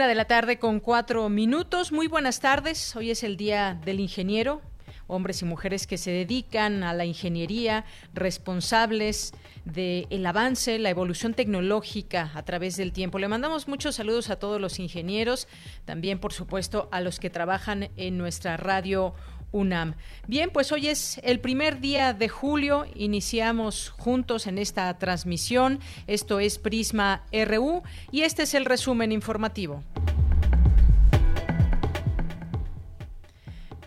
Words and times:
Una 0.00 0.08
de 0.08 0.14
la 0.14 0.24
tarde 0.24 0.58
con 0.58 0.80
cuatro 0.80 1.28
minutos. 1.28 1.92
Muy 1.92 2.06
buenas 2.06 2.40
tardes. 2.40 2.96
Hoy 2.96 3.10
es 3.10 3.22
el 3.22 3.36
Día 3.36 3.78
del 3.84 4.00
Ingeniero. 4.00 4.62
Hombres 5.08 5.42
y 5.42 5.44
mujeres 5.44 5.86
que 5.86 5.98
se 5.98 6.10
dedican 6.10 6.82
a 6.84 6.94
la 6.94 7.04
ingeniería, 7.04 7.84
responsables 8.14 9.34
del 9.66 10.24
avance, 10.24 10.78
la 10.78 10.88
evolución 10.88 11.34
tecnológica 11.34 12.30
a 12.34 12.42
través 12.46 12.78
del 12.78 12.94
tiempo. 12.94 13.18
Le 13.18 13.28
mandamos 13.28 13.68
muchos 13.68 13.96
saludos 13.96 14.30
a 14.30 14.36
todos 14.36 14.58
los 14.58 14.78
ingenieros, 14.78 15.48
también 15.84 16.18
por 16.18 16.32
supuesto 16.32 16.88
a 16.92 17.02
los 17.02 17.20
que 17.20 17.28
trabajan 17.28 17.90
en 17.98 18.16
nuestra 18.16 18.56
radio 18.56 19.12
UNAM. 19.52 19.94
Bien, 20.26 20.50
pues 20.50 20.72
hoy 20.72 20.88
es 20.88 21.20
el 21.22 21.40
primer 21.40 21.80
día 21.80 22.12
de 22.12 22.28
julio, 22.28 22.86
iniciamos 22.94 23.90
juntos 23.90 24.46
en 24.46 24.58
esta 24.58 24.96
transmisión, 24.98 25.80
esto 26.06 26.40
es 26.40 26.58
Prisma 26.58 27.24
RU 27.32 27.82
y 28.10 28.22
este 28.22 28.44
es 28.44 28.54
el 28.54 28.64
resumen 28.64 29.12
informativo. 29.12 29.82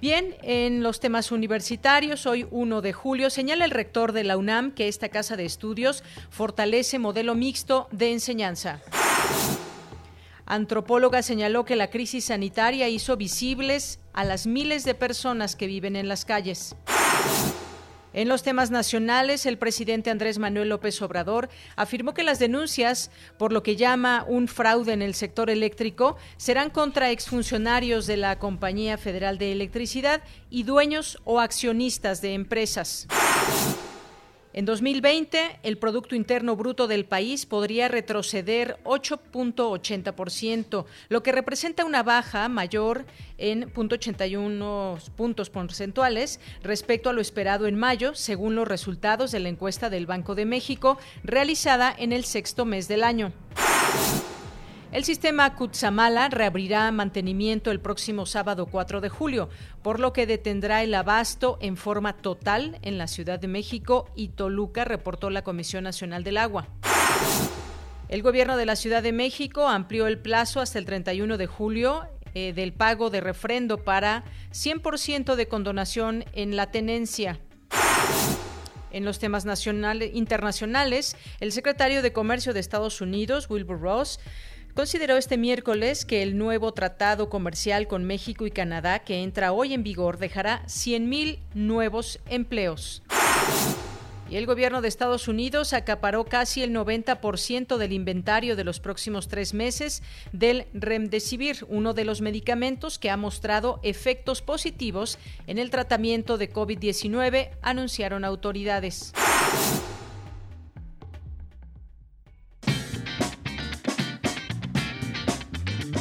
Bien, 0.03 0.35
en 0.41 0.83
los 0.83 0.99
temas 0.99 1.31
universitarios, 1.31 2.25
hoy 2.25 2.45
1 2.51 2.81
de 2.81 2.91
julio, 2.91 3.29
señala 3.29 3.63
el 3.63 3.71
rector 3.71 4.11
de 4.11 4.25
la 4.25 4.35
UNAM 4.35 4.71
que 4.71 4.89
esta 4.89 5.07
casa 5.07 5.37
de 5.37 5.45
estudios 5.45 6.03
fortalece 6.29 6.99
modelo 6.99 7.35
mixto 7.35 7.87
de 7.91 8.11
enseñanza. 8.11 8.81
Antropóloga 10.45 11.21
señaló 11.21 11.63
que 11.63 11.77
la 11.77 11.89
crisis 11.89 12.25
sanitaria 12.25 12.89
hizo 12.89 13.15
visibles 13.15 14.01
a 14.13 14.23
las 14.23 14.47
miles 14.47 14.85
de 14.85 14.93
personas 14.93 15.55
que 15.55 15.67
viven 15.67 15.95
en 15.95 16.07
las 16.07 16.25
calles. 16.25 16.75
En 18.13 18.29
los 18.29 18.43
temas 18.43 18.69
nacionales, 18.69 19.47
el 19.47 19.57
presidente 19.57 20.11
Andrés 20.11 20.37
Manuel 20.37 20.69
López 20.69 21.01
Obrador 21.01 21.49
afirmó 21.75 22.13
que 22.13 22.21
las 22.21 22.37
denuncias 22.37 23.09
por 23.39 23.51
lo 23.51 23.63
que 23.63 23.75
llama 23.75 24.23
un 24.27 24.47
fraude 24.47 24.93
en 24.93 25.01
el 25.01 25.15
sector 25.15 25.49
eléctrico 25.49 26.15
serán 26.37 26.69
contra 26.69 27.09
exfuncionarios 27.09 28.05
de 28.05 28.17
la 28.17 28.37
Compañía 28.37 28.99
Federal 28.99 29.39
de 29.39 29.51
Electricidad 29.51 30.21
y 30.51 30.61
dueños 30.61 31.17
o 31.23 31.39
accionistas 31.39 32.21
de 32.21 32.35
empresas. 32.35 33.07
En 34.55 34.65
2020, 34.65 35.61
el 35.63 35.79
Producto 35.79 36.13
Interno 36.13 36.55
Bruto 36.55 36.87
del 36.87 37.05
país 37.05 37.47
podría 37.47 37.87
retroceder 37.87 38.77
8.80%, 38.83 40.85
lo 41.09 41.23
que 41.23 41.31
representa 41.31 41.85
una 41.85 42.03
baja 42.03 42.47
mayor 42.49 43.05
en 43.39 43.73
0.81 43.73 45.09
puntos 45.15 45.49
porcentuales 45.49 46.39
respecto 46.61 47.09
a 47.09 47.13
lo 47.13 47.21
esperado 47.21 47.65
en 47.65 47.75
mayo, 47.75 48.13
según 48.13 48.53
los 48.53 48.67
resultados 48.67 49.31
de 49.31 49.39
la 49.39 49.49
encuesta 49.49 49.89
del 49.89 50.05
Banco 50.05 50.35
de 50.35 50.45
México 50.45 50.99
realizada 51.23 51.91
en 51.97 52.11
el 52.11 52.23
sexto 52.23 52.63
mes 52.63 52.87
del 52.87 53.03
año. 53.03 53.33
El 54.93 55.05
sistema 55.05 55.55
Kutsamala 55.55 56.29
reabrirá 56.29 56.91
mantenimiento 56.91 57.71
el 57.71 57.79
próximo 57.79 58.27
sábado 58.27 58.67
4 58.67 59.01
de 59.01 59.09
julio, 59.09 59.49
por 59.81 59.99
lo 59.99 60.13
que 60.13 60.27
detendrá 60.27 60.83
el 60.83 60.93
abasto 60.93 61.57
en 61.61 61.77
forma 61.77 62.13
total 62.13 62.77
en 62.83 62.99
la 62.99 63.07
Ciudad 63.07 63.39
de 63.39 63.47
México 63.47 64.07
y 64.15 64.27
Toluca, 64.27 64.85
reportó 64.85 65.31
la 65.31 65.41
Comisión 65.41 65.83
Nacional 65.83 66.23
del 66.23 66.37
Agua. 66.37 66.67
El 68.07 68.21
gobierno 68.21 68.55
de 68.55 68.67
la 68.67 68.75
Ciudad 68.75 69.01
de 69.01 69.13
México 69.13 69.67
amplió 69.67 70.05
el 70.05 70.19
plazo 70.19 70.61
hasta 70.61 70.77
el 70.77 70.85
31 70.85 71.39
de 71.39 71.47
julio 71.47 72.03
eh, 72.35 72.53
del 72.53 72.71
pago 72.71 73.09
de 73.09 73.19
refrendo 73.19 73.83
para 73.83 74.23
100% 74.51 75.33
de 75.33 75.47
condonación 75.47 76.23
en 76.33 76.55
la 76.55 76.69
tenencia. 76.69 77.39
En 78.91 79.05
los 79.05 79.17
temas 79.17 79.43
nacionales, 79.43 80.11
internacionales, 80.13 81.17
el 81.39 81.51
secretario 81.51 82.03
de 82.03 82.13
Comercio 82.13 82.53
de 82.53 82.59
Estados 82.59 83.01
Unidos, 83.01 83.49
Wilbur 83.49 83.81
Ross, 83.81 84.19
consideró 84.73 85.17
este 85.17 85.37
miércoles 85.37 86.05
que 86.05 86.23
el 86.23 86.37
nuevo 86.37 86.73
tratado 86.73 87.29
comercial 87.29 87.87
con 87.87 88.03
México 88.03 88.45
y 88.45 88.51
Canadá, 88.51 88.99
que 88.99 89.23
entra 89.23 89.51
hoy 89.51 89.73
en 89.73 89.83
vigor, 89.83 90.17
dejará 90.17 90.63
100.000 90.65 91.39
nuevos 91.53 92.19
empleos. 92.27 93.03
Y 94.29 94.37
el 94.37 94.47
gobierno 94.47 94.81
de 94.81 94.87
Estados 94.87 95.27
Unidos 95.27 95.73
acaparó 95.73 96.25
casi 96.25 96.63
el 96.63 96.73
90% 96.73 97.77
del 97.77 97.91
inventario 97.91 98.55
de 98.55 98.63
los 98.63 98.79
próximos 98.79 99.27
tres 99.27 99.53
meses 99.53 100.01
del 100.31 100.65
Remdesivir, 100.73 101.65
uno 101.67 101.93
de 101.93 102.05
los 102.05 102.21
medicamentos 102.21 102.97
que 102.97 103.11
ha 103.11 103.17
mostrado 103.17 103.79
efectos 103.83 104.41
positivos 104.41 105.19
en 105.45 105.59
el 105.59 105.69
tratamiento 105.69 106.39
de 106.39 106.51
COVID-19, 106.51 107.49
anunciaron 107.61 108.25
autoridades. 108.25 109.13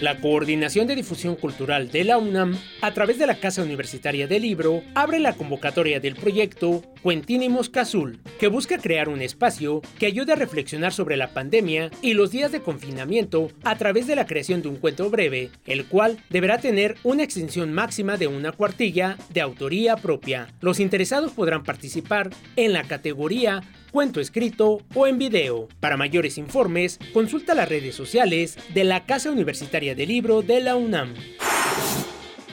La 0.00 0.20
Coordinación 0.20 0.86
de 0.86 0.96
Difusión 0.96 1.36
Cultural 1.36 1.90
de 1.90 2.04
la 2.04 2.18
UNAM, 2.18 2.58
a 2.80 2.92
través 2.92 3.18
de 3.18 3.26
la 3.26 3.36
Casa 3.36 3.62
Universitaria 3.62 4.26
del 4.26 4.42
Libro, 4.42 4.82
abre 4.94 5.18
la 5.18 5.34
convocatoria 5.34 6.00
del 6.00 6.16
proyecto 6.16 6.82
Cuentín 7.02 7.50
Mosca 7.52 7.82
Azul, 7.82 8.20
que 8.38 8.48
busca 8.48 8.78
crear 8.78 9.08
un 9.08 9.22
espacio 9.22 9.82
que 9.98 10.06
ayude 10.06 10.32
a 10.32 10.36
reflexionar 10.36 10.92
sobre 10.92 11.16
la 11.16 11.32
pandemia 11.32 11.90
y 12.02 12.14
los 12.14 12.30
días 12.30 12.50
de 12.50 12.60
confinamiento 12.60 13.50
a 13.62 13.76
través 13.76 14.06
de 14.06 14.16
la 14.16 14.26
creación 14.26 14.62
de 14.62 14.68
un 14.68 14.76
cuento 14.76 15.10
breve, 15.10 15.50
el 15.66 15.84
cual 15.86 16.18
deberá 16.30 16.58
tener 16.58 16.96
una 17.04 17.22
extensión 17.22 17.72
máxima 17.72 18.16
de 18.16 18.26
una 18.26 18.52
cuartilla 18.52 19.16
de 19.32 19.42
autoría 19.42 19.96
propia. 19.96 20.48
Los 20.60 20.80
interesados 20.80 21.32
podrán 21.32 21.62
participar 21.62 22.30
en 22.56 22.72
la 22.72 22.84
categoría 22.84 23.62
cuento 23.94 24.20
escrito 24.20 24.80
o 24.92 25.06
en 25.06 25.18
video. 25.18 25.68
Para 25.78 25.96
mayores 25.96 26.36
informes, 26.36 26.98
consulta 27.12 27.54
las 27.54 27.68
redes 27.68 27.94
sociales 27.94 28.58
de 28.74 28.82
la 28.82 29.06
Casa 29.06 29.30
Universitaria 29.30 29.83
del 29.92 30.08
Libro 30.08 30.40
de 30.40 30.62
la 30.62 30.76
UNAM. 30.76 31.12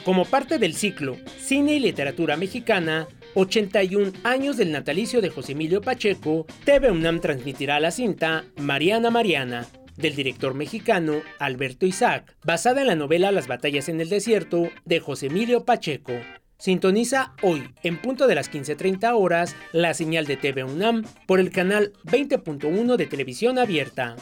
Como 0.04 0.26
parte 0.26 0.58
del 0.58 0.74
ciclo 0.74 1.16
Cine 1.38 1.76
y 1.76 1.80
Literatura 1.80 2.36
Mexicana, 2.36 3.08
81 3.34 4.12
años 4.22 4.58
del 4.58 4.70
natalicio 4.70 5.22
de 5.22 5.30
José 5.30 5.52
Emilio 5.52 5.80
Pacheco, 5.80 6.46
TV 6.64 6.90
UNAM 6.90 7.20
transmitirá 7.20 7.80
la 7.80 7.90
cinta 7.90 8.44
Mariana 8.56 9.10
Mariana, 9.10 9.66
del 9.96 10.14
director 10.14 10.52
mexicano 10.52 11.22
Alberto 11.38 11.86
Isaac, 11.86 12.36
basada 12.44 12.82
en 12.82 12.88
la 12.88 12.96
novela 12.96 13.32
Las 13.32 13.46
batallas 13.46 13.88
en 13.88 14.02
el 14.02 14.10
desierto 14.10 14.68
de 14.84 15.00
José 15.00 15.28
Emilio 15.28 15.64
Pacheco. 15.64 16.12
Sintoniza 16.58 17.32
hoy, 17.42 17.62
en 17.82 17.96
punto 17.96 18.26
de 18.26 18.34
las 18.34 18.52
15.30 18.52 19.14
horas, 19.16 19.56
la 19.72 19.94
señal 19.94 20.26
de 20.26 20.36
TV 20.36 20.64
UNAM 20.64 21.04
por 21.26 21.40
el 21.40 21.50
canal 21.50 21.94
20.1 22.04 22.96
de 22.96 23.06
televisión 23.06 23.58
abierta. 23.58 24.16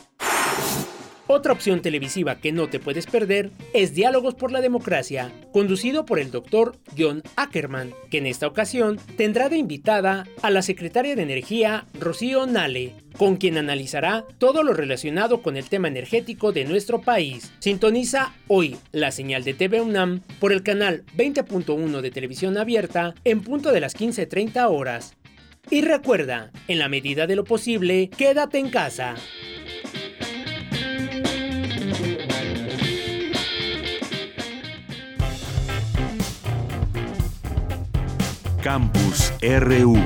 Otra 1.32 1.53
opción 1.53 1.81
televisiva 1.81 2.41
que 2.41 2.50
no 2.50 2.69
te 2.69 2.81
puedes 2.81 3.06
perder 3.06 3.53
es 3.73 3.94
Diálogos 3.94 4.35
por 4.35 4.50
la 4.50 4.61
Democracia, 4.61 5.31
conducido 5.53 6.05
por 6.05 6.19
el 6.19 6.32
doctor 6.32 6.77
John 6.99 7.23
Ackerman, 7.37 7.94
que 8.11 8.19
en 8.19 8.27
esta 8.27 8.49
ocasión 8.49 8.99
tendrá 9.17 9.49
de 9.49 9.56
invitada 9.56 10.27
a 10.43 10.50
la 10.50 10.61
secretaria 10.62 11.15
de 11.15 11.23
Energía, 11.23 11.87
Rocío 11.94 12.49
Nale, 12.49 12.97
con 13.17 13.37
quien 13.37 13.59
analizará 13.59 14.25
todo 14.38 14.65
lo 14.65 14.73
relacionado 14.73 15.41
con 15.41 15.56
el 15.56 15.69
tema 15.69 15.87
energético 15.87 16.50
de 16.50 16.65
nuestro 16.65 17.00
país. 17.00 17.53
Sintoniza 17.61 18.35
hoy 18.49 18.76
la 18.91 19.12
señal 19.12 19.44
de 19.44 19.55
TV 19.55 19.81
UNAM 19.81 20.23
por 20.41 20.53
el 20.53 20.65
canal 20.65 21.05
20.1 21.17 22.00
de 22.00 22.11
televisión 22.11 22.59
abierta 22.59 23.15
en 23.23 23.43
punto 23.43 23.71
de 23.71 23.79
las 23.79 23.94
15.30 23.94 24.69
horas. 24.69 25.15
Y 25.71 25.83
recuerda, 25.83 26.50
en 26.67 26.81
la 26.81 26.88
medida 26.88 27.29
de 27.29 27.37
lo 27.37 27.44
posible, 27.44 28.11
quédate 28.11 28.59
en 28.59 28.71
casa. 28.71 29.15
Campus 38.62 39.33
RU. 39.41 39.97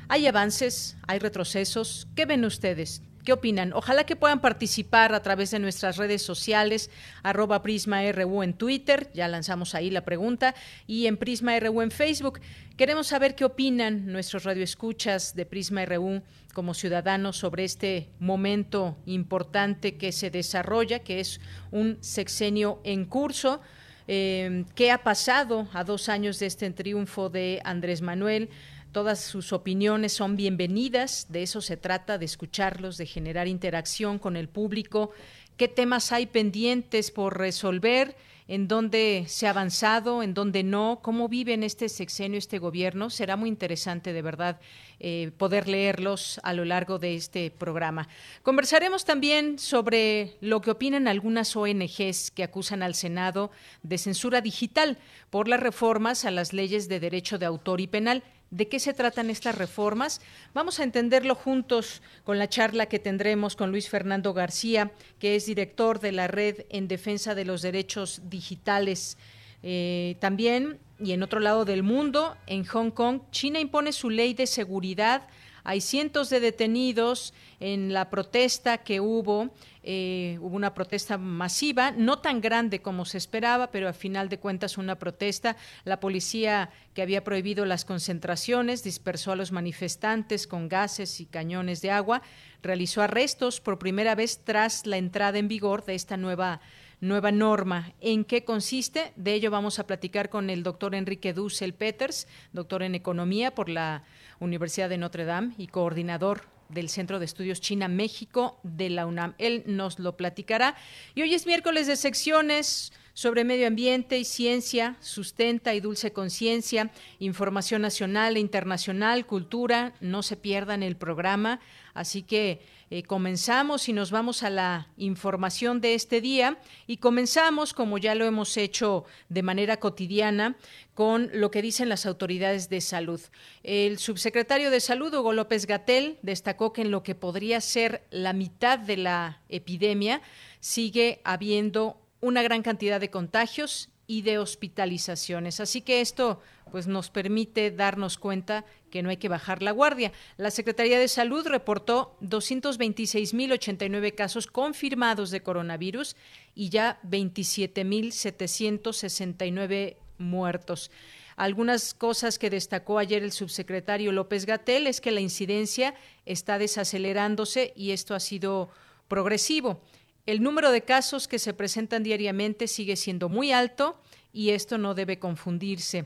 ¿Hay 0.10 0.28
avances? 0.28 0.98
¿Hay 1.08 1.20
retrocesos? 1.20 2.10
¿Qué 2.18 2.26
ven 2.26 2.44
ustedes? 2.44 3.02
¿Qué 3.26 3.34
opinan? 3.34 3.74
Ojalá 3.74 4.04
que 4.04 4.16
puedan 4.16 4.40
participar 4.40 5.16
a 5.16 5.24
través 5.24 5.50
de 5.50 5.58
nuestras 5.58 5.98
redes 5.98 6.22
sociales, 6.22 6.92
arroba 7.24 7.64
Prisma 7.64 8.04
RU 8.12 8.44
en 8.44 8.54
Twitter, 8.54 9.10
ya 9.16 9.28
lanzamos 9.28 9.74
ahí 9.74 9.90
la 9.90 10.06
pregunta, 10.06 10.54
y 10.86 11.08
en 11.08 11.18
Prisma 11.18 11.60
RU 11.60 11.82
en 11.82 11.90
Facebook. 11.90 12.40
Queremos 12.78 13.08
saber 13.08 13.34
qué 13.34 13.44
opinan 13.44 14.06
nuestros 14.12 14.44
radioescuchas 14.44 15.36
de 15.36 15.48
Prisma 15.48 15.84
RU 15.86 16.22
como 16.54 16.76
ciudadanos 16.76 17.38
sobre 17.38 17.64
este 17.64 18.10
momento 18.20 18.96
importante 19.08 19.98
que 19.98 20.12
se 20.12 20.30
desarrolla, 20.30 21.00
que 21.00 21.20
es 21.20 21.42
un 21.72 21.98
sexenio 22.02 22.80
en 22.84 23.06
curso. 23.06 23.60
Eh, 24.08 24.66
¿Qué 24.76 24.92
ha 24.92 25.00
pasado 25.00 25.68
a 25.74 25.84
dos 25.84 26.10
años 26.10 26.38
de 26.38 26.46
este 26.46 26.70
triunfo 26.70 27.30
de 27.32 27.60
Andrés 27.66 28.04
Manuel? 28.04 28.52
Todas 28.96 29.20
sus 29.20 29.52
opiniones 29.52 30.14
son 30.14 30.38
bienvenidas, 30.38 31.26
de 31.28 31.44
eso 31.44 31.60
se 31.60 31.76
trata, 31.76 32.18
de 32.18 32.24
escucharlos, 32.24 32.96
de 32.96 33.06
generar 33.06 33.46
interacción 33.46 34.20
con 34.20 34.38
el 34.38 34.48
público, 34.48 35.12
qué 35.58 35.68
temas 35.68 36.14
hay 36.14 36.28
pendientes 36.28 37.12
por 37.12 37.38
resolver, 37.38 38.16
en 38.48 38.68
dónde 38.70 39.26
se 39.28 39.48
ha 39.48 39.50
avanzado, 39.50 40.24
en 40.24 40.34
dónde 40.34 40.64
no, 40.64 41.00
cómo 41.02 41.28
vive 41.28 41.54
en 41.54 41.64
este 41.64 41.90
sexenio 41.90 42.38
este 42.38 42.60
gobierno. 42.60 43.10
Será 43.10 43.36
muy 43.36 43.50
interesante, 43.50 44.14
de 44.14 44.22
verdad, 44.22 44.62
eh, 45.00 45.32
poder 45.38 45.68
leerlos 45.68 46.40
a 46.44 46.54
lo 46.54 46.64
largo 46.64 46.98
de 47.00 47.16
este 47.16 47.52
programa. 47.52 48.08
Conversaremos 48.44 49.04
también 49.04 49.60
sobre 49.60 50.38
lo 50.40 50.62
que 50.62 50.72
opinan 50.72 51.08
algunas 51.08 51.56
ONGs 51.56 52.32
que 52.32 52.44
acusan 52.44 52.84
al 52.84 52.96
Senado 52.96 53.52
de 53.84 53.98
censura 53.98 54.42
digital 54.42 55.00
por 55.32 55.48
las 55.48 55.60
reformas 55.60 56.24
a 56.24 56.32
las 56.32 56.54
leyes 56.54 56.88
de 56.88 57.00
derecho 57.00 57.38
de 57.38 57.48
autor 57.48 57.82
y 57.82 57.88
penal. 57.88 58.24
¿De 58.56 58.70
qué 58.70 58.80
se 58.80 58.94
tratan 58.94 59.30
estas 59.30 59.58
reformas? 59.58 60.22
Vamos 60.54 60.80
a 60.80 60.86
entenderlo 60.86 61.36
juntos 61.36 62.02
con 62.24 62.40
la 62.40 62.48
charla 62.48 62.86
que 62.86 63.00
tendremos 63.00 63.58
con 63.58 63.70
Luis 63.70 63.90
Fernando 63.90 64.34
García, 64.34 64.94
que 65.20 65.36
es 65.36 65.46
director 65.46 66.00
de 66.00 66.14
la 66.14 66.28
Red 66.28 66.62
en 66.70 66.88
Defensa 66.88 67.36
de 67.36 67.44
los 67.44 67.62
Derechos 67.62 68.22
Digitales. 68.30 69.18
Eh, 69.62 70.16
también, 70.22 70.80
y 71.02 71.12
en 71.12 71.22
otro 71.22 71.42
lado 71.42 71.66
del 71.66 71.84
mundo, 71.84 72.38
en 72.48 72.64
Hong 72.64 72.92
Kong, 72.92 73.24
China 73.30 73.60
impone 73.60 73.92
su 73.92 74.10
ley 74.10 74.34
de 74.34 74.48
seguridad. 74.48 75.28
Hay 75.66 75.82
cientos 75.82 76.30
de 76.30 76.40
detenidos 76.40 77.34
en 77.60 77.92
la 77.92 78.10
protesta 78.10 78.78
que 78.78 79.02
hubo 79.02 79.50
eh, 79.88 80.40
hubo 80.42 80.56
una 80.56 80.74
protesta 80.74 81.20
masiva, 81.20 81.92
no 81.92 82.18
tan 82.18 82.42
grande 82.42 82.82
como 82.82 83.06
se 83.06 83.20
esperaba, 83.20 83.70
pero 83.70 83.88
a 83.88 83.94
final 83.94 84.30
de 84.30 84.40
cuentas 84.40 84.80
una 84.80 84.98
protesta. 84.98 85.58
La 85.84 86.00
policía 86.00 86.72
que 86.96 87.04
había 87.04 87.24
prohibido 87.24 87.66
las 87.66 87.86
concentraciones 87.86 88.84
dispersó 88.84 89.32
a 89.32 89.36
los 89.36 89.52
manifestantes 89.52 90.48
con 90.48 90.70
gases 90.70 91.22
y 91.22 91.28
cañones 91.28 91.84
de 91.84 91.92
agua, 91.92 92.24
realizó 92.64 93.04
arrestos 93.04 93.62
por 93.62 93.78
primera 93.78 94.16
vez 94.16 94.42
tras 94.44 94.88
la 94.88 94.98
entrada 94.98 95.38
en 95.38 95.48
vigor 95.48 95.86
de 95.86 95.94
esta 95.94 96.18
nueva 96.18 96.62
nueva 97.00 97.32
norma. 97.32 97.94
¿En 98.02 98.26
qué 98.26 98.44
consiste? 98.44 99.14
De 99.16 99.34
ello 99.34 99.52
vamos 99.52 99.78
a 99.78 99.86
platicar 99.86 100.30
con 100.30 100.50
el 100.50 100.64
doctor 100.64 100.96
Enrique 100.96 101.34
Dussel 101.34 101.76
Peters, 101.76 102.28
doctor 102.54 102.82
en 102.82 102.96
Economía 102.96 103.54
por 103.54 103.70
la 103.70 104.04
Universidad 104.40 104.90
de 104.90 104.98
Notre 104.98 105.26
Dame 105.26 105.54
y 105.60 105.68
coordinador 105.68 106.55
del 106.70 106.90
Centro 106.90 107.20
de 107.20 107.26
Estudios 107.26 107.62
China-México 107.62 108.60
de 108.64 108.90
la 108.90 109.06
UNAM. 109.06 109.36
Él 109.38 109.64
nos 109.66 110.00
lo 110.00 110.18
platicará. 110.18 110.76
Y 111.14 111.22
hoy 111.22 111.34
es 111.34 111.46
miércoles 111.46 111.88
de 111.88 111.96
secciones 111.96 112.92
sobre 113.14 113.46
medio 113.46 113.68
ambiente 113.68 114.18
y 114.18 114.26
ciencia, 114.26 114.98
sustenta 115.00 115.74
y 115.74 115.80
dulce 115.80 116.12
conciencia, 116.12 116.92
información 117.20 117.82
nacional 117.82 118.36
e 118.36 118.42
internacional, 118.42 119.26
cultura. 119.26 119.94
No 120.02 120.22
se 120.22 120.36
pierdan 120.36 120.84
el 120.84 120.98
programa. 120.98 121.62
Así 121.94 122.24
que 122.24 122.62
eh, 122.92 123.04
comenzamos 123.04 123.90
y 123.90 123.94
nos 123.94 124.12
vamos 124.12 124.44
a 124.44 124.50
la 124.50 124.88
información 124.98 125.82
de 125.82 125.96
este 125.96 126.22
día 126.22 126.60
y 126.86 126.98
comenzamos, 126.98 127.74
como 127.74 127.98
ya 127.98 128.14
lo 128.14 128.26
hemos 128.26 128.58
hecho 128.58 129.06
de 129.30 129.42
manera 129.42 129.78
cotidiana, 129.78 130.56
con 130.94 131.30
lo 131.34 131.50
que 131.50 131.62
dicen 131.64 131.90
las 131.90 132.06
autoridades 132.06 132.70
de 132.70 132.82
salud. 132.82 133.20
El 133.64 133.98
subsecretario 133.98 134.70
de 134.70 134.80
Salud, 134.80 135.14
Hugo 135.14 135.34
López 135.34 135.66
Gatel, 135.66 136.20
destacó 136.22 136.74
que 136.74 136.84
en 136.84 136.92
lo 136.92 137.02
que 137.02 137.16
podría 137.16 137.60
ser 137.60 138.04
la 138.12 138.34
mitad 138.34 138.78
de 138.78 138.98
la 138.98 139.42
epidemia 139.50 140.22
sigue 140.60 141.22
habiendo 141.24 142.00
una 142.22 142.44
gran 142.44 142.62
cantidad 142.62 143.00
de 143.00 143.10
contagios 143.10 143.90
y 144.08 144.22
de 144.22 144.38
hospitalizaciones. 144.38 145.60
Así 145.60 145.82
que 145.82 146.02
esto 146.02 146.40
pues 146.72 146.88
nos 146.88 147.10
permite 147.10 147.72
darnos 147.72 148.18
cuenta 148.18 148.64
que 148.90 149.04
no 149.04 149.10
hay 149.10 149.18
que 149.18 149.28
bajar 149.30 149.64
la 149.64 149.72
guardia. 149.72 150.12
La 150.38 150.52
Secretaría 150.52 151.00
de 151.00 151.08
Salud 151.08 151.48
reportó 151.48 152.18
226.089 152.22 154.14
casos 154.16 154.48
confirmados 154.48 155.32
de 155.32 155.42
coronavirus 155.42 156.18
y 156.54 156.68
ya 156.70 157.00
27.769 157.04 159.96
muertos. 160.18 160.92
Algunas 161.36 161.94
cosas 161.94 162.40
que 162.40 162.50
destacó 162.50 162.98
ayer 162.98 163.22
el 163.22 163.34
subsecretario 163.34 164.14
López 164.14 164.46
Gatel 164.46 164.88
es 164.88 165.02
que 165.02 165.12
la 165.12 165.20
incidencia 165.20 165.94
está 166.26 166.58
desacelerándose 166.58 167.74
y 167.76 167.92
esto 167.92 168.16
ha 168.16 168.22
sido 168.22 168.70
progresivo. 169.10 169.82
El 170.26 170.42
número 170.42 170.72
de 170.72 170.82
casos 170.82 171.28
que 171.28 171.38
se 171.38 171.54
presentan 171.54 172.04
diariamente 172.04 172.68
sigue 172.68 172.96
siendo 172.96 173.30
muy 173.30 173.52
alto 173.52 174.00
y 174.32 174.52
esto 174.52 174.78
no 174.78 174.96
debe 174.96 175.20
confundirse. 175.20 176.06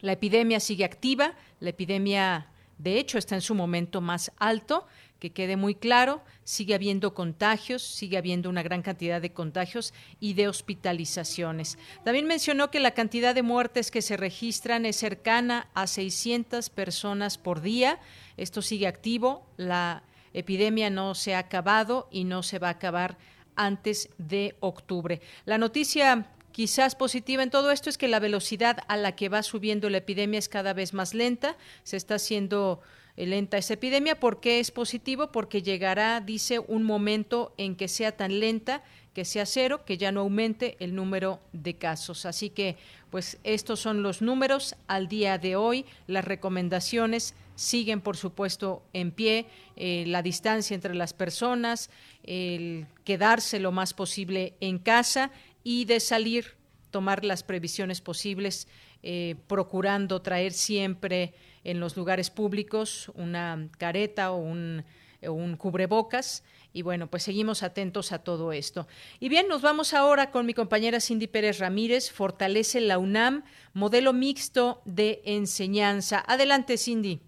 La 0.00 0.12
epidemia 0.12 0.60
sigue 0.60 0.84
activa, 0.84 1.34
la 1.60 1.70
epidemia 1.70 2.48
de 2.78 2.98
hecho 2.98 3.18
está 3.18 3.34
en 3.34 3.40
su 3.40 3.54
momento 3.54 4.00
más 4.00 4.32
alto, 4.38 4.86
que 5.18 5.30
quede 5.30 5.56
muy 5.56 5.74
claro, 5.74 6.22
sigue 6.44 6.74
habiendo 6.74 7.12
contagios, 7.12 7.82
sigue 7.82 8.16
habiendo 8.16 8.48
una 8.48 8.62
gran 8.62 8.82
cantidad 8.82 9.20
de 9.20 9.32
contagios 9.32 9.92
y 10.20 10.34
de 10.34 10.46
hospitalizaciones. 10.46 11.76
También 12.04 12.26
mencionó 12.26 12.70
que 12.70 12.78
la 12.78 12.92
cantidad 12.92 13.34
de 13.34 13.42
muertes 13.42 13.90
que 13.90 14.00
se 14.00 14.16
registran 14.16 14.86
es 14.86 14.96
cercana 14.96 15.68
a 15.74 15.88
600 15.88 16.70
personas 16.70 17.36
por 17.36 17.60
día. 17.60 17.98
Esto 18.36 18.62
sigue 18.62 18.86
activo, 18.86 19.44
la 19.56 20.04
epidemia 20.32 20.88
no 20.88 21.16
se 21.16 21.34
ha 21.34 21.40
acabado 21.40 22.08
y 22.12 22.22
no 22.22 22.44
se 22.44 22.60
va 22.60 22.68
a 22.68 22.72
acabar 22.72 23.18
antes 23.56 24.10
de 24.18 24.54
octubre. 24.60 25.20
La 25.46 25.58
noticia 25.58 26.26
quizás 26.58 26.96
positiva 26.96 27.44
en 27.44 27.50
todo 27.50 27.70
esto 27.70 27.88
es 27.88 27.96
que 27.96 28.08
la 28.08 28.18
velocidad 28.18 28.78
a 28.88 28.96
la 28.96 29.14
que 29.14 29.28
va 29.28 29.44
subiendo 29.44 29.88
la 29.90 29.98
epidemia 29.98 30.40
es 30.40 30.48
cada 30.48 30.72
vez 30.72 30.92
más 30.92 31.14
lenta, 31.14 31.56
se 31.84 31.96
está 31.96 32.16
haciendo 32.16 32.80
eh, 33.16 33.26
lenta 33.26 33.58
esa 33.58 33.74
epidemia. 33.74 34.18
¿Por 34.18 34.40
qué 34.40 34.58
es 34.58 34.72
positivo? 34.72 35.30
Porque 35.30 35.62
llegará, 35.62 36.20
dice, 36.20 36.58
un 36.58 36.82
momento 36.82 37.54
en 37.58 37.76
que 37.76 37.86
sea 37.86 38.16
tan 38.16 38.40
lenta 38.40 38.82
que 39.14 39.24
sea 39.24 39.46
cero, 39.46 39.84
que 39.84 39.98
ya 39.98 40.10
no 40.10 40.22
aumente 40.22 40.76
el 40.80 40.96
número 40.96 41.38
de 41.52 41.74
casos. 41.74 42.26
Así 42.26 42.50
que, 42.50 42.76
pues 43.10 43.38
estos 43.44 43.78
son 43.78 44.02
los 44.02 44.20
números 44.20 44.74
al 44.88 45.06
día 45.06 45.38
de 45.38 45.54
hoy, 45.54 45.86
las 46.08 46.24
recomendaciones 46.24 47.36
siguen, 47.58 48.00
por 48.00 48.16
supuesto, 48.16 48.84
en 48.92 49.10
pie, 49.10 49.46
eh, 49.74 50.04
la 50.06 50.22
distancia 50.22 50.76
entre 50.76 50.94
las 50.94 51.12
personas, 51.12 51.90
el 52.22 52.86
quedarse 53.02 53.58
lo 53.58 53.72
más 53.72 53.94
posible 53.94 54.54
en 54.60 54.78
casa 54.78 55.32
y 55.68 55.84
de 55.84 56.00
salir, 56.00 56.56
tomar 56.90 57.26
las 57.26 57.42
previsiones 57.42 58.00
posibles, 58.00 58.68
eh, 59.02 59.34
procurando 59.48 60.22
traer 60.22 60.54
siempre 60.54 61.34
en 61.62 61.78
los 61.78 61.94
lugares 61.94 62.30
públicos 62.30 63.12
una 63.14 63.68
careta 63.76 64.30
o 64.30 64.38
un, 64.38 64.82
un 65.20 65.56
cubrebocas. 65.58 66.42
Y 66.72 66.80
bueno, 66.80 67.08
pues 67.10 67.22
seguimos 67.22 67.62
atentos 67.62 68.12
a 68.12 68.20
todo 68.20 68.52
esto. 68.52 68.88
Y 69.20 69.28
bien, 69.28 69.46
nos 69.46 69.60
vamos 69.60 69.92
ahora 69.92 70.30
con 70.30 70.46
mi 70.46 70.54
compañera 70.54 71.02
Cindy 71.02 71.26
Pérez 71.26 71.58
Ramírez. 71.58 72.10
Fortalece 72.10 72.80
la 72.80 72.96
UNAM, 72.96 73.44
modelo 73.74 74.14
mixto 74.14 74.80
de 74.86 75.20
enseñanza. 75.26 76.24
Adelante, 76.26 76.78
Cindy. 76.78 77.20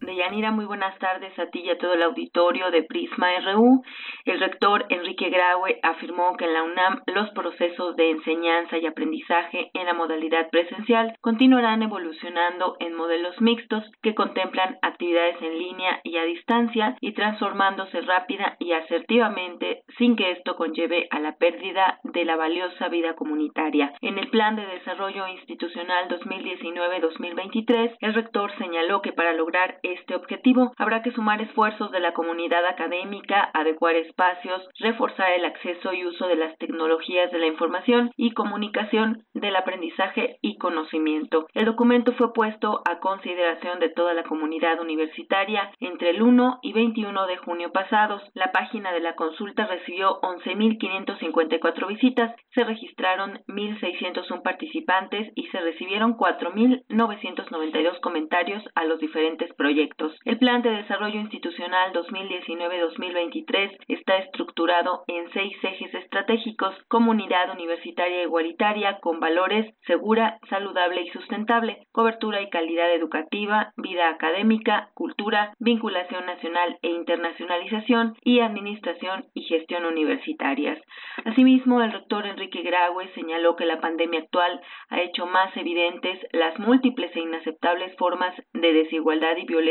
Deyanira, 0.00 0.50
muy 0.50 0.64
buenas 0.64 0.98
tardes 0.98 1.38
a 1.38 1.46
ti 1.50 1.60
y 1.60 1.70
a 1.70 1.76
todo 1.76 1.92
el 1.92 2.02
auditorio 2.02 2.70
de 2.70 2.84
Prisma 2.84 3.28
RU. 3.52 3.82
El 4.24 4.40
rector 4.40 4.86
Enrique 4.88 5.28
Graue 5.28 5.78
afirmó 5.82 6.36
que 6.38 6.46
en 6.46 6.54
la 6.54 6.62
UNAM 6.62 7.02
los 7.06 7.28
procesos 7.30 7.96
de 7.96 8.10
enseñanza 8.10 8.78
y 8.78 8.86
aprendizaje 8.86 9.70
en 9.74 9.84
la 9.84 9.92
modalidad 9.92 10.48
presencial 10.50 11.14
continuarán 11.20 11.82
evolucionando 11.82 12.76
en 12.80 12.94
modelos 12.94 13.38
mixtos 13.42 13.84
que 14.02 14.14
contemplan 14.14 14.78
actividades 14.80 15.36
en 15.42 15.58
línea 15.58 16.00
y 16.02 16.16
a 16.16 16.24
distancia 16.24 16.96
y 17.00 17.12
transformándose 17.12 18.00
rápida 18.00 18.56
y 18.58 18.72
asertivamente 18.72 19.82
sin 19.98 20.16
que 20.16 20.30
esto 20.30 20.56
conlleve 20.56 21.08
a 21.10 21.20
la 21.20 21.36
pérdida 21.36 22.00
de 22.04 22.24
la 22.24 22.36
valiosa 22.36 22.88
vida 22.88 23.14
comunitaria. 23.14 23.92
En 24.00 24.18
el 24.18 24.30
Plan 24.30 24.56
de 24.56 24.64
Desarrollo 24.64 25.26
Institucional 25.28 26.08
2019-2023, 26.08 27.96
el 28.00 28.14
rector 28.14 28.50
señaló 28.56 29.02
que 29.02 29.12
para 29.12 29.34
lograr 29.34 29.78
este 29.92 30.14
objetivo, 30.14 30.72
habrá 30.76 31.02
que 31.02 31.12
sumar 31.12 31.40
esfuerzos 31.40 31.90
de 31.90 32.00
la 32.00 32.12
comunidad 32.12 32.64
académica, 32.66 33.50
adecuar 33.54 33.96
espacios, 33.96 34.68
reforzar 34.78 35.32
el 35.32 35.44
acceso 35.44 35.92
y 35.92 36.06
uso 36.06 36.28
de 36.28 36.36
las 36.36 36.56
tecnologías 36.58 37.30
de 37.32 37.38
la 37.38 37.46
información 37.46 38.12
y 38.16 38.32
comunicación 38.32 39.24
del 39.34 39.56
aprendizaje 39.56 40.38
y 40.42 40.58
conocimiento. 40.58 41.46
El 41.54 41.66
documento 41.66 42.12
fue 42.12 42.32
puesto 42.32 42.82
a 42.88 43.00
consideración 43.00 43.80
de 43.80 43.88
toda 43.90 44.14
la 44.14 44.24
comunidad 44.24 44.80
universitaria 44.80 45.70
entre 45.80 46.10
el 46.10 46.22
1 46.22 46.60
y 46.62 46.72
21 46.72 47.26
de 47.26 47.36
junio 47.38 47.72
pasados. 47.72 48.22
La 48.34 48.52
página 48.52 48.92
de 48.92 49.00
la 49.00 49.14
consulta 49.14 49.66
recibió 49.66 50.20
11.554 50.20 51.86
visitas, 51.88 52.34
se 52.54 52.64
registraron 52.64 53.40
1.601 53.48 54.42
participantes 54.42 55.32
y 55.34 55.46
se 55.48 55.60
recibieron 55.60 56.16
4.992 56.16 58.00
comentarios 58.00 58.62
a 58.74 58.84
los 58.84 58.98
diferentes 59.00 59.52
proyectos 59.54 59.79
el 60.26 60.38
Plan 60.38 60.60
de 60.60 60.70
Desarrollo 60.70 61.18
Institucional 61.20 61.94
2019-2023 61.94 63.78
está 63.88 64.18
estructurado 64.18 65.04
en 65.06 65.30
seis 65.32 65.56
ejes 65.62 65.94
estratégicos, 65.94 66.74
comunidad 66.88 67.50
universitaria 67.50 68.22
igualitaria 68.22 68.98
con 69.00 69.20
valores 69.20 69.74
segura, 69.86 70.38
saludable 70.50 71.00
y 71.00 71.08
sustentable, 71.10 71.86
cobertura 71.92 72.42
y 72.42 72.50
calidad 72.50 72.92
educativa, 72.92 73.72
vida 73.78 74.10
académica, 74.10 74.90
cultura, 74.92 75.54
vinculación 75.58 76.26
nacional 76.26 76.78
e 76.82 76.90
internacionalización 76.90 78.16
y 78.22 78.40
administración 78.40 79.24
y 79.32 79.44
gestión 79.44 79.86
universitarias. 79.86 80.78
Asimismo, 81.24 81.80
el 81.80 81.92
rector 81.92 82.26
Enrique 82.26 82.60
Graue 82.60 83.08
señaló 83.14 83.56
que 83.56 83.64
la 83.64 83.80
pandemia 83.80 84.20
actual 84.20 84.60
ha 84.90 85.00
hecho 85.00 85.24
más 85.24 85.56
evidentes 85.56 86.18
las 86.32 86.58
múltiples 86.58 87.16
e 87.16 87.20
inaceptables 87.20 87.96
formas 87.96 88.34
de 88.52 88.72
desigualdad 88.74 89.38
y 89.38 89.46
violencia 89.46 89.69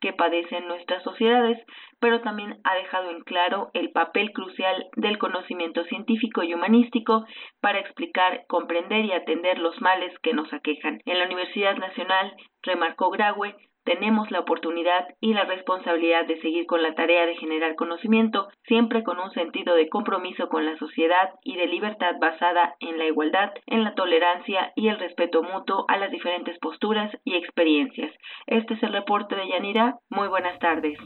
que 0.00 0.12
padecen 0.12 0.68
nuestras 0.68 1.02
sociedades, 1.02 1.58
pero 2.00 2.20
también 2.20 2.60
ha 2.64 2.74
dejado 2.74 3.10
en 3.10 3.20
claro 3.22 3.70
el 3.74 3.90
papel 3.92 4.32
crucial 4.32 4.86
del 4.96 5.18
conocimiento 5.18 5.84
científico 5.84 6.42
y 6.42 6.54
humanístico 6.54 7.24
para 7.60 7.78
explicar, 7.78 8.44
comprender 8.48 9.04
y 9.04 9.12
atender 9.12 9.58
los 9.58 9.80
males 9.80 10.12
que 10.22 10.34
nos 10.34 10.52
aquejan. 10.52 11.00
En 11.06 11.18
la 11.18 11.26
Universidad 11.26 11.76
Nacional, 11.76 12.34
remarcó 12.62 13.10
Graue, 13.10 13.54
tenemos 13.84 14.30
la 14.30 14.40
oportunidad 14.40 15.06
y 15.20 15.34
la 15.34 15.44
responsabilidad 15.44 16.26
de 16.26 16.40
seguir 16.40 16.66
con 16.66 16.82
la 16.82 16.94
tarea 16.94 17.26
de 17.26 17.36
generar 17.36 17.74
conocimiento, 17.74 18.48
siempre 18.66 19.04
con 19.04 19.18
un 19.18 19.30
sentido 19.32 19.74
de 19.74 19.88
compromiso 19.88 20.48
con 20.48 20.66
la 20.66 20.76
sociedad 20.78 21.34
y 21.42 21.56
de 21.56 21.66
libertad 21.66 22.16
basada 22.20 22.76
en 22.80 22.98
la 22.98 23.06
igualdad, 23.06 23.52
en 23.66 23.84
la 23.84 23.94
tolerancia 23.94 24.72
y 24.74 24.88
el 24.88 24.98
respeto 24.98 25.42
mutuo 25.42 25.84
a 25.88 25.96
las 25.98 26.10
diferentes 26.10 26.58
posturas 26.58 27.12
y 27.24 27.34
experiencias. 27.34 28.12
Este 28.46 28.74
es 28.74 28.82
el 28.82 28.92
reporte 28.92 29.36
de 29.36 29.48
Yanira. 29.48 29.96
Muy 30.08 30.28
buenas 30.28 30.58
tardes. 30.58 30.98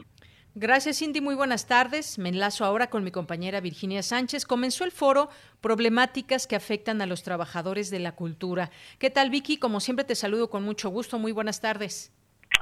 Gracias, 0.55 0.97
Cindy. 0.97 1.21
Muy 1.21 1.35
buenas 1.35 1.67
tardes. 1.67 2.17
Me 2.17 2.29
enlazo 2.29 2.65
ahora 2.65 2.89
con 2.89 3.03
mi 3.03 3.11
compañera 3.11 3.61
Virginia 3.61 4.01
Sánchez. 4.01 4.45
Comenzó 4.45 4.83
el 4.83 4.91
foro 4.91 5.29
Problemáticas 5.61 6.47
que 6.47 6.55
afectan 6.55 7.01
a 7.01 7.05
los 7.05 7.23
trabajadores 7.23 7.91
de 7.91 7.99
la 7.99 8.15
cultura. 8.15 8.71
¿Qué 8.97 9.09
tal, 9.09 9.29
Vicky? 9.29 9.57
Como 9.57 9.79
siempre, 9.79 10.05
te 10.05 10.15
saludo 10.15 10.49
con 10.49 10.63
mucho 10.63 10.89
gusto. 10.89 11.19
Muy 11.19 11.31
buenas 11.31 11.61
tardes. 11.61 12.11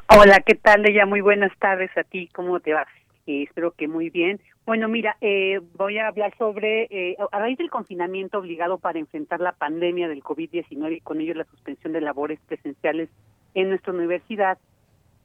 Hola, 0.10 0.42
¿qué 0.46 0.56
tal, 0.56 0.88
Ella? 0.90 1.06
Muy 1.06 1.22
buenas 1.22 1.52
tardes 1.60 1.92
a 1.98 2.04
ti. 2.04 2.28
¿Cómo 2.34 2.60
te 2.60 2.74
va? 2.74 2.88
Eh, 3.26 3.44
espero 3.44 3.72
que 3.72 3.88
muy 3.88 4.10
bien. 4.10 4.40
Bueno, 4.66 4.88
mira, 4.88 5.18
eh, 5.22 5.60
voy 5.76 5.98
a 5.98 6.08
hablar 6.08 6.34
sobre, 6.38 6.88
eh, 6.90 7.18
a 7.32 7.40
raíz 7.40 7.58
del 7.58 7.70
confinamiento 7.70 8.40
obligado 8.40 8.80
para 8.80 9.00
enfrentar 9.00 9.40
la 9.42 9.52
pandemia 9.52 10.08
del 10.08 10.24
COVID-19 10.24 10.98
y 10.98 11.02
con 11.02 11.22
ello 11.22 11.34
la 11.34 11.46
suspensión 11.46 11.94
de 11.94 12.02
labores 12.02 12.40
presenciales 12.48 13.10
en 13.54 13.70
nuestra 13.70 13.94
universidad, 13.94 14.58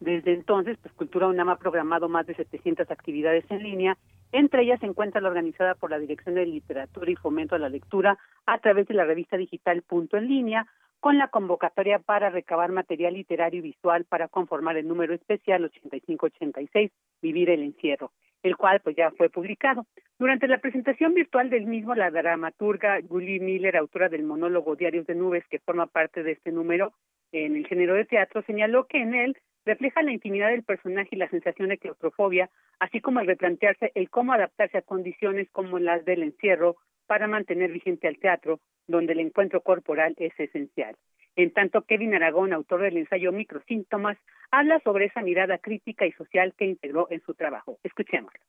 desde 0.03 0.35
entonces, 0.35 0.77
pues 0.83 0.93
Cultura 0.95 1.29
UNAM 1.29 1.51
ha 1.51 1.59
programado 1.59 2.09
más 2.09 2.27
de 2.27 2.35
700 2.35 2.91
actividades 2.91 3.45
en 3.51 3.63
línea. 3.63 3.97
Entre 4.33 4.63
ellas 4.63 4.81
se 4.81 4.87
encuentra 4.87 5.21
la 5.21 5.29
organizada 5.29 5.77
por 5.77 5.91
la 5.91 6.01
Dirección 6.01 6.35
de 6.35 6.45
Literatura 6.45 7.09
y 7.09 7.15
Fomento 7.15 7.55
a 7.55 7.61
la 7.61 7.69
Lectura 7.69 8.19
a 8.47 8.59
través 8.59 8.89
de 8.89 8.95
la 8.95 9.05
revista 9.05 9.37
digital 9.37 9.83
Punto 9.83 10.17
en 10.17 10.27
Línea, 10.27 10.67
con 11.03 11.19
la 11.19 11.27
convocatoria 11.27 11.99
para 11.99 12.31
recabar 12.31 12.71
material 12.71 13.15
literario 13.15 13.59
y 13.59 13.63
visual 13.63 14.05
para 14.05 14.29
conformar 14.29 14.77
el 14.77 14.87
número 14.87 15.13
especial 15.15 15.65
8586, 15.65 16.93
Vivir 17.21 17.51
el 17.51 17.65
Encierro, 17.65 18.13
el 18.45 18.57
cual 18.57 18.79
pues 18.79 18.95
ya 18.95 19.11
fue 19.11 19.29
publicado. 19.29 19.85
Durante 20.17 20.47
la 20.47 20.59
presentación 20.59 21.13
virtual 21.13 21.51
del 21.51 21.67
mismo, 21.67 21.97
la 21.97 22.13
dramaturga 22.13 23.01
Julie 23.09 23.41
Miller, 23.41 23.77
autora 23.77 24.09
del 24.09 24.23
monólogo 24.23 24.77
Diarios 24.77 25.05
de 25.09 25.17
Nubes, 25.17 25.45
que 25.51 25.59
forma 25.59 25.89
parte 25.89 26.23
de 26.23 26.31
este 26.31 26.53
número 26.53 26.93
en 27.33 27.57
el 27.57 27.67
género 27.67 27.95
de 27.95 28.05
teatro, 28.05 28.43
señaló 28.43 28.87
que 28.87 28.99
en 28.99 29.17
él 29.17 29.37
refleja 29.65 30.03
la 30.03 30.13
intimidad 30.13 30.51
del 30.51 30.63
personaje 30.63 31.09
y 31.11 31.17
la 31.17 31.29
sensación 31.31 31.71
de 31.71 31.79
claustrofobia, 31.79 32.49
así 32.79 33.01
como 33.01 33.19
el 33.19 33.27
replantearse 33.27 33.91
el 33.97 34.09
cómo 34.09 34.35
adaptarse 34.35 34.79
a 34.79 34.83
condiciones 34.83 35.49
como 35.51 35.81
las 35.81 36.05
del 36.05 36.23
encierro 36.23 36.77
para 37.13 37.29
mantener 37.29 37.71
vigente 37.71 38.09
al 38.09 38.17
teatro, 38.17 38.59
donde 38.87 39.13
el 39.13 39.21
encuentro 39.21 39.61
corporal 39.61 40.15
es 40.17 40.33
esencial. 40.41 40.97
En 41.37 41.53
tanto, 41.53 41.83
Kevin 41.83 42.15
Aragón, 42.15 42.55
autor 42.55 42.81
del 42.81 42.97
ensayo 42.97 43.33
Microsíntomas, 43.33 44.17
habla 44.51 44.81
sobre 44.81 45.05
esa 45.05 45.21
mirada 45.21 45.59
crítica 45.59 46.07
y 46.07 46.13
social 46.13 46.55
que 46.57 46.65
integró 46.65 47.09
en 47.11 47.21
su 47.21 47.35
trabajo. 47.35 47.77
Escuchémoslo. 47.83 48.41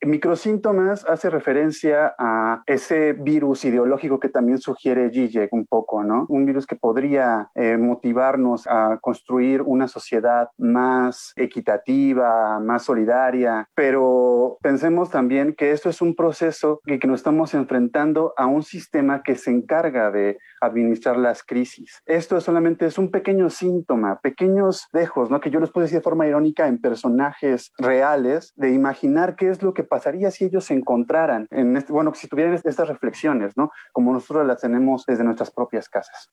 Microsíntomas 0.00 1.04
hace 1.08 1.28
referencia 1.28 2.14
a 2.18 2.62
ese 2.66 3.14
virus 3.14 3.64
ideológico 3.64 4.20
que 4.20 4.28
también 4.28 4.58
sugiere 4.58 5.10
Zizek 5.10 5.52
un 5.52 5.66
poco, 5.66 6.04
¿no? 6.04 6.26
Un 6.28 6.46
virus 6.46 6.66
que 6.66 6.76
podría 6.76 7.50
eh, 7.54 7.76
motivarnos 7.76 8.66
a 8.68 8.98
construir 9.00 9.62
una 9.62 9.88
sociedad 9.88 10.50
más 10.56 11.32
equitativa, 11.36 12.60
más 12.60 12.84
solidaria, 12.84 13.68
pero 13.74 14.58
pensemos 14.62 15.10
también 15.10 15.54
que 15.54 15.72
esto 15.72 15.88
es 15.88 16.00
un 16.00 16.14
proceso 16.14 16.80
y 16.86 16.98
que 16.98 17.08
nos 17.08 17.20
estamos 17.20 17.54
enfrentando 17.54 18.34
a 18.36 18.46
un 18.46 18.62
sistema 18.62 19.22
que 19.22 19.34
se 19.34 19.50
encarga 19.50 20.10
de 20.10 20.38
administrar 20.60 21.16
las 21.16 21.42
crisis. 21.42 22.02
Esto 22.06 22.40
solamente 22.40 22.86
es 22.86 22.98
un 22.98 23.10
pequeño 23.10 23.50
síntoma, 23.50 24.20
pequeños 24.20 24.86
dejos, 24.92 25.30
¿no? 25.30 25.40
Que 25.40 25.50
yo 25.50 25.60
les 25.60 25.70
puedo 25.70 25.84
decir 25.84 25.98
de 25.98 26.04
forma 26.04 26.26
irónica 26.26 26.68
en 26.68 26.80
personajes 26.80 27.72
reales, 27.78 28.52
de 28.56 28.70
imaginar 28.70 29.36
qué 29.36 29.48
es 29.48 29.62
lo 29.62 29.74
que 29.74 29.87
pasaría 29.88 30.30
si 30.30 30.44
ellos 30.44 30.64
se 30.64 30.74
encontraran 30.74 31.46
en 31.50 31.76
este, 31.76 31.92
bueno, 31.92 32.14
si 32.14 32.28
tuvieran 32.28 32.54
estas 32.54 32.88
reflexiones, 32.88 33.56
¿no? 33.56 33.70
Como 33.92 34.12
nosotros 34.12 34.46
las 34.46 34.60
tenemos 34.60 35.04
desde 35.06 35.24
nuestras 35.24 35.50
propias 35.50 35.88
casas. 35.88 36.30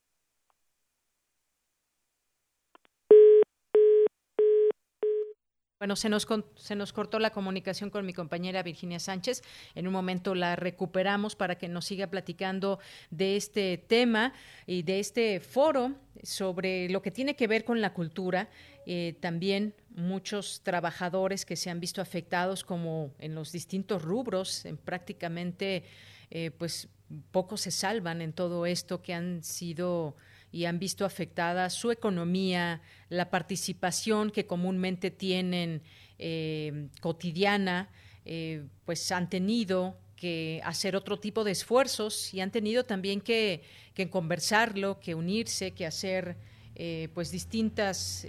Bueno, 5.86 5.96
se 5.96 6.10
nos, 6.10 6.26
se 6.56 6.76
nos 6.76 6.94
cortó 6.94 7.20
la 7.20 7.30
comunicación 7.30 7.92
con 7.92 8.08
mi 8.08 8.14
compañera 8.14 8.64
Virginia 8.64 8.98
Sánchez. 8.98 9.44
En 9.76 9.86
un 9.86 9.94
momento 9.94 10.34
la 10.34 10.56
recuperamos 10.56 11.36
para 11.36 11.60
que 11.60 11.68
nos 11.68 11.86
siga 11.86 12.08
platicando 12.08 12.80
de 13.12 13.36
este 13.36 13.78
tema 13.78 14.34
y 14.66 14.82
de 14.82 15.00
este 15.00 15.40
foro 15.40 15.94
sobre 16.24 16.90
lo 16.90 17.04
que 17.04 17.12
tiene 17.12 17.36
que 17.36 17.46
ver 17.46 17.66
con 17.66 17.82
la 17.82 17.94
cultura. 17.94 18.50
Eh, 18.88 19.16
también 19.20 19.76
muchos 19.92 20.62
trabajadores 20.64 21.46
que 21.46 21.56
se 21.56 21.70
han 21.70 21.80
visto 21.80 22.02
afectados 22.02 22.64
como 22.64 23.14
en 23.20 23.36
los 23.36 23.52
distintos 23.52 24.02
rubros, 24.02 24.66
en 24.66 24.78
prácticamente, 24.78 25.84
eh, 26.32 26.50
pues 26.50 26.90
pocos 27.30 27.62
se 27.62 27.70
salvan 27.70 28.24
en 28.24 28.34
todo 28.34 28.66
esto 28.66 29.04
que 29.04 29.14
han 29.14 29.44
sido 29.44 30.16
y 30.56 30.64
han 30.64 30.80
visto 30.80 31.04
afectada 31.04 31.70
su 31.70 31.92
economía, 31.92 32.82
la 33.10 33.30
participación 33.30 34.32
que 34.32 34.46
comúnmente 34.46 35.12
tienen 35.12 35.82
eh, 36.18 36.88
cotidiana, 37.02 37.90
eh, 38.24 38.64
pues 38.86 39.12
han 39.12 39.30
tenido 39.30 39.98
que 40.16 40.62
hacer 40.64 40.96
otro 40.96 41.20
tipo 41.20 41.44
de 41.44 41.52
esfuerzos 41.52 42.34
y 42.34 42.40
han 42.40 42.52
tenido 42.52 42.86
también 42.86 43.20
que, 43.20 43.64
conversarlo, 44.10 44.98
que 45.02 45.14
unirse, 45.14 45.72
que 45.72 45.86
hacer 45.86 46.38
eh, 46.76 47.10
pues 47.14 47.32
distintas 47.32 48.26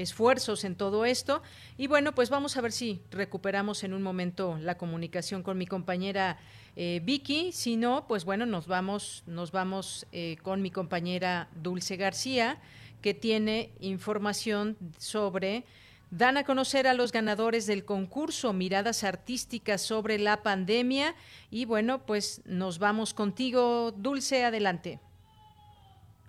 esfuerzos 0.00 0.64
en 0.64 0.74
todo 0.74 1.04
esto. 1.04 1.42
Y 1.76 1.86
bueno, 1.86 2.14
pues 2.14 2.30
vamos 2.30 2.56
a 2.56 2.60
ver 2.60 2.72
si 2.72 3.00
recuperamos 3.10 3.84
en 3.84 3.92
un 3.92 4.02
momento 4.02 4.58
la 4.60 4.76
comunicación 4.76 5.42
con 5.42 5.58
mi 5.58 5.66
compañera 5.66 6.38
eh, 6.76 7.00
Vicky. 7.04 7.52
Si 7.52 7.76
no, 7.76 8.06
pues 8.06 8.24
bueno, 8.24 8.46
nos 8.46 8.66
vamos, 8.66 9.22
nos 9.26 9.52
vamos 9.52 10.06
eh, 10.12 10.36
con 10.42 10.62
mi 10.62 10.70
compañera 10.70 11.48
Dulce 11.54 11.96
García 11.96 12.58
que 13.02 13.14
tiene 13.14 13.70
información 13.80 14.76
sobre 14.98 15.64
dan 16.10 16.36
a 16.36 16.44
conocer 16.44 16.86
a 16.86 16.94
los 16.94 17.12
ganadores 17.12 17.66
del 17.66 17.84
concurso 17.84 18.52
Miradas 18.52 19.04
Artísticas 19.04 19.80
sobre 19.80 20.18
la 20.18 20.42
pandemia. 20.42 21.14
Y 21.50 21.64
bueno, 21.64 22.04
pues 22.04 22.42
nos 22.44 22.78
vamos 22.78 23.14
contigo, 23.14 23.92
Dulce, 23.92 24.44
adelante. 24.44 25.00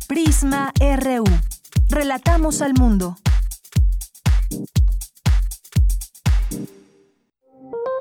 Prisma 0.08 0.72
RU. 0.80 1.24
Relatamos 1.90 2.62
al 2.62 2.74
mundo. 2.74 3.16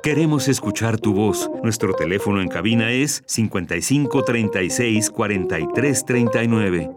Queremos 0.07 0.47
escuchar 0.47 0.97
tu 1.01 1.13
voz. 1.13 1.51
Nuestro 1.63 1.93
teléfono 1.93 2.39
en 2.39 2.47
cabina 2.47 2.93
es 2.93 3.25
55 3.25 4.23
36 4.23 5.09
43 5.09 6.05
39. 6.05 6.91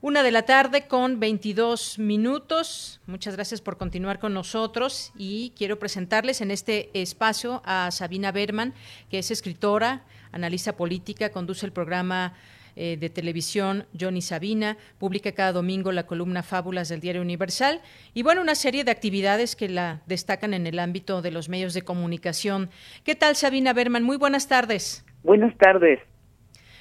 Una 0.00 0.22
de 0.22 0.30
la 0.30 0.46
tarde 0.46 0.86
con 0.86 1.20
22 1.20 1.98
minutos. 1.98 3.02
Muchas 3.04 3.34
gracias 3.34 3.60
por 3.60 3.76
continuar 3.76 4.20
con 4.20 4.32
nosotros 4.32 5.12
y 5.18 5.52
quiero 5.54 5.78
presentarles 5.78 6.40
en 6.40 6.50
este 6.50 6.88
espacio 6.94 7.60
a 7.66 7.90
Sabina 7.90 8.32
Berman, 8.32 8.72
que 9.10 9.18
es 9.18 9.30
escritora, 9.30 10.06
analista 10.32 10.78
política, 10.78 11.28
conduce 11.28 11.66
el 11.66 11.72
programa 11.72 12.32
eh, 12.76 12.96
de 12.98 13.10
televisión, 13.10 13.86
Johnny 13.98 14.22
Sabina, 14.22 14.76
publica 14.98 15.32
cada 15.32 15.52
domingo 15.52 15.92
la 15.92 16.06
columna 16.06 16.42
Fábulas 16.42 16.88
del 16.88 17.00
Diario 17.00 17.22
Universal 17.22 17.80
y 18.14 18.22
bueno, 18.22 18.40
una 18.40 18.54
serie 18.54 18.84
de 18.84 18.90
actividades 18.90 19.56
que 19.56 19.68
la 19.68 20.02
destacan 20.06 20.54
en 20.54 20.66
el 20.66 20.78
ámbito 20.78 21.22
de 21.22 21.30
los 21.30 21.48
medios 21.48 21.74
de 21.74 21.82
comunicación. 21.82 22.70
¿Qué 23.04 23.14
tal, 23.14 23.36
Sabina 23.36 23.72
Berman? 23.72 24.02
Muy 24.02 24.16
buenas 24.16 24.48
tardes. 24.48 25.04
Buenas 25.22 25.56
tardes. 25.58 26.00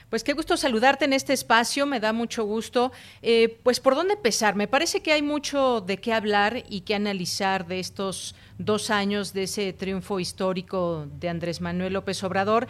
Pues 0.09 0.23
qué 0.23 0.33
gusto 0.33 0.57
saludarte 0.57 1.05
en 1.05 1.13
este 1.13 1.33
espacio, 1.33 1.85
me 1.85 1.99
da 1.99 2.13
mucho 2.13 2.43
gusto. 2.43 2.91
Eh, 3.21 3.59
pues 3.61 3.79
por 3.79 3.93
dónde 3.93 4.15
empezar, 4.15 4.55
me 4.55 4.67
parece 4.67 5.03
que 5.03 5.11
hay 5.11 5.21
mucho 5.21 5.81
de 5.81 5.97
qué 5.97 6.13
hablar 6.13 6.63
y 6.67 6.81
que 6.81 6.95
analizar 6.95 7.67
de 7.67 7.79
estos 7.79 8.35
dos 8.57 8.89
años 8.89 9.33
de 9.33 9.43
ese 9.43 9.71
triunfo 9.71 10.19
histórico 10.19 11.07
de 11.19 11.29
Andrés 11.29 11.61
Manuel 11.61 11.93
López 11.93 12.23
Obrador. 12.23 12.67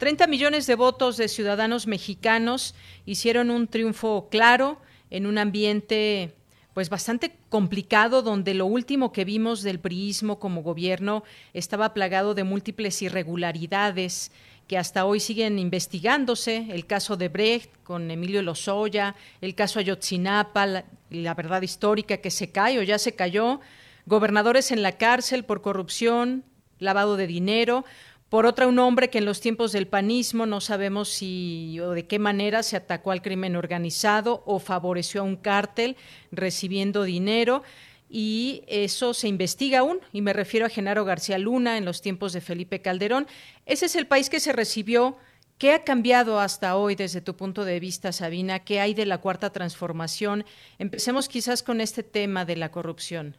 30 0.00 0.28
millones 0.28 0.66
de 0.66 0.76
votos 0.76 1.18
de 1.18 1.28
ciudadanos 1.28 1.86
mexicanos 1.86 2.74
hicieron 3.04 3.50
un 3.50 3.68
triunfo 3.68 4.28
claro 4.30 4.80
en 5.10 5.26
un 5.26 5.36
ambiente 5.36 6.34
pues 6.72 6.88
bastante 6.88 7.36
complicado 7.50 8.22
donde 8.22 8.54
lo 8.54 8.64
último 8.64 9.12
que 9.12 9.26
vimos 9.26 9.62
del 9.62 9.78
priismo 9.78 10.38
como 10.38 10.62
gobierno 10.62 11.22
estaba 11.52 11.92
plagado 11.92 12.32
de 12.32 12.44
múltiples 12.44 13.02
irregularidades 13.02 14.32
que 14.66 14.78
hasta 14.78 15.04
hoy 15.04 15.20
siguen 15.20 15.58
investigándose, 15.58 16.68
el 16.70 16.86
caso 16.86 17.18
de 17.18 17.28
Brecht 17.28 17.70
con 17.82 18.10
Emilio 18.10 18.40
Lozoya, 18.40 19.16
el 19.42 19.54
caso 19.54 19.80
Ayotzinapa, 19.80 20.64
la, 20.64 20.84
la 21.10 21.34
verdad 21.34 21.60
histórica 21.60 22.16
que 22.16 22.30
se 22.30 22.50
cae 22.50 22.78
o 22.78 22.82
ya 22.82 22.98
se 22.98 23.14
cayó, 23.14 23.60
gobernadores 24.06 24.70
en 24.70 24.80
la 24.80 24.92
cárcel 24.92 25.44
por 25.44 25.60
corrupción, 25.60 26.44
lavado 26.80 27.16
de 27.16 27.26
dinero, 27.26 27.84
Por 28.30 28.46
otra, 28.46 28.68
un 28.68 28.78
hombre 28.78 29.10
que 29.10 29.18
en 29.18 29.24
los 29.24 29.40
tiempos 29.40 29.72
del 29.72 29.88
panismo 29.88 30.46
no 30.46 30.60
sabemos 30.60 31.08
si 31.08 31.80
o 31.80 31.90
de 31.90 32.06
qué 32.06 32.20
manera 32.20 32.62
se 32.62 32.76
atacó 32.76 33.10
al 33.10 33.22
crimen 33.22 33.56
organizado 33.56 34.44
o 34.46 34.60
favoreció 34.60 35.22
a 35.22 35.24
un 35.24 35.34
cártel 35.34 35.96
recibiendo 36.30 37.02
dinero 37.02 37.64
y 38.08 38.62
eso 38.68 39.14
se 39.14 39.26
investiga 39.26 39.80
aún, 39.80 39.98
y 40.12 40.22
me 40.22 40.32
refiero 40.32 40.66
a 40.66 40.68
Genaro 40.68 41.04
García 41.04 41.38
Luna 41.38 41.76
en 41.76 41.84
los 41.84 42.02
tiempos 42.02 42.32
de 42.32 42.40
Felipe 42.40 42.80
Calderón. 42.80 43.26
Ese 43.66 43.86
es 43.86 43.96
el 43.96 44.06
país 44.06 44.30
que 44.30 44.38
se 44.38 44.52
recibió. 44.52 45.16
¿Qué 45.58 45.72
ha 45.72 45.82
cambiado 45.82 46.38
hasta 46.38 46.76
hoy 46.76 46.94
desde 46.94 47.20
tu 47.20 47.34
punto 47.34 47.64
de 47.64 47.80
vista, 47.80 48.12
Sabina? 48.12 48.60
¿Qué 48.60 48.78
hay 48.78 48.94
de 48.94 49.06
la 49.06 49.18
cuarta 49.18 49.50
transformación? 49.50 50.44
Empecemos 50.78 51.28
quizás 51.28 51.64
con 51.64 51.80
este 51.80 52.04
tema 52.04 52.44
de 52.44 52.54
la 52.54 52.70
corrupción. 52.70 53.36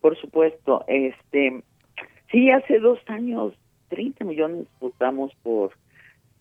Por 0.00 0.20
supuesto, 0.20 0.84
este, 0.88 1.62
sí, 2.32 2.50
hace 2.50 2.80
dos 2.80 2.98
años 3.06 3.54
30 3.92 4.24
millones 4.24 4.66
votamos 4.80 5.34
por 5.42 5.72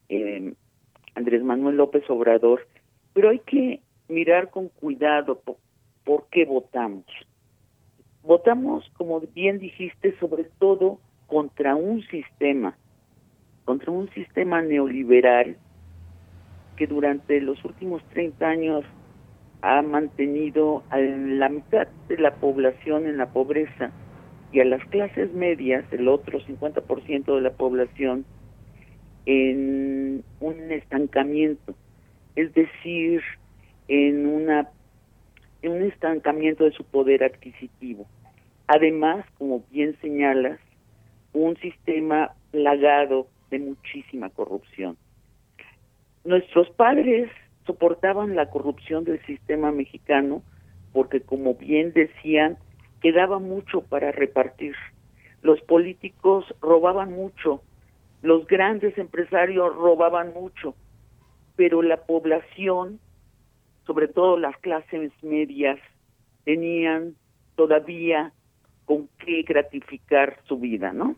eh, 0.07 0.53
Andrés 1.15 1.43
Manuel 1.43 1.75
López 1.75 2.09
Obrador, 2.09 2.65
pero 3.11 3.29
hay 3.29 3.39
que 3.39 3.81
mirar 4.07 4.49
con 4.49 4.69
cuidado 4.69 5.41
por, 6.05 6.27
qué 6.31 6.45
votamos. 6.45 7.03
Votamos, 8.23 8.89
como 8.95 9.19
bien 9.19 9.59
dijiste, 9.59 10.17
sobre 10.17 10.45
todo 10.59 10.99
contra 11.27 11.75
un 11.75 12.01
sistema, 12.03 12.77
contra 13.65 13.91
un 13.91 14.09
sistema 14.11 14.61
neoliberal 14.61 15.57
que 16.77 16.87
durante 16.87 17.41
los 17.41 17.61
últimos 17.65 18.01
30 18.11 18.47
años 18.47 18.85
ha 19.61 19.81
mantenido 19.81 20.83
a 20.89 20.99
la 20.99 21.49
mitad 21.49 21.89
de 22.07 22.17
la 22.17 22.33
población 22.35 23.07
en 23.07 23.17
la 23.17 23.33
pobreza 23.33 23.91
y 24.51 24.59
a 24.59 24.65
las 24.65 24.83
clases 24.85 25.33
medias, 25.33 25.85
el 25.91 26.07
otro 26.07 26.39
50% 26.39 27.35
de 27.35 27.41
la 27.41 27.51
población, 27.51 28.25
en 29.25 30.23
un 30.39 30.71
estancamiento, 30.71 31.75
es 32.35 32.53
decir, 32.53 33.21
en 33.87 34.25
una 34.25 34.69
en 35.61 35.73
un 35.73 35.83
estancamiento 35.83 36.63
de 36.63 36.71
su 36.71 36.83
poder 36.83 37.23
adquisitivo. 37.23 38.07
Además, 38.65 39.25
como 39.37 39.63
bien 39.69 39.95
señalas, 40.01 40.59
un 41.33 41.55
sistema 41.57 42.31
plagado 42.49 43.27
de 43.51 43.59
muchísima 43.59 44.29
corrupción. 44.29 44.97
Nuestros 46.23 46.69
padres 46.71 47.29
soportaban 47.65 48.35
la 48.35 48.49
corrupción 48.49 49.03
del 49.03 49.23
sistema 49.25 49.71
mexicano 49.71 50.41
porque, 50.93 51.21
como 51.21 51.53
bien 51.55 51.93
decían, 51.93 52.57
quedaba 53.01 53.39
mucho 53.39 53.81
para 53.81 54.11
repartir. 54.11 54.75
Los 55.41 55.59
políticos 55.61 56.45
robaban 56.61 57.11
mucho, 57.11 57.61
los 58.21 58.45
grandes 58.45 58.97
empresarios 58.97 59.75
robaban 59.75 60.33
mucho, 60.33 60.75
pero 61.55 61.81
la 61.81 61.97
población, 62.05 62.99
sobre 63.85 64.07
todo 64.07 64.37
las 64.37 64.55
clases 64.57 65.11
medias, 65.23 65.79
tenían 66.45 67.15
todavía 67.55 68.31
con 68.85 69.09
qué 69.25 69.41
gratificar 69.43 70.37
su 70.47 70.59
vida, 70.59 70.93
¿no? 70.93 71.15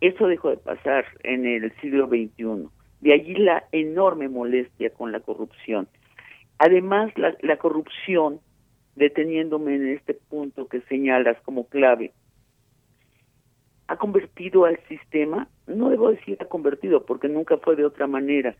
Eso 0.00 0.26
dejó 0.26 0.50
de 0.50 0.56
pasar 0.56 1.04
en 1.22 1.46
el 1.46 1.72
siglo 1.80 2.06
XXI. 2.08 2.68
De 3.00 3.12
allí 3.12 3.34
la 3.34 3.64
enorme 3.72 4.28
molestia 4.28 4.90
con 4.90 5.12
la 5.12 5.20
corrupción. 5.20 5.88
Además, 6.58 7.12
la, 7.16 7.36
la 7.40 7.56
corrupción 7.58 8.40
deteniéndome 9.00 9.76
en 9.76 9.88
este 9.88 10.12
punto 10.12 10.68
que 10.68 10.82
señalas 10.82 11.40
como 11.42 11.66
clave, 11.66 12.12
ha 13.88 13.96
convertido 13.96 14.66
al 14.66 14.78
sistema, 14.88 15.48
no 15.66 15.88
debo 15.88 16.10
decir 16.10 16.36
ha 16.38 16.44
convertido 16.44 17.06
porque 17.06 17.26
nunca 17.26 17.56
fue 17.56 17.76
de 17.76 17.86
otra 17.86 18.06
manera, 18.06 18.54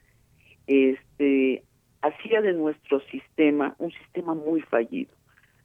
este 0.66 1.62
hacía 2.00 2.40
de 2.40 2.54
nuestro 2.54 3.00
sistema 3.12 3.76
un 3.78 3.92
sistema 3.92 4.34
muy 4.34 4.62
fallido, 4.62 5.12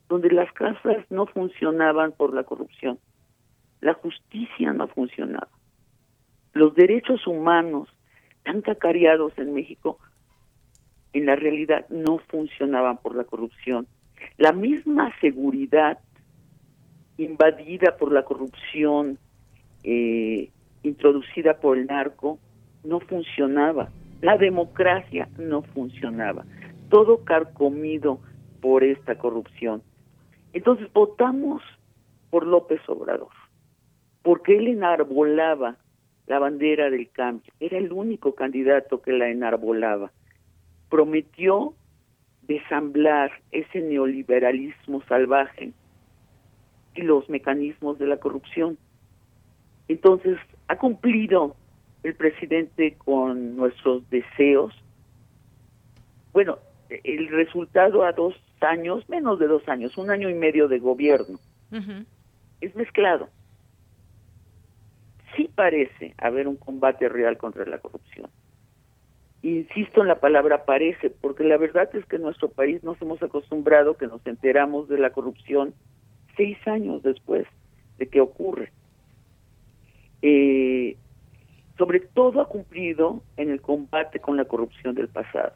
donde 0.09 0.29
las 0.29 0.51
casas 0.51 1.05
no 1.09 1.25
funcionaban 1.25 2.11
por 2.11 2.33
la 2.33 2.43
corrupción, 2.43 2.99
la 3.79 3.93
justicia 3.93 4.73
no 4.73 4.89
funcionaba, 4.89 5.47
los 6.51 6.75
derechos 6.75 7.25
humanos 7.27 7.88
tan 8.43 8.61
cacareados 8.61 9.31
en 9.38 9.53
México 9.53 9.99
en 11.13 11.27
la 11.27 11.38
realidad 11.38 11.88
no 11.88 12.17
funcionaban 12.17 12.97
por 12.97 13.15
la 13.15 13.23
corrupción 13.23 13.88
la 14.38 14.51
misma 14.51 15.13
seguridad 15.19 15.99
invadida 17.17 17.97
por 17.97 18.11
la 18.11 18.23
corrupción 18.23 19.17
eh, 19.83 20.49
introducida 20.83 21.59
por 21.59 21.77
el 21.77 21.88
narco 21.88 22.39
no 22.83 22.99
funcionaba. 22.99 23.89
La 24.21 24.38
democracia 24.38 25.29
no 25.38 25.61
funcionaba. 25.61 26.45
Todo 26.89 27.23
carcomido 27.23 28.19
por 28.61 28.83
esta 28.83 29.17
corrupción. 29.17 29.81
Entonces 30.53 30.91
votamos 30.93 31.61
por 32.29 32.45
López 32.45 32.81
Obrador, 32.88 33.29
porque 34.23 34.57
él 34.57 34.67
enarbolaba 34.67 35.77
la 36.27 36.39
bandera 36.39 36.89
del 36.89 37.09
cambio. 37.09 37.51
Era 37.59 37.77
el 37.77 37.91
único 37.91 38.35
candidato 38.35 39.01
que 39.01 39.11
la 39.11 39.29
enarbolaba. 39.29 40.11
Prometió 40.89 41.73
desamblar 42.47 43.31
ese 43.51 43.81
neoliberalismo 43.81 45.01
salvaje 45.08 45.73
y 46.95 47.01
los 47.01 47.29
mecanismos 47.29 47.99
de 47.99 48.08
la 48.08 48.17
corrupción. 48.17 48.77
Entonces, 49.88 50.38
ha 50.67 50.77
cumplido 50.77 51.55
el 52.03 52.15
presidente 52.15 52.95
con 52.97 53.55
nuestros 53.55 54.10
deseos. 54.10 54.73
Bueno, 56.34 56.60
el 56.89 57.27
resultado 57.29 58.03
a 58.03 58.12
dos 58.12 58.36
años, 58.62 59.08
menos 59.10 59.39
de 59.39 59.47
dos 59.47 59.67
años, 59.67 59.97
un 59.97 60.10
año 60.10 60.29
y 60.29 60.34
medio 60.34 60.67
de 60.67 60.79
gobierno, 60.79 61.39
es 62.62 62.75
mezclado. 62.75 63.29
Sí 65.36 65.49
parece 65.53 66.13
haber 66.17 66.47
un 66.47 66.55
combate 66.55 67.10
real 67.10 67.38
contra 67.38 67.65
la 67.65 67.79
corrupción 67.79 68.29
Insisto 69.45 70.01
en 70.01 70.08
la 70.08 70.19
palabra 70.19 70.65
parece, 70.65 71.12
porque 71.12 71.43
la 71.43 71.58
verdad 71.58 71.88
es 71.95 72.03
que 72.08 72.15
en 72.15 72.23
nuestro 72.23 72.49
país 72.49 72.84
nos 72.84 72.99
hemos 72.99 73.21
acostumbrado 73.21 73.95
que 73.95 74.08
nos 74.08 74.25
enteramos 74.25 74.89
de 74.89 74.97
la 74.97 75.12
corrupción 75.12 75.75
seis 76.36 76.58
años 76.67 77.03
después 77.03 77.45
de 77.99 78.08
que 78.08 78.21
ocurre. 78.21 78.71
Eh, 80.23 80.97
sobre 81.77 81.99
todo 81.99 82.41
ha 82.41 82.49
cumplido 82.49 83.21
en 83.38 83.51
el 83.51 83.62
combate 83.62 84.19
con 84.19 84.36
la 84.36 84.45
corrupción 84.45 84.95
del 84.95 85.10
pasado. 85.10 85.53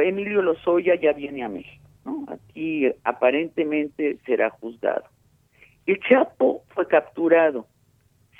Emilio 0.00 0.40
Lozoya 0.40 0.94
ya 0.94 1.14
viene 1.14 1.42
a 1.42 1.48
México, 1.48 1.88
¿no? 2.04 2.24
aquí 2.28 2.86
aparentemente 3.02 4.16
será 4.24 4.50
juzgado. 4.50 5.02
El 5.86 5.98
Chapo 6.08 6.62
fue 6.68 6.86
capturado 6.86 7.66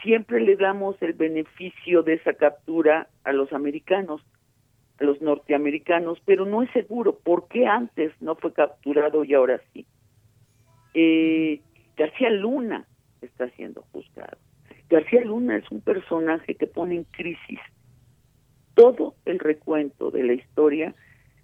siempre 0.02 0.40
le 0.40 0.56
damos 0.56 1.00
el 1.02 1.12
beneficio 1.12 2.02
de 2.02 2.14
esa 2.14 2.34
captura 2.34 3.08
a 3.24 3.32
los 3.32 3.52
americanos, 3.52 4.22
a 5.00 5.04
los 5.04 5.20
norteamericanos, 5.20 6.20
pero 6.24 6.44
no 6.44 6.62
es 6.62 6.70
seguro. 6.72 7.18
¿Por 7.18 7.48
qué 7.48 7.66
antes 7.66 8.12
no 8.20 8.36
fue 8.36 8.52
capturado 8.52 9.24
y 9.24 9.34
ahora 9.34 9.60
sí? 9.72 9.86
Eh, 10.94 11.60
García 11.96 12.30
Luna 12.30 12.86
está 13.20 13.48
siendo 13.50 13.82
juzgado. 13.92 14.38
García 14.88 15.22
Luna 15.22 15.56
es 15.56 15.70
un 15.70 15.80
personaje 15.80 16.54
que 16.54 16.66
pone 16.66 16.94
en 16.94 17.04
crisis 17.04 17.60
todo 18.74 19.16
el 19.24 19.38
recuento 19.38 20.10
de 20.10 20.22
la 20.22 20.34
historia 20.34 20.94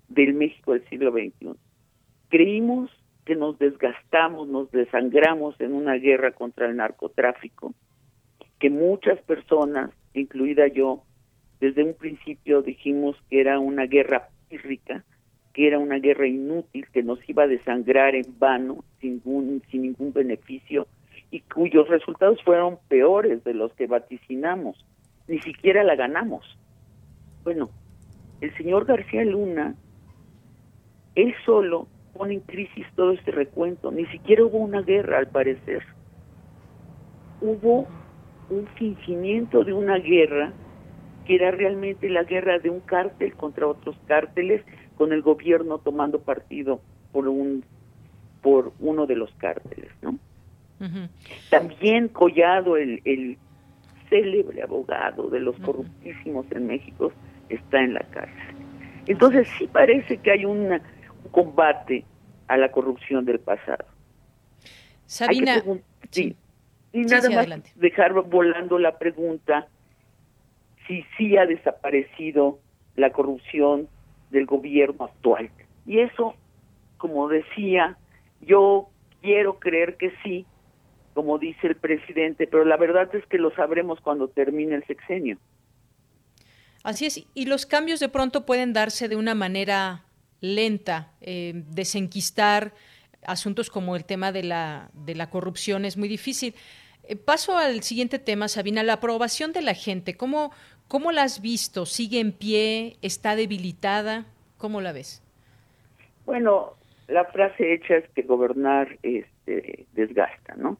del 0.08 0.34
México 0.34 0.72
del 0.72 0.88
siglo 0.88 1.10
XXI. 1.10 1.54
Creímos 2.28 2.90
que 3.24 3.34
nos 3.34 3.58
desgastamos, 3.58 4.48
nos 4.48 4.70
desangramos 4.70 5.60
en 5.60 5.72
una 5.72 5.94
guerra 5.94 6.32
contra 6.32 6.66
el 6.66 6.76
narcotráfico, 6.76 7.74
que 8.64 8.70
muchas 8.70 9.20
personas, 9.24 9.90
incluida 10.14 10.68
yo, 10.68 11.02
desde 11.60 11.84
un 11.84 11.92
principio 11.92 12.62
dijimos 12.62 13.14
que 13.28 13.42
era 13.42 13.58
una 13.58 13.84
guerra 13.84 14.30
pírrica, 14.48 15.04
que 15.52 15.66
era 15.66 15.78
una 15.78 15.98
guerra 15.98 16.26
inútil, 16.26 16.86
que 16.90 17.02
nos 17.02 17.18
iba 17.28 17.42
a 17.42 17.46
desangrar 17.46 18.14
en 18.14 18.24
vano, 18.38 18.82
sin, 19.02 19.20
sin 19.70 19.82
ningún 19.82 20.14
beneficio, 20.14 20.86
y 21.30 21.40
cuyos 21.40 21.88
resultados 21.88 22.42
fueron 22.42 22.78
peores 22.88 23.44
de 23.44 23.52
los 23.52 23.70
que 23.74 23.86
vaticinamos. 23.86 24.82
Ni 25.28 25.40
siquiera 25.40 25.84
la 25.84 25.94
ganamos. 25.94 26.58
Bueno, 27.42 27.68
el 28.40 28.56
señor 28.56 28.86
García 28.86 29.26
Luna, 29.26 29.74
él 31.16 31.34
solo 31.44 31.86
pone 32.14 32.32
en 32.32 32.40
crisis 32.40 32.86
todo 32.96 33.12
este 33.12 33.30
recuento. 33.30 33.90
Ni 33.90 34.06
siquiera 34.06 34.42
hubo 34.42 34.56
una 34.56 34.80
guerra, 34.80 35.18
al 35.18 35.28
parecer. 35.28 35.82
Hubo 37.42 37.86
un 38.54 38.66
fingimiento 38.68 39.64
de 39.64 39.72
una 39.72 39.98
guerra 39.98 40.52
que 41.26 41.36
era 41.36 41.50
realmente 41.50 42.08
la 42.08 42.24
guerra 42.24 42.58
de 42.58 42.70
un 42.70 42.80
cártel 42.80 43.34
contra 43.34 43.66
otros 43.66 43.96
cárteles 44.06 44.62
con 44.96 45.12
el 45.12 45.22
gobierno 45.22 45.78
tomando 45.78 46.20
partido 46.20 46.80
por 47.12 47.28
un 47.28 47.64
por 48.42 48.72
uno 48.78 49.06
de 49.06 49.16
los 49.16 49.30
cárteles 49.34 49.90
no 50.02 50.18
también 51.50 52.08
Collado 52.08 52.76
el, 52.76 53.00
el 53.04 53.38
célebre 54.08 54.62
abogado 54.62 55.28
de 55.30 55.40
los 55.40 55.56
corruptísimos 55.60 56.46
en 56.50 56.66
México 56.66 57.12
está 57.48 57.80
en 57.80 57.94
la 57.94 58.00
cárcel. 58.10 58.54
Entonces 59.06 59.48
sí 59.58 59.66
parece 59.66 60.18
que 60.18 60.30
hay 60.30 60.44
un 60.44 60.80
combate 61.30 62.04
a 62.48 62.56
la 62.56 62.70
corrupción 62.70 63.24
del 63.24 63.40
pasado. 63.40 63.84
Sabina, 65.06 65.62
sí. 66.10 66.36
Y 66.94 67.00
nada 67.00 67.28
más 67.28 67.74
dejar 67.74 68.12
volando 68.12 68.78
la 68.78 68.98
pregunta 68.98 69.66
si 70.86 71.04
sí 71.18 71.36
ha 71.36 71.44
desaparecido 71.44 72.60
la 72.94 73.10
corrupción 73.10 73.88
del 74.30 74.46
gobierno 74.46 75.04
actual. 75.04 75.50
Y 75.86 75.98
eso, 75.98 76.36
como 76.96 77.28
decía, 77.28 77.98
yo 78.40 78.88
quiero 79.20 79.58
creer 79.58 79.96
que 79.96 80.12
sí, 80.22 80.46
como 81.14 81.38
dice 81.38 81.66
el 81.66 81.76
presidente, 81.76 82.46
pero 82.46 82.64
la 82.64 82.76
verdad 82.76 83.12
es 83.12 83.26
que 83.26 83.38
lo 83.38 83.52
sabremos 83.56 84.00
cuando 84.00 84.28
termine 84.28 84.76
el 84.76 84.84
sexenio. 84.86 85.38
Así 86.84 87.06
es, 87.06 87.26
y 87.34 87.46
los 87.46 87.66
cambios 87.66 87.98
de 87.98 88.08
pronto 88.08 88.46
pueden 88.46 88.72
darse 88.72 89.08
de 89.08 89.16
una 89.16 89.34
manera 89.34 90.04
lenta, 90.40 91.12
eh, 91.20 91.64
desenquistar 91.70 92.72
asuntos 93.26 93.68
como 93.68 93.96
el 93.96 94.04
tema 94.04 94.30
de 94.30 94.44
la, 94.44 94.90
de 94.92 95.16
la 95.16 95.28
corrupción 95.30 95.84
es 95.84 95.96
muy 95.96 96.06
difícil. 96.06 96.54
Eh, 97.08 97.16
paso 97.16 97.56
al 97.56 97.82
siguiente 97.82 98.18
tema, 98.18 98.48
Sabina, 98.48 98.82
la 98.82 98.94
aprobación 98.94 99.52
de 99.52 99.62
la 99.62 99.74
gente. 99.74 100.16
¿Cómo, 100.16 100.52
¿Cómo 100.88 101.12
la 101.12 101.22
has 101.22 101.40
visto? 101.40 101.86
¿Sigue 101.86 102.20
en 102.20 102.32
pie? 102.32 102.96
¿Está 103.02 103.36
debilitada? 103.36 104.24
¿Cómo 104.58 104.80
la 104.80 104.92
ves? 104.92 105.22
Bueno, 106.24 106.74
la 107.08 107.24
frase 107.26 107.74
hecha 107.74 107.96
es 107.96 108.08
que 108.10 108.22
gobernar 108.22 108.98
este, 109.02 109.86
desgasta, 109.92 110.54
¿no? 110.56 110.78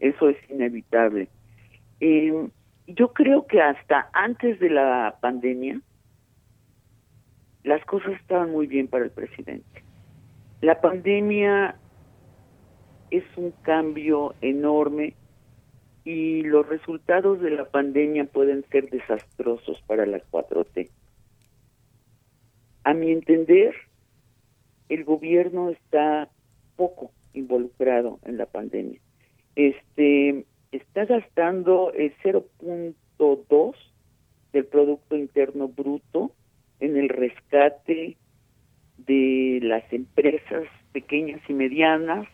Eso 0.00 0.28
es 0.28 0.36
inevitable. 0.50 1.28
Em, 2.00 2.50
yo 2.86 3.12
creo 3.12 3.46
que 3.46 3.60
hasta 3.60 4.08
antes 4.12 4.58
de 4.58 4.70
la 4.70 5.16
pandemia, 5.20 5.80
las 7.62 7.84
cosas 7.84 8.12
estaban 8.20 8.50
muy 8.50 8.66
bien 8.66 8.88
para 8.88 9.04
el 9.04 9.10
presidente. 9.10 9.84
La 10.60 10.80
pandemia 10.80 11.76
es 13.10 13.24
un 13.36 13.52
cambio 13.62 14.34
enorme 14.40 15.14
y 16.04 16.42
los 16.42 16.66
resultados 16.68 17.40
de 17.40 17.50
la 17.50 17.66
pandemia 17.66 18.24
pueden 18.24 18.64
ser 18.70 18.88
desastrosos 18.90 19.80
para 19.86 20.06
la 20.06 20.20
4T. 20.30 20.90
A 22.84 22.94
mi 22.94 23.10
entender, 23.10 23.74
el 24.88 25.04
gobierno 25.04 25.70
está 25.70 26.28
poco 26.76 27.12
involucrado 27.34 28.18
en 28.24 28.38
la 28.38 28.46
pandemia. 28.46 29.00
Este 29.54 30.46
está 30.72 31.04
gastando 31.04 31.92
el 31.92 32.14
0.2 32.22 33.74
del 34.52 34.64
producto 34.66 35.16
interno 35.16 35.68
bruto 35.68 36.32
en 36.80 36.96
el 36.96 37.08
rescate 37.08 38.16
de 38.96 39.60
las 39.62 39.92
empresas 39.92 40.64
pequeñas 40.92 41.40
y 41.48 41.52
medianas 41.52 42.26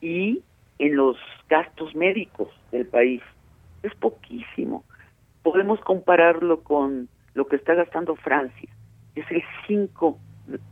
y 0.00 0.42
en 0.78 0.96
los 0.96 1.16
gastos 1.48 1.94
médicos 1.94 2.48
del 2.72 2.86
país. 2.86 3.22
Es 3.82 3.94
poquísimo. 3.94 4.84
Podemos 5.42 5.80
compararlo 5.80 6.62
con 6.62 7.08
lo 7.34 7.46
que 7.46 7.56
está 7.56 7.74
gastando 7.74 8.16
Francia. 8.16 8.70
Es 9.14 9.30
el 9.30 9.42
5 9.66 10.18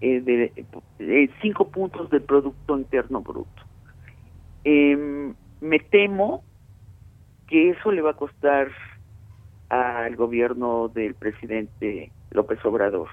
eh, 0.01 0.21
de, 0.21 1.31
cinco 1.41 1.69
puntos 1.69 2.11
del 2.11 2.23
Producto 2.23 2.77
Interno 2.77 3.23
Bruto. 3.23 3.63
Em, 4.65 5.35
me 5.61 5.79
temo 5.79 6.45
que 7.49 7.71
eso 7.71 7.91
le 7.91 8.03
va 8.03 8.11
a 8.11 8.17
costar 8.17 8.69
al 9.71 10.15
gobierno 10.17 10.89
del 10.89 11.15
presidente 11.15 12.13
López 12.31 12.63
Obrador. 12.65 13.09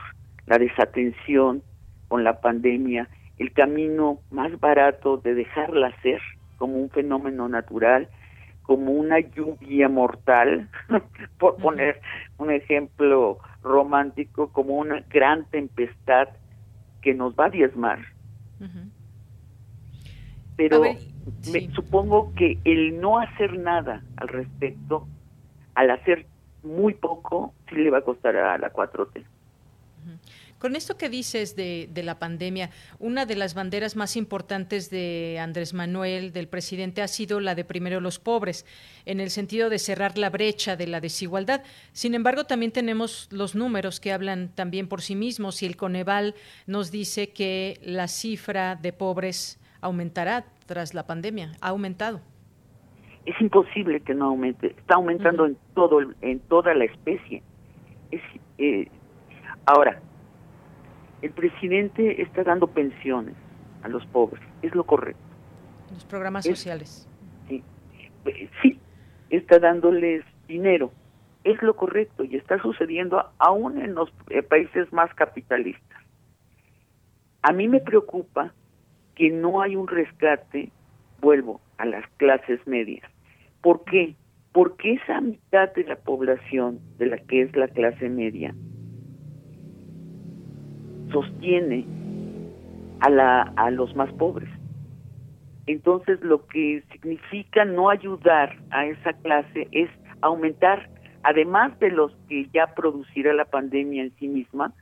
La 0.48 0.58
desatención 0.58 1.64
con 2.10 2.24
la 2.24 2.42
pandemia, 2.42 3.08
el 3.38 3.54
camino 3.54 4.20
más 4.32 4.60
barato 4.60 5.18
de 5.18 5.36
dejarla 5.36 5.96
ser 6.02 6.22
como 6.60 6.76
un 6.76 6.92
fenómeno 6.92 7.50
natural, 7.50 8.08
como 8.62 8.92
una 8.92 9.20
lluvia 9.20 9.90
mortal, 9.90 10.70
por 11.40 11.56
poner 11.56 12.00
un 12.38 12.52
ejemplo 12.52 13.40
romántico, 13.64 14.52
como 14.52 14.76
una 14.76 15.04
gran 15.10 15.46
tempestad 15.46 16.28
que 17.02 17.16
nos 17.16 17.34
va 17.34 17.46
a 17.46 17.50
diezmar. 17.50 18.00
Pero 20.56 20.82
me, 20.82 21.70
supongo 21.74 22.34
que 22.36 22.60
el 22.66 23.00
no 23.00 23.18
hacer 23.18 23.58
nada 23.58 24.04
al 24.18 24.28
respecto, 24.28 25.08
al 25.74 25.90
hacer 25.90 26.28
muy 26.62 26.94
poco, 26.94 27.54
sí 27.70 27.76
le 27.76 27.90
va 27.90 28.00
a 28.00 28.02
costar 28.02 28.36
a 28.36 28.58
la 28.58 28.72
4T. 28.72 29.24
Con 30.60 30.76
esto 30.76 30.98
que 30.98 31.08
dices 31.08 31.56
de, 31.56 31.90
la 32.04 32.20
pandemia, 32.20 32.70
una 33.00 33.26
de 33.26 33.38
las 33.38 33.56
banderas 33.56 33.96
más 33.96 34.18
importantes 34.18 34.90
de 34.90 35.40
Andrés 35.40 35.74
Manuel, 35.74 36.34
del 36.34 36.50
presidente, 36.50 37.02
ha 37.02 37.08
sido 37.08 37.40
la 37.40 37.56
de 37.56 37.64
primero 37.64 38.02
los 38.02 38.20
pobres, 38.20 38.66
en 39.06 39.22
el 39.22 39.30
sentido 39.30 39.70
de 39.70 39.80
cerrar 39.80 40.18
la 40.18 40.30
brecha 40.30 40.76
de 40.76 40.88
la 40.88 41.00
desigualdad. 41.00 41.64
Sin 41.94 42.14
embargo, 42.14 42.44
también 42.44 42.74
tenemos 42.74 43.30
los 43.32 43.56
números 43.56 44.02
que 44.02 44.12
hablan 44.12 44.50
también 44.54 44.90
por 44.90 45.02
sí 45.02 45.16
mismos 45.16 45.64
y 45.64 45.66
el 45.66 45.78
Coneval 45.78 46.36
nos 46.68 46.92
dice 46.92 47.30
que 47.30 47.80
la 47.82 48.10
cifra 48.10 48.76
de 48.76 48.92
pobres 48.92 49.62
aumentará 49.80 50.46
tras 50.66 50.94
la 50.94 51.08
pandemia. 51.08 51.54
Ha 51.62 51.70
aumentado. 51.70 52.20
Es 53.26 53.40
imposible 53.40 54.02
que 54.02 54.14
no 54.14 54.26
aumente. 54.26 54.68
Está 54.78 54.96
aumentando 54.96 55.46
en 55.46 55.58
todo, 55.74 56.02
en 56.22 56.40
toda 56.42 56.74
la 56.74 56.84
especie. 56.84 57.44
Es, 58.12 58.22
eh, 58.58 58.90
ahora, 59.66 60.02
el 61.22 61.32
presidente 61.32 62.22
está 62.22 62.44
dando 62.44 62.68
pensiones 62.68 63.36
a 63.84 63.88
los 63.88 64.06
pobres, 64.08 64.42
es 64.62 64.74
lo 64.76 64.84
correcto. 64.84 65.22
Los 65.92 66.06
programas 66.06 66.46
sociales. 66.46 67.08
Sí, 67.48 67.64
sí, 68.62 68.80
está 69.30 69.60
dándoles 69.60 70.24
dinero, 70.48 70.92
es 71.44 71.62
lo 71.62 71.76
correcto 71.76 72.24
y 72.24 72.36
está 72.36 72.62
sucediendo 72.62 73.24
aún 73.38 73.82
en 73.82 73.96
los 73.96 74.10
eh, 74.30 74.44
países 74.44 74.92
más 74.94 75.14
capitalistas. 75.16 76.00
A 77.42 77.54
mí 77.54 77.68
me 77.68 77.80
preocupa 77.80 78.54
que 79.16 79.30
no 79.30 79.62
hay 79.62 79.76
un 79.76 79.88
rescate, 79.88 80.72
vuelvo, 81.22 81.62
a 81.78 81.86
las 81.86 82.06
clases 82.18 82.66
medias. 82.68 83.10
¿Por 83.62 83.84
qué? 83.86 84.16
Porque 84.52 84.94
esa 84.94 85.22
mitad 85.22 85.74
de 85.74 85.84
la 85.86 85.96
población 85.96 86.80
de 86.98 87.06
la 87.08 87.18
que 87.18 87.44
es 87.44 87.56
la 87.56 87.68
clase 87.68 88.10
media 88.10 88.54
sostiene 91.12 91.86
a, 93.00 93.10
la, 93.10 93.42
a 93.56 93.72
los 93.72 93.96
más 93.96 94.12
pobres. 94.14 94.50
Entonces 95.68 96.20
lo 96.22 96.48
que 96.48 96.84
significa 96.92 97.64
no 97.66 97.90
ayudar 97.90 98.58
a 98.72 98.86
esa 98.86 99.14
clase 99.14 99.68
es 99.72 99.90
aumentar, 100.22 100.90
además 101.24 101.78
de 101.80 101.92
los 101.92 102.12
que 102.28 102.48
ya 102.54 102.74
producirá 102.74 103.34
la 103.34 103.46
pandemia 103.46 104.04
en 104.04 104.16
sí 104.18 104.28
misma, 104.28 104.74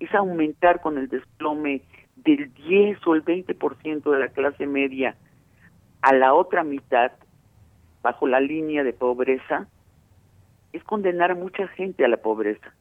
es 0.00 0.12
aumentar 0.14 0.80
con 0.80 0.98
el 0.98 1.08
desplome 1.08 1.82
del 2.16 2.52
10 2.54 3.06
o 3.06 3.14
el 3.14 3.24
20% 3.24 4.10
de 4.10 4.18
la 4.18 4.28
clase 4.28 4.66
media 4.66 5.16
a 6.00 6.12
la 6.12 6.34
otra 6.34 6.64
mitad, 6.64 7.12
bajo 8.02 8.26
la 8.26 8.40
línea 8.40 8.82
de 8.82 8.92
pobreza, 8.92 9.68
es 10.72 10.82
condenar 10.84 11.30
a 11.30 11.36
mucha 11.36 11.68
gente 11.68 12.04
a 12.04 12.08
la 12.08 12.16
pobreza. 12.16 12.74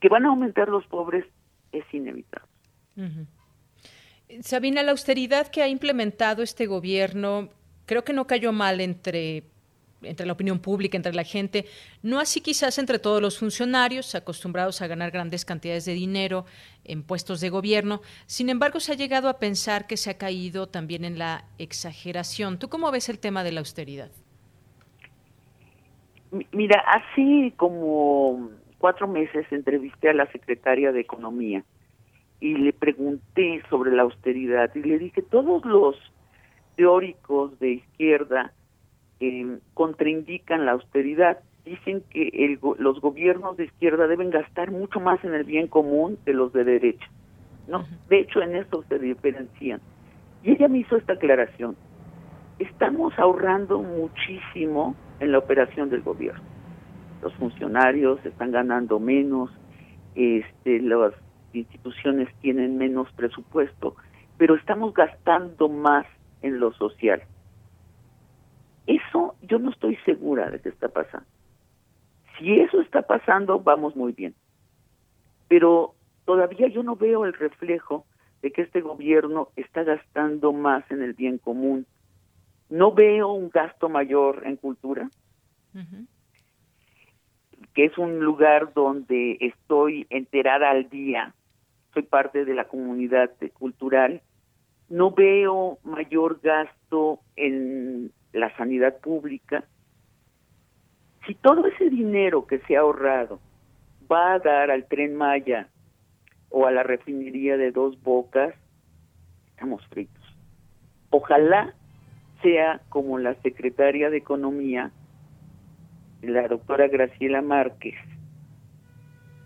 Que 0.00 0.08
van 0.08 0.26
a 0.26 0.30
aumentar 0.30 0.68
los 0.68 0.84
pobres 0.86 1.24
es 1.74 1.84
inevitable. 1.92 2.48
Sabina, 4.40 4.82
la 4.82 4.92
austeridad 4.92 5.48
que 5.48 5.62
ha 5.62 5.68
implementado 5.68 6.42
este 6.42 6.66
gobierno 6.66 7.50
creo 7.86 8.04
que 8.04 8.12
no 8.12 8.26
cayó 8.26 8.52
mal 8.52 8.80
entre 8.80 9.44
entre 10.04 10.26
la 10.26 10.32
opinión 10.32 10.58
pública, 10.58 10.96
entre 10.96 11.14
la 11.14 11.24
gente, 11.24 11.66
no 12.02 12.20
así 12.20 12.40
quizás 12.40 12.78
entre 12.78 12.98
todos 12.98 13.20
los 13.20 13.38
funcionarios 13.38 14.14
acostumbrados 14.14 14.82
a 14.82 14.86
ganar 14.86 15.10
grandes 15.10 15.44
cantidades 15.44 15.84
de 15.84 15.94
dinero 15.94 16.44
en 16.84 17.02
puestos 17.02 17.40
de 17.40 17.50
gobierno. 17.50 18.00
Sin 18.26 18.48
embargo, 18.48 18.80
se 18.80 18.92
ha 18.92 18.96
llegado 18.96 19.28
a 19.28 19.38
pensar 19.38 19.86
que 19.86 19.96
se 19.96 20.10
ha 20.10 20.18
caído 20.18 20.68
también 20.68 21.04
en 21.04 21.18
la 21.18 21.44
exageración. 21.58 22.58
¿Tú 22.58 22.68
cómo 22.68 22.90
ves 22.90 23.08
el 23.08 23.18
tema 23.18 23.44
de 23.44 23.52
la 23.52 23.60
austeridad? 23.60 24.10
Mira, 26.52 26.84
así 26.86 27.52
como 27.56 28.50
cuatro 28.84 29.08
meses 29.08 29.46
entrevisté 29.50 30.10
a 30.10 30.12
la 30.12 30.30
secretaria 30.30 30.92
de 30.92 31.00
Economía 31.00 31.64
y 32.38 32.54
le 32.54 32.74
pregunté 32.74 33.62
sobre 33.70 33.90
la 33.92 34.02
austeridad 34.02 34.70
y 34.74 34.82
le 34.82 34.98
dije, 34.98 35.22
todos 35.22 35.64
los 35.64 35.96
teóricos 36.76 37.58
de 37.60 37.70
izquierda 37.76 38.52
eh, 39.20 39.56
contraindican 39.72 40.66
la 40.66 40.72
austeridad. 40.72 41.38
Dicen 41.64 42.02
que 42.10 42.28
el, 42.28 42.58
los 42.76 43.00
gobiernos 43.00 43.56
de 43.56 43.64
izquierda 43.64 44.06
deben 44.06 44.28
gastar 44.28 44.70
mucho 44.70 45.00
más 45.00 45.24
en 45.24 45.32
el 45.32 45.44
bien 45.44 45.66
común 45.66 46.18
que 46.26 46.34
los 46.34 46.52
de 46.52 46.64
derecha. 46.64 47.06
¿no? 47.66 47.86
De 48.10 48.20
hecho, 48.20 48.42
en 48.42 48.54
eso 48.54 48.84
se 48.86 48.98
diferencian. 48.98 49.80
Y 50.42 50.50
ella 50.50 50.68
me 50.68 50.80
hizo 50.80 50.98
esta 50.98 51.14
aclaración. 51.14 51.74
Estamos 52.58 53.18
ahorrando 53.18 53.78
muchísimo 53.78 54.94
en 55.20 55.32
la 55.32 55.38
operación 55.38 55.88
del 55.88 56.02
gobierno. 56.02 56.53
Los 57.24 57.32
funcionarios 57.36 58.22
están 58.26 58.52
ganando 58.52 59.00
menos, 59.00 59.50
este, 60.14 60.82
las 60.82 61.14
instituciones 61.54 62.28
tienen 62.42 62.76
menos 62.76 63.10
presupuesto, 63.12 63.96
pero 64.36 64.56
estamos 64.56 64.92
gastando 64.92 65.70
más 65.70 66.04
en 66.42 66.60
lo 66.60 66.74
social. 66.74 67.22
Eso 68.86 69.36
yo 69.40 69.58
no 69.58 69.70
estoy 69.70 69.96
segura 70.04 70.50
de 70.50 70.60
que 70.60 70.68
está 70.68 70.88
pasando. 70.88 71.26
Si 72.38 72.60
eso 72.60 72.82
está 72.82 73.00
pasando, 73.00 73.58
vamos 73.58 73.96
muy 73.96 74.12
bien. 74.12 74.34
Pero 75.48 75.94
todavía 76.26 76.68
yo 76.68 76.82
no 76.82 76.94
veo 76.94 77.24
el 77.24 77.32
reflejo 77.32 78.04
de 78.42 78.52
que 78.52 78.60
este 78.60 78.82
gobierno 78.82 79.48
está 79.56 79.82
gastando 79.82 80.52
más 80.52 80.84
en 80.90 81.02
el 81.02 81.14
bien 81.14 81.38
común. 81.38 81.86
No 82.68 82.92
veo 82.92 83.32
un 83.32 83.48
gasto 83.48 83.88
mayor 83.88 84.42
en 84.44 84.56
cultura, 84.56 85.08
que 87.74 87.84
es 87.86 87.98
un 87.98 88.20
lugar 88.20 88.72
donde 88.72 89.36
estoy 89.40 90.06
enterada 90.08 90.70
al 90.70 90.88
día, 90.88 91.34
soy 91.92 92.04
parte 92.04 92.44
de 92.44 92.54
la 92.54 92.66
comunidad 92.66 93.30
cultural. 93.52 94.22
No 94.88 95.10
veo 95.10 95.78
mayor 95.82 96.40
gasto 96.42 97.20
en 97.36 98.12
la 98.32 98.54
sanidad 98.56 98.98
pública. 98.98 99.64
Si 101.26 101.34
todo 101.34 101.66
ese 101.66 101.90
dinero 101.90 102.46
que 102.46 102.58
se 102.60 102.76
ha 102.76 102.80
ahorrado 102.80 103.40
va 104.10 104.34
a 104.34 104.38
dar 104.38 104.70
al 104.70 104.86
tren 104.86 105.16
Maya 105.16 105.68
o 106.50 106.66
a 106.66 106.70
la 106.70 106.82
refinería 106.82 107.56
de 107.56 107.72
dos 107.72 108.00
bocas, 108.02 108.54
estamos 109.50 109.84
fritos. 109.88 110.22
Ojalá 111.10 111.74
sea 112.42 112.80
como 112.88 113.18
la 113.18 113.34
secretaria 113.36 114.10
de 114.10 114.18
Economía, 114.18 114.92
la 116.28 116.48
doctora 116.48 116.88
Graciela 116.88 117.42
Márquez, 117.42 117.94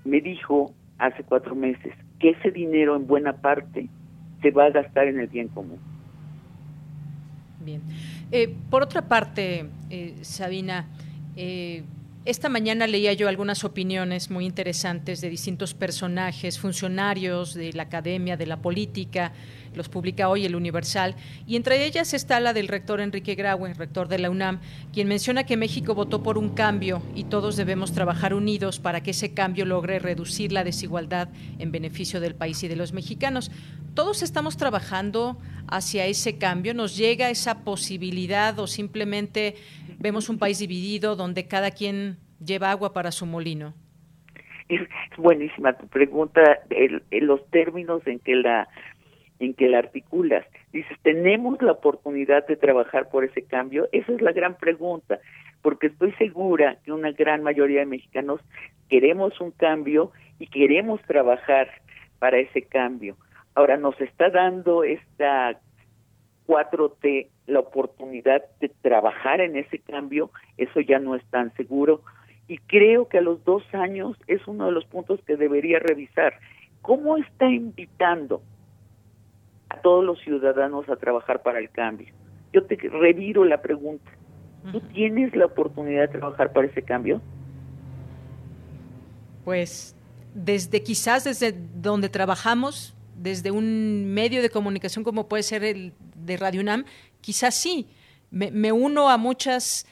me 0.05 0.21
dijo 0.21 0.75
hace 0.99 1.23
cuatro 1.23 1.55
meses 1.55 1.95
que 2.19 2.31
ese 2.31 2.51
dinero 2.51 2.97
en 2.97 3.07
buena 3.07 3.35
parte 3.35 3.89
se 4.43 4.51
va 4.51 4.67
a 4.67 4.71
gastar 4.71 5.09
en 5.09 5.21
el 5.21 5.29
bien 5.29 5.49
común. 5.49 5.79
Bien. 7.61 7.83
Eh, 8.31 8.55
por 8.71 8.83
otra 8.83 9.03
parte, 9.03 9.67
eh, 9.91 10.17
Sabina, 10.23 10.87
eh, 11.37 11.83
esta 12.29 12.51
mañana 12.51 12.87
leía 12.87 13.15
yo 13.15 13.27
algunas 13.27 13.65
opiniones 13.65 14.31
muy 14.31 14.45
interesantes 14.45 15.23
de 15.23 15.31
distintos 15.31 15.73
personajes, 15.73 16.59
funcionarios 16.59 17.55
de 17.55 17.73
la 17.73 17.85
academia, 17.85 18.37
de 18.37 18.45
la 18.45 18.61
política, 18.61 19.33
los 19.75 19.89
publica 19.89 20.29
hoy 20.29 20.45
el 20.45 20.55
Universal, 20.55 21.17
y 21.47 21.57
entre 21.57 21.87
ellas 21.87 22.13
está 22.13 22.39
la 22.39 22.53
del 22.53 22.69
rector 22.69 23.01
Enrique 23.01 23.35
Graue, 23.35 23.73
rector 23.73 24.09
de 24.09 24.19
la 24.19 24.29
UNAM, 24.29 24.61
quien 24.93 25.09
menciona 25.09 25.45
que 25.45 25.57
México 25.57 25.95
votó 25.95 26.23
por 26.23 26.37
un 26.37 26.51
cambio 26.51 27.01
y 27.15 27.25
todos 27.25 27.57
debemos 27.57 27.93
trabajar 27.93 28.35
unidos 28.35 28.79
para 28.79 29.03
que 29.03 29.13
ese 29.13 29.33
cambio 29.33 29.65
logre 29.65 29.99
reducir 29.99 30.53
la 30.53 30.65
desigualdad 30.65 31.31
en 31.59 31.73
beneficio 31.73 32.21
del 32.21 32.35
país 32.35 32.63
y 32.63 32.69
de 32.69 32.77
los 32.77 32.93
mexicanos. 32.93 33.51
Todos 33.95 34.23
estamos 34.23 34.59
trabajando 34.59 35.39
hacia 35.67 36.05
ese 36.05 36.37
cambio, 36.37 36.75
nos 36.75 36.95
llega 36.95 37.31
esa 37.31 37.61
posibilidad 37.61 38.59
o 38.59 38.67
simplemente 38.67 39.57
vemos 39.99 40.29
un 40.29 40.39
país 40.39 40.59
dividido 40.59 41.17
donde 41.17 41.47
cada 41.47 41.71
quien 41.71 42.19
lleva 42.45 42.71
agua 42.71 42.93
para 42.93 43.11
su 43.11 43.27
molino? 43.27 43.75
Es 44.69 44.81
buenísima 45.17 45.73
tu 45.75 45.87
pregunta, 45.89 46.61
en 46.71 47.27
los 47.27 47.49
términos 47.51 48.07
en 48.07 48.19
que 48.19 48.37
la 48.37 48.69
en 49.41 49.55
que 49.55 49.69
la 49.69 49.79
articulas. 49.79 50.45
Dices, 50.73 50.97
¿tenemos 51.03 51.63
la 51.63 51.73
oportunidad 51.73 52.47
de 52.47 52.57
trabajar 52.57 53.09
por 53.09 53.25
ese 53.25 53.43
cambio? 53.43 53.89
Esa 53.93 54.13
es 54.13 54.21
la 54.21 54.33
gran 54.33 54.57
pregunta, 54.57 55.21
porque 55.63 55.89
estoy 55.89 56.13
segura 56.15 56.79
que 56.85 56.93
una 56.93 57.13
gran 57.13 57.43
mayoría 57.43 57.81
de 57.81 57.87
mexicanos 57.87 58.41
queremos 58.89 59.41
un 59.41 59.53
cambio 59.53 60.13
y 60.39 60.49
queremos 60.49 61.01
trabajar 61.03 61.69
para 62.19 62.39
ese 62.39 62.63
cambio. 62.63 63.17
Ahora 63.55 63.77
nos 63.77 64.01
está 64.01 64.31
dando 64.31 64.85
esta 64.85 65.61
4T 66.47 67.29
la 67.49 67.61
oportunidad 67.61 68.45
de 68.61 68.69
trabajar 68.69 69.41
en 69.41 69.57
ese 69.57 69.79
cambio, 69.79 70.31
eso 70.59 70.81
ya 70.81 70.99
no 70.99 71.17
es 71.17 71.25
tan 71.31 71.53
seguro. 71.57 72.03
Y 72.47 72.59
creo 72.59 73.09
que 73.09 73.19
a 73.19 73.23
los 73.23 73.43
dos 73.45 73.63
años 73.73 74.17
es 74.27 74.47
uno 74.47 74.67
de 74.67 74.73
los 74.73 74.85
puntos 74.85 75.21
que 75.27 75.37
debería 75.37 75.79
revisar. 75.79 76.35
¿Cómo 76.83 77.17
está 77.17 77.47
invitando 77.47 78.43
a 79.71 79.81
todos 79.81 80.05
los 80.05 80.21
ciudadanos 80.21 80.89
a 80.89 80.97
trabajar 80.97 81.43
para 81.43 81.59
el 81.59 81.71
cambio? 81.71 82.15
Yo 82.53 82.65
te 82.65 82.77
reviro 82.77 83.45
la 83.45 83.61
pregunta. 83.61 84.11
¿Tú 84.71 84.81
tienes 84.81 85.35
la 85.35 85.47
oportunidad 85.47 86.03
de 86.03 86.19
trabajar 86.19 86.53
para 86.53 86.67
ese 86.67 86.83
cambio? 86.83 87.23
Pues 89.45 89.97
desde 90.35 90.83
quizás 90.83 91.25
desde 91.25 91.55
donde 91.75 92.11
trabajamos, 92.11 92.95
desde 93.17 93.51
un 93.51 94.13
medio 94.13 94.43
de 94.43 94.51
comunicación 94.51 95.05
como 95.05 95.29
puede 95.29 95.43
ser 95.43 95.65
el 95.65 95.95
de 96.15 96.37
Radio 96.37 96.61
UNAM, 96.61 96.85
quizás 97.29 97.55
sí. 97.55 97.87
Me, 98.31 98.73
uno 98.73 99.11
a 99.11 99.19
muchas 99.19 99.87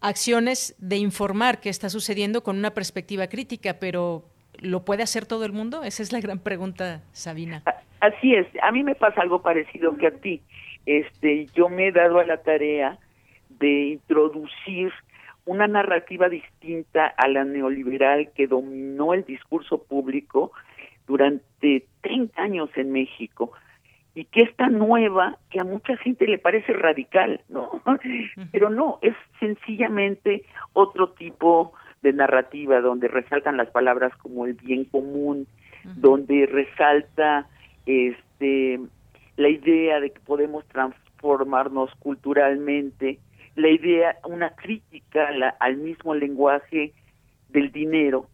acciones 0.00 0.74
de 0.78 0.96
informar 0.96 1.60
qué 1.60 1.68
está 1.68 1.90
sucediendo 1.90 2.42
con 2.42 2.56
una 2.56 2.70
perspectiva 2.70 3.26
crítica, 3.26 3.76
pero 3.78 4.24
¿lo 4.60 4.82
puede 4.86 5.02
hacer 5.02 5.26
todo 5.26 5.44
el 5.44 5.52
mundo? 5.52 5.84
Esa 5.84 6.02
es 6.02 6.10
la 6.10 6.20
gran 6.20 6.38
pregunta, 6.38 7.02
Sabina. 7.12 7.62
Así 8.00 8.34
es. 8.34 8.46
A 8.62 8.72
mí 8.72 8.82
me 8.82 8.94
pasa 8.94 9.20
algo 9.20 9.42
parecido 9.42 9.94
que 9.98 10.06
a 10.06 10.10
ti. 10.10 10.40
Este, 10.86 11.48
yo 11.54 11.68
me 11.68 11.88
he 11.88 11.92
dado 11.92 12.18
a 12.18 12.24
la 12.24 12.38
tarea 12.38 12.96
de 13.50 13.88
introducir 13.90 14.90
una 15.44 15.66
narrativa 15.66 16.30
distinta 16.30 17.08
a 17.08 17.28
la 17.28 17.44
neoliberal 17.44 18.30
que 18.32 18.46
dominó 18.46 19.12
el 19.12 19.26
discurso 19.26 19.82
público 19.82 20.52
durante 21.06 21.84
30 22.00 22.40
años 22.40 22.70
en 22.76 22.90
México 22.90 23.52
y 24.14 24.24
que 24.24 24.42
esta 24.42 24.68
nueva 24.68 25.38
que 25.50 25.60
a 25.60 25.64
mucha 25.64 25.96
gente 25.96 26.26
le 26.26 26.38
parece 26.38 26.72
radical, 26.72 27.42
¿no? 27.48 27.82
Pero 28.52 28.70
no, 28.70 28.98
es 29.02 29.14
sencillamente 29.38 30.44
otro 30.72 31.10
tipo 31.10 31.72
de 32.02 32.12
narrativa 32.12 32.80
donde 32.80 33.08
resaltan 33.08 33.56
las 33.56 33.70
palabras 33.70 34.16
como 34.16 34.46
el 34.46 34.54
bien 34.54 34.84
común, 34.84 35.46
donde 35.84 36.46
resalta 36.46 37.46
este 37.86 38.80
la 39.36 39.48
idea 39.48 40.00
de 40.00 40.10
que 40.10 40.20
podemos 40.20 40.66
transformarnos 40.66 41.90
culturalmente, 41.98 43.18
la 43.56 43.68
idea, 43.68 44.16
una 44.24 44.50
crítica 44.50 45.28
al 45.58 45.76
mismo 45.76 46.14
lenguaje 46.14 46.92
del 47.48 47.72
dinero 47.72 48.26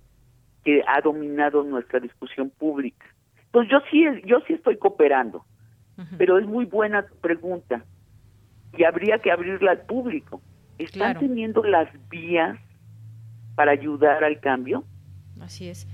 que 0.64 0.82
ha 0.86 1.00
dominado 1.00 1.62
nuestra 1.62 2.00
discusión 2.00 2.50
pública. 2.50 3.06
Entonces 3.46 3.70
yo 3.70 3.78
sí, 3.90 4.04
yo 4.24 4.40
sí 4.46 4.54
estoy 4.54 4.76
cooperando, 4.78 5.44
pero 6.18 6.38
es 6.38 6.46
muy 6.46 6.64
buena 6.64 7.06
tu 7.06 7.14
pregunta 7.16 7.84
y 8.76 8.84
habría 8.84 9.18
que 9.18 9.30
abrirla 9.30 9.72
al 9.72 9.82
público. 9.82 10.40
¿Están 10.78 11.18
teniendo 11.18 11.64
las 11.64 11.88
vías 12.10 12.58
para 13.54 13.72
ayudar 13.72 14.22
al 14.22 14.38
cambio? 14.40 14.84
Así 15.40 15.68
es. 15.68 15.86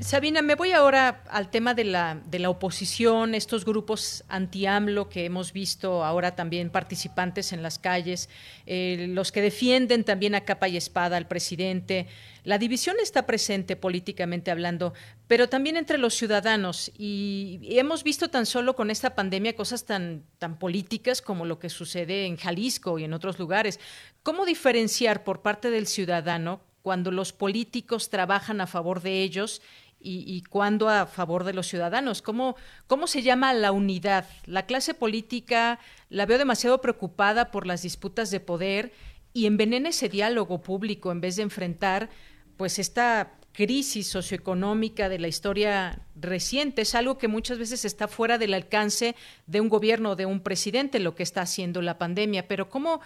Sabina, 0.00 0.40
me 0.40 0.54
voy 0.54 0.72
ahora 0.72 1.22
al 1.28 1.50
tema 1.50 1.74
de 1.74 1.84
la, 1.84 2.18
de 2.24 2.38
la 2.38 2.48
oposición, 2.48 3.34
estos 3.34 3.66
grupos 3.66 4.24
anti-AMLO 4.28 5.10
que 5.10 5.26
hemos 5.26 5.52
visto 5.52 6.02
ahora 6.02 6.34
también 6.34 6.70
participantes 6.70 7.52
en 7.52 7.62
las 7.62 7.78
calles, 7.78 8.30
eh, 8.64 9.06
los 9.10 9.30
que 9.30 9.42
defienden 9.42 10.04
también 10.04 10.34
a 10.34 10.40
capa 10.40 10.68
y 10.68 10.78
espada 10.78 11.18
al 11.18 11.28
presidente. 11.28 12.06
La 12.44 12.56
división 12.56 12.96
está 13.02 13.26
presente 13.26 13.76
políticamente 13.76 14.50
hablando, 14.50 14.94
pero 15.28 15.50
también 15.50 15.76
entre 15.76 15.98
los 15.98 16.14
ciudadanos. 16.14 16.90
Y, 16.96 17.60
hemos 17.68 18.02
visto 18.02 18.30
tan 18.30 18.46
solo 18.46 18.74
con 18.74 18.90
esta 18.90 19.14
pandemia 19.14 19.54
cosas 19.54 19.84
tan, 19.84 20.24
tan 20.38 20.58
políticas 20.58 21.20
como 21.20 21.44
lo 21.44 21.58
que 21.58 21.68
sucede 21.68 22.24
en 22.24 22.38
Jalisco 22.38 22.98
y 22.98 23.04
en 23.04 23.12
otros 23.12 23.38
lugares. 23.38 23.78
¿Cómo 24.22 24.46
diferenciar 24.46 25.24
por 25.24 25.42
parte 25.42 25.70
del 25.70 25.86
ciudadano 25.86 26.62
cuando 26.82 27.10
los 27.10 27.32
políticos 27.32 28.08
trabajan 28.08 28.60
a 28.62 28.66
favor 28.66 29.02
de 29.02 29.22
ellos 29.22 29.60
y, 30.00 30.24
y 30.26 30.42
cuándo 30.42 30.88
a 30.88 31.06
favor 31.06 31.44
de 31.44 31.52
los 31.52 31.66
ciudadanos. 31.66 32.22
¿Cómo, 32.22 32.56
¿Cómo 32.86 33.06
se 33.06 33.22
llama 33.22 33.52
la 33.52 33.72
unidad? 33.72 34.26
La 34.46 34.66
clase 34.66 34.94
política 34.94 35.78
la 36.08 36.26
veo 36.26 36.38
demasiado 36.38 36.80
preocupada 36.80 37.50
por 37.50 37.66
las 37.66 37.82
disputas 37.82 38.30
de 38.30 38.40
poder 38.40 38.92
y 39.32 39.46
envenena 39.46 39.90
ese 39.90 40.08
diálogo 40.08 40.62
público 40.62 41.12
en 41.12 41.20
vez 41.20 41.36
de 41.36 41.42
enfrentar 41.42 42.10
pues 42.56 42.78
esta 42.78 43.32
crisis 43.52 44.08
socioeconómica 44.08 45.08
de 45.08 45.18
la 45.18 45.28
historia 45.28 46.00
reciente. 46.14 46.82
Es 46.82 46.94
algo 46.94 47.18
que 47.18 47.28
muchas 47.28 47.58
veces 47.58 47.84
está 47.84 48.08
fuera 48.08 48.38
del 48.38 48.54
alcance 48.54 49.16
de 49.46 49.60
un 49.60 49.68
gobierno, 49.68 50.16
de 50.16 50.26
un 50.26 50.40
presidente, 50.40 50.98
lo 50.98 51.14
que 51.14 51.22
está 51.22 51.42
haciendo 51.42 51.82
la 51.82 51.98
pandemia. 51.98 52.48
Pero 52.48 52.70
¿cómo, 52.70 53.00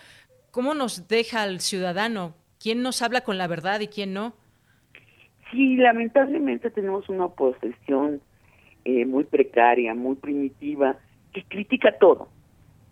cómo 0.50 0.74
nos 0.74 1.08
deja 1.08 1.42
al 1.42 1.60
ciudadano? 1.60 2.34
¿Quién 2.58 2.82
nos 2.82 3.02
habla 3.02 3.22
con 3.22 3.38
la 3.38 3.46
verdad 3.46 3.80
y 3.80 3.88
quién 3.88 4.12
no? 4.12 4.34
Sí, 5.54 5.76
lamentablemente 5.76 6.68
tenemos 6.70 7.08
una 7.08 7.26
oposición 7.26 8.20
eh, 8.84 9.06
muy 9.06 9.22
precaria, 9.22 9.94
muy 9.94 10.16
primitiva, 10.16 10.96
que 11.32 11.44
critica 11.44 11.96
todo 11.96 12.28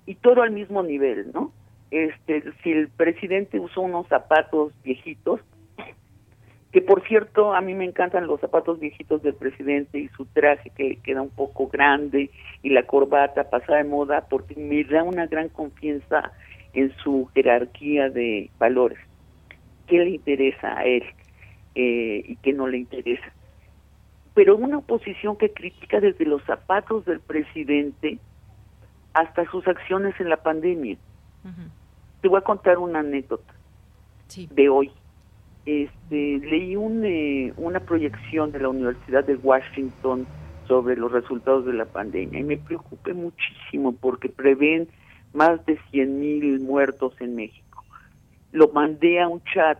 y 0.06 0.14
todo 0.14 0.42
al 0.42 0.52
mismo 0.52 0.84
nivel, 0.84 1.32
¿no? 1.34 1.50
este, 1.90 2.44
si 2.62 2.70
el 2.70 2.88
presidente 2.88 3.58
usó 3.58 3.80
unos 3.80 4.06
zapatos 4.06 4.72
viejitos, 4.84 5.40
que 6.70 6.80
por 6.80 7.04
cierto, 7.06 7.52
a 7.52 7.60
mí 7.60 7.74
me 7.74 7.84
encantan 7.84 8.28
los 8.28 8.40
zapatos 8.40 8.78
viejitos 8.78 9.22
del 9.24 9.34
presidente 9.34 9.98
y 9.98 10.08
su 10.08 10.24
traje 10.26 10.70
que 10.70 10.96
queda 11.02 11.20
un 11.20 11.30
poco 11.30 11.66
grande 11.66 12.30
y 12.62 12.70
la 12.70 12.84
corbata 12.84 13.50
pasada 13.50 13.78
de 13.78 13.84
moda, 13.88 14.26
porque 14.30 14.54
me 14.54 14.84
da 14.84 15.02
una 15.02 15.26
gran 15.26 15.48
confianza 15.48 16.32
en 16.74 16.94
su 16.98 17.28
jerarquía 17.34 18.08
de 18.08 18.50
valores. 18.58 18.98
¿Qué 19.88 19.98
le 19.98 20.10
interesa 20.10 20.78
a 20.78 20.84
él 20.84 21.02
eh, 21.74 22.24
y 22.26 22.36
qué 22.36 22.52
no 22.52 22.66
le 22.66 22.78
interesa? 22.78 23.32
Pero 24.34 24.56
una 24.56 24.78
oposición 24.78 25.36
que 25.36 25.52
critica 25.52 26.00
desde 26.00 26.24
los 26.24 26.42
zapatos 26.44 27.04
del 27.04 27.20
presidente 27.20 28.18
hasta 29.12 29.44
sus 29.50 29.66
acciones 29.68 30.18
en 30.20 30.30
la 30.30 30.38
pandemia. 30.38 30.96
Te 32.20 32.28
voy 32.28 32.38
a 32.38 32.42
contar 32.42 32.78
una 32.78 33.00
anécdota 33.00 33.52
de 34.50 34.68
hoy 34.68 34.90
este, 35.64 36.38
leí 36.38 36.74
un, 36.74 37.04
eh, 37.04 37.52
una 37.56 37.80
proyección 37.80 38.50
de 38.50 38.60
la 38.60 38.68
Universidad 38.68 39.24
de 39.24 39.36
Washington 39.36 40.26
sobre 40.66 40.96
los 40.96 41.12
resultados 41.12 41.64
de 41.66 41.72
la 41.72 41.84
pandemia 41.84 42.40
y 42.40 42.44
me 42.44 42.56
preocupé 42.56 43.14
muchísimo 43.14 43.92
porque 43.92 44.28
prevén 44.28 44.88
más 45.32 45.64
de 45.66 45.78
100 45.90 46.20
mil 46.20 46.60
muertos 46.60 47.14
en 47.20 47.36
México. 47.36 47.84
Lo 48.50 48.68
mandé 48.68 49.20
a 49.20 49.28
un 49.28 49.42
chat 49.44 49.78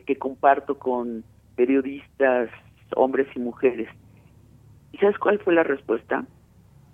que 0.00 0.16
comparto 0.16 0.78
con 0.78 1.24
periodistas, 1.54 2.50
hombres 2.96 3.28
y 3.36 3.38
mujeres. 3.38 3.88
¿Y 4.92 4.98
sabes 4.98 5.18
cuál 5.18 5.38
fue 5.38 5.54
la 5.54 5.62
respuesta? 5.62 6.24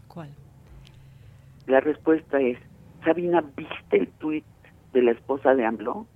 ¿Cuál? 0.09 0.31
La 1.67 1.81
respuesta 1.81 2.41
es, 2.41 2.59
Sabina, 3.05 3.43
¿viste 3.57 3.97
el 3.97 4.09
tuit 4.09 4.45
de 4.93 5.03
la 5.03 5.13
esposa 5.13 5.55
de 5.55 5.65
AMLO? 5.65 6.07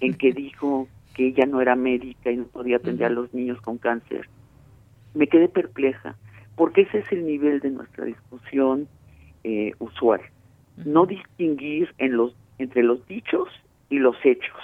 en 0.00 0.14
que 0.14 0.32
dijo 0.34 0.88
que 1.14 1.28
ella 1.28 1.46
no 1.46 1.60
era 1.60 1.76
médica 1.76 2.30
y 2.30 2.36
no 2.36 2.44
podía 2.44 2.76
atender 2.76 3.06
a 3.06 3.10
los 3.10 3.32
niños 3.32 3.60
con 3.60 3.78
cáncer. 3.78 4.28
Me 5.14 5.28
quedé 5.28 5.48
perpleja, 5.48 6.16
porque 6.56 6.82
ese 6.82 6.98
es 6.98 7.12
el 7.12 7.24
nivel 7.24 7.60
de 7.60 7.70
nuestra 7.70 8.04
discusión 8.04 8.88
eh, 9.44 9.72
usual. 9.78 10.20
No 10.84 11.06
distinguir 11.06 11.94
en 11.98 12.16
los, 12.16 12.34
entre 12.58 12.82
los 12.82 13.06
dichos 13.06 13.48
y 13.90 13.98
los 13.98 14.16
hechos. 14.24 14.60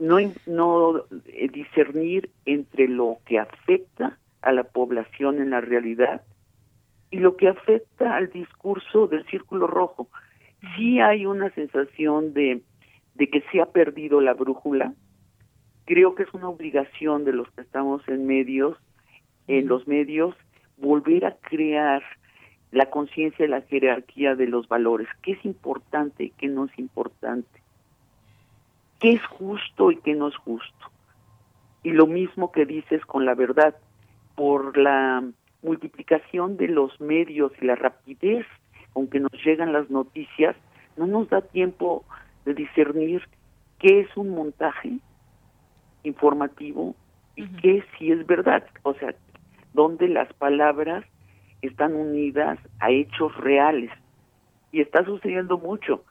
No, 0.00 0.16
no 0.46 1.04
eh, 1.26 1.48
discernir 1.52 2.30
entre 2.44 2.88
lo 2.88 3.18
que 3.26 3.38
afecta 3.38 4.18
a 4.42 4.52
la 4.52 4.64
población 4.64 5.40
en 5.40 5.50
la 5.50 5.60
realidad 5.60 6.22
y 7.10 7.18
lo 7.18 7.36
que 7.36 7.48
afecta 7.48 8.16
al 8.16 8.30
discurso 8.30 9.06
del 9.06 9.24
círculo 9.26 9.68
rojo. 9.68 10.08
Sí 10.76 11.00
hay 11.00 11.26
una 11.26 11.50
sensación 11.50 12.34
de 12.34 12.62
de 13.20 13.28
que 13.28 13.42
se 13.52 13.60
ha 13.60 13.66
perdido 13.66 14.22
la 14.22 14.32
brújula. 14.32 14.94
Creo 15.84 16.14
que 16.14 16.22
es 16.22 16.32
una 16.32 16.48
obligación 16.48 17.24
de 17.24 17.34
los 17.34 17.50
que 17.50 17.60
estamos 17.60 18.06
en 18.08 18.26
medios, 18.26 18.78
en 19.46 19.66
los 19.66 19.86
medios, 19.86 20.34
volver 20.78 21.26
a 21.26 21.36
crear 21.36 22.02
la 22.70 22.88
conciencia 22.88 23.44
de 23.44 23.50
la 23.50 23.60
jerarquía 23.60 24.36
de 24.36 24.46
los 24.46 24.68
valores, 24.68 25.06
qué 25.22 25.32
es 25.32 25.44
importante 25.44 26.24
y 26.24 26.30
qué 26.30 26.46
no 26.46 26.64
es 26.64 26.78
importante, 26.78 27.59
qué 29.00 29.12
es 29.12 29.26
justo 29.26 29.90
y 29.90 29.96
qué 29.96 30.14
no 30.14 30.28
es 30.28 30.36
justo. 30.36 30.90
Y 31.82 31.90
lo 31.90 32.06
mismo 32.06 32.52
que 32.52 32.66
dices 32.66 33.04
con 33.06 33.24
la 33.24 33.34
verdad, 33.34 33.74
por 34.36 34.76
la 34.76 35.24
multiplicación 35.62 36.56
de 36.56 36.68
los 36.68 37.00
medios 37.00 37.52
y 37.60 37.64
la 37.64 37.74
rapidez 37.74 38.46
con 38.92 39.08
que 39.08 39.20
nos 39.20 39.32
llegan 39.44 39.72
las 39.72 39.90
noticias, 39.90 40.56
no 40.96 41.06
nos 41.06 41.28
da 41.28 41.40
tiempo 41.40 42.04
de 42.44 42.54
discernir 42.54 43.22
qué 43.78 44.00
es 44.00 44.16
un 44.16 44.30
montaje 44.30 44.98
informativo 46.02 46.94
y 47.36 47.46
qué 47.56 47.84
si 47.96 48.12
es 48.12 48.26
verdad, 48.26 48.66
o 48.82 48.94
sea, 48.94 49.14
donde 49.72 50.08
las 50.08 50.32
palabras 50.34 51.04
están 51.62 51.94
unidas 51.94 52.58
a 52.80 52.90
hechos 52.90 53.36
reales. 53.36 53.90
Y 54.72 54.80
está 54.80 55.04
sucediendo 55.04 55.58
mucho. 55.58 56.04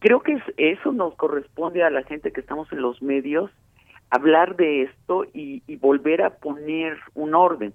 Creo 0.00 0.22
que 0.22 0.42
eso 0.56 0.92
nos 0.92 1.14
corresponde 1.14 1.84
a 1.84 1.90
la 1.90 2.02
gente 2.02 2.32
que 2.32 2.40
estamos 2.40 2.72
en 2.72 2.80
los 2.80 3.02
medios, 3.02 3.50
hablar 4.08 4.56
de 4.56 4.82
esto 4.82 5.24
y, 5.32 5.62
volver 5.76 6.22
a 6.22 6.30
poner 6.36 6.98
un 7.14 7.34
orden. 7.34 7.74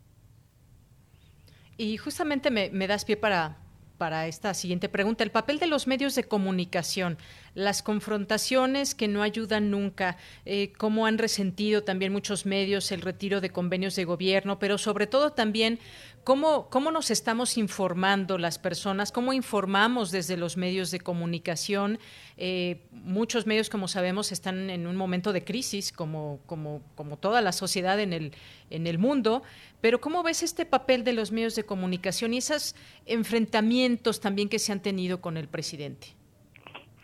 Y 1.78 1.98
justamente 1.98 2.50
me, 2.50 2.88
das 2.88 3.06
pie 3.06 3.16
para, 3.16 3.58
para 4.00 4.28
esta 4.28 4.56
siguiente 4.56 4.90
pregunta. 4.90 5.24
El 5.24 5.30
papel 5.30 5.60
de 5.60 5.68
los 5.68 5.86
medios 5.86 6.16
de 6.16 6.24
comunicación, 6.24 7.18
las 7.54 7.84
confrontaciones 7.84 8.96
que 8.96 9.08
no 9.08 9.22
ayudan 9.22 9.70
nunca, 9.70 10.18
eh, 10.46 10.74
cómo 10.78 11.06
han 11.06 11.20
resentido 11.20 11.84
también 11.84 12.12
muchos 12.12 12.48
medios 12.48 12.92
el 12.92 13.02
retiro 13.02 13.40
de 13.40 13.52
convenios 13.52 13.96
de 13.96 14.06
gobierno, 14.06 14.58
pero 14.58 14.80
sobre 14.80 15.06
todo 15.06 15.32
también 15.32 15.80
cómo, 16.26 16.70
cómo 16.70 16.92
nos 16.92 17.12
estamos 17.12 17.58
informando 17.58 18.38
las 18.38 18.60
personas, 18.60 19.12
cómo 19.14 19.32
informamos 19.32 20.12
desde 20.12 20.36
los 20.36 20.58
medios 20.58 20.92
de 20.92 21.00
comunicación. 21.00 22.00
Eh, 22.36 22.82
muchos 22.92 23.48
medios, 23.48 23.70
como 23.70 23.88
sabemos, 23.88 24.34
están 24.34 24.70
en 24.70 24.88
un 24.88 24.98
momento 24.98 25.32
de 25.32 25.46
crisis, 25.46 25.94
como, 25.94 26.40
como, 26.48 26.82
como 26.96 27.16
toda 27.18 27.42
la 27.42 27.54
sociedad 27.54 28.00
en 28.00 28.12
el, 28.12 28.32
en 28.72 28.88
el 28.88 28.98
mundo, 28.98 29.44
pero 29.80 30.02
¿cómo 30.02 30.24
ves 30.24 30.44
este 30.44 30.66
papel 30.66 31.04
de 31.04 31.14
los 31.14 31.32
medios 31.32 31.56
de 31.56 31.64
comunicación 31.64 32.34
y 32.34 32.40
esos 32.40 32.76
enfrentamientos 33.06 34.20
también 34.20 34.50
que 34.50 34.60
se 34.60 34.74
han 34.74 34.82
tenido 34.82 35.22
con 35.22 35.38
el 35.38 35.48
presidente? 35.48 36.08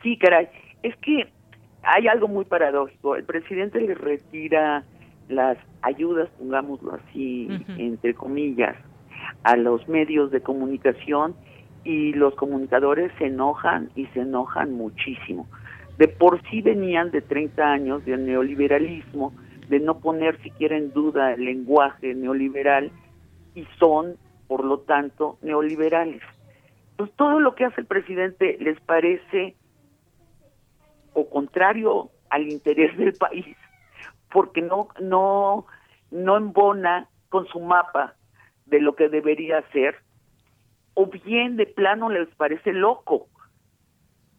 Sí, 0.01 0.17
caray, 0.17 0.49
es 0.81 0.95
que 0.97 1.29
hay 1.83 2.07
algo 2.07 2.27
muy 2.27 2.45
paradójico. 2.45 3.15
El 3.15 3.23
presidente 3.23 3.79
le 3.79 3.93
retira 3.93 4.83
las 5.29 5.57
ayudas, 5.83 6.27
pongámoslo 6.39 6.95
así, 6.95 7.47
entre 7.77 8.15
comillas, 8.15 8.75
a 9.43 9.55
los 9.55 9.87
medios 9.87 10.31
de 10.31 10.41
comunicación 10.41 11.35
y 11.83 12.13
los 12.13 12.35
comunicadores 12.35 13.11
se 13.17 13.25
enojan 13.25 13.89
y 13.95 14.05
se 14.07 14.21
enojan 14.21 14.73
muchísimo. 14.73 15.47
De 15.97 16.07
por 16.07 16.41
sí 16.49 16.61
venían 16.61 17.11
de 17.11 17.21
30 17.21 17.63
años 17.63 18.05
del 18.05 18.25
neoliberalismo, 18.25 19.33
de 19.67 19.79
no 19.79 19.99
poner 19.99 20.41
siquiera 20.41 20.77
en 20.77 20.91
duda 20.91 21.33
el 21.33 21.45
lenguaje 21.45 22.13
neoliberal 22.13 22.91
y 23.55 23.65
son, 23.79 24.15
por 24.47 24.63
lo 24.63 24.79
tanto, 24.79 25.37
neoliberales. 25.41 26.21
Pues 26.97 27.11
todo 27.15 27.39
lo 27.39 27.55
que 27.55 27.65
hace 27.65 27.81
el 27.81 27.87
presidente 27.87 28.57
les 28.59 28.79
parece 28.81 29.55
o 31.13 31.29
contrario 31.29 32.09
al 32.29 32.47
interés 32.47 32.95
del 32.97 33.13
país, 33.13 33.57
porque 34.31 34.61
no 34.61 34.87
no 35.01 35.65
no 36.11 36.37
embona 36.37 37.07
con 37.29 37.47
su 37.47 37.59
mapa 37.59 38.15
de 38.71 38.79
lo 38.79 38.95
que 38.95 39.09
debería 39.09 39.61
ser, 39.71 39.95
o 40.95 41.05
bien 41.05 41.57
de 41.57 41.67
plano 41.67 42.09
les 42.09 42.27
parece 42.35 42.73
loco. 42.73 43.27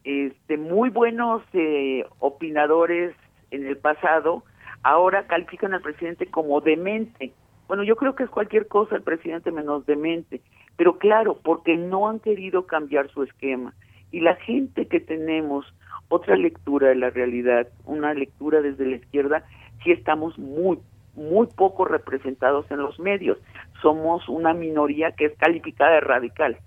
Este, 0.03 0.57
muy 0.57 0.89
buenos 0.89 1.43
eh, 1.53 2.03
opinadores 2.19 3.15
en 3.51 3.65
el 3.65 3.77
pasado 3.77 4.43
ahora 4.81 5.27
califican 5.27 5.73
al 5.73 5.81
presidente 5.81 6.25
como 6.25 6.59
demente. 6.59 7.31
Bueno, 7.67 7.83
yo 7.83 7.95
creo 7.95 8.15
que 8.15 8.23
es 8.23 8.29
cualquier 8.29 8.67
cosa 8.67 8.95
el 8.95 9.03
presidente 9.03 9.51
menos 9.51 9.85
demente, 9.85 10.41
pero 10.75 10.97
claro, 10.97 11.39
porque 11.41 11.77
no 11.77 12.09
han 12.09 12.19
querido 12.19 12.65
cambiar 12.65 13.09
su 13.09 13.23
esquema. 13.23 13.73
Y 14.11 14.19
la 14.19 14.35
gente 14.35 14.87
que 14.87 14.99
tenemos 14.99 15.65
otra 16.09 16.35
lectura 16.35 16.89
de 16.89 16.95
la 16.95 17.11
realidad, 17.11 17.67
una 17.85 18.13
lectura 18.13 18.61
desde 18.61 18.85
la 18.85 18.97
izquierda, 18.97 19.45
sí 19.83 19.91
estamos 19.91 20.37
muy, 20.37 20.79
muy 21.15 21.47
poco 21.47 21.85
representados 21.85 22.69
en 22.71 22.77
los 22.77 22.99
medios. 22.99 23.37
Somos 23.81 24.27
una 24.29 24.53
minoría 24.53 25.11
que 25.11 25.25
es 25.25 25.37
calificada 25.37 25.93
de 25.93 26.01
radical. 26.01 26.57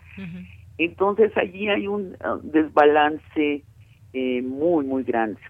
Entonces 0.79 1.33
allí 1.37 1.69
hay 1.69 1.87
un 1.87 2.17
uh, 2.25 2.39
desbalance 2.43 3.63
eh, 4.13 4.43
muy, 4.43 4.85
muy 4.85 5.03
grande 5.05 5.41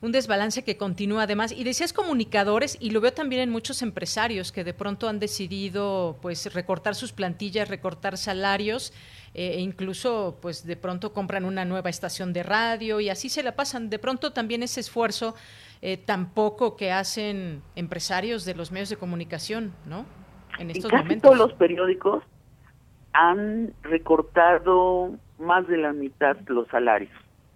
un 0.00 0.12
desbalance 0.12 0.64
que 0.64 0.76
continúa 0.76 1.24
además. 1.24 1.52
Y 1.52 1.64
decías 1.64 1.92
comunicadores, 1.92 2.76
y 2.80 2.90
lo 2.90 3.00
veo 3.00 3.12
también 3.12 3.42
en 3.42 3.50
muchos 3.50 3.82
empresarios 3.82 4.52
que 4.52 4.64
de 4.64 4.74
pronto 4.74 5.08
han 5.08 5.18
decidido 5.18 6.18
pues 6.22 6.52
recortar 6.54 6.94
sus 6.94 7.12
plantillas, 7.12 7.68
recortar 7.68 8.16
salarios, 8.16 8.92
eh, 9.34 9.56
e 9.56 9.60
incluso 9.60 10.38
pues 10.40 10.66
de 10.66 10.76
pronto 10.76 11.12
compran 11.12 11.44
una 11.44 11.64
nueva 11.64 11.90
estación 11.90 12.32
de 12.32 12.42
radio 12.42 13.00
y 13.00 13.10
así 13.10 13.28
se 13.28 13.42
la 13.42 13.54
pasan. 13.54 13.90
De 13.90 13.98
pronto 13.98 14.32
también 14.32 14.62
ese 14.62 14.80
esfuerzo 14.80 15.34
eh, 15.82 15.96
tampoco 15.96 16.76
que 16.76 16.92
hacen 16.92 17.62
empresarios 17.74 18.44
de 18.44 18.54
los 18.54 18.70
medios 18.70 18.90
de 18.90 18.96
comunicación, 18.96 19.72
¿no? 19.86 20.04
En 20.58 20.70
estos 20.70 20.90
casi 20.90 21.04
momentos. 21.04 21.30
todos 21.30 21.38
los 21.38 21.58
periódicos 21.58 22.22
han 23.12 23.72
recortado 23.82 25.12
más 25.38 25.66
de 25.68 25.78
la 25.78 25.92
mitad 25.92 26.36
los 26.46 26.68
salarios. 26.68 27.10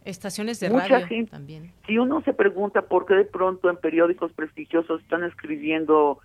Estaciones 0.04 0.60
de 0.60 0.68
radio 0.68 1.06
también. 1.30 1.72
Si 1.86 1.98
uno 1.98 2.22
se 2.22 2.34
pregunta 2.34 2.82
por 2.82 3.06
qué 3.06 3.14
de 3.14 3.24
pronto 3.24 3.70
en 3.70 3.76
periódicos 3.76 4.32
prestigiosos 4.32 5.00
están 5.02 5.24
escribiendo 5.24 6.18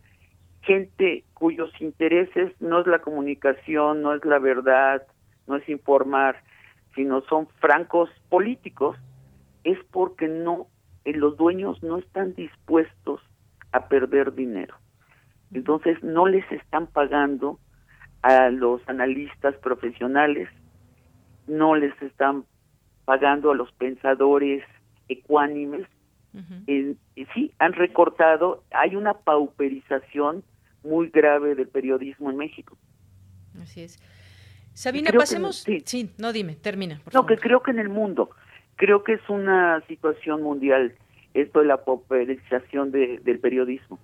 gente 0.62 1.24
cuyos 1.34 1.72
intereses 1.80 2.52
no 2.60 2.82
es 2.82 2.88
la 2.88 3.00
comunicación, 3.00 4.02
no 4.02 4.14
es 4.14 4.24
la 4.26 4.39
verdad, 4.39 5.04
no 5.47 5.56
es 5.56 5.68
informar, 5.70 6.43
sino 6.95 7.22
son 7.22 7.47
francos 7.60 8.10
políticos, 8.30 8.97
es 9.64 9.78
porque 9.91 10.28
no 10.28 10.68
los 11.06 11.38
dueños 11.38 11.82
no 11.84 11.97
están 11.97 12.36
dispuestos 12.36 13.22
a 13.72 13.88
perder 13.88 14.34
dinero. 14.34 14.76
Entonces 15.54 16.02
no 16.04 16.28
les 16.28 16.50
están 16.52 16.88
pagando 16.88 17.60
a 18.22 18.50
los 18.50 18.82
analistas 18.88 19.56
profesionales, 19.58 20.50
no 21.47 21.76
les 21.76 22.00
están 22.02 22.45
pagando 23.06 23.52
a 23.52 23.56
los 23.56 23.72
pensadores 23.74 24.64
ecuánimes. 25.08 25.88
sí, 27.34 27.54
han 27.58 27.74
recortado, 27.74 28.64
hay 28.72 28.95
una 28.95 29.14
pauperización 29.14 30.43
muy 30.84 31.10
grave 31.10 31.56
del 31.56 31.68
periodismo 31.68 32.30
en 32.30 32.38
México. 32.38 32.78
Así 33.62 33.82
es. 33.82 34.00
Sabina, 34.74 35.12
pasemos. 35.12 35.66
sí. 35.86 36.10
no 36.18 36.32
dime, 36.32 36.56
termina. 36.56 37.02
no, 37.14 37.26
que 37.26 37.38
creo 37.38 37.62
que 37.62 37.72
en 37.72 37.80
el 37.80 37.89
mundo, 37.89 38.30
creo 38.80 39.03
que 39.03 39.13
es 39.13 39.30
una 39.30 39.84
situación 39.88 40.41
mundial 40.41 40.95
esto 41.34 41.59
de 41.59 41.65
la 41.65 41.84
pauperización 41.84 42.91
del 42.91 43.39
periodismo. 43.39 43.99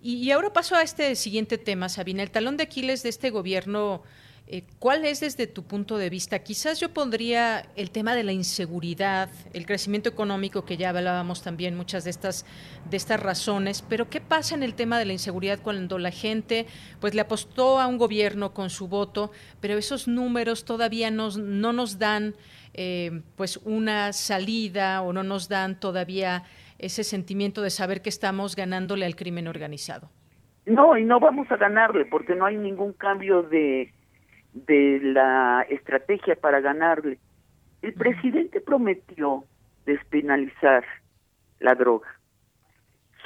y, 0.00 0.30
ahora 0.30 0.52
paso 0.52 0.76
a 0.76 0.82
este 0.82 1.16
siguiente 1.16 1.56
tema, 1.56 1.88
Sabina. 1.88 2.22
El 2.22 2.30
talón 2.30 2.58
de 2.58 2.64
Aquiles 2.64 3.02
de 3.02 3.08
este 3.08 3.30
gobierno 3.30 4.02
eh, 4.46 4.62
¿Cuál 4.78 5.06
es 5.06 5.20
desde 5.20 5.46
tu 5.46 5.62
punto 5.62 5.96
de 5.96 6.10
vista? 6.10 6.40
Quizás 6.40 6.78
yo 6.78 6.90
pondría 6.90 7.62
el 7.76 7.90
tema 7.90 8.14
de 8.14 8.24
la 8.24 8.32
inseguridad, 8.32 9.30
el 9.54 9.64
crecimiento 9.64 10.10
económico, 10.10 10.66
que 10.66 10.76
ya 10.76 10.90
hablábamos 10.90 11.42
también 11.42 11.74
muchas 11.74 12.04
de 12.04 12.10
estas, 12.10 12.44
de 12.90 12.98
estas 12.98 13.22
razones, 13.22 13.80
pero 13.80 14.10
¿qué 14.10 14.20
pasa 14.20 14.54
en 14.54 14.62
el 14.62 14.74
tema 14.74 14.98
de 14.98 15.06
la 15.06 15.14
inseguridad 15.14 15.60
cuando 15.62 15.98
la 15.98 16.10
gente 16.10 16.66
pues 17.00 17.14
le 17.14 17.22
apostó 17.22 17.80
a 17.80 17.86
un 17.86 17.96
gobierno 17.96 18.52
con 18.52 18.68
su 18.68 18.86
voto, 18.86 19.30
pero 19.60 19.78
esos 19.78 20.08
números 20.08 20.66
todavía 20.66 21.10
nos, 21.10 21.38
no 21.38 21.72
nos 21.72 21.98
dan 21.98 22.34
eh, 22.74 23.22
pues 23.36 23.56
una 23.64 24.12
salida 24.12 25.00
o 25.00 25.14
no 25.14 25.22
nos 25.22 25.48
dan 25.48 25.80
todavía 25.80 26.42
ese 26.78 27.02
sentimiento 27.02 27.62
de 27.62 27.70
saber 27.70 28.02
que 28.02 28.10
estamos 28.10 28.56
ganándole 28.56 29.06
al 29.06 29.16
crimen 29.16 29.48
organizado? 29.48 30.10
No, 30.66 30.98
y 30.98 31.04
no 31.04 31.18
vamos 31.18 31.50
a 31.50 31.56
ganarle 31.56 32.04
porque 32.04 32.34
no 32.34 32.44
hay 32.44 32.58
ningún 32.58 32.92
cambio 32.92 33.42
de 33.42 33.90
de 34.54 35.00
la 35.02 35.66
estrategia 35.68 36.36
para 36.36 36.60
ganarle. 36.60 37.18
El 37.82 37.92
presidente 37.92 38.60
prometió 38.60 39.44
despenalizar 39.84 40.84
la 41.60 41.74
droga. 41.74 42.08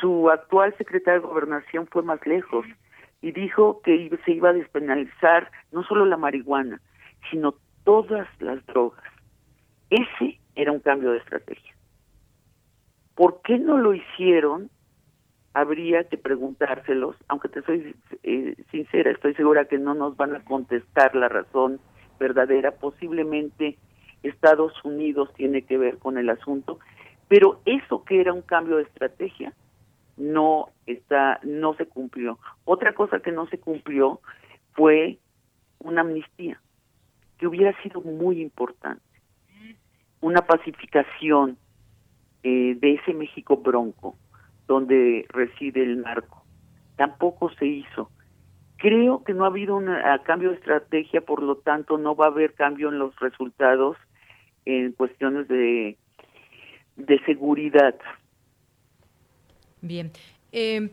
Su 0.00 0.30
actual 0.30 0.74
secretario 0.78 1.20
de 1.20 1.26
gobernación 1.26 1.86
fue 1.86 2.02
más 2.02 2.24
lejos 2.26 2.66
y 3.20 3.32
dijo 3.32 3.82
que 3.82 4.10
se 4.24 4.32
iba 4.32 4.50
a 4.50 4.54
despenalizar 4.54 5.50
no 5.70 5.82
solo 5.84 6.06
la 6.06 6.16
marihuana, 6.16 6.80
sino 7.30 7.54
todas 7.84 8.26
las 8.40 8.64
drogas. 8.66 9.04
Ese 9.90 10.40
era 10.54 10.72
un 10.72 10.80
cambio 10.80 11.12
de 11.12 11.18
estrategia. 11.18 11.74
¿Por 13.14 13.42
qué 13.42 13.58
no 13.58 13.78
lo 13.78 13.94
hicieron 13.94 14.70
habría 15.60 16.04
que 16.04 16.16
preguntárselos, 16.16 17.16
aunque 17.28 17.48
te 17.48 17.62
soy 17.62 17.96
eh, 18.22 18.54
sincera, 18.70 19.10
estoy 19.10 19.34
segura 19.34 19.64
que 19.66 19.78
no 19.78 19.94
nos 19.94 20.16
van 20.16 20.36
a 20.36 20.44
contestar 20.44 21.14
la 21.14 21.28
razón 21.28 21.80
verdadera, 22.18 22.72
posiblemente 22.72 23.76
Estados 24.22 24.72
Unidos 24.84 25.30
tiene 25.34 25.62
que 25.62 25.78
ver 25.78 25.98
con 25.98 26.18
el 26.18 26.30
asunto, 26.30 26.78
pero 27.28 27.60
eso 27.64 28.04
que 28.04 28.20
era 28.20 28.32
un 28.32 28.42
cambio 28.42 28.76
de 28.76 28.84
estrategia 28.84 29.52
no 30.16 30.70
está 30.86 31.40
no 31.42 31.74
se 31.74 31.86
cumplió. 31.86 32.38
Otra 32.64 32.92
cosa 32.94 33.20
que 33.20 33.32
no 33.32 33.46
se 33.46 33.58
cumplió 33.58 34.20
fue 34.72 35.18
una 35.78 36.00
amnistía, 36.02 36.60
que 37.38 37.46
hubiera 37.46 37.80
sido 37.82 38.00
muy 38.00 38.40
importante. 38.40 39.02
Una 40.20 40.42
pacificación 40.42 41.56
eh, 42.42 42.76
de 42.80 42.94
ese 42.94 43.14
México 43.14 43.56
bronco, 43.56 44.16
donde 44.68 45.26
reside 45.30 45.82
el 45.82 46.02
narco. 46.02 46.44
Tampoco 46.96 47.50
se 47.54 47.66
hizo. 47.66 48.10
Creo 48.76 49.24
que 49.24 49.34
no 49.34 49.44
ha 49.44 49.48
habido 49.48 49.76
un 49.76 49.88
cambio 50.24 50.50
de 50.50 50.56
estrategia, 50.56 51.22
por 51.22 51.42
lo 51.42 51.56
tanto 51.56 51.98
no 51.98 52.14
va 52.14 52.26
a 52.26 52.28
haber 52.28 52.54
cambio 52.54 52.90
en 52.90 53.00
los 53.00 53.18
resultados 53.18 53.96
en 54.64 54.92
cuestiones 54.92 55.48
de, 55.48 55.96
de 56.96 57.18
seguridad. 57.24 57.96
Bien. 59.80 60.12
Eh, 60.52 60.90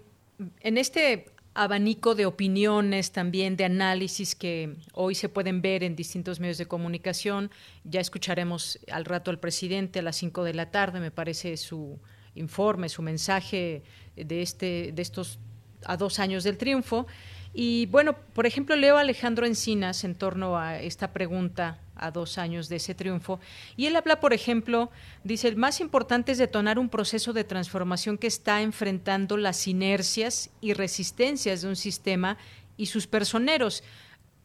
en 0.62 0.78
este 0.78 1.26
abanico 1.54 2.16
de 2.16 2.26
opiniones 2.26 3.12
también, 3.12 3.56
de 3.56 3.66
análisis 3.66 4.36
que 4.36 4.76
hoy 4.94 5.16
se 5.16 5.30
pueden 5.30 5.62
ver 5.62 5.84
en 5.84 5.96
distintos 5.96 6.40
medios 6.40 6.58
de 6.58 6.68
comunicación. 6.68 7.52
Ya 7.84 8.00
escucharemos 8.00 8.80
al 8.92 9.06
rato 9.06 9.32
al 9.32 9.40
presidente 9.40 10.00
a 10.00 10.02
las 10.02 10.18
5 10.18 10.44
de 10.44 10.54
la 10.54 10.72
tarde, 10.72 11.00
me 11.00 11.12
parece 11.12 11.56
su, 11.58 12.00
informe, 12.36 12.90
su 12.90 13.02
mensaje 13.02 13.84
de, 14.16 14.42
este, 14.42 14.92
de 14.94 15.02
estos 15.02 15.40
a 15.86 15.98
dos 15.98 16.20
años 16.20 16.44
del 16.44 16.58
triunfo. 16.58 17.08
Y 17.54 17.86
bueno, 17.86 18.18
por 18.34 18.46
ejemplo, 18.46 18.76
leo 18.76 18.98
a 18.98 19.02
Alejandro 19.02 19.46
Encinas 19.46 20.04
en 20.04 20.16
torno 20.16 20.58
a 20.58 20.80
esta 20.82 21.14
pregunta 21.14 21.80
a 21.96 22.12
dos 22.12 22.38
años 22.38 22.68
de 22.68 22.76
ese 22.76 22.94
triunfo. 22.94 23.40
Y 23.78 23.86
él 23.86 23.96
habla, 23.96 24.20
por 24.20 24.34
ejemplo, 24.34 24.92
dice, 25.24 25.48
el 25.48 25.56
más 25.56 25.80
importante 25.80 26.34
es 26.34 26.38
detonar 26.38 26.78
un 26.78 26.90
proceso 26.90 27.32
de 27.32 27.46
transformación 27.46 28.18
que 28.18 28.28
está 28.28 28.62
enfrentando 28.62 29.38
las 29.38 29.68
inercias 29.68 30.50
y 30.60 30.74
resistencias 30.74 31.62
de 31.62 31.70
un 31.70 31.78
sistema 31.78 32.38
y 32.76 32.88
sus 32.88 33.08
personeros. 33.08 33.84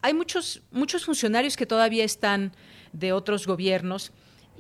Hay 0.03 0.15
muchos, 0.15 0.63
muchos 0.71 1.05
funcionarios 1.05 1.57
que 1.57 1.67
todavía 1.67 2.05
están 2.05 2.53
de 2.93 3.13
otros 3.13 3.47
gobiernos 3.47 4.13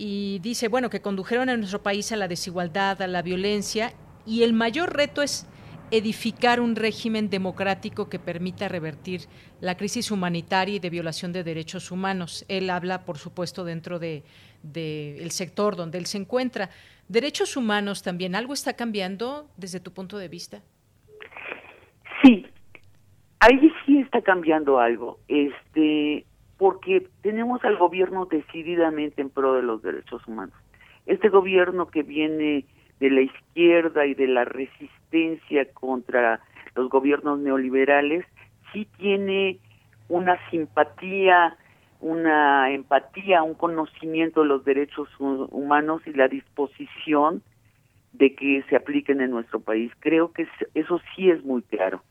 y 0.03 0.39
dice, 0.39 0.69
bueno, 0.69 0.89
que 0.89 1.03
condujeron 1.03 1.51
a 1.51 1.59
nuestro 1.59 1.83
país 1.83 2.11
a 2.11 2.17
la 2.17 2.27
desigualdad, 2.27 3.03
a 3.03 3.07
la 3.07 3.21
violencia, 3.21 3.93
y 4.25 4.45
el 4.45 4.55
mayor 4.55 4.97
reto 4.97 5.21
es 5.21 5.47
edificar 5.91 6.59
un 6.59 6.75
régimen 6.75 7.29
democrático 7.29 8.09
que 8.09 8.19
permita 8.19 8.67
revertir 8.67 9.27
la 9.61 9.77
crisis 9.77 10.11
humanitaria 10.11 10.77
y 10.77 10.79
de 10.79 10.89
violación 10.89 11.33
de 11.33 11.45
derechos 11.45 11.91
humanos. 11.91 12.47
Él 12.49 12.71
habla, 12.71 13.05
por 13.05 13.19
supuesto, 13.19 13.63
dentro 13.63 13.99
del 13.99 14.23
de, 14.63 15.27
sector 15.29 15.77
donde 15.77 15.99
él 15.99 16.07
se 16.07 16.17
encuentra. 16.17 16.71
Derechos 17.09 17.59
humanos 17.59 18.03
también, 18.03 18.35
¿algo 18.35 18.55
está 18.55 18.73
cambiando 18.73 19.51
desde 19.59 19.81
tu 19.81 19.93
punto 19.93 20.17
de 20.17 20.29
vista? 20.29 20.63
Sí, 22.23 22.47
ahí 23.41 23.71
sí 23.85 23.99
está 23.99 24.23
cambiando 24.23 24.79
algo. 24.79 25.19
Este, 25.29 26.25
porque 26.61 27.09
tenemos 27.23 27.65
al 27.65 27.79
gobierno 27.79 28.27
decididamente 28.27 29.23
en 29.23 29.31
pro 29.31 29.55
de 29.55 29.63
los 29.63 29.81
derechos 29.81 30.21
humanos. 30.27 30.55
Este 31.07 31.31
gobierno 31.31 31.87
que 31.87 32.03
viene 32.03 32.67
de 33.01 33.11
la 33.11 33.23
izquierda 33.23 34.05
y 34.05 34.13
de 34.13 34.27
la 34.27 34.45
resistencia 34.45 35.65
contra 35.73 36.41
los 36.75 36.91
gobiernos 36.91 37.39
neoliberales, 37.39 38.27
sí 38.75 38.87
tiene 38.99 39.59
una 40.11 40.39
simpatía, 40.51 41.57
una 42.03 42.71
empatía, 42.73 43.43
un 43.43 43.55
conocimiento 43.55 44.43
de 44.43 44.49
los 44.49 44.63
derechos 44.63 45.09
humanos 45.19 46.03
y 46.05 46.13
la 46.13 46.29
disposición 46.29 47.43
de 48.13 48.35
que 48.35 48.63
se 48.69 48.77
apliquen 48.77 49.23
en 49.23 49.31
nuestro 49.31 49.61
país. 49.61 49.91
Creo 50.01 50.33
que 50.33 50.47
eso 50.75 51.01
sí 51.17 51.31
es 51.31 51.43
muy 51.43 51.63
claro. 51.63 52.03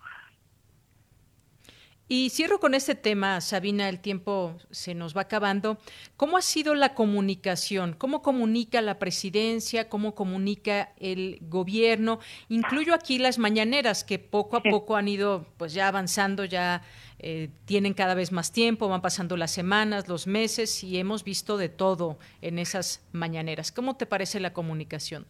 Y 2.12 2.32
cierro 2.32 2.60
con 2.60 2.74
este 2.74 2.96
tema, 2.96 3.40
Sabina, 3.40 3.88
el 3.88 4.00
tiempo 4.00 4.56
se 4.72 4.96
nos 4.96 5.16
va 5.16 5.22
acabando. 5.22 5.78
¿Cómo 6.18 6.38
ha 6.38 6.42
sido 6.42 6.74
la 6.74 6.96
comunicación? 6.96 7.94
¿Cómo 7.96 8.24
comunica 8.24 8.82
la 8.82 8.98
presidencia? 8.98 9.90
¿Cómo 9.90 10.16
comunica 10.16 10.90
el 11.00 11.38
gobierno? 11.42 12.18
Incluyo 12.48 12.96
aquí 12.96 13.20
las 13.20 13.38
mañaneras 13.38 14.04
que 14.04 14.18
poco 14.18 14.58
a 14.58 14.64
poco 14.64 14.96
han 14.96 15.08
ido 15.08 15.46
pues 15.58 15.76
ya 15.76 15.88
avanzando, 15.88 16.46
ya 16.46 16.82
eh, 17.20 17.50
tienen 17.66 17.94
cada 17.94 18.16
vez 18.16 18.32
más 18.32 18.52
tiempo, 18.52 18.90
van 18.90 19.04
pasando 19.04 19.38
las 19.38 19.52
semanas, 19.52 20.08
los 20.08 20.26
meses 20.26 20.84
y 20.84 20.98
hemos 20.98 21.24
visto 21.24 21.58
de 21.58 21.70
todo 21.70 22.18
en 22.42 22.58
esas 22.58 23.08
mañaneras. 23.12 23.72
¿Cómo 23.72 23.98
te 23.98 24.08
parece 24.08 24.40
la 24.40 24.52
comunicación? 24.52 25.28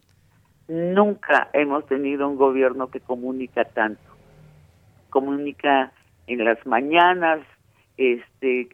Nunca 0.66 1.50
hemos 1.52 1.84
tenido 1.84 2.26
un 2.26 2.36
gobierno 2.36 2.90
que 2.90 3.00
comunica 3.00 3.66
tanto. 3.66 4.00
Comunica 5.10 5.92
en 6.32 6.44
las 6.44 6.64
mañanas, 6.64 7.40
este 7.96 8.68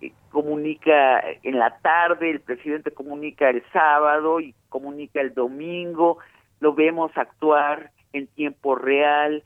eh, 0.00 0.12
comunica 0.30 1.20
en 1.42 1.58
la 1.58 1.76
tarde, 1.78 2.30
el 2.30 2.40
presidente 2.40 2.92
comunica 2.92 3.50
el 3.50 3.64
sábado 3.72 4.38
y 4.38 4.54
comunica 4.68 5.20
el 5.20 5.34
domingo, 5.34 6.18
lo 6.60 6.72
vemos 6.72 7.10
actuar 7.16 7.90
en 8.12 8.28
tiempo 8.28 8.76
real. 8.76 9.42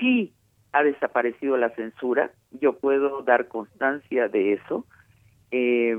Sí 0.00 0.32
ha 0.72 0.82
desaparecido 0.82 1.56
la 1.56 1.70
censura, 1.70 2.32
yo 2.50 2.78
puedo 2.78 3.22
dar 3.22 3.46
constancia 3.46 4.28
de 4.28 4.54
eso. 4.54 4.84
Eh, 5.52 5.96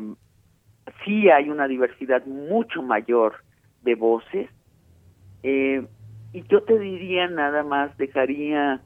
sí 1.05 1.30
hay 1.30 1.49
una 1.49 1.70
diversidad 1.70 2.26
mucho 2.26 2.82
mayor 2.84 3.36
de 3.84 3.95
voces. 3.95 4.49
Eh, 5.43 5.88
y 6.34 6.43
yo 6.49 6.61
te 6.63 6.78
diría 6.78 7.30
nada 7.30 7.63
más, 7.63 7.97
dejaría 7.97 8.82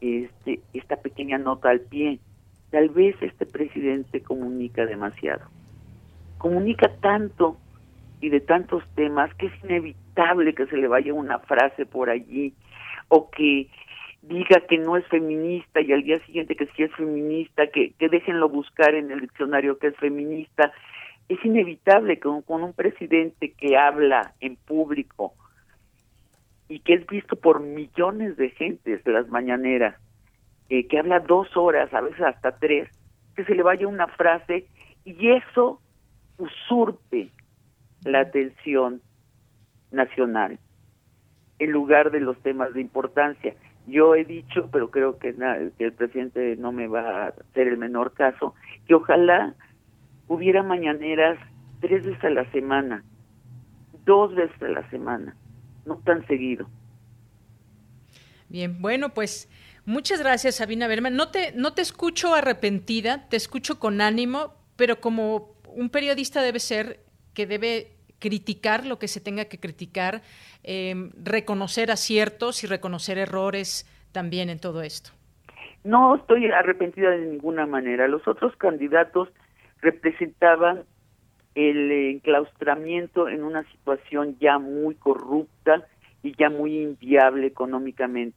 este, 0.00 0.60
esta 0.72 0.96
pequeña 0.96 1.38
nota 1.38 1.70
al 1.70 1.80
pie. 1.80 2.18
Tal 2.70 2.88
vez 2.90 3.16
este 3.20 3.46
presidente 3.46 4.22
comunica 4.22 4.86
demasiado. 4.86 5.46
Comunica 6.38 6.88
tanto 7.00 7.58
y 8.20 8.28
de 8.28 8.40
tantos 8.40 8.84
temas 8.94 9.34
que 9.34 9.46
es 9.46 9.64
inevitable 9.64 10.54
que 10.54 10.66
se 10.66 10.76
le 10.76 10.88
vaya 10.88 11.12
una 11.14 11.38
frase 11.40 11.86
por 11.86 12.10
allí 12.10 12.54
o 13.08 13.30
que 13.30 13.68
diga 14.22 14.60
que 14.68 14.78
no 14.78 14.96
es 14.96 15.06
feminista 15.06 15.80
y 15.80 15.92
al 15.92 16.02
día 16.02 16.24
siguiente 16.26 16.54
que 16.54 16.66
sí 16.76 16.82
es 16.82 16.92
feminista, 16.94 17.66
que, 17.68 17.92
que 17.98 18.08
déjenlo 18.08 18.48
buscar 18.48 18.94
en 18.94 19.10
el 19.10 19.20
diccionario 19.20 19.78
que 19.78 19.88
es 19.88 19.96
feminista. 19.96 20.72
Es 21.28 21.42
inevitable 21.44 22.16
que 22.16 22.28
con 22.44 22.62
un 22.62 22.72
presidente 22.72 23.52
que 23.52 23.76
habla 23.76 24.34
en 24.40 24.56
público 24.56 25.34
y 26.70 26.78
que 26.78 26.94
es 26.94 27.06
visto 27.08 27.34
por 27.34 27.58
millones 27.60 28.36
de 28.36 28.50
gentes 28.50 29.04
las 29.04 29.28
mañaneras, 29.28 29.96
eh, 30.68 30.86
que 30.86 31.00
habla 31.00 31.18
dos 31.18 31.56
horas, 31.56 31.92
a 31.92 32.00
veces 32.00 32.20
hasta 32.20 32.52
tres, 32.58 32.88
que 33.34 33.44
se 33.44 33.56
le 33.56 33.64
vaya 33.64 33.88
una 33.88 34.06
frase 34.06 34.68
y 35.04 35.30
eso 35.30 35.80
usurpe 36.38 37.28
la 38.04 38.20
atención 38.20 39.02
nacional 39.90 40.60
en 41.58 41.72
lugar 41.72 42.12
de 42.12 42.20
los 42.20 42.38
temas 42.38 42.72
de 42.72 42.82
importancia. 42.82 43.56
Yo 43.88 44.14
he 44.14 44.24
dicho, 44.24 44.68
pero 44.70 44.92
creo 44.92 45.18
que, 45.18 45.34
que 45.76 45.84
el 45.84 45.92
presidente 45.92 46.54
no 46.54 46.70
me 46.70 46.86
va 46.86 47.24
a 47.24 47.28
hacer 47.30 47.66
el 47.66 47.78
menor 47.78 48.14
caso, 48.14 48.54
que 48.86 48.94
ojalá 48.94 49.56
hubiera 50.28 50.62
mañaneras 50.62 51.36
tres 51.80 52.06
veces 52.06 52.22
a 52.22 52.30
la 52.30 52.48
semana, 52.52 53.02
dos 54.04 54.32
veces 54.36 54.62
a 54.62 54.68
la 54.68 54.88
semana, 54.90 55.34
no 55.90 55.96
tan 56.04 56.26
seguido. 56.26 56.66
Bien, 58.48 58.80
bueno, 58.80 59.10
pues 59.10 59.48
muchas 59.84 60.20
gracias, 60.20 60.56
Sabina 60.56 60.88
Berman. 60.88 61.16
No 61.16 61.30
te, 61.30 61.52
no 61.52 61.72
te 61.74 61.82
escucho 61.82 62.34
arrepentida, 62.34 63.28
te 63.28 63.36
escucho 63.36 63.78
con 63.78 64.00
ánimo, 64.00 64.54
pero 64.76 65.00
como 65.00 65.54
un 65.66 65.90
periodista 65.90 66.42
debe 66.42 66.60
ser 66.60 67.00
que 67.34 67.46
debe 67.46 67.92
criticar 68.18 68.86
lo 68.86 68.98
que 68.98 69.08
se 69.08 69.20
tenga 69.20 69.46
que 69.46 69.58
criticar, 69.58 70.22
eh, 70.62 71.10
reconocer 71.22 71.90
aciertos 71.90 72.64
y 72.64 72.66
reconocer 72.66 73.18
errores 73.18 73.86
también 74.12 74.50
en 74.50 74.60
todo 74.60 74.82
esto. 74.82 75.10
No 75.82 76.14
estoy 76.16 76.50
arrepentida 76.50 77.10
de 77.10 77.24
ninguna 77.24 77.66
manera. 77.66 78.06
Los 78.06 78.26
otros 78.28 78.54
candidatos 78.56 79.28
representaban 79.80 80.84
el 81.68 81.90
enclaustramiento 81.90 83.28
en 83.28 83.44
una 83.44 83.64
situación 83.64 84.36
ya 84.40 84.58
muy 84.58 84.94
corrupta 84.94 85.86
y 86.22 86.34
ya 86.36 86.50
muy 86.50 86.78
inviable 86.78 87.46
económicamente. 87.46 88.36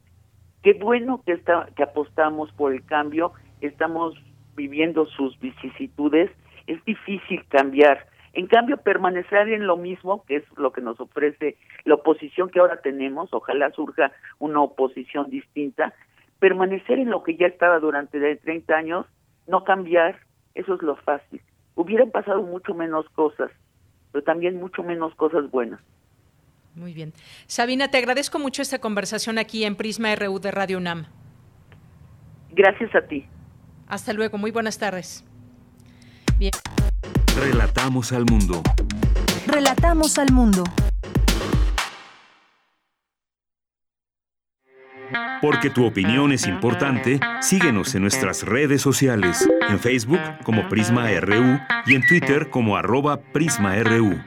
Qué 0.62 0.74
bueno 0.74 1.22
que, 1.26 1.42
que 1.76 1.84
apostamos 1.84 2.52
por 2.54 2.74
el 2.74 2.84
cambio, 2.86 3.34
estamos 3.62 4.16
viviendo 4.56 5.06
sus 5.06 5.40
vicisitudes, 5.40 6.32
es 6.68 6.84
difícil 6.86 7.44
cambiar, 7.50 8.08
en 8.34 8.48
cambio, 8.48 8.78
permanecer 8.78 9.50
en 9.50 9.68
lo 9.68 9.78
mismo, 9.78 10.24
que 10.26 10.38
es 10.38 10.44
lo 10.58 10.72
que 10.72 10.82
nos 10.82 11.00
ofrece 11.00 11.56
la 11.86 11.96
oposición 11.96 12.50
que 12.50 12.60
ahora 12.60 12.82
tenemos, 12.82 13.32
ojalá 13.32 13.70
surja 13.72 14.12
una 14.40 14.62
oposición 14.62 15.30
distinta, 15.30 15.94
permanecer 16.40 16.98
en 16.98 17.12
lo 17.12 17.24
que 17.24 17.36
ya 17.38 17.46
estaba 17.46 17.80
durante 17.80 18.36
30 18.38 18.74
años, 18.76 19.06
no 19.48 19.64
cambiar, 19.64 20.20
eso 20.56 20.74
es 20.74 20.82
lo 20.82 20.96
fácil. 20.96 21.42
Hubieran 21.76 22.12
pasado 22.12 22.42
mucho 22.42 22.74
menos 22.74 23.06
cosas, 23.10 23.52
pero 24.12 24.24
también 24.24 24.60
mucho 24.60 24.84
menos 24.84 25.14
cosas 25.16 25.50
buenas. 25.50 25.80
Muy 26.76 26.94
bien. 26.94 27.14
Sabina, 27.46 27.90
te 27.90 27.98
agradezco 27.98 28.40
mucho 28.40 28.62
esta 28.62 28.80
conversación 28.80 29.38
aquí 29.38 29.64
en 29.64 29.76
Prisma 29.76 30.16
RU 30.16 30.40
de 30.40 30.52
Radio 30.52 30.78
UNAM. 30.78 31.06
Gracias 32.52 32.94
a 32.96 33.02
ti. 33.02 33.26
Hasta 33.88 34.14
luego, 34.14 34.38
muy 34.38 34.52
buenas 34.52 34.78
tardes. 34.78 35.24
Bien. 36.40 36.52
Relatamos 37.40 38.12
al 38.12 38.26
mundo. 38.26 38.62
Relatamos 39.48 40.18
al 40.18 40.32
mundo. 40.32 40.64
Porque 45.41 45.70
tu 45.70 45.86
opinión 45.86 46.32
es 46.32 46.47
importante, 46.47 47.20
síguenos 47.41 47.93
en 47.95 48.01
nuestras 48.01 48.43
redes 48.43 48.82
sociales, 48.82 49.47
en 49.70 49.80
Facebook 49.80 50.22
como 50.43 50.68
Prisma 50.70 51.09
RU 51.20 51.59
y 51.86 51.95
en 51.95 52.05
Twitter 52.07 52.49
como 52.49 52.78
arroba 52.78 53.20
PrismaRU. 53.20 54.22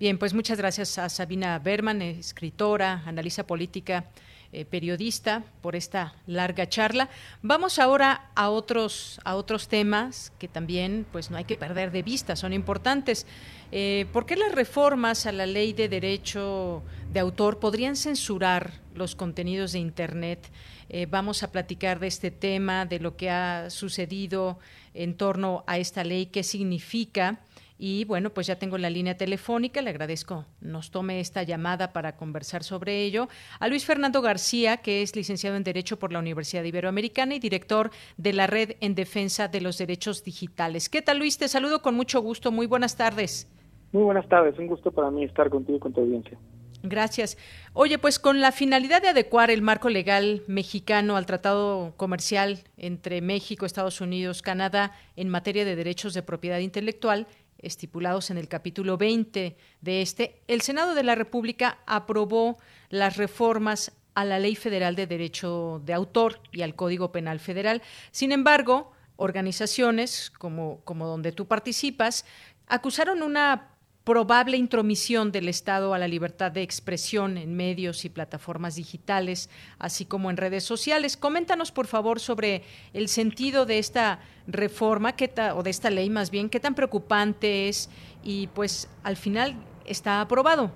Bien, 0.00 0.16
pues 0.16 0.32
muchas 0.32 0.58
gracias 0.58 0.96
a 0.98 1.08
Sabina 1.08 1.58
Berman, 1.58 2.02
escritora, 2.02 3.02
analista 3.04 3.46
política 3.46 4.04
eh, 4.50 4.64
periodista, 4.64 5.44
por 5.60 5.76
esta 5.76 6.14
larga 6.26 6.66
charla. 6.68 7.10
Vamos 7.42 7.78
ahora 7.78 8.30
a 8.34 8.48
otros, 8.48 9.20
a 9.24 9.34
otros 9.34 9.68
temas 9.68 10.32
que 10.38 10.48
también 10.48 11.04
pues, 11.12 11.30
no 11.30 11.36
hay 11.36 11.44
que 11.44 11.56
perder 11.56 11.90
de 11.90 12.02
vista, 12.02 12.34
son 12.34 12.54
importantes. 12.54 13.26
Eh, 13.72 14.06
¿Por 14.10 14.24
qué 14.24 14.36
las 14.36 14.52
reformas 14.52 15.26
a 15.26 15.32
la 15.32 15.44
ley 15.44 15.74
de 15.74 15.90
derecho 15.90 16.82
de 17.12 17.20
autor 17.20 17.58
podrían 17.58 17.94
censurar 17.94 18.72
los 18.94 19.14
contenidos 19.14 19.72
de 19.72 19.80
Internet? 19.80 20.50
Eh, 20.88 21.04
vamos 21.04 21.42
a 21.42 21.52
platicar 21.52 22.00
de 22.00 22.06
este 22.06 22.30
tema, 22.30 22.86
de 22.86 23.00
lo 23.00 23.16
que 23.16 23.28
ha 23.28 23.68
sucedido 23.68 24.58
en 24.94 25.14
torno 25.14 25.62
a 25.66 25.76
esta 25.76 26.02
ley, 26.04 26.26
qué 26.26 26.42
significa. 26.42 27.40
Y 27.78 28.04
bueno, 28.06 28.30
pues 28.30 28.48
ya 28.48 28.58
tengo 28.58 28.76
la 28.76 28.90
línea 28.90 29.16
telefónica, 29.16 29.80
le 29.80 29.90
agradezco 29.90 30.46
nos 30.60 30.90
tome 30.90 31.20
esta 31.20 31.44
llamada 31.44 31.92
para 31.92 32.16
conversar 32.16 32.64
sobre 32.64 33.04
ello. 33.04 33.28
A 33.60 33.68
Luis 33.68 33.84
Fernando 33.84 34.20
García, 34.20 34.78
que 34.78 35.02
es 35.02 35.14
licenciado 35.14 35.56
en 35.56 35.62
Derecho 35.62 35.98
por 35.98 36.12
la 36.12 36.18
Universidad 36.18 36.64
Iberoamericana 36.64 37.36
y 37.36 37.38
director 37.38 37.90
de 38.16 38.32
la 38.32 38.48
Red 38.48 38.72
en 38.80 38.96
Defensa 38.96 39.46
de 39.46 39.60
los 39.60 39.78
Derechos 39.78 40.24
Digitales. 40.24 40.88
¿Qué 40.88 41.02
tal, 41.02 41.18
Luis? 41.18 41.38
Te 41.38 41.46
saludo 41.46 41.80
con 41.80 41.94
mucho 41.94 42.20
gusto. 42.20 42.50
Muy 42.50 42.66
buenas 42.66 42.96
tardes. 42.96 43.48
Muy 43.92 44.02
buenas 44.02 44.28
tardes. 44.28 44.58
Un 44.58 44.66
gusto 44.66 44.90
para 44.90 45.10
mí 45.10 45.24
estar 45.24 45.48
contigo 45.48 45.78
y 45.78 45.80
con 45.80 45.92
tu 45.92 46.00
audiencia. 46.00 46.36
Gracias. 46.82 47.36
Oye, 47.72 47.98
pues 47.98 48.18
con 48.18 48.40
la 48.40 48.52
finalidad 48.52 49.02
de 49.02 49.08
adecuar 49.08 49.50
el 49.50 49.62
marco 49.62 49.88
legal 49.88 50.42
mexicano 50.46 51.16
al 51.16 51.26
tratado 51.26 51.94
comercial 51.96 52.60
entre 52.76 53.20
México, 53.20 53.66
Estados 53.66 54.00
Unidos, 54.00 54.42
Canadá 54.42 54.92
en 55.16 55.28
materia 55.28 55.64
de 55.64 55.74
derechos 55.74 56.14
de 56.14 56.22
propiedad 56.22 56.60
intelectual, 56.60 57.26
estipulados 57.58 58.30
en 58.30 58.38
el 58.38 58.48
capítulo 58.48 58.96
20 58.96 59.56
de 59.80 60.02
este, 60.02 60.42
el 60.48 60.60
Senado 60.60 60.94
de 60.94 61.02
la 61.02 61.14
República 61.14 61.78
aprobó 61.86 62.58
las 62.88 63.16
reformas 63.16 63.92
a 64.14 64.24
la 64.24 64.38
Ley 64.38 64.56
Federal 64.56 64.96
de 64.96 65.06
Derecho 65.06 65.80
de 65.84 65.94
Autor 65.94 66.40
y 66.50 66.62
al 66.62 66.74
Código 66.74 67.12
Penal 67.12 67.40
Federal. 67.40 67.82
Sin 68.10 68.32
embargo, 68.32 68.92
organizaciones 69.16 70.30
como, 70.30 70.80
como 70.84 71.06
donde 71.06 71.32
tú 71.32 71.46
participas 71.46 72.24
acusaron 72.66 73.22
una 73.22 73.77
probable 74.08 74.56
intromisión 74.56 75.32
del 75.32 75.50
Estado 75.50 75.92
a 75.92 75.98
la 75.98 76.08
libertad 76.08 76.50
de 76.50 76.62
expresión 76.62 77.36
en 77.36 77.54
medios 77.54 78.06
y 78.06 78.08
plataformas 78.08 78.76
digitales, 78.76 79.50
así 79.78 80.06
como 80.06 80.30
en 80.30 80.38
redes 80.38 80.64
sociales. 80.64 81.18
Coméntanos, 81.18 81.72
por 81.72 81.86
favor, 81.86 82.18
sobre 82.18 82.62
el 82.94 83.08
sentido 83.08 83.66
de 83.66 83.78
esta 83.78 84.20
reforma, 84.46 85.12
qué 85.12 85.30
o 85.54 85.62
de 85.62 85.68
esta 85.68 85.90
ley 85.90 86.08
más 86.08 86.30
bien, 86.30 86.48
qué 86.48 86.58
tan 86.58 86.74
preocupante 86.74 87.68
es 87.68 87.90
y 88.24 88.46
pues 88.46 88.88
al 89.04 89.16
final 89.16 89.56
está 89.84 90.22
aprobado. 90.22 90.70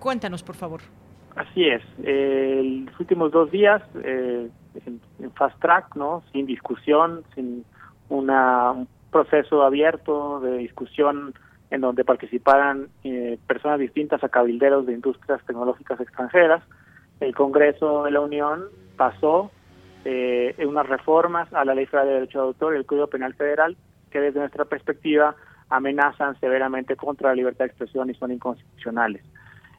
Cuéntanos, 0.00 0.42
por 0.42 0.54
favor. 0.56 0.80
Así 1.34 1.62
es. 1.62 1.82
Eh, 2.04 2.86
los 2.86 2.98
últimos 2.98 3.32
dos 3.32 3.50
días 3.50 3.82
eh, 4.02 4.48
en, 4.86 5.30
fast 5.32 5.60
track, 5.60 5.94
¿no? 5.94 6.22
Sin 6.32 6.46
discusión, 6.46 7.22
sin 7.34 7.66
una, 8.08 8.72
un 8.72 8.88
proceso 9.10 9.62
abierto 9.62 10.40
de 10.40 10.56
discusión 10.56 11.34
en 11.70 11.80
donde 11.80 12.04
participaran 12.04 12.88
eh, 13.04 13.38
personas 13.46 13.80
distintas 13.80 14.22
a 14.22 14.28
cabilderos 14.28 14.86
de 14.86 14.92
industrias 14.92 15.44
tecnológicas 15.46 16.00
extranjeras. 16.00 16.62
El 17.20 17.34
Congreso 17.34 18.04
de 18.04 18.10
la 18.10 18.20
Unión 18.20 18.64
pasó 18.96 19.50
eh, 20.04 20.54
unas 20.66 20.88
reformas 20.88 21.52
a 21.52 21.64
la 21.64 21.74
Ley 21.74 21.86
Federal 21.86 22.08
de 22.08 22.14
Derecho 22.14 22.40
de 22.40 22.46
Autor 22.46 22.74
y 22.74 22.78
el 22.78 22.86
Código 22.86 23.08
Penal 23.08 23.34
Federal 23.34 23.76
que 24.10 24.20
desde 24.20 24.38
nuestra 24.38 24.64
perspectiva 24.64 25.34
amenazan 25.68 26.38
severamente 26.38 26.94
contra 26.94 27.30
la 27.30 27.34
libertad 27.34 27.64
de 27.64 27.70
expresión 27.70 28.08
y 28.08 28.14
son 28.14 28.30
inconstitucionales. 28.30 29.22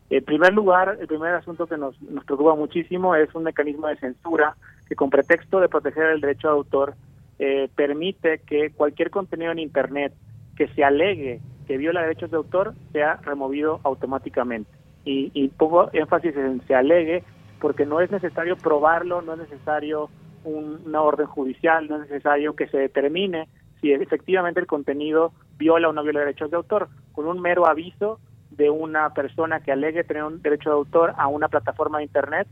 En 0.10 0.24
primer 0.24 0.54
lugar, 0.54 0.98
el 1.00 1.08
primer 1.08 1.34
asunto 1.34 1.68
que 1.68 1.78
nos, 1.78 2.02
nos 2.02 2.24
preocupa 2.26 2.56
muchísimo 2.56 3.16
es 3.16 3.34
un 3.36 3.44
mecanismo 3.44 3.88
de 3.88 3.98
censura 3.98 4.56
que 4.88 4.96
con 4.96 5.10
pretexto 5.10 5.60
de 5.60 5.70
proteger 5.70 6.08
el 6.08 6.22
derecho 6.22 6.48
de 6.48 6.54
autor 6.54 6.96
eh, 7.40 7.70
permite 7.76 8.40
que 8.40 8.72
cualquier 8.72 9.12
contenido 9.12 9.52
en 9.52 9.60
Internet 9.60 10.14
que 10.56 10.68
se 10.70 10.84
alegue 10.84 11.40
que 11.68 11.78
viola 11.78 12.02
derechos 12.02 12.32
de 12.32 12.38
autor 12.38 12.74
sea 12.92 13.18
removido 13.18 13.80
automáticamente. 13.84 14.70
Y, 15.06 15.32
y 15.34 15.50
pongo 15.50 15.90
énfasis 15.94 16.36
en 16.36 16.66
se 16.68 16.76
alegue 16.76 17.24
porque 17.60 17.86
no 17.86 18.02
es 18.02 18.12
necesario 18.12 18.56
probarlo, 18.58 19.22
no 19.22 19.34
es 19.34 19.40
necesario 19.40 20.10
una 20.44 21.02
orden 21.02 21.28
judicial, 21.28 21.88
no 21.88 21.96
es 21.96 22.10
necesario 22.10 22.56
que 22.56 22.68
se 22.68 22.78
determine 22.78 23.48
si 23.82 23.92
efectivamente 23.92 24.60
el 24.60 24.68
contenido 24.68 25.34
viola 25.58 25.90
o 25.90 25.94
no 25.94 26.04
viola 26.04 26.22
derechos 26.22 26.50
de 26.50 26.58
autor. 26.58 26.90
Con 27.12 27.28
un 27.28 27.42
mero 27.42 27.68
aviso 27.68 28.20
de 28.52 28.70
una 28.70 29.14
persona 29.14 29.60
que 29.60 29.72
alegue 29.72 30.04
tener 30.04 30.24
un 30.24 30.42
derecho 30.42 30.70
de 30.70 30.76
autor 30.76 31.14
a 31.18 31.28
una 31.28 31.48
plataforma 31.48 32.00
de 32.00 32.06
Internet, 32.06 32.48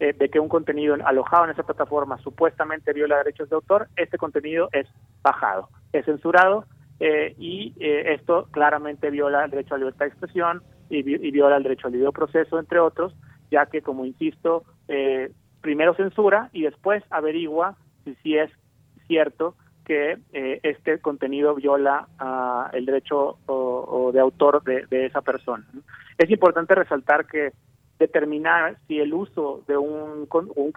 eh, 0.00 0.12
de 0.12 0.28
que 0.28 0.40
un 0.40 0.48
contenido 0.48 0.94
alojado 1.04 1.44
en 1.44 1.50
esa 1.50 1.62
plataforma 1.62 2.18
supuestamente 2.18 2.92
viola 2.92 3.16
derechos 3.18 3.48
de 3.48 3.56
autor, 3.56 3.88
este 3.96 4.18
contenido 4.18 4.68
es 4.72 4.86
bajado, 5.22 5.70
es 5.92 6.04
censurado 6.04 6.66
eh, 7.00 7.34
y 7.38 7.74
eh, 7.78 8.14
esto 8.14 8.48
claramente 8.50 9.10
viola 9.10 9.44
el 9.44 9.50
derecho 9.50 9.74
a 9.74 9.78
libertad 9.78 10.06
de 10.06 10.10
expresión 10.10 10.62
y, 10.88 11.02
viola 11.02 11.56
el 11.56 11.62
derecho 11.62 11.88
al 11.88 11.92
libre 11.92 12.12
proceso, 12.12 12.58
entre 12.58 12.78
otros, 12.78 13.14
ya 13.50 13.66
que, 13.66 13.82
como 13.82 14.04
insisto, 14.04 14.64
primero 15.60 15.94
censura 15.94 16.48
y 16.52 16.62
después 16.62 17.02
averigua 17.10 17.76
si, 18.04 18.14
si 18.16 18.36
es 18.36 18.50
cierto 19.08 19.56
que 19.84 20.18
este 20.32 21.00
contenido 21.00 21.54
viola 21.54 22.08
uh, 22.20 22.76
el 22.76 22.86
derecho 22.86 23.38
o, 23.46 24.10
de 24.12 24.20
autor 24.20 24.62
de 24.62 25.06
esa 25.06 25.22
persona. 25.22 25.64
Es 26.18 26.30
importante 26.30 26.74
resaltar 26.74 27.26
que 27.26 27.52
determinar 27.98 28.76
si 28.86 29.00
el 29.00 29.14
uso 29.14 29.62
de 29.66 29.76
un, 29.76 30.28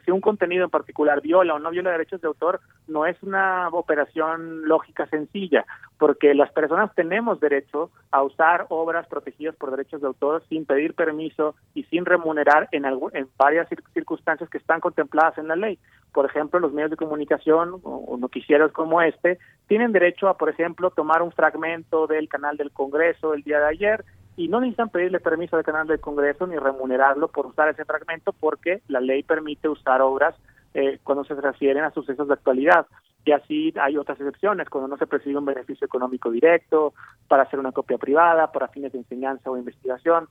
si 0.06 0.12
un 0.12 0.22
contenido 0.22 0.66
en 0.66 0.70
particular 0.70 1.22
viola 1.22 1.56
o 1.56 1.60
no 1.60 1.70
viola 1.70 1.92
derechos 1.92 2.22
de 2.22 2.28
autor 2.28 2.62
no 2.88 3.06
es 3.06 3.22
una 3.22 3.68
operación 3.70 4.68
lógica 4.68 5.06
sencilla, 5.08 5.66
porque 5.98 6.34
las 6.34 6.52
personas 6.52 6.94
tenemos 6.96 7.40
derecho 7.40 7.92
a 8.12 8.24
usar 8.24 8.66
obras 8.70 9.08
protegidas 9.08 9.56
por 9.56 9.72
derechos 9.72 10.02
de 10.02 10.08
autor 10.08 10.44
sin 10.48 10.66
pedir 10.66 10.94
permiso 10.94 11.56
y 11.74 11.84
sin 11.84 12.06
remunerar 12.06 12.70
en, 12.72 12.86
en 12.86 13.28
varias 13.38 13.68
circunstancias 13.94 14.50
que 14.50 14.58
están 14.58 14.80
contempladas 14.80 15.38
en 15.38 15.50
la 15.50 15.56
ley. 15.56 15.78
Por 16.14 16.26
ejemplo, 16.26 16.60
los 16.60 16.74
medios 16.74 16.90
de 16.90 16.98
comunicación 16.98 17.80
o 17.84 18.18
noticieros 18.18 18.72
como 18.72 19.02
este 19.02 19.38
tienen 19.68 19.92
derecho 19.92 20.28
a, 20.28 20.38
por 20.38 20.50
ejemplo, 20.50 20.90
tomar 20.90 21.22
un 21.22 21.32
fragmento 21.32 22.08
del 22.08 22.28
canal 22.28 22.58
del 22.58 22.72
Congreso 22.72 23.36
el 23.36 23.44
día 23.44 23.60
de 23.60 23.68
ayer 23.68 24.06
y 24.40 24.48
no 24.48 24.62
necesitan 24.62 24.88
pedirle 24.88 25.20
permiso 25.20 25.58
al 25.58 25.66
canal 25.66 25.86
del 25.86 26.00
Congreso 26.00 26.48
ni 26.48 26.56
remunerarlo 26.56 27.28
por 27.28 27.46
usar 27.46 27.68
ese 27.68 27.84
fragmento 27.84 28.32
porque 28.32 28.82
la 28.88 29.02
ley 29.02 29.22
permite 29.22 29.68
usar 29.68 30.02
obras 30.02 30.34
eh, 30.74 30.98
cuando 31.04 31.26
se 31.26 31.36
refieren 31.36 31.84
a 31.84 31.92
sucesos 31.92 32.26
de 32.26 32.36
actualidad. 32.36 32.88
Y 33.26 33.34
así 33.34 33.74
hay 33.78 33.98
otras 33.98 34.18
excepciones, 34.18 34.70
cuando 34.70 34.88
no 34.88 34.96
se 34.96 35.08
persigue 35.08 35.36
un 35.36 35.44
beneficio 35.44 35.84
económico 35.84 36.32
directo, 36.32 36.94
para 37.28 37.44
hacer 37.44 37.60
una 37.60 37.74
copia 37.74 37.98
privada, 37.98 38.50
para 38.54 38.70
fines 38.70 38.94
de 38.94 39.00
enseñanza 39.00 39.52
o 39.52 39.58
investigación. 39.58 40.30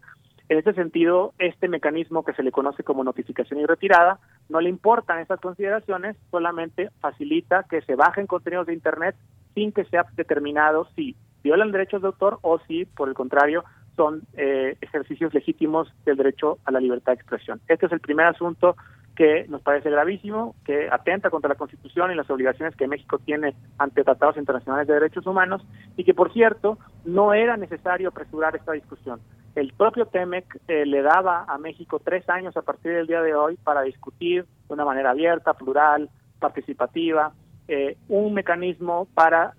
En 0.49 0.57
ese 0.57 0.73
sentido, 0.73 1.35
este 1.39 1.69
mecanismo 1.69 2.25
que 2.25 2.33
se 2.33 2.43
le 2.43 2.51
conoce 2.51 2.85
como 2.85 3.05
notificación 3.05 3.61
y 3.61 3.67
retirada, 3.67 4.21
no 4.49 4.63
le 4.63 4.71
importan 4.71 5.19
esas 5.19 5.39
consideraciones, 5.39 6.17
solamente 6.31 6.89
facilita 7.01 7.65
que 7.65 7.83
se 7.83 7.95
bajen 7.95 8.27
contenidos 8.27 8.69
de 8.69 8.73
Internet 8.73 9.17
sin 9.55 9.71
que 9.71 9.85
sea 9.85 10.07
determinado 10.17 10.89
si 10.97 11.15
violan 11.43 11.73
derechos 11.73 12.01
de 12.01 12.09
autor 12.09 12.39
o 12.41 12.59
si, 12.61 12.87
por 12.87 13.09
el 13.09 13.15
contrario, 13.15 13.65
son 13.99 14.23
eh, 14.35 14.77
ejercicios 14.81 15.35
legítimos 15.35 15.93
del 16.07 16.17
derecho 16.17 16.59
a 16.65 16.71
la 16.71 16.79
libertad 16.79 17.13
de 17.13 17.17
expresión. 17.17 17.61
Este 17.67 17.87
es 17.87 17.93
el 17.93 17.99
primer 17.99 18.27
asunto 18.27 18.77
que 19.17 19.47
nos 19.49 19.61
parece 19.63 19.91
gravísimo, 19.91 20.55
que 20.65 20.89
atenta 20.89 21.31
contra 21.31 21.49
la 21.49 21.57
Constitución 21.57 22.13
y 22.13 22.15
las 22.15 22.31
obligaciones 22.31 22.77
que 22.77 22.87
México 22.87 23.19
tiene 23.19 23.57
ante 23.77 24.05
tratados 24.05 24.37
internacionales 24.37 24.87
de 24.87 24.95
derechos 24.95 25.27
humanos 25.27 25.67
y 25.97 26.05
que, 26.05 26.15
por 26.15 26.33
cierto, 26.33 26.79
no 27.05 27.35
era 27.35 27.57
necesario 27.57 28.11
apresurar 28.11 28.55
esta 28.55 28.71
discusión. 28.71 29.19
El 29.57 29.73
propio 29.73 30.07
TEMEC 30.07 30.61
eh, 30.69 30.87
le 30.87 31.03
daba 31.03 31.45
a 31.49 31.59
México 31.59 31.99
tres 31.99 32.29
años 32.31 32.57
a 32.57 32.63
partir 32.63 32.93
del 32.93 33.09
día 33.09 33.21
de 33.21 33.35
hoy 33.35 33.57
para 33.57 33.83
discutir 33.83 34.45
de 34.69 34.75
una 34.75 34.85
manera 34.85 35.11
abierta, 35.11 35.55
plural, 35.55 36.09
participativa, 36.39 37.33
eh, 37.71 37.99
un 38.09 38.33
mecanismo 38.33 39.07
para 39.13 39.53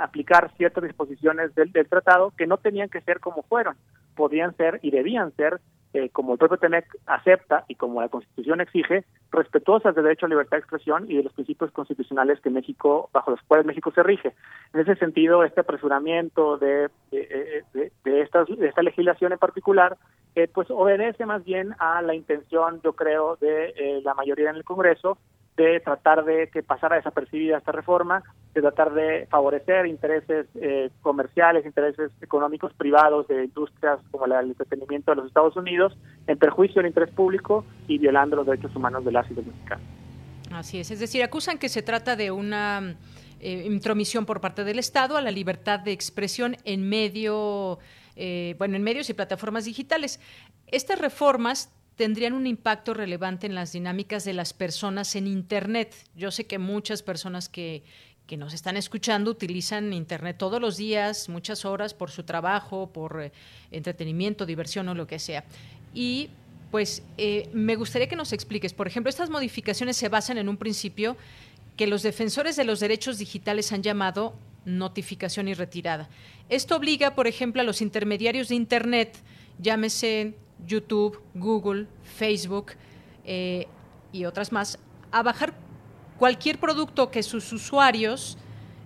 aplicar 0.00 0.52
ciertas 0.56 0.84
disposiciones 0.84 1.52
del, 1.56 1.72
tratado 1.88 2.32
que 2.38 2.46
no 2.46 2.56
tenían 2.58 2.88
que 2.88 3.00
ser 3.00 3.18
como 3.18 3.42
fueron, 3.42 3.74
podían 4.14 4.56
ser 4.56 4.78
y 4.80 4.92
debían 4.92 5.32
ser, 5.32 5.60
eh, 5.92 6.10
como 6.10 6.34
el 6.34 6.38
propio 6.38 6.58
TEMEC 6.58 6.86
acepta 7.06 7.64
y 7.66 7.74
como 7.74 8.00
la 8.00 8.08
Constitución 8.08 8.60
exige, 8.60 9.04
respetuosas 9.32 9.92
del 9.96 10.04
derecho 10.04 10.26
a 10.26 10.28
libertad 10.28 10.58
de 10.58 10.60
expresión 10.60 11.10
y 11.10 11.16
de 11.16 11.24
los 11.24 11.32
principios 11.32 11.72
constitucionales 11.72 12.40
que 12.40 12.48
México, 12.48 13.10
bajo 13.12 13.32
los 13.32 13.42
cuales 13.42 13.66
México 13.66 13.90
se 13.92 14.04
rige. 14.04 14.32
En 14.72 14.78
ese 14.78 14.94
sentido, 14.94 15.42
este 15.42 15.62
apresuramiento 15.62 16.58
de, 16.58 16.90
de, 17.10 17.90
de, 18.04 18.20
esta, 18.20 18.44
legislación 18.82 19.32
en 19.32 19.38
particular, 19.38 19.96
eh, 20.36 20.46
pues 20.46 20.70
obedece 20.70 21.26
más 21.26 21.42
bien 21.42 21.74
a 21.80 22.02
la 22.02 22.14
intención, 22.14 22.80
yo 22.84 22.92
creo, 22.92 23.34
de 23.34 24.00
la 24.04 24.14
mayoría 24.14 24.50
en 24.50 24.56
el 24.56 24.64
Congreso 24.64 25.18
de 25.60 25.80
tratar 25.80 26.24
de 26.24 26.48
que 26.48 26.62
pasara 26.62 26.96
desapercibida 26.96 27.58
esta 27.58 27.72
reforma, 27.72 28.22
de 28.54 28.60
tratar 28.60 28.92
de 28.92 29.26
favorecer 29.30 29.86
intereses 29.86 30.46
eh, 30.54 30.90
comerciales, 31.02 31.66
intereses 31.66 32.10
económicos 32.22 32.72
privados 32.74 33.28
de 33.28 33.44
industrias 33.44 34.00
como 34.10 34.26
la 34.26 34.38
del 34.38 34.48
entretenimiento 34.50 35.10
de 35.10 35.16
los 35.16 35.26
Estados 35.26 35.56
Unidos, 35.56 35.96
en 36.26 36.38
perjuicio 36.38 36.76
del 36.76 36.88
interés 36.88 37.10
público 37.10 37.64
y 37.86 37.98
violando 37.98 38.36
los 38.36 38.46
derechos 38.46 38.74
humanos 38.74 39.04
de 39.04 39.12
las 39.12 39.30
y 39.30 39.34
los 39.34 39.46
mexicanos. 39.46 39.84
Así 40.52 40.80
es, 40.80 40.90
es 40.90 40.98
decir, 40.98 41.22
acusan 41.22 41.58
que 41.58 41.68
se 41.68 41.82
trata 41.82 42.16
de 42.16 42.30
una 42.30 42.96
eh, 43.38 43.64
intromisión 43.66 44.26
por 44.26 44.40
parte 44.40 44.64
del 44.64 44.78
Estado 44.78 45.16
a 45.16 45.22
la 45.22 45.30
libertad 45.30 45.78
de 45.80 45.92
expresión 45.92 46.56
en 46.64 46.88
medio, 46.88 47.78
eh, 48.16 48.54
bueno, 48.58 48.76
en 48.76 48.82
medios 48.82 49.08
y 49.10 49.14
plataformas 49.14 49.64
digitales. 49.64 50.20
Estas 50.66 50.98
reformas 50.98 51.72
tendrían 52.00 52.32
un 52.32 52.46
impacto 52.46 52.94
relevante 52.94 53.46
en 53.46 53.54
las 53.54 53.72
dinámicas 53.72 54.24
de 54.24 54.32
las 54.32 54.54
personas 54.54 55.16
en 55.16 55.26
Internet. 55.26 55.94
Yo 56.16 56.30
sé 56.30 56.46
que 56.46 56.58
muchas 56.58 57.02
personas 57.02 57.50
que, 57.50 57.82
que 58.26 58.38
nos 58.38 58.54
están 58.54 58.78
escuchando 58.78 59.30
utilizan 59.30 59.92
Internet 59.92 60.38
todos 60.38 60.62
los 60.62 60.78
días, 60.78 61.28
muchas 61.28 61.66
horas 61.66 61.92
por 61.92 62.10
su 62.10 62.22
trabajo, 62.22 62.90
por 62.90 63.20
eh, 63.20 63.32
entretenimiento, 63.70 64.46
diversión 64.46 64.88
o 64.88 64.94
lo 64.94 65.06
que 65.06 65.18
sea. 65.18 65.44
Y 65.92 66.30
pues 66.70 67.02
eh, 67.18 67.50
me 67.52 67.76
gustaría 67.76 68.08
que 68.08 68.16
nos 68.16 68.32
expliques, 68.32 68.72
por 68.72 68.86
ejemplo, 68.86 69.10
estas 69.10 69.28
modificaciones 69.28 69.98
se 69.98 70.08
basan 70.08 70.38
en 70.38 70.48
un 70.48 70.56
principio 70.56 71.18
que 71.76 71.86
los 71.86 72.02
defensores 72.02 72.56
de 72.56 72.64
los 72.64 72.80
derechos 72.80 73.18
digitales 73.18 73.72
han 73.72 73.82
llamado 73.82 74.32
notificación 74.64 75.48
y 75.48 75.52
retirada. 75.52 76.08
Esto 76.48 76.76
obliga, 76.76 77.14
por 77.14 77.26
ejemplo, 77.26 77.60
a 77.60 77.64
los 77.66 77.82
intermediarios 77.82 78.48
de 78.48 78.54
Internet, 78.54 79.18
llámese 79.58 80.32
YouTube, 80.66 81.20
Google, 81.34 81.86
Facebook 82.02 82.72
eh, 83.24 83.66
y 84.12 84.24
otras 84.24 84.52
más, 84.52 84.78
a 85.12 85.22
bajar 85.22 85.54
cualquier 86.18 86.58
producto 86.58 87.10
que 87.10 87.22
sus 87.22 87.52
usuarios, 87.52 88.38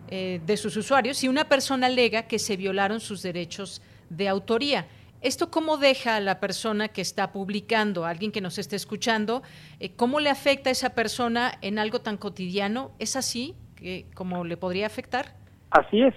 eh, 0.08 0.40
de 0.44 0.56
sus 0.56 0.76
usuarios, 0.76 1.18
si 1.18 1.28
una 1.28 1.44
persona 1.44 1.86
alega 1.86 2.28
que 2.28 2.38
se 2.38 2.56
violaron 2.56 3.00
sus 3.00 3.22
derechos 3.22 3.82
de 4.10 4.28
autoría. 4.28 4.86
¿Esto 5.20 5.50
cómo 5.50 5.78
deja 5.78 6.16
a 6.16 6.20
la 6.20 6.38
persona 6.38 6.88
que 6.88 7.00
está 7.00 7.32
publicando, 7.32 8.04
a 8.04 8.10
alguien 8.10 8.30
que 8.30 8.42
nos 8.42 8.58
esté 8.58 8.76
escuchando? 8.76 9.42
Eh, 9.80 9.92
¿Cómo 9.96 10.20
le 10.20 10.28
afecta 10.28 10.68
a 10.68 10.72
esa 10.72 10.94
persona 10.94 11.52
en 11.62 11.78
algo 11.78 12.00
tan 12.00 12.18
cotidiano? 12.18 12.90
¿Es 12.98 13.16
así 13.16 13.54
que, 13.76 14.04
como 14.14 14.44
le 14.44 14.58
podría 14.58 14.86
afectar? 14.86 15.34
Así 15.70 16.02
es, 16.02 16.14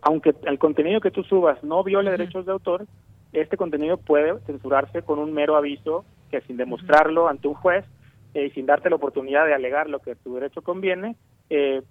aunque 0.00 0.34
el 0.46 0.58
contenido 0.58 1.00
que 1.00 1.10
tú 1.10 1.24
subas 1.24 1.62
no 1.62 1.84
viole 1.84 2.10
derechos 2.10 2.46
de 2.46 2.52
autor, 2.52 2.86
este 3.34 3.56
contenido 3.56 3.96
puede 3.96 4.38
censurarse 4.46 5.02
con 5.02 5.18
un 5.18 5.32
mero 5.32 5.56
aviso 5.56 6.04
que 6.30 6.40
sin 6.42 6.56
demostrarlo 6.56 7.28
ante 7.28 7.48
un 7.48 7.54
juez 7.54 7.84
eh, 8.32 8.46
y 8.46 8.50
sin 8.50 8.66
darte 8.66 8.90
la 8.90 8.96
oportunidad 8.96 9.44
de 9.46 9.54
alegar 9.54 9.88
lo 9.90 10.00
que 10.00 10.14
tu 10.14 10.34
derecho 10.34 10.62
conviene, 10.62 11.16
eh, 11.50 11.82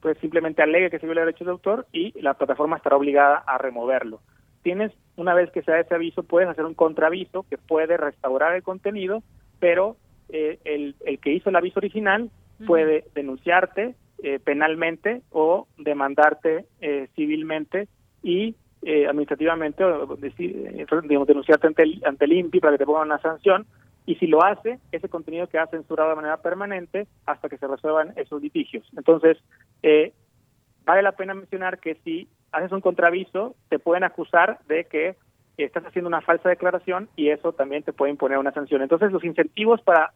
pues 0.00 0.18
simplemente 0.18 0.62
alegue 0.62 0.90
que 0.90 0.98
se 0.98 1.06
viola 1.06 1.20
derechos 1.20 1.46
de 1.46 1.52
autor 1.52 1.86
y 1.92 2.18
la 2.20 2.34
plataforma 2.34 2.76
estará 2.76 2.96
obligada 2.96 3.36
a 3.46 3.58
removerlo. 3.58 4.20
Tienes, 4.62 4.92
una 5.16 5.34
vez 5.34 5.50
que 5.50 5.62
se 5.62 5.70
da 5.70 5.80
ese 5.80 5.94
aviso, 5.94 6.22
puedes 6.22 6.48
hacer 6.48 6.64
un 6.64 6.74
contraaviso 6.74 7.44
que 7.48 7.58
puede 7.58 7.96
restaurar 7.96 8.54
el 8.54 8.62
contenido, 8.62 9.22
pero 9.60 9.96
eh, 10.30 10.58
el, 10.64 10.96
el, 11.04 11.18
que 11.18 11.32
hizo 11.32 11.50
el 11.50 11.56
aviso 11.56 11.78
original 11.78 12.30
puede 12.66 13.04
denunciarte 13.14 13.94
penalmente 14.44 15.20
o 15.30 15.68
demandarte 15.76 16.64
civilmente 17.14 17.86
y 18.22 18.56
eh, 18.88 19.08
administrativamente 19.08 19.82
o 19.82 20.14
decir, 20.14 20.86
digamos, 21.08 21.26
denunciarte 21.26 21.66
ante 21.66 21.82
el, 21.82 22.00
ante 22.06 22.24
el 22.24 22.34
INPI 22.34 22.60
para 22.60 22.74
que 22.74 22.78
te 22.78 22.86
pongan 22.86 23.08
una 23.08 23.18
sanción 23.18 23.66
y 24.06 24.14
si 24.14 24.28
lo 24.28 24.44
hace, 24.44 24.78
ese 24.92 25.08
contenido 25.08 25.48
queda 25.48 25.66
censurado 25.66 26.10
de 26.10 26.14
manera 26.14 26.36
permanente 26.36 27.08
hasta 27.26 27.48
que 27.48 27.58
se 27.58 27.66
resuelvan 27.66 28.12
esos 28.14 28.40
litigios. 28.40 28.88
Entonces, 28.96 29.38
eh, 29.82 30.12
vale 30.84 31.02
la 31.02 31.16
pena 31.16 31.34
mencionar 31.34 31.80
que 31.80 31.96
si 32.04 32.28
haces 32.52 32.70
un 32.70 32.80
contraviso, 32.80 33.56
te 33.68 33.80
pueden 33.80 34.04
acusar 34.04 34.60
de 34.68 34.84
que 34.84 35.16
estás 35.56 35.84
haciendo 35.84 36.06
una 36.06 36.20
falsa 36.20 36.48
declaración 36.48 37.08
y 37.16 37.30
eso 37.30 37.54
también 37.54 37.82
te 37.82 37.92
puede 37.92 38.12
imponer 38.12 38.38
una 38.38 38.52
sanción. 38.52 38.82
Entonces, 38.82 39.10
los 39.10 39.24
incentivos 39.24 39.82
para, 39.82 40.12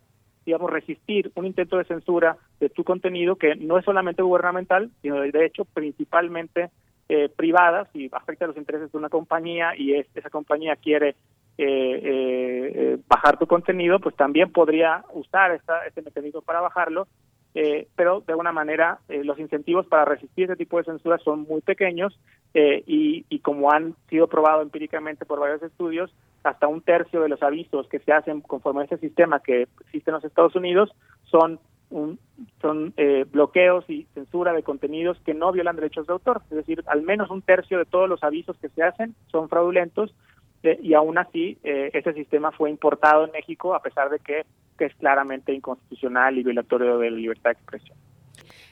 digamos, 0.47 0.71
resistir 0.71 1.33
un 1.35 1.47
intento 1.47 1.77
de 1.77 1.87
censura 1.87 2.37
de 2.61 2.69
tu 2.69 2.85
contenido, 2.85 3.35
que 3.35 3.57
no 3.57 3.79
es 3.79 3.85
solamente 3.85 4.23
gubernamental, 4.23 4.93
sino 5.03 5.21
de 5.21 5.45
hecho 5.45 5.65
principalmente 5.65 6.71
eh, 7.13 7.29
privadas 7.29 7.89
y 7.93 8.09
afecta 8.13 8.47
los 8.47 8.57
intereses 8.57 8.93
de 8.93 8.97
una 8.97 9.09
compañía 9.09 9.73
y 9.77 9.95
esa 9.95 10.31
compañía 10.31 10.77
quiere 10.77 11.17
eh, 11.59 12.01
eh, 12.05 12.99
bajar 13.09 13.37
tu 13.37 13.49
contenido, 13.49 13.99
pues 13.99 14.15
también 14.15 14.53
podría 14.53 15.05
usar 15.13 15.51
esta, 15.51 15.85
este 15.89 16.03
mecanismo 16.03 16.41
para 16.41 16.61
bajarlo, 16.61 17.09
pero 17.97 18.21
de 18.21 18.33
alguna 18.33 18.53
manera 18.53 19.01
los 19.09 19.41
incentivos 19.41 19.85
para 19.87 20.05
resistir 20.05 20.45
ese 20.45 20.55
tipo 20.55 20.79
de 20.79 20.85
censura 20.85 21.19
son 21.19 21.41
muy 21.49 21.61
pequeños 21.63 22.17
y, 22.55 23.27
y, 23.29 23.39
como 23.41 23.73
han 23.73 23.97
sido 24.09 24.29
probado 24.29 24.63
empíricamente 24.63 25.27
por 25.27 25.41
varios 25.41 25.61
estudios, 25.65 26.15
hasta 26.45 26.69
un 26.69 26.81
tercio 26.81 27.23
de 27.23 27.29
los 27.29 27.43
avisos 27.43 27.89
que 27.89 27.99
se 27.99 28.13
hacen 28.13 28.41
conforme 28.41 28.83
a 28.83 28.85
este 28.85 28.99
sistema 28.99 29.41
que 29.41 29.63
existe 29.81 30.11
en 30.11 30.15
los 30.15 30.25
Estados 30.25 30.55
Unidos 30.55 30.95
son 31.25 31.59
son 31.91 32.95
eh, 32.97 33.25
bloqueos 33.31 33.85
y 33.89 34.07
censura 34.15 34.53
de 34.53 34.63
contenidos 34.63 35.19
que 35.25 35.35
no 35.35 35.53
violan 35.53 35.77
derechos 35.77 36.07
de 36.07 36.13
autor. 36.13 36.43
Es 36.51 36.57
decir, 36.57 36.83
al 36.87 37.03
menos 37.03 37.31
un 37.31 37.43
tercio 37.43 37.79
de 37.79 37.85
todos 37.85 38.09
los 38.09 38.23
avisos 38.23 38.57
que 38.59 38.69
se 38.69 38.83
hacen 38.83 39.15
son 39.31 39.49
fraudulentos 39.49 40.15
eh, 40.63 40.79
y 40.83 40.95
aún 40.95 41.19
así 41.19 41.59
eh, 41.65 41.91
ese 41.93 42.13
sistema 42.13 42.53
fue 42.53 42.71
importado 42.71 43.25
en 43.25 43.33
México 43.33 43.75
a 43.75 43.83
pesar 43.83 44.11
de 44.11 44.19
que, 44.19 44.45
es 44.81 44.95
claramente 44.95 45.53
inconstitucional 45.53 46.39
y 46.39 46.43
violatorio 46.43 46.97
de 46.97 47.11
la 47.11 47.17
libertad 47.19 47.51
de 47.51 47.53
expresión. 47.53 47.99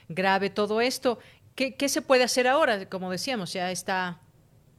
Grave 0.07 0.49
todo 0.49 0.81
esto. 0.81 1.19
¿Qué, 1.53 1.75
¿Qué 1.75 1.87
se 1.87 2.01
puede 2.01 2.23
hacer 2.23 2.47
ahora? 2.47 2.89
Como 2.89 3.11
decíamos, 3.11 3.53
ya 3.53 3.69
está 3.69 4.19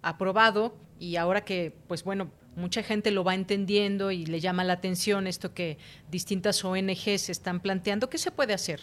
aprobado 0.02 0.74
y 0.98 1.14
ahora 1.14 1.42
que, 1.42 1.72
pues 1.86 2.02
bueno, 2.02 2.32
mucha 2.60 2.82
gente 2.82 3.10
lo 3.10 3.24
va 3.24 3.34
entendiendo 3.34 4.10
y 4.10 4.26
le 4.26 4.40
llama 4.40 4.62
la 4.64 4.74
atención 4.74 5.26
esto 5.26 5.54
que 5.54 5.78
distintas 6.10 6.64
ONGs 6.64 7.28
están 7.30 7.60
planteando. 7.60 8.08
¿Qué 8.08 8.18
se 8.18 8.30
puede 8.30 8.52
hacer? 8.54 8.80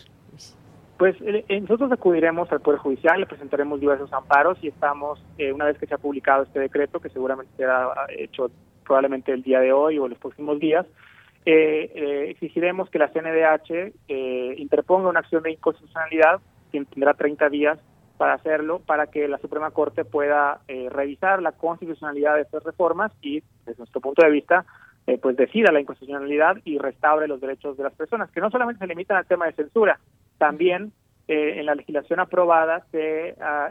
Pues 0.97 1.15
eh, 1.21 1.45
eh, 1.47 1.61
nosotros 1.61 1.91
acudiremos 1.91 2.51
al 2.51 2.61
Poder 2.61 2.79
Judicial, 2.79 3.19
le 3.19 3.27
presentaremos 3.27 3.79
diversos 3.79 4.11
amparos 4.11 4.57
y 4.61 4.69
estamos, 4.69 5.23
eh, 5.37 5.53
una 5.53 5.65
vez 5.65 5.77
que 5.77 5.85
se 5.85 5.93
ha 5.93 5.99
publicado 5.99 6.43
este 6.43 6.59
decreto, 6.59 6.99
que 6.99 7.09
seguramente 7.09 7.51
será 7.55 7.93
hecho 8.17 8.49
probablemente 8.83 9.31
el 9.31 9.43
día 9.43 9.59
de 9.59 9.71
hoy 9.71 9.99
o 9.99 10.07
los 10.07 10.17
próximos 10.17 10.59
días, 10.59 10.85
exigiremos 11.45 12.89
que 12.89 12.99
la 12.99 13.07
CNDH 13.07 13.93
interponga 14.57 15.07
una 15.07 15.21
acción 15.21 15.43
de 15.43 15.51
inconstitucionalidad, 15.51 16.41
que 16.73 16.83
tendrá 16.83 17.13
30 17.13 17.49
días 17.49 17.79
para 18.17 18.33
hacerlo, 18.33 18.79
para 18.79 19.07
que 19.07 19.27
la 19.27 19.37
Suprema 19.37 19.71
Corte 19.71 20.05
pueda 20.05 20.61
eh, 20.67 20.89
revisar 20.89 21.41
la 21.41 21.51
constitucionalidad 21.51 22.35
de 22.35 22.41
estas 22.41 22.63
reformas 22.63 23.11
y, 23.21 23.41
desde 23.65 23.79
nuestro 23.79 24.01
punto 24.01 24.23
de 24.23 24.31
vista, 24.31 24.65
eh, 25.05 25.17
pues 25.17 25.37
decida 25.37 25.71
la 25.71 25.79
inconstitucionalidad 25.79 26.57
y 26.65 26.77
restaure 26.77 27.27
los 27.27 27.39
derechos 27.39 27.77
de 27.77 27.83
las 27.83 27.93
personas, 27.93 28.29
que 28.31 28.41
no 28.41 28.49
solamente 28.49 28.79
se 28.79 28.87
limitan 28.87 29.17
al 29.17 29.25
tema 29.25 29.45
de 29.45 29.53
censura, 29.53 29.99
también 30.37 30.91
eh, 31.27 31.59
en 31.59 31.65
la 31.65 31.75
legislación 31.75 32.19
aprobada 32.19 32.85
se 32.91 33.35
ah, 33.39 33.69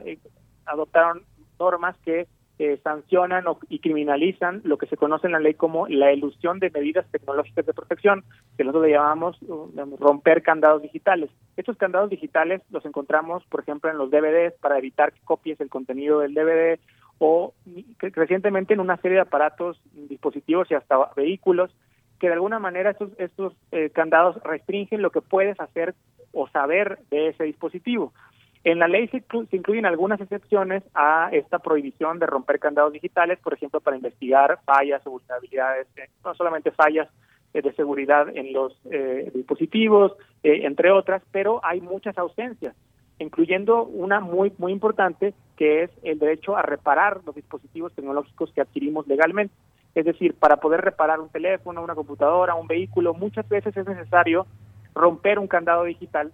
adoptaron 0.65 1.23
normas 1.59 1.97
que 2.05 2.27
eh, 2.59 2.81
sancionan 2.83 3.45
y 3.69 3.81
criminalizan 3.81 4.63
lo 4.65 4.79
que 4.79 4.87
se 4.87 4.97
conoce 4.97 5.27
en 5.27 5.35
la 5.35 5.41
ley 5.41 5.55
como 5.55 5.89
la 5.89 6.13
ilusión 6.13 6.59
de 6.59 6.71
medidas 6.71 7.07
tecnológicas 7.11 7.67
de 7.67 7.75
protección, 7.75 8.25
que 8.57 8.65
nosotros 8.65 8.87
le 8.87 8.95
llamamos 8.95 9.37
uh, 9.43 9.71
romper 9.99 10.43
candados 10.43 10.83
digitales. 10.83 11.31
Estos 11.57 11.77
candados 11.77 12.09
digitales 12.09 12.63
los 12.71 12.85
encontramos, 12.87 13.45
por 13.51 13.61
ejemplo, 13.61 13.91
en 13.91 13.99
los 13.99 14.11
DVDs 14.11 14.55
para 14.61 14.79
evitar 14.79 15.13
que 15.13 15.21
copies 15.25 15.61
el 15.61 15.69
contenido 15.69 16.21
del 16.21 16.35
DVD 16.35 16.79
o 17.19 17.53
recientemente 17.99 18.75
en 18.75 18.81
una 18.81 18.97
serie 18.99 19.17
de 19.17 19.23
aparatos, 19.23 19.81
dispositivos 19.93 20.71
y 20.71 20.75
hasta 20.75 21.11
vehículos 21.15 21.71
que 22.19 22.29
de 22.29 22.35
alguna 22.35 22.59
manera 22.59 22.91
estos, 22.91 23.11
estos 23.19 23.53
eh, 23.73 23.91
candados 23.91 24.43
restringen 24.43 25.03
lo 25.03 25.11
que 25.11 25.21
puedes 25.21 25.59
hacer 25.61 25.95
o 26.33 26.49
saber 26.49 26.99
de 27.11 27.29
ese 27.29 27.45
dispositivo. 27.45 28.13
En 28.67 28.81
la 28.81 28.89
ley 28.89 29.07
se, 29.07 29.23
incluyen 29.53 29.87
algunas 29.87 30.21
excepciones 30.21 30.83
a 30.93 31.29
esta 31.31 31.61
prohibición 31.61 32.19
de 32.19 32.27
romper 32.27 32.59
candados 32.59 32.93
digitales, 32.93 33.39
por 33.39 33.55
ejemplo, 33.55 33.81
para 33.81 33.97
investigar 33.97 34.59
fallas 34.65 35.07
o 35.07 35.13
vulnerabilidades, 35.13 35.87
eh, 35.97 36.09
no 36.25 36.35
solamente 36.35 36.73
fallas 36.73 37.09
eh, 37.55 37.63
de 37.63 37.73
seguridad 37.75 38.27
en 38.37 38.53
los 38.53 38.77
eh, 38.91 39.31
dispositivos, 39.33 40.17
entre 40.43 40.91
otras, 40.91 41.23
pero 41.31 41.61
hay 41.65 41.81
muchas 41.81 42.19
ausencias, 42.19 42.75
incluyendo 43.21 43.85
una 43.85 44.19
muy 44.19 44.53
muy 44.59 44.73
importante 44.73 45.33
que 45.57 45.85
es 45.85 45.91
el 46.03 46.19
derecho 46.19 46.57
a 46.57 46.63
reparar 46.63 47.21
los 47.25 47.37
dispositivos 47.37 47.93
tecnológicos 47.93 48.53
que 48.53 48.63
adquirimos 48.63 49.07
legalmente. 49.07 49.55
Es 49.95 50.07
decir, 50.07 50.35
para 50.35 50.57
poder 50.57 50.81
reparar 50.81 51.21
un 51.21 51.29
teléfono, 51.29 51.85
una 51.85 51.95
computadora, 51.95 52.57
un 52.57 52.67
vehículo, 52.67 53.15
muchas 53.15 53.49
veces 53.49 53.77
es 53.77 53.87
necesario 53.87 54.45
romper 54.93 55.39
un 55.39 55.47
candado 55.47 55.85
digital 55.85 56.33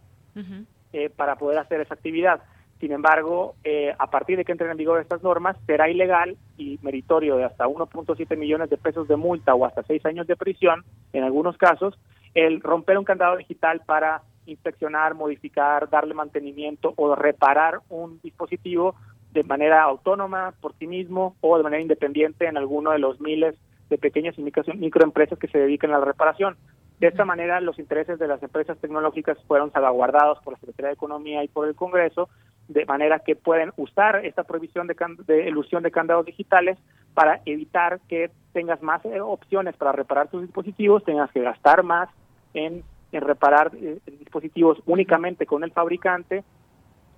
eh, 0.92 1.10
para 1.10 1.36
poder 1.36 1.58
hacer 1.58 1.80
esa 1.80 1.94
actividad. 1.94 2.42
Sin 2.80 2.90
embargo, 2.90 3.54
eh, 3.62 3.94
a 3.96 4.10
partir 4.10 4.36
de 4.36 4.44
que 4.44 4.52
entren 4.52 4.70
en 4.70 4.76
vigor 4.76 5.00
estas 5.00 5.22
normas, 5.22 5.56
será 5.66 5.88
ilegal 5.88 6.36
y 6.58 6.80
meritorio 6.82 7.36
de 7.36 7.44
hasta 7.44 7.68
1.7 7.68 8.36
millones 8.36 8.70
de 8.70 8.76
pesos 8.76 9.06
de 9.06 9.16
multa 9.16 9.54
o 9.54 9.64
hasta 9.64 9.84
seis 9.84 10.04
años 10.04 10.26
de 10.26 10.34
prisión, 10.34 10.84
en 11.12 11.22
algunos 11.22 11.56
casos, 11.56 11.96
el 12.34 12.60
romper 12.60 12.98
un 12.98 13.04
candado 13.04 13.36
digital 13.36 13.82
para 13.86 14.22
inspeccionar, 14.46 15.14
modificar, 15.14 15.88
darle 15.90 16.14
mantenimiento 16.14 16.92
o 16.96 17.14
reparar 17.14 17.80
un 17.88 18.20
dispositivo 18.20 18.96
de 19.30 19.44
manera 19.44 19.82
autónoma 19.82 20.52
por 20.60 20.74
sí 20.74 20.86
mismo 20.86 21.36
o 21.40 21.56
de 21.56 21.62
manera 21.62 21.82
independiente 21.82 22.46
en 22.46 22.56
alguno 22.56 22.90
de 22.90 22.98
los 22.98 23.20
miles 23.20 23.54
de 23.88 23.98
pequeñas 23.98 24.36
y 24.38 24.42
microempresas 24.42 25.38
que 25.38 25.48
se 25.48 25.58
dedican 25.58 25.90
a 25.92 25.98
la 25.98 26.04
reparación. 26.04 26.56
De 27.02 27.08
esta 27.08 27.24
manera, 27.24 27.60
los 27.60 27.80
intereses 27.80 28.16
de 28.20 28.28
las 28.28 28.40
empresas 28.44 28.78
tecnológicas 28.78 29.36
fueron 29.48 29.72
salvaguardados 29.72 30.38
por 30.44 30.52
la 30.52 30.60
Secretaría 30.60 30.90
de 30.90 30.94
Economía 30.94 31.42
y 31.42 31.48
por 31.48 31.66
el 31.66 31.74
Congreso, 31.74 32.28
de 32.68 32.86
manera 32.86 33.18
que 33.18 33.34
pueden 33.34 33.72
usar 33.76 34.24
esta 34.24 34.44
prohibición 34.44 34.86
de, 34.86 34.94
de 35.26 35.48
ilusión 35.48 35.82
de 35.82 35.90
candados 35.90 36.26
digitales 36.26 36.78
para 37.12 37.40
evitar 37.44 37.98
que 38.08 38.30
tengas 38.52 38.80
más 38.82 39.04
eh, 39.04 39.20
opciones 39.20 39.76
para 39.76 39.90
reparar 39.90 40.28
tus 40.28 40.42
dispositivos, 40.42 41.02
tengas 41.02 41.28
que 41.32 41.40
gastar 41.40 41.82
más 41.82 42.08
en, 42.54 42.84
reparar 43.10 43.72
eh, 43.74 43.98
dispositivos 44.20 44.78
únicamente 44.86 45.44
con 45.44 45.64
el 45.64 45.72
fabricante 45.72 46.44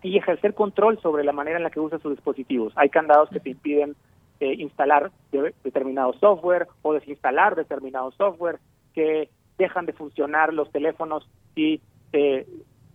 y 0.02 0.16
ejercer 0.16 0.54
control 0.54 0.98
sobre 1.02 1.24
la 1.24 1.32
manera 1.32 1.58
en 1.58 1.62
la 1.62 1.68
que 1.68 1.80
usas 1.80 2.00
sus 2.00 2.12
dispositivos. 2.12 2.72
Hay 2.76 2.88
candados 2.88 3.28
que 3.28 3.38
te 3.38 3.50
impiden 3.50 3.96
eh, 4.40 4.54
instalar 4.54 5.10
determinado 5.62 6.14
software 6.14 6.68
o 6.80 6.94
desinstalar 6.94 7.54
determinado 7.54 8.12
software 8.12 8.60
que 8.94 9.28
dejan 9.58 9.86
de 9.86 9.92
funcionar 9.92 10.52
los 10.52 10.70
teléfonos 10.70 11.28
y 11.54 11.80
eh, 12.12 12.46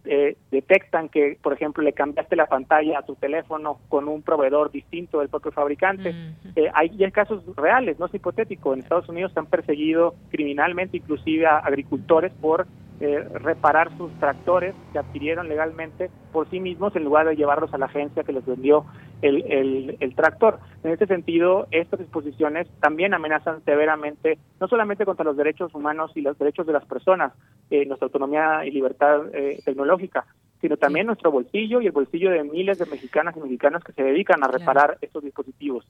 eh, 0.05 0.37
detectan 0.49 1.09
que, 1.09 1.37
por 1.41 1.53
ejemplo, 1.53 1.83
le 1.83 1.93
cambiaste 1.93 2.35
la 2.35 2.47
pantalla 2.47 2.99
a 2.99 3.05
tu 3.05 3.15
teléfono 3.15 3.79
con 3.89 4.07
un 4.07 4.21
proveedor 4.21 4.71
distinto 4.71 5.19
del 5.19 5.29
propio 5.29 5.51
fabricante. 5.51 6.15
Eh, 6.55 6.69
hay, 6.73 7.03
hay 7.03 7.11
casos 7.11 7.43
reales, 7.55 7.99
no 7.99 8.05
es 8.05 8.13
hipotético. 8.13 8.73
En 8.73 8.79
Estados 8.79 9.09
Unidos 9.09 9.33
se 9.33 9.39
han 9.39 9.45
perseguido 9.45 10.15
criminalmente 10.31 10.97
inclusive 10.97 11.45
a 11.45 11.57
agricultores 11.57 12.31
por 12.39 12.65
eh, 13.01 13.25
reparar 13.33 13.95
sus 13.97 14.11
tractores 14.19 14.75
que 14.91 14.99
adquirieron 14.99 15.47
legalmente 15.47 16.09
por 16.33 16.49
sí 16.49 16.59
mismos 16.59 16.95
en 16.95 17.05
lugar 17.05 17.27
de 17.27 17.35
llevarlos 17.35 17.73
a 17.73 17.77
la 17.77 17.85
agencia 17.85 18.23
que 18.23 18.33
les 18.33 18.45
vendió 18.45 18.85
el, 19.21 19.97
el, 19.99 20.15
tractor. 20.15 20.59
En 20.83 20.91
este 20.91 21.07
sentido, 21.07 21.67
estas 21.71 21.99
disposiciones 21.99 22.67
también 22.79 23.13
amenazan 23.13 23.63
severamente 23.63 24.37
no 24.59 24.67
solamente 24.67 25.05
contra 25.05 25.25
los 25.25 25.37
derechos 25.37 25.73
humanos 25.73 26.11
y 26.15 26.21
los 26.21 26.37
derechos 26.37 26.67
de 26.67 26.73
las 26.73 26.85
personas, 26.85 27.33
eh, 27.69 27.85
nuestra 27.85 28.05
autonomía 28.05 28.65
y 28.65 28.71
libertad 28.71 29.21
eh, 29.33 29.59
tecnológica, 29.63 30.25
sino 30.61 30.77
también 30.77 31.07
nuestro 31.07 31.31
bolsillo 31.31 31.81
y 31.81 31.87
el 31.87 31.91
bolsillo 31.91 32.31
de 32.31 32.43
miles 32.43 32.77
de 32.79 32.85
mexicanas 32.85 33.35
y 33.37 33.39
mexicanos 33.39 33.83
que 33.83 33.93
se 33.93 34.03
dedican 34.03 34.43
a 34.43 34.47
reparar 34.47 34.97
estos 35.01 35.23
dispositivos. 35.23 35.85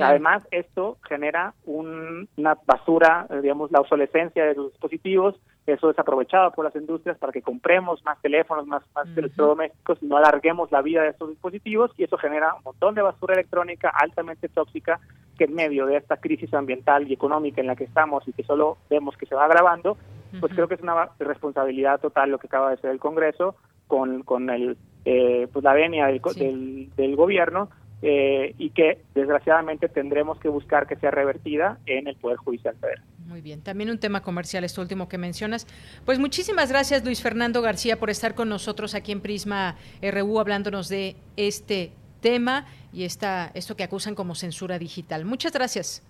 Además, 0.00 0.42
esto 0.50 0.96
genera 1.08 1.54
una 1.64 2.58
basura, 2.66 3.26
eh, 3.30 3.40
digamos, 3.42 3.70
la 3.70 3.80
obsolescencia 3.80 4.44
de 4.44 4.54
los 4.54 4.72
dispositivos, 4.72 5.36
eso 5.66 5.88
es 5.88 5.98
aprovechado 5.98 6.50
por 6.50 6.64
las 6.64 6.74
industrias 6.74 7.16
para 7.16 7.32
que 7.32 7.40
compremos 7.40 8.04
más 8.04 8.20
teléfonos, 8.20 8.66
más, 8.66 8.82
más 8.94 9.06
electrodomésticos 9.16 10.02
y 10.02 10.06
no 10.06 10.16
alarguemos 10.16 10.70
la 10.72 10.82
vida 10.82 11.02
de 11.02 11.08
estos 11.10 11.30
dispositivos 11.30 11.90
y 11.96 12.04
eso 12.04 12.18
genera 12.18 12.54
un 12.54 12.64
montón 12.64 12.94
de 12.94 13.02
basura 13.02 13.34
electrónica 13.34 13.88
altamente 13.88 14.48
tóxica 14.48 15.00
que 15.38 15.44
en 15.44 15.54
medio 15.54 15.86
de 15.86 15.96
esta 15.96 16.18
crisis 16.18 16.52
ambiental 16.52 17.08
y 17.08 17.14
económica 17.14 17.60
en 17.60 17.66
la 17.66 17.76
que 17.76 17.84
estamos 17.84 18.26
y 18.28 18.32
que 18.32 18.44
solo 18.44 18.76
vemos 18.90 19.16
que 19.16 19.26
se 19.26 19.34
va 19.34 19.46
agravando, 19.46 19.96
pues 20.38 20.52
creo 20.52 20.68
que 20.68 20.74
es 20.74 20.82
una 20.82 21.10
responsabilidad 21.18 22.00
total 22.00 22.30
lo 22.30 22.38
que 22.38 22.48
acaba 22.48 22.68
de 22.68 22.74
hacer 22.74 22.90
el 22.90 22.98
Congreso 22.98 23.56
con, 23.86 24.22
con 24.22 24.50
el, 24.50 24.76
eh, 25.04 25.48
pues 25.52 25.64
la 25.64 25.74
venia 25.74 26.06
del, 26.06 26.20
del, 26.36 26.90
del 26.96 27.16
gobierno 27.16 27.68
eh, 28.06 28.54
y 28.58 28.70
que 28.70 29.00
desgraciadamente 29.14 29.88
tendremos 29.88 30.38
que 30.38 30.48
buscar 30.48 30.86
que 30.86 30.96
sea 30.96 31.10
revertida 31.10 31.78
en 31.86 32.06
el 32.06 32.16
Poder 32.16 32.36
Judicial 32.36 32.76
Federal. 32.76 33.02
Muy 33.26 33.40
bien, 33.40 33.62
también 33.62 33.88
un 33.88 33.98
tema 33.98 34.22
comercial, 34.22 34.62
esto 34.62 34.82
último 34.82 35.08
que 35.08 35.16
mencionas. 35.16 35.66
Pues 36.04 36.18
muchísimas 36.18 36.70
gracias 36.70 37.02
Luis 37.02 37.22
Fernando 37.22 37.62
García 37.62 37.98
por 37.98 38.10
estar 38.10 38.34
con 38.34 38.50
nosotros 38.50 38.94
aquí 38.94 39.12
en 39.12 39.22
Prisma 39.22 39.76
RU 40.02 40.38
hablándonos 40.38 40.90
de 40.90 41.16
este 41.38 41.92
tema 42.20 42.66
y 42.92 43.04
esta, 43.04 43.50
esto 43.54 43.74
que 43.74 43.84
acusan 43.84 44.14
como 44.14 44.34
censura 44.34 44.78
digital. 44.78 45.24
Muchas 45.24 45.52
gracias. 45.52 46.02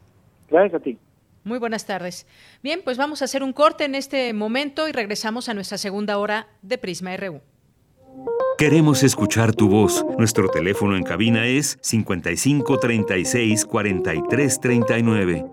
Gracias 0.51 0.81
a 0.81 0.83
ti. 0.83 0.99
Muy 1.45 1.59
buenas 1.59 1.87
tardes. 1.87 2.27
Bien, 2.63 2.81
pues 2.83 2.99
vamos 2.99 3.23
a 3.23 3.27
hacer 3.27 3.45
un 3.45 3.53
corte 3.53 3.85
en 3.85 3.95
este 3.95 4.33
momento 4.33 4.89
y 4.89 4.93
regresamos 4.93 5.49
a 5.49 5.55
nuestra 5.55 5.79
segunda 5.79 6.19
hora 6.19 6.49
de 6.63 6.79
Prisma 6.79 7.17
RU. 7.17 7.41
Queremos 8.57 9.03
escuchar 9.03 9.53
tu 9.53 9.69
voz. 9.69 10.05
Nuestro 10.17 10.49
teléfono 10.49 10.97
en 10.97 11.03
cabina 11.03 11.47
es 11.47 11.79
55 11.83 12.79
36 12.79 13.65
43 13.65 14.61
39. 14.61 15.45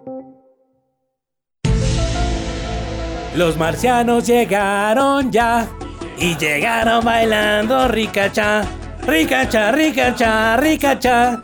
Los 3.35 3.57
marcianos 3.57 4.27
llegaron 4.27 5.31
ya 5.31 5.67
y 6.17 6.35
llegaron 6.35 7.03
bailando 7.03 7.87
ricacha, 7.87 8.63
ricacha, 9.07 9.71
ricacha, 9.71 10.57
ricacha. 10.57 11.41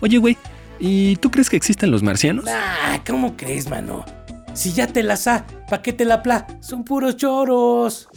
Oye, 0.00 0.18
güey, 0.18 0.36
¿y 0.78 1.16
tú 1.16 1.30
crees 1.30 1.50
que 1.50 1.56
existen 1.56 1.90
los 1.90 2.02
marcianos? 2.02 2.44
Ah, 2.48 3.00
¿cómo 3.04 3.36
crees, 3.36 3.68
mano? 3.68 4.04
Si 4.58 4.72
ya 4.72 4.88
te 4.88 5.04
la 5.04 5.16
sa, 5.16 5.44
¿pa' 5.70 5.80
qué 5.82 5.92
te 5.92 6.04
la 6.04 6.20
pla? 6.20 6.44
Son 6.58 6.82
puros 6.82 7.16
choros. 7.16 8.08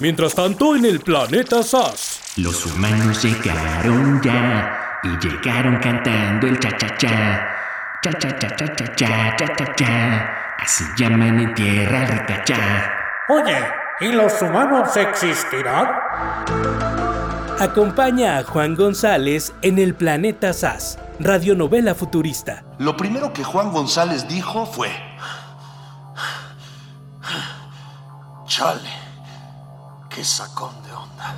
Mientras 0.00 0.34
tanto, 0.34 0.74
en 0.74 0.84
el 0.84 0.98
planeta 0.98 1.62
SAS. 1.62 2.34
Los 2.38 2.66
humanos 2.66 3.22
llegaron 3.22 4.20
ya 4.20 4.98
y 5.04 5.10
llegaron 5.24 5.78
cantando 5.78 6.48
el 6.48 6.58
cha-cha-cha. 6.58 7.46
Cha-cha-cha-cha-cha-cha-cha-cha. 8.02 10.56
Así 10.58 10.82
llaman 10.96 11.38
en 11.38 11.54
tierra 11.54 12.04
rica 12.04 12.42
Oye, 13.28 13.64
¿y 14.00 14.08
los 14.08 14.42
humanos 14.42 14.96
existirán? 14.96 15.86
Acompaña 17.60 18.38
a 18.38 18.44
Juan 18.44 18.76
González 18.76 19.52
en 19.62 19.80
el 19.80 19.96
planeta 19.96 20.52
SAS, 20.52 20.96
radionovela 21.18 21.96
futurista. 21.96 22.64
Lo 22.78 22.96
primero 22.96 23.32
que 23.32 23.42
Juan 23.42 23.72
González 23.72 24.28
dijo 24.28 24.64
fue... 24.64 24.90
Chale, 28.46 28.90
qué 30.08 30.22
sacón 30.22 30.70
de 30.84 30.92
onda. 30.92 31.34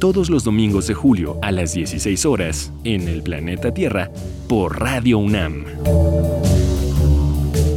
Todos 0.00 0.28
los 0.28 0.42
domingos 0.42 0.88
de 0.88 0.94
julio 0.94 1.38
a 1.40 1.52
las 1.52 1.72
16 1.72 2.26
horas 2.26 2.72
en 2.82 3.06
el 3.06 3.22
planeta 3.22 3.72
Tierra 3.72 4.10
por 4.48 4.80
Radio 4.80 5.18
UNAM. 5.18 5.66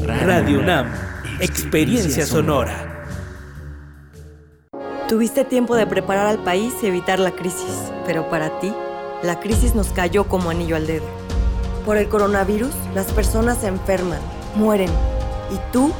Radio 0.07 0.61
UNAM, 0.61 0.91
experiencia 1.39 2.25
sonora. 2.25 2.92
Tuviste 5.07 5.43
tiempo 5.43 5.75
de 5.75 5.85
preparar 5.85 6.27
al 6.27 6.39
país 6.39 6.73
y 6.81 6.87
evitar 6.87 7.19
la 7.19 7.31
crisis, 7.31 7.91
pero 8.05 8.29
para 8.29 8.59
ti, 8.59 8.73
la 9.21 9.39
crisis 9.41 9.75
nos 9.75 9.89
cayó 9.89 10.23
como 10.23 10.49
anillo 10.49 10.77
al 10.77 10.87
dedo. 10.87 11.05
Por 11.85 11.97
el 11.97 12.07
coronavirus, 12.07 12.71
las 12.95 13.11
personas 13.11 13.57
se 13.59 13.67
enferman, 13.67 14.21
mueren. 14.55 14.89
¿Y 15.51 15.73
tú? 15.73 15.91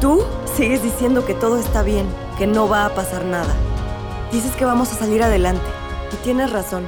Tú 0.00 0.24
sigues 0.56 0.82
diciendo 0.82 1.26
que 1.26 1.34
todo 1.34 1.58
está 1.58 1.82
bien, 1.82 2.06
que 2.38 2.46
no 2.46 2.66
va 2.66 2.86
a 2.86 2.94
pasar 2.94 3.26
nada. 3.26 3.54
Dices 4.32 4.56
que 4.56 4.64
vamos 4.64 4.90
a 4.92 4.96
salir 4.96 5.22
adelante. 5.22 5.66
Y 6.10 6.16
tienes 6.24 6.50
razón. 6.50 6.86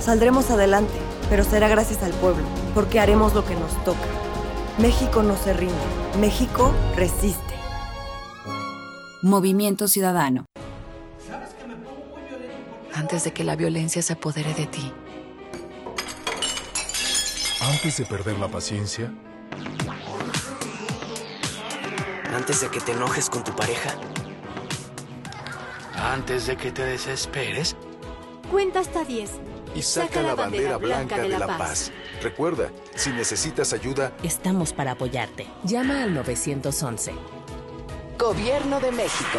Saldremos 0.00 0.50
adelante, 0.50 0.92
pero 1.30 1.44
será 1.44 1.68
gracias 1.68 2.02
al 2.02 2.12
pueblo, 2.12 2.44
porque 2.74 3.00
haremos 3.00 3.34
lo 3.34 3.44
que 3.44 3.54
nos 3.54 3.72
toca. 3.84 3.98
México 4.78 5.22
no 5.22 5.34
se 5.36 5.54
rinde. 5.54 5.74
México 6.20 6.72
resiste. 6.94 7.54
Movimiento 9.22 9.88
Ciudadano. 9.88 10.44
Antes 12.98 13.22
de 13.22 13.32
que 13.32 13.44
la 13.44 13.54
violencia 13.54 14.02
se 14.02 14.14
apodere 14.14 14.52
de 14.54 14.66
ti. 14.66 14.92
Antes 17.60 17.98
de 17.98 18.04
perder 18.04 18.36
la 18.40 18.48
paciencia. 18.48 19.14
Antes 22.34 22.60
de 22.60 22.68
que 22.70 22.80
te 22.80 22.90
enojes 22.90 23.30
con 23.30 23.44
tu 23.44 23.54
pareja. 23.54 23.94
Antes 25.94 26.48
de 26.48 26.56
que 26.56 26.72
te 26.72 26.82
desesperes. 26.82 27.76
Cuenta 28.50 28.80
hasta 28.80 29.04
10. 29.04 29.30
Y 29.76 29.82
saca, 29.82 30.20
la, 30.20 30.34
bandera, 30.34 30.76
blanca, 30.76 31.18
de, 31.18 31.28
la, 31.28 31.46
paz. 31.46 31.92
Recuerda, 32.20 32.72
si 32.96 33.10
necesitas 33.10 33.72
ayuda, 33.72 34.12
estamos 34.24 34.72
para 34.72 34.92
apoyarte. 34.92 35.46
Llama 35.62 36.02
al 36.02 36.14
911. 36.14 37.12
Gobierno 38.18 38.80
de 38.80 38.90
México. 38.90 39.38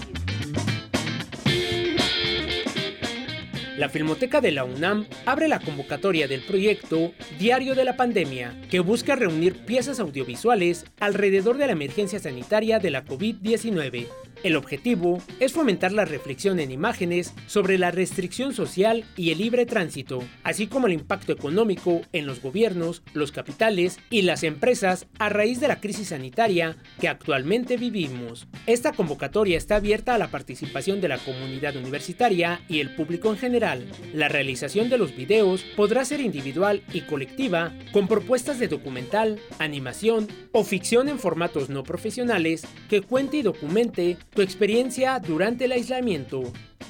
La 3.81 3.89
Filmoteca 3.89 4.41
de 4.41 4.51
la 4.51 4.63
UNAM 4.63 5.07
abre 5.25 5.47
la 5.47 5.59
convocatoria 5.59 6.27
del 6.27 6.41
proyecto 6.41 7.13
Diario 7.39 7.73
de 7.73 7.83
la 7.83 7.97
Pandemia, 7.97 8.55
que 8.69 8.79
busca 8.79 9.15
reunir 9.15 9.65
piezas 9.65 9.99
audiovisuales 9.99 10.85
alrededor 10.99 11.57
de 11.57 11.65
la 11.65 11.71
emergencia 11.71 12.19
sanitaria 12.19 12.77
de 12.77 12.91
la 12.91 13.03
COVID-19 13.03 14.05
el 14.43 14.55
objetivo 14.55 15.21
es 15.39 15.53
fomentar 15.53 15.91
la 15.91 16.05
reflexión 16.05 16.59
en 16.59 16.71
imágenes 16.71 17.33
sobre 17.47 17.77
la 17.77 17.91
restricción 17.91 18.53
social 18.53 19.05
y 19.15 19.31
el 19.31 19.37
libre 19.37 19.65
tránsito, 19.65 20.23
así 20.43 20.67
como 20.67 20.87
el 20.87 20.93
impacto 20.93 21.31
económico 21.31 22.01
en 22.13 22.25
los 22.25 22.41
gobiernos, 22.41 23.03
los 23.13 23.31
capitales 23.31 23.99
y 24.09 24.23
las 24.23 24.43
empresas 24.43 25.07
a 25.19 25.29
raíz 25.29 25.59
de 25.59 25.67
la 25.67 25.79
crisis 25.79 26.09
sanitaria 26.09 26.77
que 26.99 27.07
actualmente 27.07 27.77
vivimos. 27.77 28.47
Esta 28.65 28.93
convocatoria 28.93 29.57
está 29.57 29.77
abierta 29.77 30.15
a 30.15 30.17
la 30.17 30.31
participación 30.31 31.01
de 31.01 31.07
la 31.07 31.17
comunidad 31.17 31.75
universitaria 31.75 32.61
y 32.67 32.79
el 32.79 32.95
público 32.95 33.29
en 33.29 33.37
general. 33.37 33.85
La 34.13 34.27
realización 34.27 34.89
de 34.89 34.97
los 34.97 35.15
videos 35.15 35.63
podrá 35.75 36.05
ser 36.05 36.21
individual 36.21 36.83
y 36.93 37.01
colectiva 37.01 37.73
con 37.91 38.07
propuestas 38.07 38.59
de 38.59 38.67
documental, 38.67 39.39
animación 39.59 40.27
o 40.51 40.63
ficción 40.63 41.09
en 41.09 41.19
formatos 41.19 41.69
no 41.69 41.83
profesionales 41.83 42.63
que 42.89 43.01
cuente 43.01 43.37
y 43.37 43.41
documente 43.41 44.17
tu 44.33 44.41
experiencia 44.41 45.19
durante 45.19 45.65
el 45.65 45.73
aislamiento. 45.73 46.41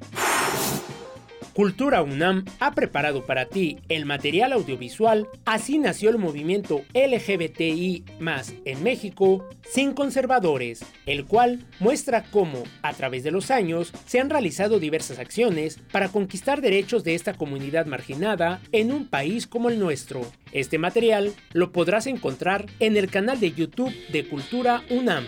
Cultura 1.57 2.03
UNAM 2.03 2.45
ha 2.61 2.73
preparado 2.73 3.25
para 3.25 3.47
ti 3.47 3.79
el 3.89 4.05
material 4.05 4.53
audiovisual 4.53 5.27
Así 5.47 5.79
nació 5.79 6.11
el 6.11 6.19
movimiento 6.19 6.83
LGBTI 6.93 8.05
en 8.67 8.83
México 8.83 9.49
sin 9.65 9.95
conservadores, 9.95 10.85
el 11.07 11.25
cual 11.25 11.65
muestra 11.81 12.25
cómo, 12.25 12.63
a 12.83 12.93
través 12.93 13.25
de 13.25 13.31
los 13.31 13.51
años, 13.51 13.95
se 14.05 14.21
han 14.21 14.29
realizado 14.29 14.79
diversas 14.79 15.19
acciones 15.19 15.79
para 15.91 16.11
conquistar 16.11 16.61
derechos 16.61 17.05
de 17.05 17.15
esta 17.15 17.33
comunidad 17.33 17.87
marginada 17.87 18.61
en 18.73 18.93
un 18.93 19.09
país 19.09 19.47
como 19.47 19.71
el 19.71 19.79
nuestro. 19.79 20.31
Este 20.53 20.77
material 20.77 21.33
lo 21.55 21.73
podrás 21.73 22.07
encontrar 22.07 22.67
en 22.81 22.99
el 22.99 23.11
canal 23.11 23.41
de 23.41 23.53
YouTube 23.53 23.95
de 24.13 24.29
Cultura 24.29 24.83
UNAM. 24.91 25.25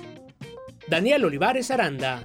Daniel 0.89 1.25
Olivares 1.27 1.71
Aranda. 1.71 2.21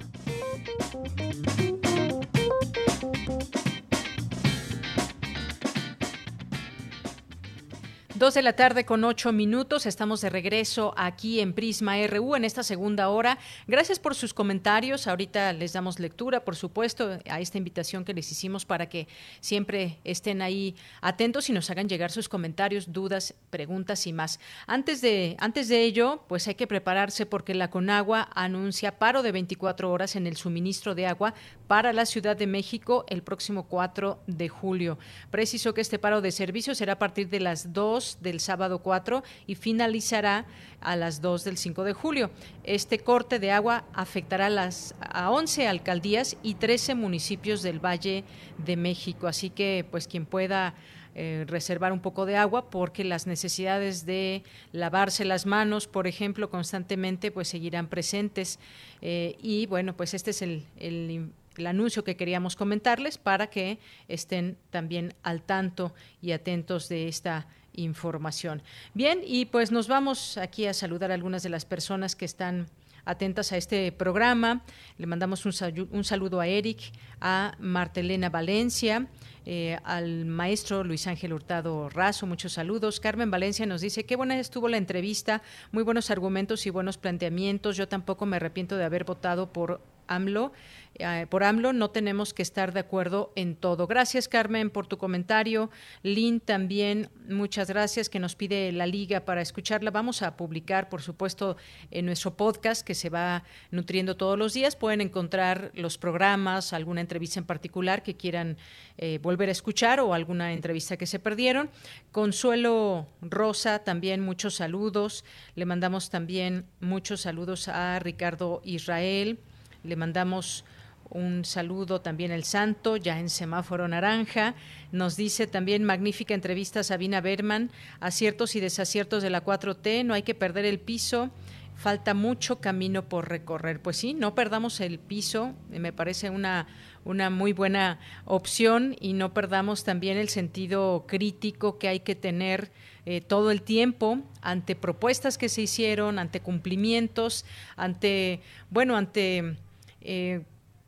Dos 8.24 8.32
de 8.32 8.40
la 8.40 8.54
tarde 8.54 8.86
con 8.86 9.04
ocho 9.04 9.32
minutos. 9.32 9.84
Estamos 9.84 10.22
de 10.22 10.30
regreso 10.30 10.94
aquí 10.96 11.40
en 11.40 11.52
Prisma 11.52 11.96
RU 12.06 12.36
en 12.36 12.46
esta 12.46 12.62
segunda 12.62 13.10
hora. 13.10 13.36
Gracias 13.66 13.98
por 13.98 14.14
sus 14.14 14.32
comentarios. 14.32 15.06
Ahorita 15.06 15.52
les 15.52 15.74
damos 15.74 15.98
lectura, 15.98 16.42
por 16.42 16.56
supuesto, 16.56 17.18
a 17.28 17.40
esta 17.40 17.58
invitación 17.58 18.02
que 18.02 18.14
les 18.14 18.32
hicimos 18.32 18.64
para 18.64 18.88
que 18.88 19.08
siempre 19.40 19.98
estén 20.04 20.40
ahí 20.40 20.74
atentos 21.02 21.50
y 21.50 21.52
nos 21.52 21.68
hagan 21.68 21.86
llegar 21.86 22.10
sus 22.10 22.30
comentarios, 22.30 22.94
dudas, 22.94 23.34
preguntas 23.50 24.06
y 24.06 24.14
más. 24.14 24.40
Antes 24.66 25.02
de, 25.02 25.36
antes 25.38 25.68
de 25.68 25.82
ello, 25.82 26.24
pues 26.26 26.48
hay 26.48 26.54
que 26.54 26.66
prepararse 26.66 27.26
porque 27.26 27.52
la 27.52 27.68
Conagua 27.68 28.30
anuncia 28.34 28.98
paro 28.98 29.22
de 29.22 29.32
24 29.32 29.92
horas 29.92 30.16
en 30.16 30.26
el 30.26 30.38
suministro 30.38 30.94
de 30.94 31.06
agua 31.06 31.34
para 31.66 31.92
la 31.92 32.06
Ciudad 32.06 32.38
de 32.38 32.46
México 32.46 33.04
el 33.10 33.22
próximo 33.22 33.64
4 33.64 34.18
de 34.26 34.48
julio. 34.48 34.98
Preciso 35.30 35.74
que 35.74 35.82
este 35.82 35.98
paro 35.98 36.22
de 36.22 36.32
servicio 36.32 36.74
será 36.74 36.94
a 36.94 36.98
partir 36.98 37.28
de 37.28 37.40
las 37.40 37.74
2 37.74 38.13
del 38.20 38.40
sábado 38.40 38.80
4 38.80 39.22
y 39.46 39.54
finalizará 39.54 40.46
a 40.80 40.96
las 40.96 41.20
2 41.20 41.44
del 41.44 41.56
5 41.56 41.84
de 41.84 41.92
julio. 41.92 42.30
Este 42.62 42.98
corte 42.98 43.38
de 43.38 43.50
agua 43.50 43.84
afectará 43.92 44.50
las, 44.50 44.94
a 45.00 45.30
11 45.30 45.68
alcaldías 45.68 46.36
y 46.42 46.54
13 46.54 46.94
municipios 46.94 47.62
del 47.62 47.84
Valle 47.84 48.24
de 48.58 48.76
México. 48.76 49.26
Así 49.26 49.50
que, 49.50 49.86
pues, 49.90 50.06
quien 50.06 50.26
pueda 50.26 50.74
eh, 51.14 51.44
reservar 51.46 51.92
un 51.92 52.00
poco 52.00 52.26
de 52.26 52.36
agua 52.36 52.70
porque 52.70 53.04
las 53.04 53.26
necesidades 53.26 54.04
de 54.04 54.42
lavarse 54.72 55.24
las 55.24 55.46
manos, 55.46 55.86
por 55.86 56.06
ejemplo, 56.06 56.50
constantemente, 56.50 57.30
pues 57.30 57.48
seguirán 57.48 57.88
presentes. 57.88 58.58
Eh, 59.00 59.36
y 59.40 59.66
bueno, 59.66 59.96
pues 59.96 60.12
este 60.12 60.30
es 60.30 60.42
el, 60.42 60.64
el 60.76 61.30
el 61.58 61.66
anuncio 61.66 62.04
que 62.04 62.16
queríamos 62.16 62.56
comentarles 62.56 63.18
para 63.18 63.48
que 63.48 63.78
estén 64.08 64.56
también 64.70 65.14
al 65.22 65.42
tanto 65.42 65.94
y 66.20 66.32
atentos 66.32 66.88
de 66.88 67.08
esta 67.08 67.46
información. 67.74 68.62
Bien, 68.94 69.20
y 69.24 69.46
pues 69.46 69.70
nos 69.70 69.88
vamos 69.88 70.38
aquí 70.38 70.66
a 70.66 70.74
saludar 70.74 71.10
a 71.10 71.14
algunas 71.14 71.42
de 71.42 71.48
las 71.48 71.64
personas 71.64 72.16
que 72.16 72.24
están 72.24 72.66
atentas 73.04 73.52
a 73.52 73.56
este 73.56 73.92
programa. 73.92 74.62
Le 74.98 75.06
mandamos 75.06 75.44
un, 75.44 76.04
saludo 76.04 76.40
a 76.40 76.46
Eric, 76.46 76.92
a 77.20 77.54
Martelena 77.58 78.30
Valencia, 78.30 79.06
eh, 79.46 79.78
al 79.84 80.24
maestro 80.24 80.84
Luis 80.84 81.06
Ángel 81.06 81.32
Hurtado 81.32 81.88
Razo, 81.90 82.26
muchos 82.26 82.54
saludos. 82.54 83.00
Carmen 83.00 83.30
Valencia 83.30 83.66
nos 83.66 83.80
dice, 83.80 84.04
qué 84.04 84.16
buena 84.16 84.38
estuvo 84.38 84.68
la 84.68 84.78
entrevista, 84.78 85.42
muy 85.70 85.82
buenos 85.82 86.10
argumentos 86.10 86.66
y 86.66 86.70
buenos 86.70 86.96
planteamientos. 86.96 87.76
Yo 87.76 87.88
tampoco 87.88 88.26
me 88.26 88.36
arrepiento 88.36 88.76
de 88.76 88.84
haber 88.84 89.04
votado 89.04 89.52
por 89.52 89.80
AMLO. 90.06 90.52
Eh, 90.96 91.26
por 91.28 91.42
AMLO 91.42 91.72
no 91.72 91.90
tenemos 91.90 92.32
que 92.32 92.42
estar 92.42 92.72
de 92.72 92.80
acuerdo 92.80 93.32
en 93.34 93.56
todo. 93.56 93.86
Gracias, 93.86 94.28
Carmen, 94.28 94.70
por 94.70 94.86
tu 94.86 94.96
comentario. 94.96 95.70
Lynn 96.02 96.40
también, 96.40 97.10
muchas 97.28 97.68
gracias, 97.68 98.08
que 98.08 98.20
nos 98.20 98.36
pide 98.36 98.70
la 98.70 98.86
liga 98.86 99.24
para 99.24 99.42
escucharla. 99.42 99.90
Vamos 99.90 100.22
a 100.22 100.36
publicar, 100.36 100.88
por 100.88 101.02
supuesto, 101.02 101.56
en 101.90 102.06
nuestro 102.06 102.36
podcast 102.36 102.86
que 102.86 102.94
se 102.94 103.10
va 103.10 103.42
nutriendo 103.70 104.16
todos 104.16 104.38
los 104.38 104.54
días. 104.54 104.76
Pueden 104.76 105.00
encontrar 105.00 105.72
los 105.74 105.98
programas, 105.98 106.72
alguna 106.72 107.00
entrevista 107.00 107.40
en 107.40 107.46
particular 107.46 108.02
que 108.02 108.16
quieran 108.16 108.56
eh, 108.96 109.18
volver 109.20 109.48
a 109.48 109.52
escuchar 109.52 109.98
o 109.98 110.14
alguna 110.14 110.52
entrevista 110.52 110.96
que 110.96 111.06
se 111.06 111.18
perdieron. 111.18 111.70
Consuelo 112.12 113.08
Rosa, 113.20 113.80
también 113.80 114.20
muchos 114.20 114.54
saludos. 114.54 115.24
Le 115.56 115.66
mandamos 115.66 116.08
también 116.10 116.66
muchos 116.80 117.22
saludos 117.22 117.66
a 117.66 117.98
Ricardo 117.98 118.60
Israel. 118.64 119.40
Le 119.84 119.96
mandamos 119.96 120.64
un 121.10 121.44
saludo 121.44 122.00
también 122.00 122.32
el 122.32 122.44
santo, 122.44 122.96
ya 122.96 123.20
en 123.20 123.28
semáforo 123.28 123.86
naranja. 123.86 124.54
Nos 124.92 125.16
dice 125.16 125.46
también 125.46 125.84
magnífica 125.84 126.34
entrevista 126.34 126.82
Sabina 126.82 127.20
Berman, 127.20 127.70
aciertos 128.00 128.56
y 128.56 128.60
desaciertos 128.60 129.22
de 129.22 129.30
la 129.30 129.44
4T, 129.44 130.04
no 130.04 130.14
hay 130.14 130.22
que 130.22 130.34
perder 130.34 130.64
el 130.64 130.80
piso. 130.80 131.30
Falta 131.76 132.14
mucho 132.14 132.60
camino 132.60 133.08
por 133.08 133.28
recorrer. 133.28 133.80
Pues 133.82 133.96
sí, 133.96 134.14
no 134.14 134.34
perdamos 134.34 134.80
el 134.80 134.98
piso, 134.98 135.54
me 135.70 135.92
parece 135.92 136.30
una, 136.30 136.68
una 137.04 137.30
muy 137.30 137.52
buena 137.52 137.98
opción 138.24 138.96
y 139.00 139.12
no 139.12 139.34
perdamos 139.34 139.82
también 139.82 140.16
el 140.16 140.28
sentido 140.28 141.04
crítico 141.06 141.78
que 141.78 141.88
hay 141.88 142.00
que 142.00 142.14
tener 142.14 142.70
eh, 143.06 143.20
todo 143.20 143.50
el 143.50 143.62
tiempo 143.62 144.20
ante 144.40 144.76
propuestas 144.76 145.36
que 145.36 145.48
se 145.48 145.62
hicieron, 145.62 146.18
ante 146.18 146.40
cumplimientos, 146.40 147.44
ante, 147.76 148.40
bueno, 148.70 148.96
ante 148.96 149.56
eh, 150.04 150.44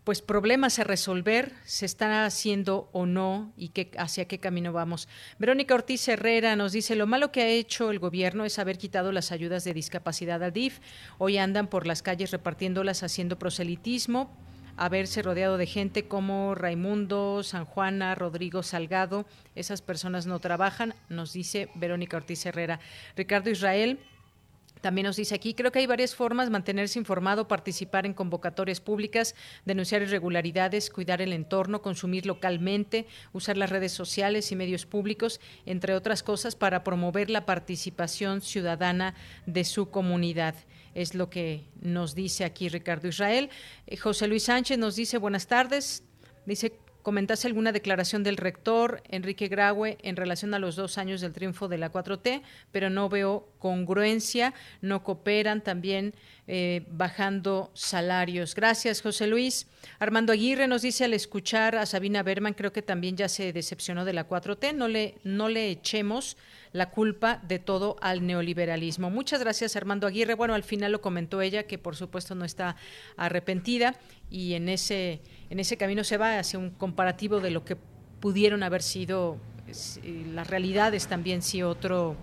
pues 0.07 0.23
problemas 0.23 0.79
a 0.79 0.85
resolver, 0.85 1.53
se 1.65 1.85
están 1.85 2.13
haciendo 2.13 2.89
o 2.93 3.07
no 3.07 3.53
y 3.57 3.71
qué, 3.71 3.91
hacia 3.99 4.29
qué 4.29 4.39
camino 4.39 4.73
vamos. 4.73 5.09
Verónica 5.41 5.75
Ortiz 5.75 6.07
Herrera 6.07 6.55
nos 6.55 6.71
dice, 6.71 6.95
lo 6.95 7.09
malo 7.09 7.33
que 7.33 7.43
ha 7.43 7.49
hecho 7.49 7.91
el 7.91 7.99
gobierno 7.99 8.45
es 8.45 8.61
haber 8.61 8.79
quitado 8.79 9.11
las 9.11 9.33
ayudas 9.33 9.65
de 9.65 9.75
discapacidad 9.75 10.45
al 10.45 10.53
DIF. 10.53 10.79
Hoy 11.19 11.39
andan 11.39 11.67
por 11.67 11.89
las 11.89 12.03
calles 12.03 12.31
repartiéndolas 12.31 13.03
haciendo 13.03 13.37
proselitismo, 13.37 14.31
haberse 14.77 15.23
rodeado 15.23 15.57
de 15.59 15.67
gente 15.67 16.07
como 16.07 16.55
Raimundo, 16.55 17.43
San 17.43 17.65
Juana, 17.65 18.15
Rodrigo 18.15 18.63
Salgado. 18.63 19.27
Esas 19.57 19.83
personas 19.83 20.25
no 20.27 20.39
trabajan, 20.39 20.95
nos 21.09 21.33
dice 21.33 21.69
Verónica 21.75 22.17
Ortiz 22.17 22.47
Herrera. 22.47 22.79
Ricardo 23.17 23.51
Israel, 23.51 23.99
también 24.87 25.07
nos 25.07 25.17
dice 25.17 25.35
aquí, 25.35 25.53
creo 25.53 25.73
que 25.73 25.81
hay 25.81 25.87
varias 25.87 26.15
formas, 26.15 26.49
mantenerse 26.49 26.97
informado, 26.97 27.49
participar 27.49 28.07
en 28.07 28.15
convocatorias 28.15 28.81
públicas, 28.81 29.35
denunciar 29.65 30.01
irregularidades, 30.01 30.91
cuidar 30.91 31.21
el 31.21 31.33
entorno, 31.33 31.83
consumir 31.83 32.25
localmente, 32.25 33.09
usar 33.33 33.57
las 33.57 33.71
redes 33.71 33.91
sociales 33.91 34.53
y 34.53 34.55
medios 34.55 34.87
públicos, 34.87 35.41
entre 35.65 35.97
otras 35.97 36.23
cosas, 36.23 36.55
para 36.55 36.85
promover 36.85 37.31
la 37.31 37.47
participación 37.47 38.43
ciudadana 38.43 39.17
de 39.45 39.65
su 39.65 39.91
comunidad. 39.91 40.55
Es 40.95 41.17
lo 41.17 41.31
que 41.31 41.65
nos 41.81 42.15
dice 42.15 42.45
aquí 42.45 42.69
Ricardo 42.69 43.09
Israel. 43.09 43.51
Eh, 43.89 43.97
José 43.97 44.29
Luis 44.29 44.45
Sánchez 44.45 44.79
nos 44.79 44.95
dice 44.95 45.19
buenas 45.19 45.49
tardes. 45.49 46.05
Dice, 46.45 46.79
comentase 47.07 47.47
alguna 47.47 47.71
declaración 47.71 48.25
del 48.25 48.37
rector 48.37 49.01
Enrique 49.09 49.47
Graue 49.47 49.97
en 50.03 50.17
relación 50.17 50.55
a 50.55 50.59
los 50.59 50.75
dos 50.75 50.99
años 50.99 51.21
del 51.21 51.33
triunfo 51.33 51.69
de 51.69 51.79
la 51.79 51.93
4T, 51.93 52.43
pero 52.73 52.91
no 52.91 53.09
veo 53.09 53.49
congruencia, 53.61 54.55
no 54.81 55.05
cooperan 55.05 55.63
también 55.63 56.15
eh, 56.49 56.85
bajando 56.91 57.71
salarios. 57.75 58.57
Gracias, 58.57 59.03
José 59.03 59.29
Luis. 59.29 59.69
Armando 60.01 60.33
Aguirre 60.33 60.67
nos 60.67 60.83
dice 60.83 61.05
al 61.05 61.15
escuchar 61.15 61.77
a 61.77 61.87
Sabina 61.87 62.25
Berman, 62.25 62.55
creo 62.55 62.73
que 62.73 62.83
también 62.83 63.17
ya 63.17 63.29
se 63.29 63.53
decepcionó 63.53 64.05
de 64.05 64.13
la 64.13 64.29
4T, 64.29 64.75
no 64.75 64.89
le, 64.89 65.15
no 65.23 65.49
le 65.49 65.71
echemos 65.71 66.37
la 66.77 66.91
culpa 66.91 67.41
de 67.43 67.59
todo 67.59 67.97
al 68.01 68.27
neoliberalismo. 68.27 69.11
Muchas 69.11 69.41
gracias, 69.41 69.77
Armando 69.77 70.07
Aguirre. 70.07 70.35
Bueno, 70.35 70.55
al 70.55 70.63
final 70.63 70.93
lo 70.93 71.01
comentó 71.01 71.41
ella, 71.41 71.65
que 71.65 71.79
por 71.79 71.97
supuesto 71.97 72.35
no 72.35 72.45
está 72.45 72.77
arrepentida 73.17 73.95
y 74.31 74.55
en 74.55 74.69
ese 74.69 75.23
en 75.49 75.61
ese 75.61 75.77
camino 75.77 76.05
se 76.05 76.17
va 76.17 76.39
hacia 76.39 76.59
un 76.59 76.71
comparativo 76.71 77.41
de 77.41 77.51
lo 77.51 77.65
que 77.65 77.77
pudieron 78.21 78.63
haber 78.63 78.83
sido 78.83 79.39
eh, 79.67 80.27
las 80.33 80.49
realidades 80.49 81.07
también 81.07 81.43
si 81.43 81.63
otro 81.63 82.17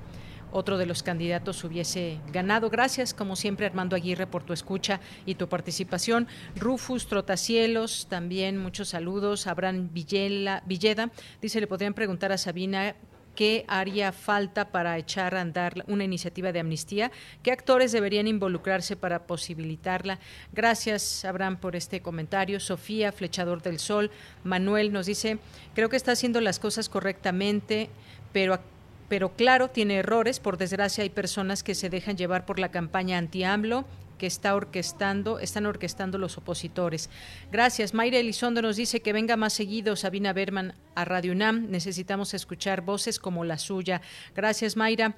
otro 0.51 0.77
de 0.77 0.85
los 0.85 1.01
candidatos 1.01 1.63
hubiese 1.63 2.19
ganado. 2.31 2.69
Gracias, 2.69 3.15
como 3.15 3.35
siempre, 3.35 3.65
Armando 3.65 3.95
Aguirre, 3.95 4.27
por 4.27 4.43
tu 4.43 4.53
escucha 4.53 4.99
y 5.25 5.33
tu 5.33 5.49
participación. 5.49 6.27
Rufus 6.55 7.07
Trotacielos, 7.07 8.05
también 8.07 8.59
muchos 8.59 8.89
saludos. 8.89 9.47
Abraham 9.47 9.89
Villela, 9.91 10.61
Villeda 10.67 11.09
dice, 11.41 11.59
le 11.59 11.65
podrían 11.65 11.95
preguntar 11.95 12.31
a 12.31 12.37
Sabina 12.37 12.95
qué 13.35 13.65
haría 13.67 14.11
falta 14.11 14.69
para 14.69 14.97
echar 14.97 15.35
a 15.35 15.41
andar 15.41 15.83
una 15.87 16.03
iniciativa 16.03 16.51
de 16.51 16.59
amnistía, 16.59 17.11
qué 17.41 17.51
actores 17.51 17.91
deberían 17.91 18.27
involucrarse 18.27 18.95
para 18.95 19.27
posibilitarla. 19.27 20.19
Gracias, 20.51 21.25
Abraham, 21.25 21.57
por 21.57 21.75
este 21.75 22.01
comentario. 22.01 22.59
Sofía, 22.59 23.11
Flechador 23.11 23.61
del 23.61 23.79
Sol, 23.79 24.11
Manuel 24.43 24.91
nos 24.91 25.05
dice, 25.05 25.39
creo 25.75 25.89
que 25.89 25.97
está 25.97 26.11
haciendo 26.11 26.41
las 26.41 26.59
cosas 26.59 26.89
correctamente, 26.89 27.89
pero 28.31 28.59
pero 29.09 29.35
claro, 29.35 29.69
tiene 29.69 29.97
errores. 29.97 30.39
Por 30.39 30.57
desgracia, 30.57 31.03
hay 31.03 31.11
personas 31.11 31.61
que 31.61 31.75
se 31.75 31.91
dejan 31.91 32.17
llevar 32.17 32.47
por 32.47 32.57
la 32.57 32.71
campaña 32.71 33.19
anti-AMLO 33.19 33.85
que 34.23 34.27
está 34.27 34.55
orquestando, 34.55 35.37
están 35.39 35.65
orquestando 35.65 36.17
los 36.17 36.37
opositores. 36.37 37.09
Gracias. 37.51 37.93
Mayra 37.93 38.19
Elizondo 38.19 38.61
nos 38.61 38.77
dice 38.77 39.01
que 39.01 39.11
venga 39.11 39.35
más 39.35 39.51
seguido 39.51 39.97
Sabina 39.97 40.31
Berman 40.31 40.75
a 40.95 41.03
Radio 41.03 41.33
UNAM. 41.33 41.69
Necesitamos 41.69 42.33
escuchar 42.33 42.79
voces 42.85 43.19
como 43.19 43.43
la 43.43 43.57
suya. 43.57 44.01
Gracias, 44.33 44.77
Mayra. 44.77 45.17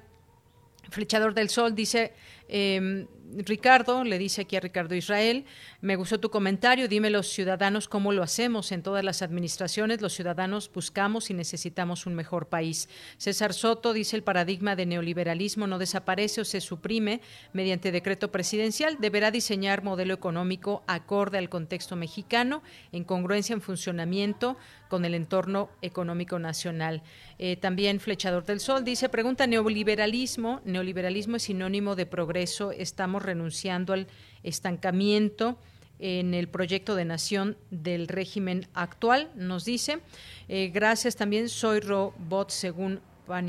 Flechador 0.90 1.34
del 1.34 1.50
Sol 1.50 1.76
dice, 1.76 2.14
Eh, 2.48 3.06
Ricardo, 3.34 4.04
le 4.04 4.18
dice 4.18 4.42
aquí 4.42 4.56
a 4.56 4.60
Ricardo 4.60 4.94
Israel, 4.94 5.44
me 5.80 5.96
gustó 5.96 6.20
tu 6.20 6.30
comentario, 6.30 6.88
dime 6.88 7.10
los 7.10 7.28
ciudadanos 7.28 7.88
cómo 7.88 8.12
lo 8.12 8.22
hacemos 8.22 8.72
en 8.72 8.82
todas 8.82 9.04
las 9.04 9.22
administraciones, 9.22 10.00
los 10.00 10.12
ciudadanos 10.12 10.70
buscamos 10.72 11.30
y 11.30 11.34
necesitamos 11.34 12.06
un 12.06 12.14
mejor 12.14 12.48
país. 12.48 12.88
César 13.16 13.52
Soto 13.52 13.92
dice 13.92 14.16
el 14.16 14.22
paradigma 14.22 14.76
de 14.76 14.86
neoliberalismo 14.86 15.66
no 15.66 15.78
desaparece 15.78 16.40
o 16.40 16.44
se 16.44 16.60
suprime 16.60 17.20
mediante 17.52 17.92
decreto 17.92 18.30
presidencial, 18.30 18.98
deberá 19.00 19.30
diseñar 19.30 19.82
modelo 19.82 20.14
económico 20.14 20.84
acorde 20.86 21.38
al 21.38 21.48
contexto 21.48 21.96
mexicano, 21.96 22.62
en 22.92 23.04
congruencia 23.04 23.54
en 23.54 23.60
funcionamiento 23.60 24.56
con 24.88 25.04
el 25.04 25.14
entorno 25.14 25.68
económico 25.82 26.38
nacional. 26.38 27.02
Eh, 27.38 27.56
también 27.56 28.00
Flechador 28.00 28.44
del 28.44 28.60
Sol 28.60 28.84
dice, 28.84 29.08
pregunta, 29.08 29.46
neoliberalismo, 29.46 30.60
neoliberalismo 30.64 31.36
es 31.36 31.42
sinónimo 31.44 31.96
de 31.96 32.06
progreso, 32.06 32.70
estamos 32.72 33.15
renunciando 33.18 33.92
al 33.92 34.06
estancamiento 34.42 35.58
en 35.98 36.34
el 36.34 36.48
proyecto 36.48 36.94
de 36.94 37.04
nación 37.04 37.56
del 37.70 38.08
régimen 38.08 38.66
actual, 38.74 39.30
nos 39.34 39.64
dice. 39.64 40.00
Eh, 40.48 40.70
gracias 40.72 41.16
también, 41.16 41.48
soy 41.48 41.80
Robot 41.80 42.50
según 42.50 43.00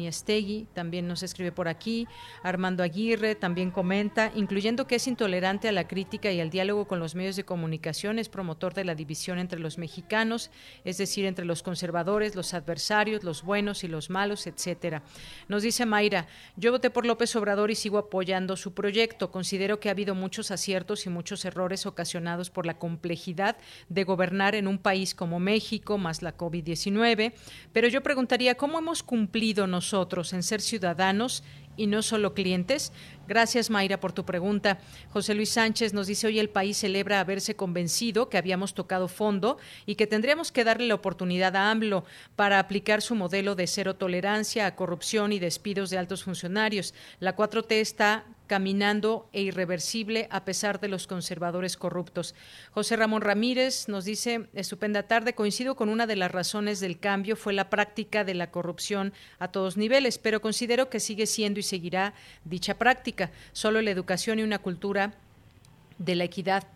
Estegui 0.08 0.68
también 0.74 1.08
nos 1.08 1.24
escribe 1.24 1.52
por 1.52 1.68
aquí, 1.68 2.08
Armando 2.44 2.84
Aguirre 2.84 3.36
también 3.36 3.72
comenta, 3.72 4.32
incluyendo 4.36 4.88
que 4.88 4.96
es 4.96 5.08
intolerante 5.08 5.68
a 5.68 5.72
la 5.72 5.88
crítica 5.88 6.32
y 6.32 6.40
al 6.40 6.50
diálogo 6.50 6.88
con 6.88 7.00
los 7.00 7.16
medios 7.16 7.36
de 7.36 7.46
comunicación, 7.46 8.20
es 8.20 8.30
promotor 8.30 8.74
de 8.74 8.86
la 8.86 8.96
división 8.96 9.40
entre 9.40 9.60
los 9.60 9.78
mexicanos, 9.78 10.52
es 10.84 10.98
decir, 10.98 11.26
entre 11.26 11.46
los 11.46 11.64
conservadores, 11.64 12.36
los 12.36 12.54
adversarios, 12.54 13.24
los 13.24 13.44
buenos 13.44 13.84
y 13.84 13.88
los 13.88 14.10
malos, 14.10 14.48
etcétera. 14.48 15.04
Nos 15.48 15.64
dice 15.64 15.86
Mayra, 15.86 16.28
yo 16.56 16.72
voté 16.72 16.90
por 16.90 17.06
López 17.06 17.36
Obrador 17.36 17.72
y 17.72 17.76
sigo 17.76 17.98
apoyando 17.98 18.58
su 18.58 18.74
proyecto. 18.74 19.32
Considero 19.32 19.80
que 19.80 19.90
ha 19.90 19.92
habido 19.92 20.16
muchos 20.16 20.52
aciertos 20.52 21.06
y 21.06 21.10
muchos 21.10 21.46
errores 21.46 21.86
ocasionados 21.86 22.50
por 22.50 22.66
la 22.66 22.80
complejidad 22.80 23.58
de 23.90 24.04
gobernar 24.04 24.56
en 24.56 24.68
un 24.68 24.78
país 24.78 25.14
como 25.14 25.40
México, 25.40 25.98
más 25.98 26.22
la 26.22 26.36
COVID-19, 26.36 27.34
pero 27.74 27.88
yo 27.88 28.02
preguntaría, 28.02 28.56
¿cómo 28.56 28.80
hemos 28.80 29.04
cumplido 29.04 29.67
nosotros 29.68 30.34
en 30.34 30.44
ser 30.44 30.62
ciudadanos 30.62 31.44
y 31.76 31.88
no 31.88 32.02
solo 32.02 32.34
clientes? 32.34 32.92
Gracias, 33.28 33.70
Mayra, 33.70 34.00
por 34.00 34.14
tu 34.14 34.26
pregunta. 34.26 34.80
José 35.12 35.36
Luis 35.36 35.52
Sánchez 35.52 35.94
nos 35.94 36.08
dice 36.08 36.28
hoy 36.28 36.40
el 36.40 36.50
país 36.50 36.78
celebra 36.78 37.20
haberse 37.20 37.56
convencido 37.56 38.30
que 38.30 38.38
habíamos 38.38 38.74
tocado 38.74 39.08
fondo 39.08 39.58
y 39.86 39.96
que 39.96 40.08
tendríamos 40.08 40.52
que 40.52 40.64
darle 40.64 40.88
la 40.88 40.96
oportunidad 40.96 41.56
a 41.56 41.70
AMLO 41.70 42.06
para 42.36 42.60
aplicar 42.60 43.02
su 43.02 43.16
modelo 43.16 43.56
de 43.56 43.68
cero 43.68 43.96
tolerancia 43.96 44.66
a 44.66 44.76
corrupción 44.76 45.32
y 45.32 45.40
despidos 45.40 45.90
de 45.90 45.98
altos 45.98 46.24
funcionarios. 46.24 46.94
La 47.20 47.36
4T 47.36 47.74
está 47.74 48.26
caminando 48.48 49.30
e 49.34 49.42
irreversible 49.42 50.28
a 50.32 50.46
pesar 50.46 50.80
de 50.80 50.88
los 50.88 51.06
conservadores 51.06 51.78
corruptos. 51.78 52.34
José 52.72 52.96
Ramón 52.96 53.22
Ramírez 53.22 53.88
nos 53.88 54.06
dice, 54.06 54.50
estupenda 54.54 55.04
tarde, 55.04 55.36
coincido 55.36 55.76
con 55.76 55.90
una 55.90 56.08
de 56.08 56.16
las 56.16 56.32
razones 56.32 56.80
del 56.80 57.00
cambio 57.00 57.36
fue 57.36 57.54
la 57.54 57.70
práctica 57.70 58.24
de 58.24 58.34
la 58.34 58.50
corrupción 58.50 59.14
a 59.38 59.50
todos 59.50 59.78
niveles, 59.78 60.18
pero 60.18 60.42
considero 60.42 60.90
que 60.90 61.00
sigue 61.00 61.28
siendo 61.28 61.60
y 61.60 61.64
seguirá 61.64 62.14
dicha 62.46 62.78
práctica. 62.78 63.32
Solo 63.52 63.82
la 63.82 63.92
educación 63.92 64.40
y 64.40 64.44
una 64.44 64.60
cultura 64.60 65.14
de 66.00 66.16
la 66.16 66.24
equidad 66.24 66.68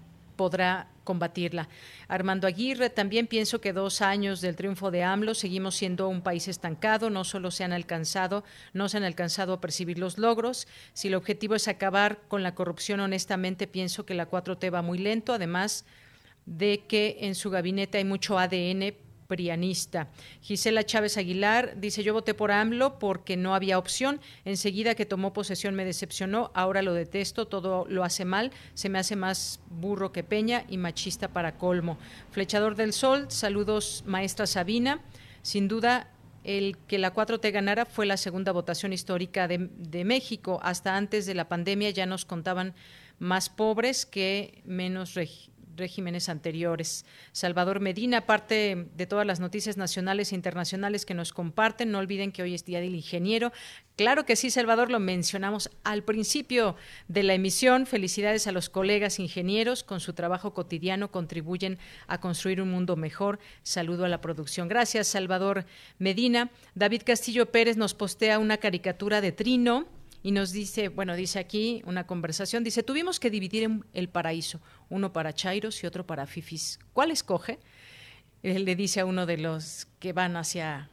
podrá 0.41 0.87
combatirla. 1.03 1.69
Armando 2.07 2.47
Aguirre, 2.47 2.89
también 2.89 3.27
pienso 3.27 3.61
que 3.61 3.73
dos 3.73 4.01
años 4.01 4.41
del 4.41 4.55
triunfo 4.55 4.89
de 4.89 5.03
AMLO 5.03 5.35
seguimos 5.35 5.75
siendo 5.75 6.09
un 6.09 6.23
país 6.23 6.47
estancado, 6.47 7.11
no 7.11 7.23
solo 7.25 7.51
se 7.51 7.63
han 7.63 7.73
alcanzado, 7.73 8.43
no 8.73 8.89
se 8.89 8.97
han 8.97 9.03
alcanzado 9.03 9.53
a 9.53 9.61
percibir 9.61 9.99
los 9.99 10.17
logros. 10.17 10.67
Si 10.93 11.09
el 11.09 11.13
objetivo 11.13 11.53
es 11.53 11.67
acabar 11.67 12.21
con 12.27 12.41
la 12.41 12.55
corrupción, 12.55 13.01
honestamente 13.01 13.67
pienso 13.67 14.03
que 14.03 14.15
la 14.15 14.27
4T 14.27 14.73
va 14.73 14.81
muy 14.81 14.97
lento, 14.97 15.31
además 15.31 15.85
de 16.47 16.85
que 16.87 17.17
en 17.21 17.35
su 17.35 17.51
gabinete 17.51 17.99
hay 17.99 18.03
mucho 18.03 18.39
ADN 18.39 18.95
prianista. 19.31 20.09
Gisela 20.41 20.83
Chávez 20.83 21.15
Aguilar 21.15 21.79
dice, 21.79 22.03
yo 22.03 22.13
voté 22.13 22.33
por 22.33 22.51
AMLO 22.51 22.99
porque 22.99 23.37
no 23.37 23.55
había 23.55 23.77
opción. 23.77 24.19
Enseguida 24.43 24.93
que 24.93 25.05
tomó 25.05 25.31
posesión 25.31 25.73
me 25.73 25.85
decepcionó, 25.85 26.51
ahora 26.53 26.81
lo 26.81 26.93
detesto, 26.93 27.47
todo 27.47 27.85
lo 27.87 28.03
hace 28.03 28.25
mal, 28.25 28.51
se 28.73 28.89
me 28.89 28.99
hace 28.99 29.15
más 29.15 29.61
burro 29.69 30.11
que 30.11 30.25
Peña 30.25 30.65
y 30.67 30.75
machista 30.75 31.29
para 31.29 31.57
colmo. 31.57 31.97
Flechador 32.31 32.75
del 32.75 32.91
Sol, 32.91 33.27
saludos 33.29 34.03
maestra 34.05 34.47
Sabina. 34.47 34.99
Sin 35.43 35.69
duda, 35.69 36.09
el 36.43 36.77
que 36.87 36.99
la 36.99 37.13
4T 37.13 37.53
ganara 37.53 37.85
fue 37.85 38.05
la 38.05 38.17
segunda 38.17 38.51
votación 38.51 38.91
histórica 38.91 39.47
de, 39.47 40.03
México. 40.03 40.59
Hasta 40.61 40.97
antes 40.97 41.25
de 41.25 41.35
la 41.35 41.47
pandemia 41.47 41.91
ya 41.91 42.05
nos 42.05 42.25
contaban 42.25 42.73
más 43.17 43.49
pobres 43.49 44.05
que 44.05 44.61
menos 44.65 45.13
regímenes 45.75 46.29
anteriores. 46.29 47.05
Salvador 47.31 47.79
Medina, 47.79 48.19
aparte 48.19 48.87
de 48.95 49.07
todas 49.07 49.25
las 49.25 49.39
noticias 49.39 49.77
nacionales 49.77 50.31
e 50.31 50.35
internacionales 50.35 51.05
que 51.05 51.13
nos 51.13 51.33
comparten, 51.33 51.91
no 51.91 51.99
olviden 51.99 52.31
que 52.31 52.43
hoy 52.43 52.53
es 52.53 52.65
Día 52.65 52.81
del 52.81 52.95
Ingeniero. 52.95 53.51
Claro 53.95 54.25
que 54.25 54.35
sí, 54.35 54.49
Salvador, 54.49 54.89
lo 54.89 54.99
mencionamos 54.99 55.69
al 55.83 56.03
principio 56.03 56.75
de 57.07 57.23
la 57.23 57.33
emisión. 57.33 57.85
Felicidades 57.85 58.47
a 58.47 58.51
los 58.51 58.69
colegas 58.69 59.19
ingenieros, 59.19 59.83
con 59.83 59.99
su 59.99 60.13
trabajo 60.13 60.53
cotidiano 60.53 61.11
contribuyen 61.11 61.77
a 62.07 62.19
construir 62.19 62.61
un 62.61 62.71
mundo 62.71 62.95
mejor. 62.95 63.39
Saludo 63.63 64.05
a 64.05 64.09
la 64.09 64.21
producción. 64.21 64.67
Gracias, 64.67 65.07
Salvador 65.07 65.65
Medina. 65.99 66.49
David 66.73 67.03
Castillo 67.05 67.51
Pérez 67.51 67.77
nos 67.77 67.93
postea 67.93 68.39
una 68.39 68.57
caricatura 68.57 69.21
de 69.21 69.31
Trino 69.31 69.85
y 70.23 70.31
nos 70.31 70.51
dice, 70.51 70.89
bueno, 70.89 71.15
dice 71.15 71.39
aquí 71.39 71.81
una 71.85 72.05
conversación, 72.05 72.63
dice, 72.63 72.83
tuvimos 72.83 73.19
que 73.19 73.29
dividir 73.29 73.69
el 73.93 74.09
paraíso, 74.09 74.61
uno 74.89 75.13
para 75.13 75.33
Chairos 75.33 75.83
y 75.83 75.87
otro 75.87 76.05
para 76.05 76.27
Fifis. 76.27 76.79
¿Cuál 76.93 77.11
escoge? 77.11 77.59
Él 78.43 78.65
le 78.65 78.75
dice 78.75 78.99
a 78.99 79.05
uno 79.05 79.25
de 79.25 79.37
los 79.37 79.87
que 79.99 80.13
van 80.13 80.35
hacia 80.37 80.89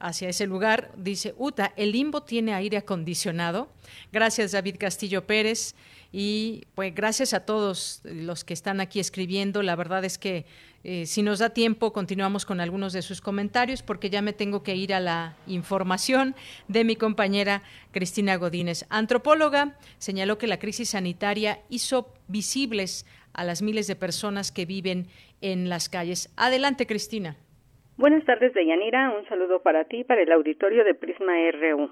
hacia 0.00 0.28
ese 0.30 0.46
lugar. 0.46 0.90
Dice, 0.96 1.34
Uta, 1.38 1.72
el 1.76 1.92
limbo 1.92 2.22
tiene 2.22 2.54
aire 2.54 2.78
acondicionado. 2.78 3.70
Gracias, 4.10 4.52
David 4.52 4.76
Castillo 4.78 5.26
Pérez. 5.26 5.74
Y 6.12 6.64
pues 6.74 6.94
gracias 6.94 7.34
a 7.34 7.44
todos 7.44 8.02
los 8.04 8.44
que 8.44 8.54
están 8.54 8.80
aquí 8.80 9.00
escribiendo. 9.00 9.62
La 9.62 9.76
verdad 9.76 10.04
es 10.04 10.18
que 10.18 10.44
eh, 10.82 11.06
si 11.06 11.22
nos 11.22 11.38
da 11.38 11.50
tiempo, 11.50 11.92
continuamos 11.92 12.46
con 12.46 12.60
algunos 12.60 12.92
de 12.92 13.02
sus 13.02 13.20
comentarios 13.20 13.82
porque 13.82 14.10
ya 14.10 14.22
me 14.22 14.32
tengo 14.32 14.62
que 14.62 14.74
ir 14.74 14.94
a 14.94 15.00
la 15.00 15.36
información 15.46 16.34
de 16.68 16.84
mi 16.84 16.96
compañera 16.96 17.62
Cristina 17.92 18.36
Godínez. 18.36 18.86
Antropóloga 18.88 19.76
señaló 19.98 20.38
que 20.38 20.46
la 20.46 20.58
crisis 20.58 20.90
sanitaria 20.90 21.60
hizo 21.68 22.12
visibles 22.28 23.06
a 23.34 23.44
las 23.44 23.62
miles 23.62 23.86
de 23.86 23.96
personas 23.96 24.50
que 24.50 24.66
viven 24.66 25.06
en 25.40 25.68
las 25.68 25.88
calles. 25.88 26.32
Adelante, 26.36 26.86
Cristina. 26.86 27.36
Buenas 27.96 28.24
tardes, 28.24 28.54
Deyanira. 28.54 29.10
Un 29.10 29.26
saludo 29.28 29.60
para 29.62 29.84
ti 29.84 30.04
para 30.04 30.22
el 30.22 30.32
auditorio 30.32 30.84
de 30.84 30.94
Prisma 30.94 31.34
RU. 31.52 31.90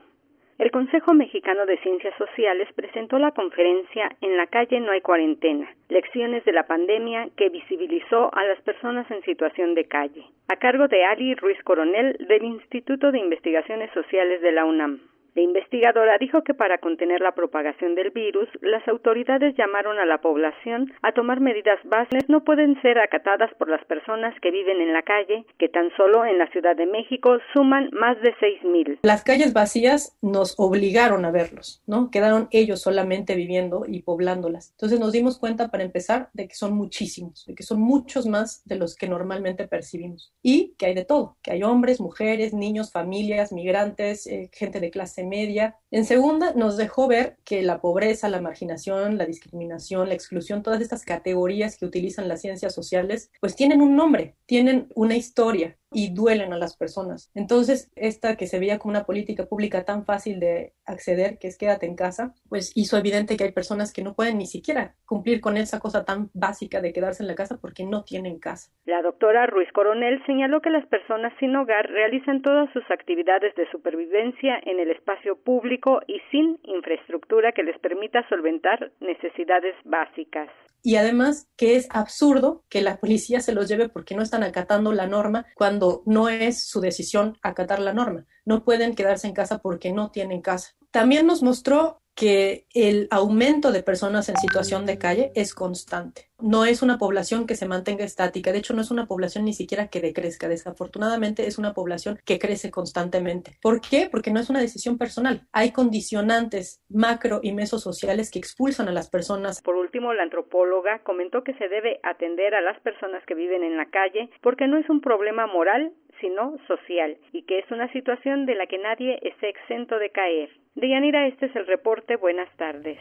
El 0.58 0.72
Consejo 0.72 1.14
Mexicano 1.14 1.66
de 1.66 1.78
Ciencias 1.78 2.14
Sociales 2.18 2.68
presentó 2.74 3.20
la 3.20 3.30
conferencia 3.30 4.10
En 4.20 4.36
la 4.36 4.48
calle 4.48 4.80
no 4.80 4.90
hay 4.90 5.00
cuarentena, 5.00 5.70
lecciones 5.88 6.44
de 6.44 6.52
la 6.52 6.66
pandemia 6.66 7.28
que 7.36 7.48
visibilizó 7.48 8.34
a 8.34 8.42
las 8.42 8.60
personas 8.62 9.08
en 9.12 9.22
situación 9.22 9.76
de 9.76 9.84
calle, 9.84 10.24
a 10.48 10.56
cargo 10.56 10.88
de 10.88 11.04
Ali 11.04 11.36
Ruiz 11.36 11.62
Coronel 11.62 12.16
del 12.28 12.42
Instituto 12.42 13.12
de 13.12 13.20
Investigaciones 13.20 13.92
Sociales 13.92 14.42
de 14.42 14.50
la 14.50 14.64
UNAM. 14.64 15.00
La 15.38 15.44
investigadora 15.44 16.18
dijo 16.18 16.42
que 16.42 16.52
para 16.52 16.78
contener 16.78 17.20
la 17.20 17.30
propagación 17.30 17.94
del 17.94 18.10
virus, 18.10 18.48
las 18.60 18.82
autoridades 18.88 19.54
llamaron 19.56 20.00
a 20.00 20.04
la 20.04 20.18
población 20.18 20.92
a 21.00 21.12
tomar 21.12 21.38
medidas 21.38 21.78
básicas 21.84 22.28
no 22.28 22.42
pueden 22.42 22.74
ser 22.82 22.98
acatadas 22.98 23.48
por 23.56 23.68
las 23.68 23.84
personas 23.84 24.34
que 24.42 24.50
viven 24.50 24.80
en 24.80 24.92
la 24.92 25.02
calle, 25.02 25.44
que 25.56 25.68
tan 25.68 25.90
solo 25.96 26.24
en 26.24 26.38
la 26.38 26.50
Ciudad 26.50 26.74
de 26.74 26.86
México 26.86 27.38
suman 27.54 27.88
más 27.92 28.20
de 28.20 28.34
seis 28.40 28.64
mil. 28.64 28.98
Las 29.02 29.22
calles 29.22 29.52
vacías 29.52 30.18
nos 30.22 30.56
obligaron 30.58 31.24
a 31.24 31.30
verlos, 31.30 31.84
¿no? 31.86 32.10
Quedaron 32.10 32.48
ellos 32.50 32.82
solamente 32.82 33.36
viviendo 33.36 33.84
y 33.86 34.02
poblándolas. 34.02 34.72
Entonces 34.72 34.98
nos 34.98 35.12
dimos 35.12 35.38
cuenta 35.38 35.68
para 35.68 35.84
empezar 35.84 36.30
de 36.32 36.48
que 36.48 36.56
son 36.56 36.72
muchísimos, 36.72 37.46
de 37.46 37.54
que 37.54 37.62
son 37.62 37.80
muchos 37.80 38.26
más 38.26 38.64
de 38.64 38.74
los 38.74 38.96
que 38.96 39.08
normalmente 39.08 39.68
percibimos 39.68 40.34
y 40.42 40.74
que 40.76 40.86
hay 40.86 40.94
de 40.94 41.04
todo, 41.04 41.36
que 41.44 41.52
hay 41.52 41.62
hombres, 41.62 42.00
mujeres, 42.00 42.54
niños, 42.54 42.90
familias, 42.90 43.52
migrantes, 43.52 44.26
eh, 44.26 44.50
gente 44.52 44.80
de 44.80 44.90
clase 44.90 45.27
media. 45.28 45.76
En 45.90 46.04
segunda, 46.04 46.52
nos 46.54 46.76
dejó 46.76 47.06
ver 47.06 47.36
que 47.44 47.62
la 47.62 47.80
pobreza, 47.80 48.28
la 48.28 48.40
marginación, 48.40 49.18
la 49.18 49.26
discriminación, 49.26 50.08
la 50.08 50.14
exclusión, 50.14 50.62
todas 50.62 50.80
estas 50.80 51.04
categorías 51.04 51.76
que 51.76 51.86
utilizan 51.86 52.28
las 52.28 52.40
ciencias 52.40 52.74
sociales, 52.74 53.30
pues 53.40 53.54
tienen 53.54 53.80
un 53.80 53.96
nombre, 53.96 54.36
tienen 54.46 54.88
una 54.94 55.16
historia 55.16 55.76
y 55.90 56.14
duelen 56.14 56.52
a 56.52 56.58
las 56.58 56.76
personas. 56.76 57.30
Entonces, 57.34 57.90
esta 57.96 58.36
que 58.36 58.46
se 58.46 58.58
veía 58.58 58.78
como 58.78 58.90
una 58.90 59.04
política 59.04 59.46
pública 59.46 59.84
tan 59.84 60.04
fácil 60.04 60.40
de 60.40 60.72
acceder, 60.84 61.38
que 61.38 61.48
es 61.48 61.58
quédate 61.58 61.86
en 61.86 61.96
casa, 61.96 62.34
pues 62.48 62.72
hizo 62.74 62.96
evidente 62.96 63.36
que 63.36 63.44
hay 63.44 63.52
personas 63.52 63.92
que 63.92 64.02
no 64.02 64.14
pueden 64.14 64.38
ni 64.38 64.46
siquiera 64.46 64.94
cumplir 65.06 65.40
con 65.40 65.56
esa 65.56 65.80
cosa 65.80 66.04
tan 66.04 66.30
básica 66.34 66.80
de 66.80 66.92
quedarse 66.92 67.22
en 67.22 67.28
la 67.28 67.34
casa 67.34 67.58
porque 67.60 67.84
no 67.84 68.04
tienen 68.04 68.38
casa. 68.38 68.70
La 68.84 69.02
doctora 69.02 69.46
Ruiz 69.46 69.70
Coronel 69.72 70.22
señaló 70.26 70.60
que 70.60 70.70
las 70.70 70.86
personas 70.86 71.32
sin 71.40 71.54
hogar 71.56 71.88
realizan 71.90 72.42
todas 72.42 72.70
sus 72.72 72.84
actividades 72.90 73.54
de 73.54 73.70
supervivencia 73.70 74.58
en 74.64 74.80
el 74.80 74.90
espacio 74.90 75.36
público 75.36 76.00
y 76.06 76.20
sin 76.30 76.58
infraestructura 76.64 77.52
que 77.52 77.62
les 77.62 77.78
permita 77.78 78.26
solventar 78.28 78.92
necesidades 79.00 79.74
básicas. 79.84 80.48
Y 80.82 80.96
además 80.96 81.50
que 81.56 81.76
es 81.76 81.88
absurdo 81.90 82.62
que 82.68 82.82
la 82.82 82.98
policía 82.98 83.40
se 83.40 83.52
los 83.52 83.68
lleve 83.68 83.88
porque 83.88 84.14
no 84.14 84.22
están 84.22 84.42
acatando 84.42 84.92
la 84.92 85.06
norma 85.06 85.46
cuando 85.54 85.77
no 86.06 86.28
es 86.28 86.66
su 86.66 86.80
decisión 86.80 87.36
acatar 87.42 87.80
la 87.80 87.92
norma. 87.92 88.26
No 88.44 88.64
pueden 88.64 88.94
quedarse 88.94 89.26
en 89.26 89.34
casa 89.34 89.58
porque 89.58 89.92
no 89.92 90.10
tienen 90.10 90.42
casa. 90.42 90.77
También 90.90 91.26
nos 91.26 91.42
mostró 91.42 92.00
que 92.18 92.66
el 92.74 93.06
aumento 93.12 93.70
de 93.70 93.84
personas 93.84 94.28
en 94.28 94.36
situación 94.38 94.86
de 94.86 94.98
calle 94.98 95.30
es 95.36 95.54
constante. 95.54 96.30
No 96.40 96.64
es 96.64 96.82
una 96.82 96.98
población 96.98 97.46
que 97.46 97.54
se 97.54 97.68
mantenga 97.68 98.04
estática, 98.04 98.50
de 98.50 98.58
hecho 98.58 98.74
no 98.74 98.80
es 98.80 98.90
una 98.90 99.06
población 99.06 99.44
ni 99.44 99.52
siquiera 99.52 99.86
que 99.86 100.00
decrezca, 100.00 100.48
desafortunadamente 100.48 101.46
es 101.46 101.58
una 101.58 101.74
población 101.74 102.18
que 102.24 102.40
crece 102.40 102.72
constantemente. 102.72 103.52
¿Por 103.62 103.80
qué? 103.80 104.08
Porque 104.10 104.32
no 104.32 104.40
es 104.40 104.50
una 104.50 104.60
decisión 104.60 104.98
personal. 104.98 105.46
Hay 105.52 105.70
condicionantes 105.70 106.82
macro 106.88 107.38
y 107.40 107.52
mesosociales 107.52 108.32
que 108.32 108.40
expulsan 108.40 108.88
a 108.88 108.92
las 108.92 109.08
personas. 109.10 109.62
Por 109.62 109.76
último, 109.76 110.12
la 110.12 110.24
antropóloga 110.24 111.04
comentó 111.04 111.44
que 111.44 111.54
se 111.54 111.68
debe 111.68 112.00
atender 112.02 112.56
a 112.56 112.60
las 112.60 112.80
personas 112.80 113.24
que 113.26 113.34
viven 113.34 113.62
en 113.62 113.76
la 113.76 113.86
calle 113.90 114.28
porque 114.42 114.66
no 114.66 114.76
es 114.76 114.90
un 114.90 115.00
problema 115.00 115.46
moral, 115.46 115.92
sino 116.20 116.56
social, 116.66 117.16
y 117.32 117.42
que 117.42 117.60
es 117.60 117.70
una 117.70 117.92
situación 117.92 118.44
de 118.44 118.56
la 118.56 118.66
que 118.66 118.78
nadie 118.78 119.20
esté 119.22 119.50
exento 119.50 120.00
de 120.00 120.10
caer. 120.10 120.50
Deyanira, 120.80 121.26
este 121.26 121.46
es 121.46 121.56
el 121.56 121.66
reporte. 121.66 122.16
Buenas 122.16 122.48
tardes. 122.56 122.98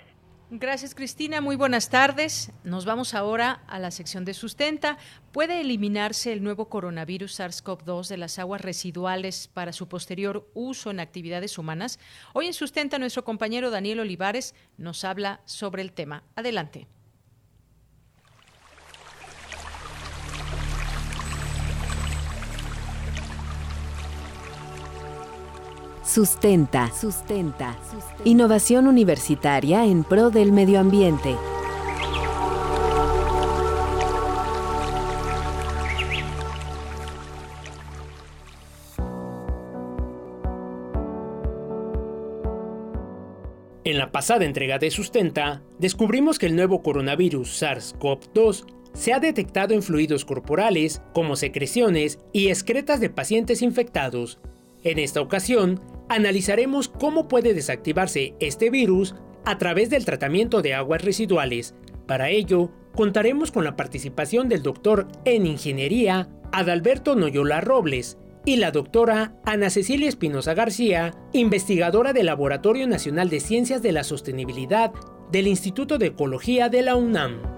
Gracias, 0.49 0.95
Cristina. 0.95 1.41
Muy 1.41 1.55
buenas 1.55 1.91
tardes. 1.91 2.51
Nos 2.63 2.85
vamos 2.85 3.13
ahora 3.13 3.61
a 3.67 3.77
la 3.77 3.91
sección 3.91 4.25
de 4.25 4.33
sustenta. 4.33 4.97
¿Puede 5.31 5.61
eliminarse 5.61 6.33
el 6.33 6.41
nuevo 6.41 6.69
coronavirus 6.69 7.39
SARS-CoV-2 7.39 8.07
de 8.07 8.17
las 8.17 8.39
aguas 8.39 8.61
residuales 8.61 9.47
para 9.53 9.73
su 9.73 9.87
posterior 9.87 10.49
uso 10.55 10.89
en 10.89 10.99
actividades 10.99 11.59
humanas? 11.59 11.99
Hoy 12.33 12.47
en 12.47 12.53
Sustenta 12.53 12.97
nuestro 12.97 13.23
compañero 13.23 13.69
Daniel 13.69 13.99
Olivares 13.99 14.55
nos 14.77 15.03
habla 15.03 15.41
sobre 15.45 15.83
el 15.83 15.91
tema. 15.91 16.23
Adelante. 16.35 16.87
Sustenta. 26.07 26.89
Sustenta. 26.93 27.77
Innovación 28.23 28.87
universitaria 28.87 29.83
en 29.83 30.05
pro 30.05 30.29
del 30.29 30.53
medio 30.53 30.79
ambiente. 30.79 31.35
En 43.83 43.97
la 43.97 44.13
pasada 44.13 44.45
entrega 44.45 44.79
de 44.79 44.89
Sustenta, 44.89 45.61
descubrimos 45.77 46.39
que 46.39 46.45
el 46.45 46.55
nuevo 46.55 46.81
coronavirus 46.81 47.61
SARS-CoV-2 47.61 48.65
se 48.93 49.11
ha 49.11 49.19
detectado 49.19 49.73
en 49.73 49.83
fluidos 49.83 50.23
corporales 50.23 51.01
como 51.13 51.35
secreciones 51.35 52.19
y 52.31 52.47
excretas 52.47 53.01
de 53.01 53.09
pacientes 53.09 53.61
infectados. 53.61 54.39
En 54.83 54.99
esta 54.99 55.19
ocasión, 55.19 55.81
analizaremos 56.09 56.87
cómo 56.87 57.27
puede 57.27 57.53
desactivarse 57.53 58.35
este 58.39 58.69
virus 58.69 59.15
a 59.45 59.57
través 59.57 59.89
del 59.89 60.05
tratamiento 60.05 60.61
de 60.61 60.73
aguas 60.73 61.03
residuales. 61.03 61.73
Para 62.05 62.29
ello, 62.29 62.71
contaremos 62.95 63.51
con 63.51 63.63
la 63.63 63.75
participación 63.75 64.49
del 64.49 64.63
doctor 64.63 65.07
en 65.25 65.45
ingeniería 65.45 66.29
Adalberto 66.51 67.15
Noyola 67.15 67.61
Robles 67.61 68.17
y 68.45 68.57
la 68.57 68.71
doctora 68.71 69.35
Ana 69.45 69.69
Cecilia 69.69 70.07
Espinosa 70.07 70.53
García, 70.53 71.13
investigadora 71.33 72.13
del 72.13 72.27
Laboratorio 72.27 72.87
Nacional 72.87 73.29
de 73.29 73.41
Ciencias 73.41 73.81
de 73.81 73.91
la 73.91 74.03
Sostenibilidad 74.03 74.93
del 75.31 75.47
Instituto 75.47 75.97
de 75.97 76.07
Ecología 76.07 76.69
de 76.69 76.81
la 76.81 76.95
UNAM. 76.95 77.56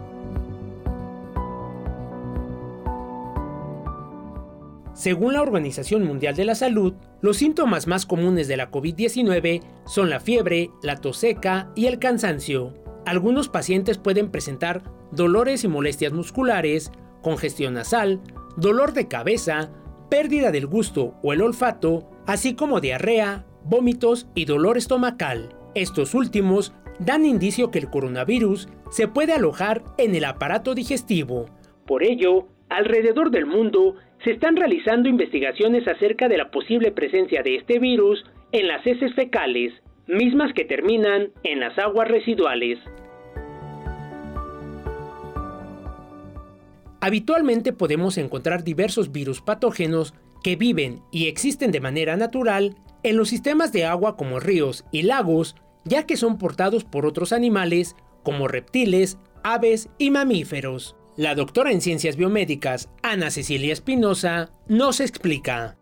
Según 5.00 5.32
la 5.32 5.42
Organización 5.42 6.04
Mundial 6.04 6.36
de 6.36 6.44
la 6.44 6.56
Salud, 6.56 6.94
los 7.22 7.38
síntomas 7.38 7.88
más 7.88 8.06
comunes 8.06 8.50
de 8.50 8.58
la 8.58 8.70
COVID-19 8.70 9.62
son 9.86 10.10
la 10.10 10.20
fiebre, 10.20 10.72
la 10.84 10.98
tos 10.98 11.16
seca 11.16 11.72
y 11.74 11.86
el 11.86 12.00
cansancio. 12.00 12.74
Algunos 13.06 13.48
pacientes 13.48 13.98
pueden 13.98 14.30
presentar 14.30 14.84
dolores 15.14 15.64
y 15.64 15.70
molestias 15.70 16.12
musculares, 16.12 16.92
congestión 17.22 17.76
nasal, 17.76 18.20
dolor 18.58 18.92
de 18.92 19.08
cabeza, 19.08 19.72
pérdida 20.10 20.52
del 20.52 20.68
gusto 20.68 21.14
o 21.24 21.32
el 21.32 21.44
olfato, 21.44 22.12
así 22.28 22.54
como 22.54 22.82
diarrea, 22.82 23.46
vómitos 23.64 24.28
y 24.36 24.44
dolor 24.44 24.78
estomacal. 24.78 25.56
Estos 25.76 26.14
últimos 26.14 26.74
dan 27.00 27.26
indicio 27.26 27.72
que 27.72 27.80
el 27.80 27.90
coronavirus 27.90 28.68
se 28.92 29.08
puede 29.08 29.32
alojar 29.32 29.82
en 29.98 30.14
el 30.14 30.26
aparato 30.26 30.76
digestivo. 30.76 31.46
Por 31.86 32.04
ello, 32.04 32.50
alrededor 32.68 33.32
del 33.32 33.46
mundo 33.46 33.96
se 34.24 34.32
están 34.32 34.56
realizando 34.56 35.08
investigaciones 35.08 35.88
acerca 35.88 36.28
de 36.28 36.38
la 36.38 36.52
posible 36.52 36.92
presencia 36.92 37.42
de 37.44 37.56
este 37.56 37.80
virus 37.80 38.24
en 38.52 38.68
las 38.68 38.86
heces 38.86 39.14
fecales, 39.16 39.74
mismas 40.08 40.54
que 40.54 40.66
terminan 40.66 41.30
en 41.44 41.60
las 41.60 41.78
aguas 41.78 42.08
residuales. 42.08 42.80
Habitualmente 47.02 47.72
podemos 47.72 48.18
encontrar 48.18 48.64
diversos 48.64 49.12
virus 49.12 49.42
patógenos 49.42 50.14
que 50.44 50.58
viven 50.58 51.02
y 51.12 51.28
existen 51.28 51.72
de 51.72 51.80
manera 51.80 52.18
natural 52.18 52.76
en 53.04 53.16
los 53.16 53.30
sistemas 53.30 53.72
de 53.72 53.86
agua 53.86 54.18
como 54.18 54.40
ríos 54.40 54.86
y 54.92 55.04
lagos, 55.04 55.56
ya 55.86 56.06
que 56.06 56.18
son 56.18 56.38
portados 56.38 56.84
por 56.84 57.06
otros 57.06 57.32
animales 57.32 57.96
como 58.24 58.50
reptiles, 58.50 59.18
aves 59.44 59.90
y 59.98 60.12
mamíferos. 60.12 60.99
La 61.20 61.36
doctora 61.36 61.74
en 61.74 61.82
ciencias 61.82 62.16
biomédicas, 62.16 62.90
Ana 63.04 63.30
Cecilia 63.30 63.74
Espinosa, 63.74 64.52
nos 64.70 65.02
explica. 65.02 65.76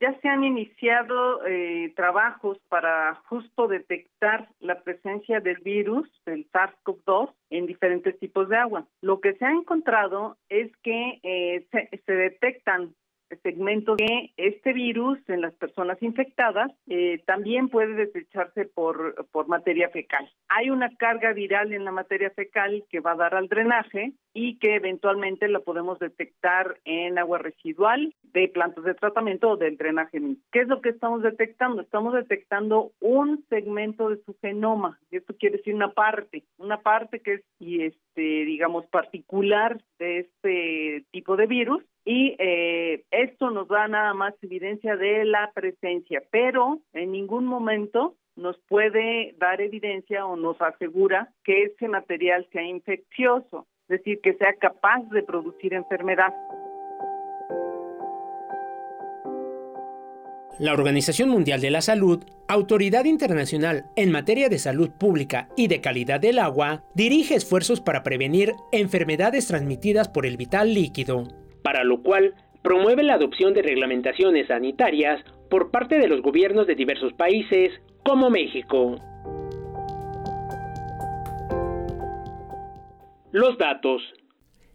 Ya 0.00 0.18
se 0.20 0.28
han 0.28 0.42
iniciado 0.42 1.46
eh, 1.46 1.92
trabajos 1.94 2.58
para 2.68 3.14
justo 3.28 3.68
detectar 3.68 4.48
la 4.58 4.82
presencia 4.82 5.38
del 5.38 5.58
virus, 5.58 6.10
del 6.26 6.50
SARS-CoV-2, 6.50 7.32
en 7.50 7.66
diferentes 7.66 8.18
tipos 8.18 8.48
de 8.48 8.56
agua. 8.56 8.84
Lo 9.00 9.20
que 9.20 9.34
se 9.34 9.44
ha 9.44 9.52
encontrado 9.52 10.38
es 10.48 10.72
que 10.82 11.20
eh, 11.22 11.68
se 12.04 12.12
detectan 12.12 12.96
segmento 13.42 13.96
de 13.96 14.32
este 14.36 14.72
virus 14.72 15.18
en 15.28 15.40
las 15.40 15.54
personas 15.54 16.02
infectadas 16.02 16.70
eh, 16.86 17.22
también 17.26 17.68
puede 17.68 17.94
desecharse 17.94 18.66
por, 18.66 19.26
por 19.32 19.48
materia 19.48 19.88
fecal. 19.90 20.30
Hay 20.48 20.70
una 20.70 20.90
carga 20.96 21.32
viral 21.32 21.72
en 21.72 21.84
la 21.84 21.92
materia 21.92 22.30
fecal 22.30 22.84
que 22.88 23.00
va 23.00 23.12
a 23.12 23.16
dar 23.16 23.34
al 23.34 23.48
drenaje 23.48 24.12
y 24.32 24.58
que 24.58 24.76
eventualmente 24.76 25.48
la 25.48 25.60
podemos 25.60 25.98
detectar 25.98 26.78
en 26.84 27.18
agua 27.18 27.38
residual 27.38 28.14
de 28.22 28.48
plantas 28.48 28.84
de 28.84 28.94
tratamiento 28.94 29.50
o 29.50 29.56
del 29.56 29.76
drenaje 29.76 30.20
¿Qué 30.52 30.60
es 30.60 30.68
lo 30.68 30.80
que 30.80 30.90
estamos 30.90 31.22
detectando? 31.22 31.82
Estamos 31.82 32.14
detectando 32.14 32.92
un 33.00 33.44
segmento 33.48 34.10
de 34.10 34.22
su 34.24 34.36
genoma. 34.40 34.98
Esto 35.10 35.34
quiere 35.36 35.58
decir 35.58 35.74
una 35.74 35.92
parte, 35.92 36.44
una 36.58 36.80
parte 36.80 37.20
que 37.20 37.34
es, 37.34 37.42
y 37.58 37.82
este, 37.82 38.44
digamos, 38.44 38.86
particular 38.86 39.80
de 39.98 40.20
este 40.20 41.04
tipo 41.10 41.36
de 41.36 41.46
virus 41.46 41.82
y 42.04 42.36
eh, 42.38 43.04
esto 43.10 43.50
nos 43.50 43.66
da 43.68 43.88
nada 43.88 44.12
más 44.14 44.34
evidencia 44.42 44.96
de 44.96 45.24
la 45.24 45.50
presencia, 45.54 46.22
pero 46.30 46.80
en 46.92 47.12
ningún 47.12 47.46
momento 47.46 48.16
nos 48.36 48.58
puede 48.68 49.34
dar 49.38 49.60
evidencia 49.60 50.26
o 50.26 50.36
nos 50.36 50.60
asegura 50.60 51.32
que 51.44 51.64
ese 51.64 51.88
material 51.88 52.46
sea 52.52 52.62
infeccioso, 52.62 53.66
es 53.88 53.98
decir, 53.98 54.20
que 54.22 54.34
sea 54.34 54.54
capaz 54.60 55.02
de 55.10 55.22
producir 55.22 55.72
enfermedad. 55.72 56.34
La 60.60 60.72
Organización 60.72 61.30
Mundial 61.30 61.60
de 61.60 61.70
la 61.70 61.80
Salud, 61.80 62.22
autoridad 62.46 63.06
internacional 63.06 63.86
en 63.96 64.12
materia 64.12 64.48
de 64.48 64.58
salud 64.58 64.90
pública 64.90 65.48
y 65.56 65.66
de 65.66 65.80
calidad 65.80 66.20
del 66.20 66.38
agua, 66.38 66.84
dirige 66.94 67.34
esfuerzos 67.34 67.80
para 67.80 68.04
prevenir 68.04 68.52
enfermedades 68.70 69.48
transmitidas 69.48 70.08
por 70.08 70.26
el 70.26 70.36
vital 70.36 70.72
líquido 70.72 71.24
para 71.64 71.82
lo 71.82 72.02
cual 72.02 72.34
promueve 72.62 73.02
la 73.02 73.14
adopción 73.14 73.54
de 73.54 73.62
reglamentaciones 73.62 74.46
sanitarias 74.48 75.24
por 75.48 75.70
parte 75.70 75.98
de 75.98 76.08
los 76.08 76.20
gobiernos 76.20 76.66
de 76.66 76.74
diversos 76.74 77.12
países, 77.14 77.72
como 78.04 78.28
México. 78.28 78.96
Los 83.32 83.58
datos. 83.58 84.02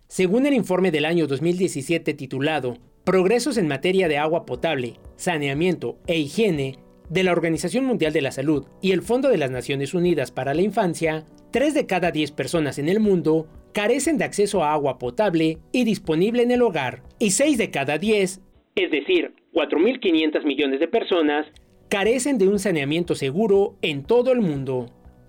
Según 0.07 0.48
el 0.48 0.53
informe 0.53 0.90
del 0.91 1.06
año 1.06 1.28
2017 1.28 2.14
titulado 2.16 2.78
progresos 3.03 3.57
en 3.57 3.68
materia 3.68 4.07
de 4.07 4.18
agua 4.18 4.45
potable, 4.45 4.99
saneamiento 5.16 5.98
e 6.07 6.18
higiene 6.20 6.80
de 7.10 7.24
la 7.24 7.32
Organización 7.32 7.86
Mundial 7.86 8.14
de 8.14 8.22
la 8.22 8.32
Salud 8.32 8.66
y 8.82 8.91
el 8.91 9.02
Fondo 9.03 9.30
de 9.30 9.38
las 9.38 9.52
Naciones 9.52 9.94
Unidas 9.94 10.32
para 10.32 10.53
la 10.53 10.61
Infancia, 10.61 11.26
3 11.52 11.74
de 11.74 11.86
cada 11.86 12.11
10 12.11 12.32
personas 12.32 12.78
en 12.80 12.90
el 12.90 12.99
mundo 12.99 13.48
carecen 13.74 14.18
de 14.18 14.26
acceso 14.26 14.64
a 14.64 14.74
agua 14.74 14.98
potable 14.98 15.58
y 15.72 15.84
disponible 15.84 16.44
en 16.44 16.52
el 16.52 16.62
hogar, 16.62 17.04
y 17.20 17.32
6 17.32 17.58
de 17.58 17.72
cada 17.72 17.98
10, 17.98 18.41
es 18.76 18.91
decir, 18.91 19.34
4.500 19.54 20.46
millones 20.46 20.80
de 20.80 20.88
personas, 20.88 21.46
carecen 21.90 22.38
de 22.38 22.48
un 22.48 22.60
saneamiento 22.60 23.14
seguro 23.14 23.78
en 23.82 24.04
todo 24.04 24.32
el 24.32 24.40
mundo. 24.40 24.86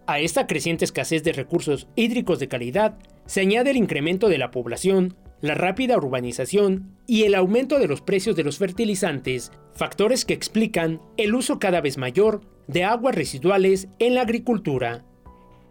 A 0.06 0.20
esta 0.20 0.46
creciente 0.46 0.84
escasez 0.84 1.24
de 1.24 1.32
recursos 1.32 1.88
hídricos 1.96 2.38
de 2.38 2.48
calidad 2.48 2.98
se 3.26 3.40
añade 3.40 3.70
el 3.70 3.76
incremento 3.76 4.28
de 4.28 4.38
la 4.38 4.50
población, 4.50 5.16
la 5.40 5.54
rápida 5.54 5.96
urbanización 5.96 6.96
y 7.06 7.24
el 7.24 7.34
aumento 7.34 7.78
de 7.78 7.88
los 7.88 8.02
precios 8.02 8.36
de 8.36 8.44
los 8.44 8.58
fertilizantes, 8.58 9.50
factores 9.74 10.24
que 10.24 10.34
explican 10.34 11.00
el 11.16 11.34
uso 11.34 11.58
cada 11.58 11.80
vez 11.80 11.98
mayor 11.98 12.42
de 12.68 12.84
aguas 12.84 13.14
residuales 13.14 13.88
en 13.98 14.14
la 14.14 14.22
agricultura. 14.22 15.04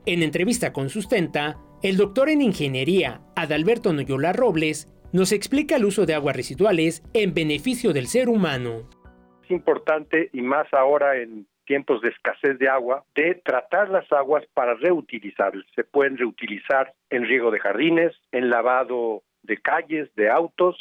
En 0.06 0.24
entrevista 0.24 0.74
con 0.74 0.90
Sustenta, 0.90 1.60
el 1.81 1.95
doctor 1.95 2.30
en 2.30 2.41
ingeniería 2.41 3.22
Adalberto 3.35 3.93
Noyola 3.93 4.34
Robles 4.34 4.88
nos 5.14 5.31
explica 5.31 5.77
el 5.77 5.85
uso 5.85 6.06
de 6.06 6.14
aguas 6.14 6.35
residuales 6.35 7.03
en 7.14 7.34
beneficio 7.34 7.93
del 7.93 8.07
ser 8.07 8.27
humano. 8.27 8.89
Es 9.45 9.51
importante, 9.51 10.30
y 10.34 10.41
más 10.41 10.68
ahora 10.73 11.18
en 11.18 11.47
tiempos 11.65 12.01
de 12.01 12.10
escasez 12.10 12.60
de 12.60 12.68
agua, 12.68 13.06
de 13.15 13.35
tratar 13.35 13.89
las 13.89 14.11
aguas 14.11 14.43
para 14.53 14.73
reutilizarlas. 14.73 15.65
Se 15.73 15.84
pueden 15.84 16.18
reutilizar 16.18 16.93
en 17.10 17.23
riego 17.23 17.49
de 17.49 17.60
jardines, 17.60 18.14
en 18.31 18.49
lavado 18.49 19.23
de 19.43 19.57
calles, 19.57 20.14
de 20.15 20.30
autos. 20.30 20.76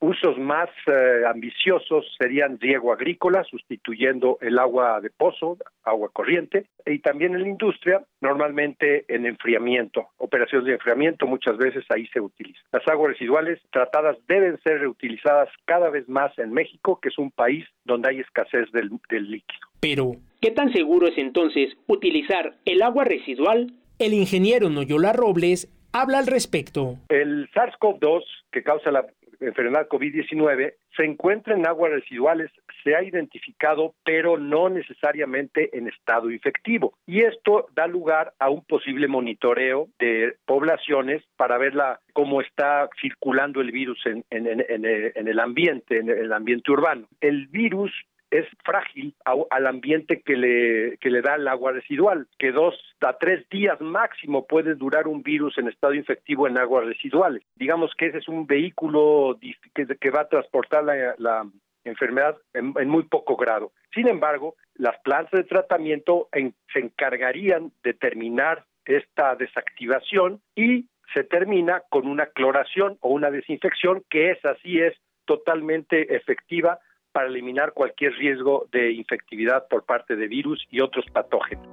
Usos 0.00 0.38
más 0.38 0.68
eh, 0.86 1.22
ambiciosos 1.26 2.04
serían 2.18 2.58
riego 2.60 2.92
agrícola, 2.92 3.44
sustituyendo 3.44 4.38
el 4.40 4.58
agua 4.58 5.00
de 5.00 5.10
pozo, 5.10 5.56
agua 5.84 6.10
corriente, 6.12 6.66
y 6.84 6.98
también 7.00 7.34
en 7.34 7.42
la 7.42 7.48
industria, 7.48 8.04
normalmente 8.20 9.04
en 9.08 9.26
enfriamiento, 9.26 10.08
operaciones 10.18 10.66
de 10.66 10.74
enfriamiento, 10.74 11.26
muchas 11.26 11.56
veces 11.56 11.84
ahí 11.90 12.06
se 12.08 12.20
utiliza. 12.20 12.60
Las 12.72 12.86
aguas 12.88 13.12
residuales 13.12 13.60
tratadas 13.70 14.16
deben 14.28 14.58
ser 14.62 14.80
reutilizadas 14.80 15.48
cada 15.64 15.90
vez 15.90 16.08
más 16.08 16.36
en 16.38 16.52
México, 16.52 16.98
que 17.00 17.08
es 17.08 17.18
un 17.18 17.30
país 17.30 17.64
donde 17.84 18.10
hay 18.10 18.20
escasez 18.20 18.70
del, 18.72 18.90
del 19.08 19.30
líquido. 19.30 19.66
Pero, 19.80 20.12
¿qué 20.40 20.50
tan 20.50 20.72
seguro 20.72 21.08
es 21.08 21.18
entonces 21.18 21.76
utilizar 21.86 22.54
el 22.64 22.82
agua 22.82 23.04
residual? 23.04 23.72
El 23.98 24.12
ingeniero 24.12 24.68
Noyola 24.68 25.12
Robles 25.12 25.72
habla 26.00 26.18
al 26.18 26.26
respecto. 26.26 26.96
El 27.08 27.50
SARS-CoV-2, 27.50 28.22
que 28.50 28.62
causa 28.62 28.90
la 28.90 29.06
enfermedad 29.40 29.88
COVID-19, 29.88 30.74
se 30.96 31.04
encuentra 31.04 31.54
en 31.54 31.66
aguas 31.66 31.92
residuales, 31.92 32.50
se 32.82 32.94
ha 32.94 33.02
identificado, 33.02 33.94
pero 34.04 34.38
no 34.38 34.68
necesariamente 34.68 35.76
en 35.76 35.88
estado 35.88 36.30
infectivo. 36.30 36.94
Y 37.06 37.22
esto 37.22 37.66
da 37.74 37.86
lugar 37.86 38.32
a 38.38 38.48
un 38.48 38.64
posible 38.64 39.08
monitoreo 39.08 39.88
de 39.98 40.36
poblaciones 40.46 41.22
para 41.36 41.58
ver 41.58 41.74
cómo 42.12 42.40
está 42.40 42.88
circulando 43.00 43.60
el 43.60 43.72
virus 43.72 43.98
en, 44.06 44.24
en, 44.30 44.64
en 44.68 45.28
el 45.28 45.40
ambiente, 45.40 45.98
en 45.98 46.08
el 46.08 46.32
ambiente 46.32 46.70
urbano. 46.70 47.06
El 47.20 47.48
virus 47.48 47.92
es 48.30 48.46
frágil 48.64 49.14
al 49.24 49.66
ambiente 49.66 50.20
que 50.20 50.36
le, 50.36 50.96
que 50.98 51.10
le 51.10 51.22
da 51.22 51.36
el 51.36 51.48
agua 51.48 51.72
residual, 51.72 52.26
que 52.38 52.52
dos 52.52 52.74
a 53.00 53.16
tres 53.18 53.48
días 53.48 53.80
máximo 53.80 54.46
puede 54.46 54.74
durar 54.74 55.06
un 55.06 55.22
virus 55.22 55.56
en 55.58 55.68
estado 55.68 55.94
infectivo 55.94 56.46
en 56.46 56.58
aguas 56.58 56.86
residuales. 56.86 57.42
Digamos 57.54 57.92
que 57.96 58.06
ese 58.06 58.18
es 58.18 58.28
un 58.28 58.46
vehículo 58.46 59.38
que, 59.74 59.86
que 59.86 60.10
va 60.10 60.22
a 60.22 60.28
transportar 60.28 60.84
la, 61.18 61.46
enfermedad 61.84 62.36
en, 62.52 62.88
muy 62.88 63.04
poco 63.04 63.36
grado. 63.36 63.70
Sin 63.94 64.08
embargo, 64.08 64.56
las 64.74 64.98
plantas 65.04 65.30
de 65.30 65.44
tratamiento 65.44 66.28
se 66.72 66.80
encargarían 66.80 67.70
de 67.84 67.94
terminar 67.94 68.64
esta 68.84 69.36
desactivación 69.36 70.40
y 70.56 70.88
se 71.14 71.22
termina 71.22 71.82
con 71.88 72.08
una 72.08 72.26
cloración 72.26 72.98
o 73.00 73.10
una 73.10 73.30
desinfección 73.30 74.02
que 74.10 74.32
es 74.32 74.44
así 74.44 74.80
es 74.80 74.94
totalmente 75.26 76.16
efectiva 76.16 76.80
para 77.16 77.28
eliminar 77.28 77.72
cualquier 77.72 78.12
riesgo 78.12 78.68
de 78.72 78.92
infectividad 78.92 79.68
por 79.68 79.86
parte 79.86 80.16
de 80.16 80.28
virus 80.28 80.62
y 80.70 80.80
otros 80.80 81.06
patógenos. 81.14 81.66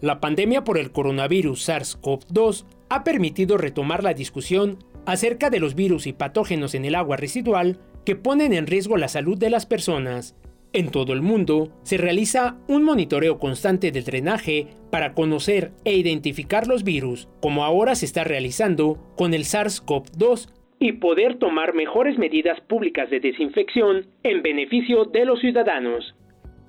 La 0.00 0.18
pandemia 0.18 0.64
por 0.64 0.78
el 0.78 0.90
coronavirus 0.90 1.68
SARS-CoV-2 1.68 2.64
ha 2.88 3.04
permitido 3.04 3.58
retomar 3.58 4.02
la 4.02 4.14
discusión 4.14 4.78
acerca 5.04 5.50
de 5.50 5.60
los 5.60 5.74
virus 5.74 6.06
y 6.06 6.14
patógenos 6.14 6.74
en 6.74 6.86
el 6.86 6.94
agua 6.94 7.18
residual 7.18 7.78
que 8.06 8.16
ponen 8.16 8.54
en 8.54 8.66
riesgo 8.66 8.96
la 8.96 9.08
salud 9.08 9.36
de 9.36 9.50
las 9.50 9.66
personas. 9.66 10.34
En 10.72 10.90
todo 10.90 11.12
el 11.12 11.20
mundo 11.20 11.78
se 11.82 11.98
realiza 11.98 12.56
un 12.68 12.84
monitoreo 12.84 13.38
constante 13.38 13.92
del 13.92 14.04
drenaje 14.04 14.68
para 14.90 15.12
conocer 15.12 15.72
e 15.84 15.94
identificar 15.94 16.68
los 16.68 16.84
virus, 16.84 17.28
como 17.42 17.66
ahora 17.66 17.94
se 17.94 18.06
está 18.06 18.24
realizando 18.24 18.98
con 19.14 19.34
el 19.34 19.44
SARS-CoV-2 19.44 20.48
y 20.80 20.92
poder 20.92 21.38
tomar 21.38 21.74
mejores 21.74 22.18
medidas 22.18 22.60
públicas 22.62 23.10
de 23.10 23.20
desinfección 23.20 24.06
en 24.22 24.42
beneficio 24.42 25.04
de 25.04 25.24
los 25.24 25.40
ciudadanos. 25.40 26.14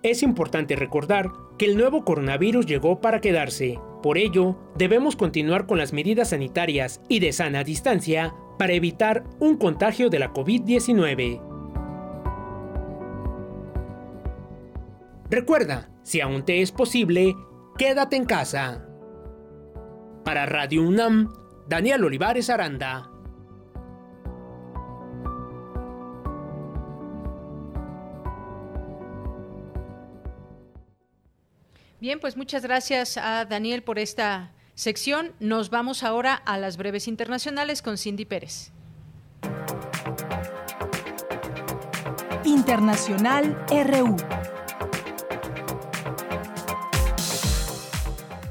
Es 0.02 0.24
importante 0.24 0.76
recordar 0.76 1.28
que 1.58 1.66
el 1.66 1.76
nuevo 1.78 2.06
coronavirus 2.06 2.66
llegó 2.66 3.02
para 3.02 3.20
quedarse. 3.20 3.78
Por 4.02 4.18
ello, 4.18 4.58
debemos 4.78 5.18
continuar 5.18 5.66
con 5.66 5.78
las 5.78 5.92
medidas 5.92 6.30
sanitarias 6.30 7.02
y 7.10 7.20
de 7.20 7.34
sana 7.34 7.66
distancia 7.66 8.34
para 8.58 8.74
evitar 8.74 9.24
un 9.40 9.58
contagio 9.58 10.10
de 10.10 10.20
la 10.20 10.34
COVID-19. 10.34 11.42
Recuerda, 15.30 15.90
si 16.04 16.22
aún 16.22 16.44
te 16.44 16.62
es 16.62 16.72
posible, 16.72 17.36
quédate 17.78 18.16
en 18.16 18.26
casa. 18.26 18.86
Para 20.24 20.46
Radio 20.46 20.82
UNAM, 20.82 21.34
Daniel 21.68 22.04
Olivares 22.04 22.50
Aranda. 22.50 23.12
Bien, 32.02 32.20
pues 32.22 32.38
muchas 32.38 32.64
gracias 32.64 33.18
a 33.18 33.44
Daniel 33.44 33.84
por 33.84 34.00
esta 34.00 34.52
sección. 34.74 35.34
Nos 35.42 35.70
vamos 35.70 36.04
ahora 36.04 36.34
a 36.34 36.58
las 36.58 36.78
breves 36.78 37.10
internacionales 37.10 37.82
con 37.82 37.98
Cindy 37.98 38.24
Pérez. 38.24 38.72
Internacional 42.46 43.58
RU. 43.70 44.16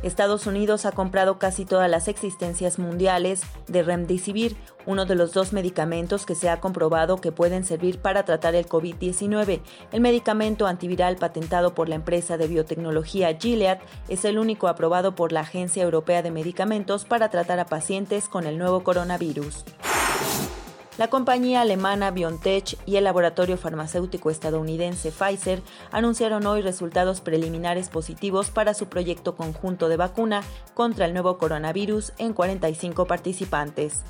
Estados 0.03 0.47
Unidos 0.47 0.87
ha 0.87 0.93
comprado 0.93 1.39
casi 1.39 1.65
todas 1.65 1.91
las 1.91 2.07
existencias 2.07 2.79
mundiales 2.79 3.43
de 3.67 3.83
Remdesivir, 3.83 4.57
uno 4.87 5.07
de 5.07 5.17
los 5.17 5.33
dos 5.33 5.53
medicamentos 5.53 6.25
que 6.25 6.37
se 6.37 6.49
ha 6.49 6.61
comprobado 6.61 7.21
que 7.21 7.33
pueden 7.33 7.65
servir 7.65 7.99
para 7.99 8.25
tratar 8.25 8.55
el 8.55 8.69
COVID-19. 8.69 9.61
El 9.91 10.01
medicamento 10.01 10.67
antiviral 10.67 11.17
patentado 11.17 11.75
por 11.75 11.89
la 11.89 11.97
empresa 11.97 12.37
de 12.37 12.47
biotecnología 12.47 13.37
Gilead 13.39 13.81
es 14.09 14.25
el 14.25 14.39
único 14.39 14.69
aprobado 14.69 15.15
por 15.15 15.33
la 15.33 15.41
Agencia 15.41 15.83
Europea 15.83 16.23
de 16.23 16.31
Medicamentos 16.31 17.05
para 17.05 17.29
tratar 17.29 17.59
a 17.59 17.67
pacientes 17.67 18.29
con 18.29 18.47
el 18.47 18.57
nuevo 18.57 18.85
coronavirus. 18.85 19.65
La 20.99 21.07
compañía 21.07 21.61
alemana 21.61 22.11
BioNTech 22.11 22.77
y 22.85 22.97
el 22.97 23.05
laboratorio 23.05 23.57
farmacéutico 23.57 24.31
estadounidense 24.31 25.13
Pfizer 25.13 25.63
anunciaron 25.93 26.45
hoy 26.45 26.61
resultados 26.61 27.21
preliminares 27.21 27.89
positivos 27.89 28.51
para 28.51 28.75
su 28.75 28.89
proyecto 28.89 29.37
conjunto 29.37 29.89
de 29.89 29.97
vacuna 29.97 30.43
contra 30.75 31.07
el 31.07 31.13
nuevo 31.13 31.39
coronavirus 31.39 32.15
en 32.19 32.33
45 32.33 33.07
participantes. 33.07 34.03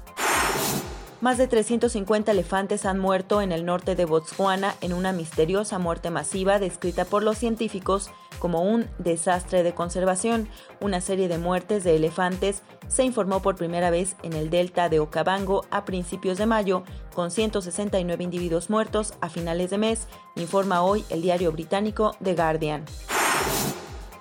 Más 1.21 1.37
de 1.37 1.49
350 1.49 2.31
elefantes 2.31 2.87
han 2.87 3.01
muerto 3.01 3.43
en 3.43 3.51
el 3.51 3.65
norte 3.65 3.97
de 3.97 4.05
Botswana 4.05 4.77
en 4.81 4.93
una 4.93 5.13
misteriosa 5.13 5.81
muerte 5.81 6.11
masiva 6.11 6.61
descrita 6.61 7.05
por 7.05 7.25
los 7.25 7.39
científicos 7.39 8.11
como 8.39 8.63
un 8.63 8.87
desastre 8.99 9.65
de 9.65 9.75
conservación. 9.75 10.49
Una 10.81 11.01
serie 11.01 11.27
de 11.27 11.39
muertes 11.39 11.83
de 11.83 11.97
elefantes 11.97 12.63
se 12.87 13.03
informó 13.03 13.43
por 13.43 13.57
primera 13.57 13.91
vez 13.91 14.15
en 14.23 14.33
el 14.33 14.49
delta 14.49 14.89
de 14.89 15.01
Okavango 15.01 15.65
a 15.73 15.85
principios 15.85 16.39
de 16.39 16.47
mayo, 16.47 16.85
con 17.13 17.33
169 17.33 18.23
individuos 18.23 18.71
muertos 18.71 19.15
a 19.21 19.29
finales 19.29 19.71
de 19.71 19.79
mes, 19.79 20.07
informa 20.37 20.83
hoy 20.83 21.05
el 21.11 21.21
diario 21.21 21.51
británico 21.51 22.13
The 22.23 22.35
Guardian. 22.35 22.85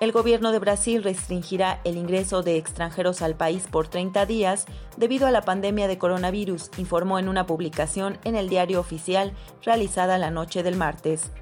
El 0.00 0.12
gobierno 0.12 0.52
de 0.52 0.60
Brasil 0.60 1.02
restringirá 1.02 1.80
el 1.82 1.96
ingreso 1.96 2.42
de 2.42 2.56
extranjeros 2.56 3.20
al 3.20 3.34
país 3.34 3.66
por 3.68 3.88
30 3.88 4.26
días 4.26 4.66
debido 4.96 5.26
a 5.26 5.32
la 5.32 5.42
pandemia 5.42 5.88
de 5.88 5.98
coronavirus, 5.98 6.70
informó 6.78 7.18
en 7.18 7.28
una 7.28 7.46
publicación 7.46 8.18
en 8.22 8.36
el 8.36 8.48
diario 8.48 8.78
oficial 8.78 9.32
realizada 9.64 10.16
la 10.16 10.30
noche 10.30 10.62
del 10.62 10.76
martes. 10.76 11.32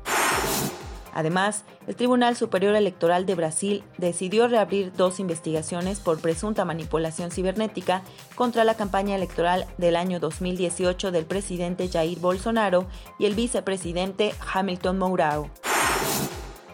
Además, 1.13 1.65
el 1.87 1.97
Tribunal 1.97 2.37
Superior 2.37 2.75
Electoral 2.75 3.27
de 3.27 3.35
Brasil 3.35 3.85
decidió 3.99 4.49
reabrir 4.49 4.93
dos 4.93 5.21
investigaciones 5.21 6.01
por 6.01 6.21
presunta 6.21 6.65
manipulación 6.65 7.31
cibernética 7.31 8.03
contra 8.35 8.65
la 8.65 8.75
campaña 8.75 9.17
electoral 9.17 9.67
del 9.77 9.97
año 9.97 10.19
2018 10.19 11.13
del 11.13 11.27
presidente 11.27 11.89
Jair 11.89 12.19
Bolsonaro 12.21 12.87
y 13.19 13.27
el 13.27 13.35
vicepresidente 13.35 14.35
Hamilton 14.53 14.99
Mourão. 14.99 15.51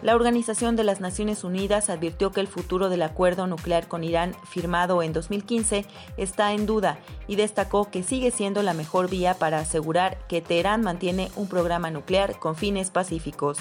La 0.03 0.15
Organización 0.15 0.75
de 0.75 0.83
las 0.83 0.99
Naciones 0.99 1.45
Unidas 1.45 1.89
advirtió 1.89 2.33
que 2.33 2.41
el 2.41 2.49
futuro 2.49 2.89
del 2.89 3.03
acuerdo 3.03 3.47
nuclear 3.47 3.87
con 3.87 4.03
Irán 4.03 4.35
firmado 4.43 5.01
en 5.01 5.13
2015 5.13 5.85
está 6.17 6.51
en 6.51 6.65
duda 6.65 6.99
y 7.25 7.37
destacó 7.37 7.89
que 7.89 8.03
sigue 8.03 8.29
siendo 8.29 8.63
la 8.63 8.73
mejor 8.73 9.09
vía 9.09 9.33
para 9.35 9.59
asegurar 9.59 10.17
que 10.27 10.41
Teherán 10.41 10.81
mantiene 10.81 11.31
un 11.37 11.47
programa 11.47 11.89
nuclear 11.89 12.37
con 12.37 12.57
fines 12.57 12.91
pacíficos. 12.91 13.57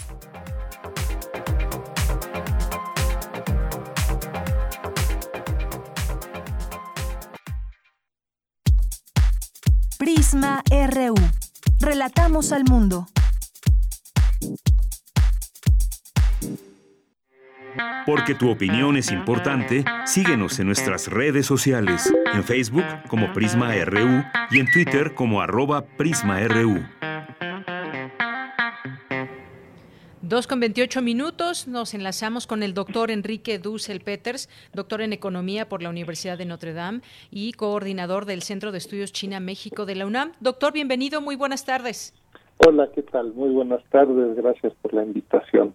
Prisma 9.96 10.64
RU. 10.90 11.14
Relatamos 11.78 12.50
al 12.50 12.64
mundo. 12.64 13.06
Porque 18.04 18.34
tu 18.34 18.50
opinión 18.50 18.96
es 18.96 19.12
importante, 19.12 19.84
síguenos 20.06 20.58
en 20.58 20.66
nuestras 20.66 21.08
redes 21.08 21.46
sociales, 21.46 22.12
en 22.34 22.42
Facebook 22.42 22.84
como 23.08 23.32
Prisma 23.32 23.72
RU 23.84 24.24
y 24.50 24.58
en 24.58 24.66
Twitter 24.72 25.14
como 25.14 25.40
arroba 25.40 25.84
PrismaRU. 25.96 26.80
Dos 30.20 30.46
con 30.46 30.60
28 30.60 31.02
minutos, 31.02 31.68
nos 31.68 31.94
enlazamos 31.94 32.46
con 32.46 32.62
el 32.62 32.74
doctor 32.74 33.10
Enrique 33.10 33.58
Dussel 33.58 34.00
Peters, 34.00 34.48
doctor 34.72 35.02
en 35.02 35.12
Economía 35.12 35.68
por 35.68 35.82
la 35.82 35.90
Universidad 35.90 36.38
de 36.38 36.46
Notre 36.46 36.72
Dame 36.72 37.02
y 37.30 37.52
coordinador 37.52 38.24
del 38.24 38.42
Centro 38.42 38.72
de 38.72 38.78
Estudios 38.78 39.12
China-México 39.12 39.84
de 39.84 39.94
la 39.94 40.06
UNAM. 40.06 40.32
Doctor, 40.40 40.72
bienvenido, 40.72 41.20
muy 41.20 41.36
buenas 41.36 41.64
tardes. 41.64 42.14
Hola, 42.66 42.88
¿qué 42.94 43.02
tal? 43.02 43.32
Muy 43.34 43.50
buenas 43.50 43.84
tardes, 43.90 44.34
gracias 44.36 44.72
por 44.80 44.94
la 44.94 45.04
invitación. 45.04 45.74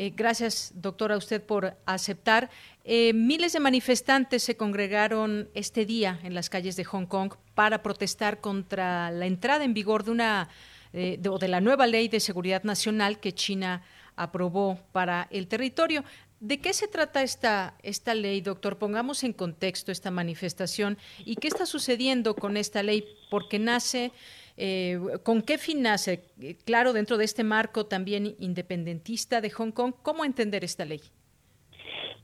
Eh, 0.00 0.12
gracias, 0.14 0.70
doctor, 0.76 1.10
a 1.10 1.16
usted 1.16 1.42
por 1.42 1.76
aceptar. 1.84 2.50
Eh, 2.84 3.12
miles 3.14 3.52
de 3.52 3.58
manifestantes 3.58 4.44
se 4.44 4.56
congregaron 4.56 5.48
este 5.54 5.86
día 5.86 6.20
en 6.22 6.34
las 6.34 6.48
calles 6.48 6.76
de 6.76 6.84
Hong 6.84 7.06
Kong 7.06 7.34
para 7.56 7.82
protestar 7.82 8.40
contra 8.40 9.10
la 9.10 9.26
entrada 9.26 9.64
en 9.64 9.74
vigor 9.74 10.04
de 10.04 10.12
una 10.12 10.50
eh, 10.92 11.18
de 11.18 11.48
la 11.48 11.60
nueva 11.60 11.88
ley 11.88 12.06
de 12.06 12.20
seguridad 12.20 12.62
nacional 12.62 13.18
que 13.18 13.34
China 13.34 13.82
aprobó 14.14 14.78
para 14.92 15.26
el 15.32 15.48
territorio. 15.48 16.04
¿De 16.38 16.60
qué 16.60 16.74
se 16.74 16.86
trata 16.86 17.24
esta, 17.24 17.74
esta 17.82 18.14
ley, 18.14 18.40
doctor? 18.40 18.78
Pongamos 18.78 19.24
en 19.24 19.32
contexto 19.32 19.90
esta 19.90 20.12
manifestación 20.12 20.96
y 21.24 21.34
qué 21.34 21.48
está 21.48 21.66
sucediendo 21.66 22.36
con 22.36 22.56
esta 22.56 22.84
ley, 22.84 23.04
porque 23.30 23.58
nace 23.58 24.12
eh, 24.60 24.98
¿Con 25.22 25.42
qué 25.42 25.56
fin 25.56 25.82
nace? 25.82 26.24
Eh, 26.40 26.56
claro, 26.64 26.92
dentro 26.92 27.16
de 27.16 27.24
este 27.24 27.44
marco 27.44 27.86
también 27.86 28.34
independentista 28.40 29.40
de 29.40 29.50
Hong 29.50 29.70
Kong, 29.70 29.92
¿cómo 30.02 30.24
entender 30.24 30.64
esta 30.64 30.84
ley? 30.84 31.00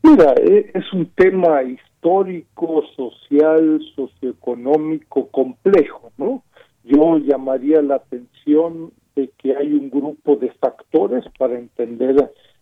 Mira, 0.03 0.35
e, 0.43 0.71
es 0.75 0.93
un 0.93 1.07
tema 1.15 1.63
histórico, 1.63 2.83
social, 2.97 3.81
socioeconómico 3.95 5.29
complejo, 5.29 6.11
¿no? 6.19 6.43
Yo 6.83 7.19
llamaría 7.19 7.81
la 7.83 7.97
atención 7.97 8.93
de 9.15 9.31
que 9.39 9.57
hay 9.57 9.73
un 9.73 9.89
grupo 9.89 10.35
de 10.35 10.51
factores 10.55 11.25
para 11.39 11.57
entender 11.57 12.17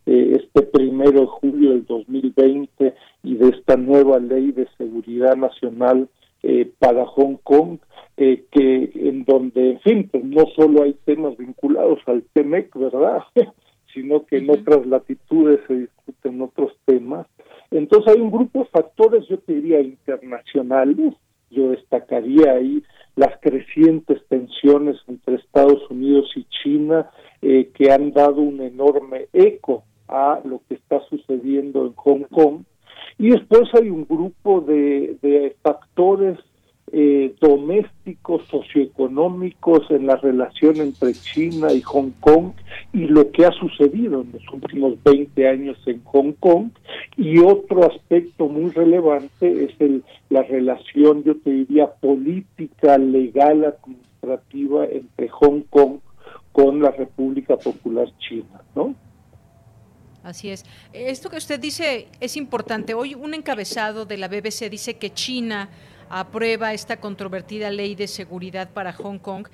eh, 0.04 0.38
este 0.38 0.62
primero 0.66 1.20
de 1.20 1.26
julio 1.26 1.70
del 1.70 1.86
2020 1.86 2.94
y 3.22 3.36
de 3.36 3.48
esta 3.48 3.76
nueva 3.76 4.18
ley 4.18 4.52
de 4.52 4.68
seguridad 4.76 5.34
nacional 5.34 6.08
eh, 6.42 6.70
para 6.78 7.06
Hong 7.06 7.36
Kong, 7.42 7.78
eh, 8.16 8.44
que 8.50 8.92
en 8.94 9.24
donde, 9.24 9.72
en 9.72 9.80
fin, 9.80 10.08
pues 10.10 10.24
no 10.24 10.44
solo 10.56 10.82
hay 10.82 10.94
temas 11.04 11.36
vinculados 11.36 12.00
al 12.06 12.24
TEMEC, 12.32 12.74
¿verdad? 12.76 13.22
sino 13.94 14.24
que 14.26 14.38
en 14.38 14.50
otras 14.50 14.86
latitudes 14.86 15.60
se 15.66 15.74
discuten 15.74 16.40
otros 16.40 16.72
temas. 16.84 17.26
Entonces 17.70 18.14
hay 18.14 18.20
un 18.20 18.30
grupo 18.30 18.60
de 18.60 18.64
factores, 18.66 19.26
yo 19.28 19.38
te 19.38 19.54
diría, 19.54 19.80
internacionales. 19.80 21.14
Yo 21.50 21.70
destacaría 21.70 22.52
ahí 22.52 22.82
las 23.16 23.38
crecientes 23.40 24.22
tensiones 24.28 24.96
entre 25.06 25.36
Estados 25.36 25.90
Unidos 25.90 26.30
y 26.34 26.44
China, 26.62 27.10
eh, 27.42 27.70
que 27.74 27.92
han 27.92 28.12
dado 28.12 28.40
un 28.40 28.60
enorme 28.62 29.28
eco 29.32 29.84
a 30.08 30.40
lo 30.44 30.62
que 30.68 30.74
está 30.74 31.00
sucediendo 31.08 31.86
en 31.86 31.94
Hong 31.94 32.24
Kong. 32.30 32.62
Y 33.18 33.30
después 33.30 33.62
hay 33.74 33.90
un 33.90 34.06
grupo 34.08 34.60
de, 34.60 35.56
factores 35.62 36.38
eh, 36.94 37.34
domésticos, 37.40 38.42
socioeconómicos 38.50 39.90
en 39.90 40.06
la 40.06 40.16
relación 40.16 40.76
entre 40.76 41.14
China 41.14 41.72
y 41.72 41.80
Hong 41.80 42.10
Kong 42.20 42.52
y 42.92 43.06
lo 43.06 43.30
que 43.30 43.46
ha 43.46 43.50
sucedido 43.52 44.20
en 44.20 44.32
los 44.32 44.42
últimos 44.52 45.02
20 45.02 45.48
años 45.48 45.78
en 45.86 46.02
Hong 46.04 46.32
Kong. 46.32 46.70
Y 47.16 47.38
otro 47.38 47.90
aspecto 47.90 48.48
muy 48.48 48.70
relevante 48.70 49.64
es 49.64 49.80
el, 49.80 50.02
la 50.28 50.42
relación, 50.42 51.24
yo 51.24 51.36
te 51.36 51.50
diría, 51.50 51.86
política, 51.86 52.98
legal, 52.98 53.64
administrativa 53.64 54.84
entre 54.86 55.28
Hong 55.28 55.62
Kong 55.70 55.98
con 56.52 56.82
la 56.82 56.90
República 56.90 57.56
Popular 57.56 58.08
China, 58.18 58.62
¿no? 58.74 58.94
Así 60.22 60.50
es. 60.50 60.64
Esto 60.92 61.30
que 61.30 61.36
usted 61.36 61.58
dice 61.58 62.08
es 62.20 62.36
importante. 62.36 62.94
Hoy 62.94 63.14
un 63.14 63.34
encabezado 63.34 64.06
de 64.06 64.18
la 64.18 64.28
BBC 64.28 64.70
dice 64.70 64.96
que 64.96 65.12
China 65.12 65.68
aprueba 66.08 66.72
esta 66.74 67.00
controvertida 67.00 67.70
ley 67.70 67.94
de 67.94 68.06
seguridad 68.06 68.70
para 68.70 68.92
Hong 68.92 69.18
Kong 69.18 69.48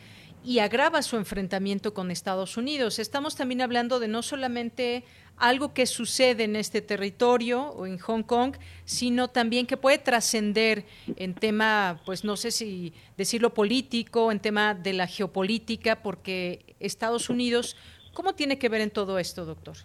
y 0.45 0.59
agrava 0.59 1.03
su 1.03 1.17
enfrentamiento 1.17 1.95
con 1.95 2.11
Estados 2.11 2.57
Unidos. 2.57 2.99
Estamos 2.99 3.35
también 3.35 3.61
hablando 3.61 3.99
de 3.99 4.09
no 4.09 4.23
solamente 4.23 5.05
algo 5.37 5.73
que 5.73 5.87
sucede 5.87 6.45
en 6.45 6.57
este 6.57 6.83
territorio 6.83 7.63
o 7.71 7.87
en 7.87 7.99
Hong 7.99 8.23
Kong, 8.23 8.57
sino 8.85 9.29
también 9.29 9.67
que 9.67 9.77
puede 9.77 9.99
trascender 9.99 10.85
en 11.17 11.35
tema, 11.35 12.01
pues 12.05 12.25
no 12.25 12.37
sé 12.37 12.51
si 12.51 12.93
decirlo 13.17 13.55
político, 13.55 14.31
en 14.33 14.41
tema 14.41 14.75
de 14.75 14.93
la 14.93 15.07
geopolítica, 15.07 16.03
porque 16.03 16.77
Estados 16.81 17.31
Unidos, 17.31 17.77
¿cómo 18.13 18.35
tiene 18.35 18.59
que 18.59 18.69
ver 18.69 18.81
en 18.81 18.91
todo 18.91 19.19
esto, 19.19 19.45
doctor? 19.45 19.77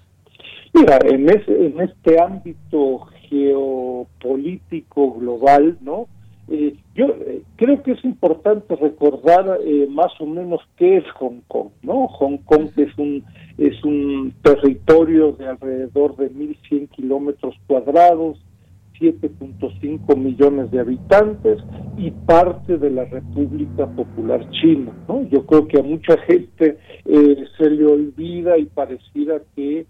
Mira, 0.74 0.98
en, 1.06 1.30
en 1.30 1.80
este 1.82 2.20
ámbito 2.20 3.08
geopolítico 3.30 5.14
global, 5.14 5.78
¿no? 5.82 6.08
Eh, 6.50 6.76
yo 6.94 7.06
eh, 7.06 7.42
creo 7.56 7.82
que 7.84 7.94
es 7.94 8.04
importante 8.04 8.76
recordar 8.76 9.60
eh, 9.64 9.88
más 9.90 10.12
o 10.20 10.26
menos 10.26 10.60
qué 10.76 10.98
es 10.98 11.06
Hong 11.16 11.40
Kong, 11.48 11.70
¿no? 11.84 12.08
Hong 12.08 12.38
Kong 12.40 12.70
es 12.76 12.98
un 12.98 13.24
es 13.58 13.82
un 13.84 14.34
territorio 14.42 15.32
de 15.34 15.48
alrededor 15.48 16.18
de 16.18 16.32
1.100 16.32 16.90
kilómetros 16.90 17.56
cuadrados, 17.68 18.44
7.5 19.00 20.18
millones 20.18 20.70
de 20.72 20.80
habitantes 20.80 21.60
y 21.98 22.12
parte 22.12 22.78
de 22.78 22.90
la 22.90 23.06
República 23.06 23.88
Popular 23.88 24.50
China, 24.50 24.92
¿no? 25.08 25.24
Yo 25.30 25.46
creo 25.46 25.68
que 25.68 25.80
a 25.80 25.84
mucha 25.84 26.18
gente 26.28 26.78
se 27.06 27.70
le 27.70 27.86
olvida 27.86 28.58
y 28.58 28.66
pareciera 28.66 29.40
que 29.56 29.86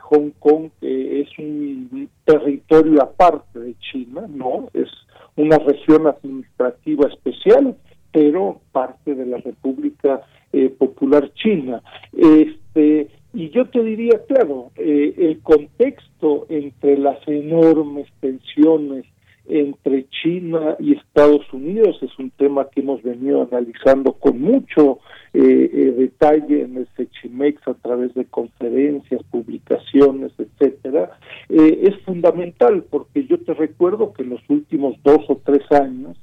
Hong 0.00 0.30
Kong 0.38 0.70
es 0.80 1.28
un 1.38 2.08
territorio 2.24 3.02
aparte 3.02 3.58
de 3.58 3.74
China, 3.78 4.26
no, 4.28 4.68
es 4.72 4.88
una 5.36 5.58
región 5.58 6.06
administrativa 6.06 7.08
especial, 7.08 7.76
pero 8.12 8.60
parte 8.72 9.14
de 9.14 9.26
la 9.26 9.38
República 9.38 10.22
eh, 10.52 10.68
Popular 10.70 11.32
China. 11.34 11.82
Este, 12.12 13.08
y 13.34 13.50
yo 13.50 13.66
te 13.66 13.82
diría, 13.82 14.20
claro, 14.26 14.70
eh, 14.76 15.14
el 15.16 15.40
contexto 15.42 16.46
entre 16.48 16.98
las 16.98 17.18
enormes 17.28 18.08
tensiones 18.20 19.04
entre 19.48 20.06
China 20.10 20.76
y 20.78 20.92
Estados 20.94 21.50
Unidos 21.52 21.98
es 22.02 22.18
un 22.18 22.30
tema 22.30 22.68
que 22.68 22.80
hemos 22.80 23.02
venido 23.02 23.48
analizando 23.50 24.12
con 24.12 24.40
mucho 24.40 24.98
eh, 25.32 25.70
eh, 25.72 25.94
detalle 25.96 26.62
en 26.62 26.76
el 26.76 26.88
Sechimex 26.96 27.66
a 27.66 27.74
través 27.74 28.12
de 28.14 28.17
conferencias, 28.38 29.20
publicaciones, 29.30 30.32
etcétera, 30.38 31.18
eh, 31.48 31.80
es 31.82 31.96
fundamental 32.04 32.84
porque 32.88 33.26
yo 33.26 33.38
te 33.40 33.54
recuerdo 33.54 34.12
que 34.12 34.22
en 34.22 34.30
los 34.30 34.40
últimos 34.48 34.94
dos 35.02 35.24
o 35.28 35.40
tres 35.44 35.64
años 35.72 36.16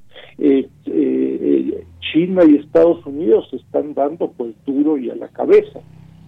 China 2.14 2.44
y 2.48 2.56
Estados 2.56 3.06
Unidos 3.06 3.48
se 3.50 3.58
están 3.58 3.94
dando 3.94 4.32
pues 4.32 4.54
duro 4.66 4.98
y 4.98 5.10
a 5.10 5.16
la 5.16 5.28
cabeza 5.30 5.80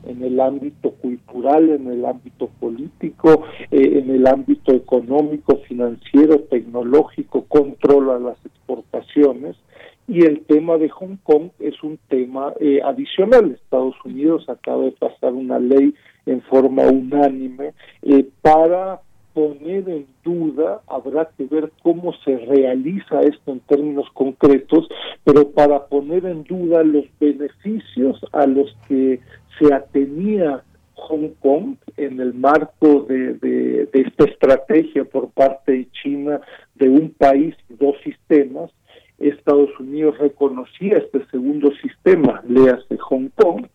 en 0.06 0.24
el 0.24 0.40
ámbito 0.40 0.92
cultural, 0.92 1.70
en 1.70 1.88
el 1.88 2.06
ámbito 2.06 2.50
político, 2.60 3.44
en 3.72 4.10
el 4.10 4.26
ámbito 4.28 4.74
económico, 4.74 5.58
financiero, 5.68 6.40
tecnológico, 6.50 7.46
controla 7.46 8.20
las 8.20 8.38
exportaciones 8.46 9.56
y 10.08 10.26
el 10.26 10.46
tema 10.46 10.78
de 10.78 10.90
Hong 10.90 11.18
Kong 11.24 11.50
es 11.60 11.84
un 11.84 12.00
tema 12.08 12.54
eh, 12.60 12.80
adicional. 12.84 13.52
Estados 13.52 13.96
Unidos 14.06 14.48
acaba 14.48 14.86
de 14.86 14.92
pasar 14.94 15.34
una 15.34 15.60
ley 15.60 15.94
en 16.26 16.42
forma 16.44 16.84
unánime 16.84 17.74
eh, 18.04 18.26
para 18.42 19.02
poner 19.34 19.88
en 19.88 20.08
duda, 20.24 20.82
habrá 20.88 21.30
que 21.38 21.46
ver 21.46 21.72
cómo 21.84 22.12
se 22.26 22.38
realiza 22.38 23.22
esto 23.22 23.52
en 23.52 23.60
términos 23.60 24.08
concretos, 24.14 24.88
pero 25.24 25.52
para 25.52 25.86
poner 25.86 26.26
en 26.26 26.44
duda 26.44 26.84
los 26.84 27.06
beneficios 27.20 28.20
a 28.32 28.48
los 28.48 28.76
que 28.88 29.20
se 29.60 29.72
atenía 29.72 30.64
Hong 30.96 31.30
Kong 31.40 31.76
en 31.98 32.20
el 32.20 32.34
marco 32.34 33.06
de, 33.08 33.36
de, 33.36 33.90
esta 33.94 34.26
estrategia 34.26 35.06
por 35.06 35.30
parte 35.30 35.72
de 35.72 35.88
China 35.92 36.42
de 36.74 36.90
un 36.90 37.12
país 37.12 37.56
dos 37.70 37.96
sistemas, 38.04 38.72
Estados 39.30 39.70
Unidos 39.80 40.18
reconocía 40.18 40.98
este 40.98 41.26
segundo 41.32 41.72
sistema, 41.82 42.44
le 42.48 42.70
hace 42.70 42.98
Hong 42.98 43.30
Kong, 43.36 43.68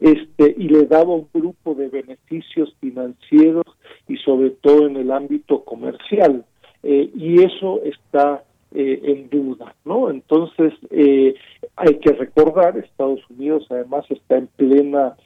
este, 0.00 0.54
y 0.56 0.68
le 0.68 0.86
daba 0.86 1.14
un 1.14 1.28
grupo 1.32 1.74
de 1.74 1.88
beneficios 1.88 2.74
financieros 2.80 3.66
y 4.08 4.16
sobre 4.16 4.50
todo 4.50 4.86
en 4.86 4.96
el 4.96 5.10
ámbito 5.10 5.62
comercial. 5.64 6.44
Eh, 6.82 7.10
y 7.14 7.42
eso 7.42 7.82
está 7.84 8.42
eh, 8.72 9.00
en 9.04 9.28
duda, 9.28 9.74
¿no? 9.84 10.10
Entonces, 10.10 10.72
eh, 10.90 11.34
hay 11.76 11.98
que 11.98 12.12
recordar, 12.12 12.78
Estados 12.78 13.20
Unidos 13.28 13.66
además 13.68 14.06
está 14.10 14.38
en 14.38 14.46
plena 14.46 15.16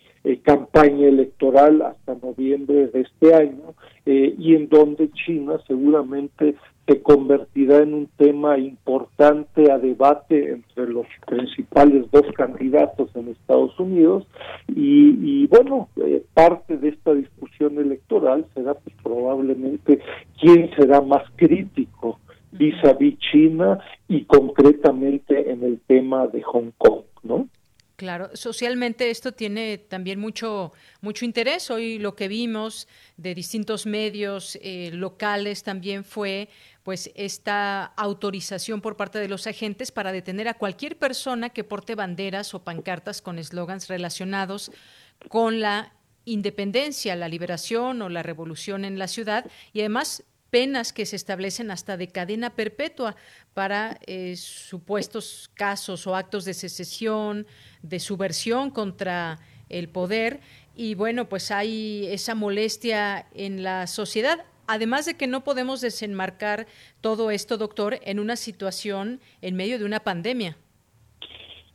campaña 0.43 1.07
electoral 1.07 1.83
hasta 1.83 2.15
noviembre 2.15 2.87
de 2.87 3.03
este 3.03 3.35
año 3.35 3.75
y 4.07 4.55
en 4.55 4.71
donde 4.71 5.11
China 5.11 5.59
seguramente 5.67 6.55
se 6.87 7.03
convertirá 7.03 7.79
en 7.79 7.95
un 7.95 8.09
tema 8.17 8.59
importante 8.59 9.71
a 9.71 9.79
debate 9.79 10.53
entre 10.53 10.87
los 10.89 11.07
principales 11.27 12.11
dos 12.11 12.27
candidatos 12.37 13.11
en 13.15 13.29
Estados 13.29 13.79
Unidos. 13.79 14.27
Y, 14.69 15.47
bueno 15.47 15.89
eh, 15.97 16.25
parte 16.35 16.77
de 16.77 16.89
esta 16.89 17.15
discusión 17.15 17.79
electoral 17.79 18.47
será 18.55 18.75
pues, 18.75 18.95
probablemente 19.03 20.01
quién 20.41 20.71
será 20.77 21.01
más 21.01 21.23
crítico 21.37 22.19
vis 22.53 22.75
a 22.85 22.93
vis 22.93 23.19
China 23.19 23.79
y 24.09 24.25
concretamente 24.25 25.51
en 25.51 25.63
el 25.63 25.81
tema 25.87 26.27
de 26.29 26.43
Hong 26.43 26.71
Kong 26.79 27.03
Claro, 28.05 28.29
socialmente 28.35 29.09
esto 29.09 29.33
tiene 29.33 29.79
también 29.79 30.21
mucho, 30.21 30.75
mucho 31.01 31.25
interés. 31.25 31.71
Hoy 31.71 31.99
lo 31.99 32.15
que 32.15 32.29
vimos 32.29 32.87
de 33.17 33.35
distintos 33.35 33.87
medios 33.87 34.59
eh, 34.61 34.91
locales 34.93 35.63
también 35.63 36.05
fue 36.05 36.51
pues 36.83 37.11
esta 37.15 37.83
autorización 37.97 38.83
por 38.83 38.99
parte 38.99 39.21
de 39.21 39.29
los 39.29 39.47
agentes 39.47 39.91
para 39.91 40.13
detener 40.13 40.49
a 40.49 40.59
cualquier 40.59 40.99
persona 40.99 41.49
que 41.49 41.65
porte 41.65 41.95
banderas 41.95 42.53
o 42.53 42.63
pancartas 42.63 43.23
con 43.23 43.39
eslogans 43.39 43.89
relacionados 43.89 44.71
con 45.31 45.61
la 45.61 45.95
independencia, 46.27 47.17
la 47.17 47.29
liberación 47.29 48.03
o 48.03 48.11
la 48.11 48.23
revolución 48.23 48.85
en 48.85 48.99
la 48.99 49.09
ciudad 49.09 49.51
y 49.73 49.81
además 49.81 50.25
penas 50.55 50.93
que 50.93 51.05
se 51.05 51.17
establecen 51.17 51.73
hasta 51.73 51.97
de 51.97 52.07
cadena 52.07 52.51
perpetua 52.51 53.17
para 53.55 53.99
eh, 54.07 54.37
supuestos 54.37 55.51
casos 55.53 56.07
o 56.07 56.15
actos 56.15 56.45
de 56.45 56.55
secesión, 56.55 57.45
de 57.83 57.99
subversión 57.99 58.71
contra 58.71 59.41
el 59.69 59.89
poder. 59.89 60.39
Y 60.77 60.95
bueno, 60.95 61.29
pues 61.29 61.51
hay 61.51 62.07
esa 62.07 62.37
molestia 62.37 63.27
en 63.35 63.65
la 63.65 63.89
sociedad. 63.89 64.45
Además 64.69 65.07
de 65.07 65.15
que 65.15 65.27
no 65.27 65.43
podemos 65.43 65.81
desenmarcar 65.81 66.69
todo 67.01 67.33
esto, 67.33 67.57
doctor, 67.57 67.99
en 68.05 68.21
una 68.21 68.37
situación 68.37 69.19
en 69.43 69.57
medio 69.57 69.77
de 69.81 69.87
una 69.87 70.05
pandemia. 70.05 70.57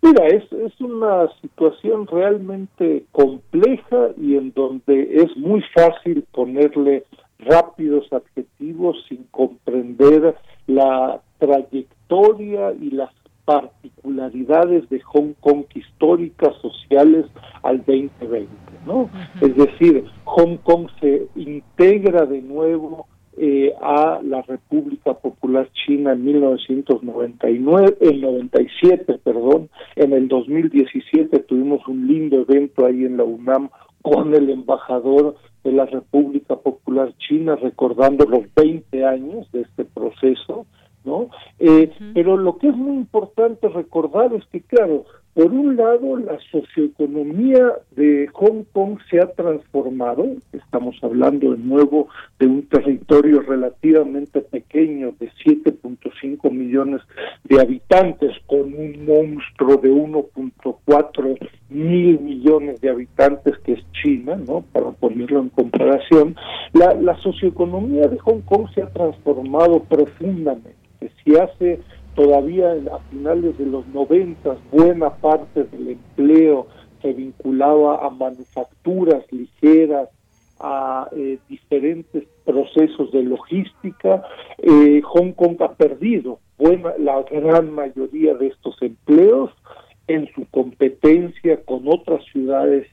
Mira, 0.01 0.25
es, 0.27 0.49
es 0.53 0.79
una 0.79 1.27
situación 1.41 2.07
realmente 2.07 3.03
compleja 3.11 4.11
y 4.15 4.37
en 4.37 4.53
donde 4.53 5.21
es 5.21 5.35
muy 5.35 5.61
fácil 5.75 6.23
ponerle 6.31 7.03
rápidos 7.39 8.11
adjetivos 8.11 8.97
sin 9.07 9.23
comprender 9.31 10.35
la 10.67 11.21
trayectoria 11.39 12.73
y 12.73 12.91
las 12.91 13.11
particularidades 13.45 14.87
de 14.89 14.99
Hong 14.99 15.33
Kong 15.39 15.65
históricas, 15.73 16.53
sociales 16.61 17.25
al 17.63 17.77
2020, 17.79 18.47
¿no? 18.85 19.09
Es 19.41 19.55
decir, 19.55 20.05
Hong 20.25 20.57
Kong 20.57 20.87
se 20.99 21.27
integra 21.35 22.25
de 22.27 22.41
nuevo 22.41 23.07
eh, 23.37 23.73
a 23.81 24.19
la 24.21 24.41
República 24.41 25.13
Popular 25.13 25.69
China 25.71 26.11
en 26.11 26.25
1999, 26.25 27.97
en 28.01 28.21
97, 28.21 29.17
perdón, 29.23 29.69
en 29.95 30.13
el 30.13 30.27
2017 30.27 31.39
tuvimos 31.39 31.87
un 31.87 32.05
lindo 32.05 32.41
evento 32.41 32.85
ahí 32.85 33.05
en 33.05 33.17
la 33.17 33.23
UNAM 33.23 33.69
con 34.01 34.33
el 34.33 34.49
embajador 34.49 35.35
de 35.63 35.71
la 35.71 35.85
República 35.85 36.55
Popular 36.55 37.13
China, 37.17 37.55
recordando 37.55 38.25
los 38.25 38.43
20 38.55 39.05
años 39.05 39.51
de 39.51 39.61
este 39.61 39.85
proceso, 39.85 40.65
¿no? 41.03 41.29
Eh, 41.59 41.91
pero 42.13 42.37
lo 42.37 42.57
que 42.57 42.69
es 42.69 42.75
muy 42.75 42.95
importante 42.95 43.67
recordar 43.69 44.33
es 44.33 44.45
que, 44.47 44.61
claro, 44.61 45.05
por 45.33 45.53
un 45.53 45.77
lado, 45.77 46.17
la 46.17 46.37
socioeconomía 46.51 47.71
de 47.91 48.27
Hong 48.33 48.63
Kong 48.73 48.99
se 49.09 49.21
ha 49.21 49.27
transformado, 49.27 50.25
estamos 50.51 50.97
hablando 51.01 51.51
de 51.51 51.57
nuevo 51.59 52.09
de 52.39 52.47
un 52.47 52.63
territorio 52.63 53.41
relativamente 53.41 54.41
pequeño 54.41 55.13
de 55.19 55.31
7.5 55.45 56.51
millones 56.51 57.01
de 57.45 57.61
habitantes, 57.61 58.35
con 58.47 58.73
un 58.73 59.05
monstruo 59.05 59.77
de 59.77 59.91
1.4 59.91 61.37
mil 61.69 62.19
millones 62.19 62.81
de 62.81 62.89
habitantes 62.89 63.57
que 63.59 63.73
es 63.73 63.91
China, 64.01 64.35
¿no? 64.35 64.63
Para 64.73 64.91
ponerlo 64.91 65.39
en 65.39 65.49
comparación, 65.49 66.35
la, 66.73 66.93
la 66.95 67.15
socioeconomía 67.17 68.07
de 68.07 68.17
Hong 68.19 68.41
Kong 68.41 68.67
se 68.73 68.81
ha 68.81 68.89
transformado 68.89 69.83
profundamente. 69.83 70.75
Si 71.23 71.35
hace 71.35 71.79
todavía 72.15 72.71
a 72.71 72.99
finales 73.09 73.57
de 73.57 73.65
los 73.65 73.87
noventas 73.87 74.57
buena 74.71 75.09
parte 75.09 75.63
del 75.63 75.89
empleo 75.89 76.67
se 77.01 77.13
vinculaba 77.13 78.05
a 78.05 78.09
manufacturas 78.09 79.23
ligeras, 79.31 80.09
a 80.59 81.07
eh, 81.15 81.37
diferentes 81.47 82.25
procesos 82.43 83.11
de 83.11 83.23
logística, 83.23 84.23
eh, 84.57 85.01
Hong 85.03 85.31
Kong 85.31 85.55
ha 85.61 85.73
perdido 85.73 86.39
buena, 86.57 86.93
la 86.97 87.23
gran 87.23 87.71
mayoría 87.71 88.33
de 88.33 88.47
estos 88.47 88.75
empleos 88.81 89.51
en 90.09 90.27
su 90.33 90.45
competencia 90.49 91.63
con 91.63 91.83
otras 91.87 92.23
ciudades 92.31 92.87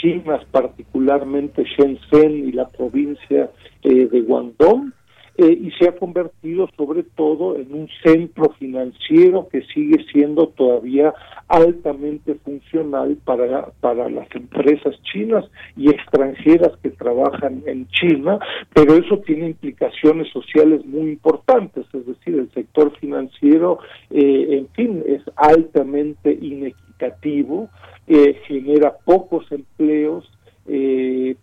chinas, 0.00 0.44
particularmente 0.50 1.64
Shenzhen 1.64 2.48
y 2.48 2.52
la 2.52 2.68
provincia 2.68 3.50
eh, 3.82 4.06
de 4.06 4.20
Guangdong, 4.20 4.92
eh, 5.38 5.58
y 5.60 5.70
se 5.72 5.88
ha 5.88 5.96
convertido 5.96 6.68
sobre 6.76 7.02
todo 7.02 7.56
en 7.56 7.72
un 7.72 7.88
centro 8.02 8.50
financiero 8.58 9.48
que 9.48 9.62
sigue 9.74 10.04
siendo 10.12 10.48
todavía 10.48 11.12
altamente 11.48 12.34
funcional 12.36 13.16
para, 13.24 13.70
para 13.80 14.08
las 14.08 14.28
empresas 14.34 14.94
chinas 15.02 15.44
y 15.76 15.90
extranjeras 15.90 16.72
que 16.82 16.90
trabajan 16.90 17.62
en 17.66 17.86
China, 17.88 18.38
pero 18.74 18.94
eso 18.94 19.18
tiene 19.18 19.48
implicaciones 19.48 20.28
sociales 20.32 20.84
muy 20.86 21.10
importantes, 21.10 21.86
es 21.92 22.06
decir, 22.06 22.34
el 22.38 22.50
sector 22.52 22.96
financiero, 22.98 23.78
eh, 24.10 24.58
en 24.58 24.68
fin, 24.70 25.02
es 25.06 25.22
altamente 25.36 26.32
inequitativo, 26.32 27.68
eh, 28.06 28.40
genera 28.46 28.96
pocos 29.04 29.50
empleos, 29.52 30.30
eh, 30.66 31.36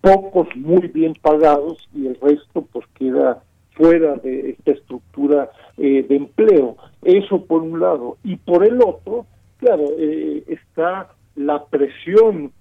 pocos 0.00 0.48
muy 0.56 0.88
bien 0.88 1.14
pagados 1.20 1.88
y 1.94 2.06
el 2.06 2.16
resto 2.20 2.66
pues 2.72 2.86
queda 2.94 3.42
fuera 3.72 4.16
de 4.16 4.50
esta 4.50 4.72
estructura 4.72 5.50
eh, 5.76 6.04
de 6.08 6.16
empleo. 6.16 6.76
Eso 7.02 7.44
por 7.44 7.62
un 7.62 7.80
lado. 7.80 8.18
Y 8.24 8.36
por 8.36 8.64
el 8.64 8.80
otro, 8.82 9.26
claro, 9.58 9.84
eh, 9.98 10.44
está 10.48 11.08
la 11.36 11.64
presión, 11.64 12.52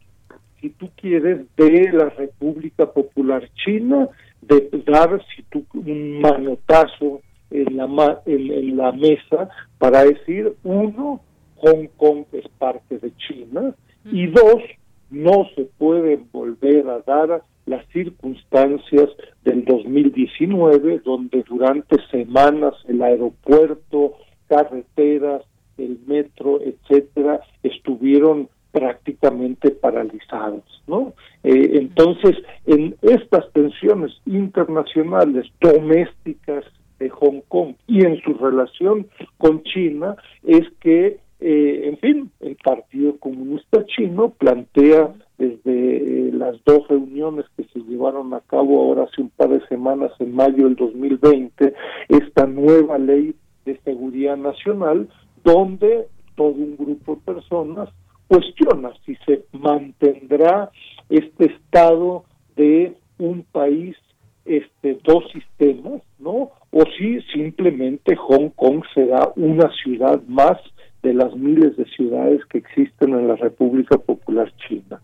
si 0.61 0.69
tú 0.69 0.89
quieres, 0.95 1.45
de 1.57 1.91
la 1.91 2.09
República 2.09 2.85
Popular 2.85 3.49
China 3.55 4.07
de 4.41 4.69
dar, 4.85 5.21
si 5.35 5.43
tú, 5.43 5.65
un 5.73 6.21
manotazo 6.21 7.21
en 7.51 7.77
la, 7.77 8.21
en 8.25 8.77
la 8.77 8.91
mesa 8.91 9.49
para 9.77 10.03
decir, 10.05 10.53
uno, 10.63 11.21
Hong 11.57 11.87
Kong 11.97 12.25
es 12.31 12.47
parte 12.57 12.97
de 12.99 13.11
China, 13.17 13.75
y 14.05 14.27
dos, 14.27 14.61
no 15.09 15.47
se 15.55 15.65
pueden 15.77 16.27
volver 16.31 16.87
a 16.89 16.99
dar 16.99 17.43
las 17.65 17.85
circunstancias 17.89 19.09
del 19.43 19.63
2019, 19.65 21.01
donde 21.05 21.43
durante 21.47 21.97
semanas 22.09 22.73
el 22.87 23.01
aeropuerto, 23.01 24.13
carreteras, 24.47 25.43
el 25.77 25.99
metro, 26.07 26.59
etcétera, 26.61 27.41
estuvieron 27.63 28.49
prácticamente 28.71 29.71
paralizados, 29.71 30.63
¿no? 30.87 31.13
Eh, 31.43 31.71
entonces, 31.73 32.35
en 32.65 32.95
estas 33.01 33.51
tensiones 33.53 34.11
internacionales, 34.25 35.47
domésticas 35.59 36.65
de 36.99 37.09
Hong 37.09 37.41
Kong 37.47 37.75
y 37.87 38.05
en 38.05 38.21
su 38.21 38.33
relación 38.33 39.07
con 39.37 39.63
China 39.63 40.15
es 40.43 40.67
que, 40.81 41.19
eh, 41.41 41.87
en 41.87 41.97
fin, 41.99 42.31
el 42.41 42.57
Partido 42.57 43.17
Comunista 43.17 43.85
Chino 43.85 44.31
plantea 44.31 45.13
desde 45.37 46.31
las 46.33 46.61
dos 46.65 46.87
reuniones 46.89 47.45
que 47.55 47.63
se 47.65 47.79
llevaron 47.79 48.33
a 48.33 48.41
cabo 48.41 48.81
ahora 48.81 49.03
hace 49.03 49.21
un 49.21 49.29
par 49.29 49.49
de 49.49 49.65
semanas 49.67 50.11
en 50.19 50.35
mayo 50.35 50.65
del 50.65 50.75
2020 50.75 51.73
esta 52.09 52.45
nueva 52.45 52.97
ley 52.97 53.33
de 53.65 53.79
seguridad 53.85 54.35
nacional 54.35 55.07
donde 55.45 56.07
todo 56.35 56.49
un 56.49 56.75
grupo 56.75 57.15
de 57.15 57.33
personas 57.33 57.89
cuestiona 58.27 58.91
si 59.05 59.15
se 59.25 59.45
mantendrá 59.53 60.71
este 61.09 61.45
estado 61.45 62.25
de 62.57 62.97
un 63.17 63.43
país 63.43 63.95
este 64.43 64.99
dos 65.03 65.23
sistemas, 65.31 66.01
¿no? 66.17 66.51
O 66.71 66.83
si 66.97 67.21
simplemente 67.33 68.15
Hong 68.15 68.49
Kong 68.49 68.83
será 68.93 69.31
una 69.35 69.71
ciudad 69.83 70.21
más 70.27 70.57
de 71.01 71.13
las 71.13 71.35
miles 71.35 71.77
de 71.77 71.85
ciudades 71.85 72.41
que 72.45 72.59
existen 72.59 73.13
en 73.13 73.27
la 73.27 73.35
República 73.35 73.97
Popular 73.97 74.51
China. 74.67 75.01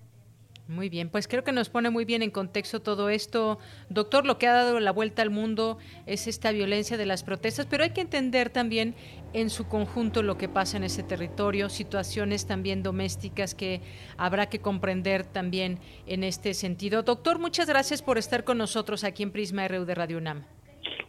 Muy 0.67 0.89
bien, 0.89 1.09
pues 1.09 1.27
creo 1.27 1.43
que 1.43 1.51
nos 1.51 1.69
pone 1.69 1.91
muy 1.91 2.05
bien 2.05 2.23
en 2.23 2.31
contexto 2.31 2.81
todo 2.81 3.09
esto. 3.09 3.59
Doctor, 3.91 4.25
lo 4.25 4.39
que 4.39 4.47
ha 4.47 4.53
dado 4.53 4.79
la 4.79 4.91
vuelta 4.91 5.21
al 5.21 5.29
mundo 5.29 5.77
es 6.07 6.27
esta 6.27 6.51
violencia 6.51 6.97
de 6.97 7.05
las 7.05 7.23
protestas, 7.23 7.67
pero 7.67 7.83
hay 7.83 7.91
que 7.91 8.01
entender 8.01 8.49
también 8.49 8.95
en 9.33 9.51
su 9.51 9.67
conjunto 9.67 10.23
lo 10.23 10.39
que 10.39 10.49
pasa 10.49 10.77
en 10.77 10.83
ese 10.83 11.03
territorio, 11.03 11.69
situaciones 11.69 12.47
también 12.47 12.81
domésticas 12.81 13.53
que 13.53 13.81
habrá 14.17 14.47
que 14.47 14.57
comprender 14.57 15.23
también 15.23 15.77
en 16.07 16.23
este 16.23 16.55
sentido. 16.55 17.03
Doctor, 17.03 17.37
muchas 17.37 17.69
gracias 17.69 18.01
por 18.01 18.17
estar 18.17 18.43
con 18.43 18.57
nosotros 18.57 19.03
aquí 19.03 19.21
en 19.21 19.31
Prisma 19.31 19.67
RU 19.67 19.85
de 19.85 19.93
Radio 19.93 20.17
UNAM. 20.17 20.45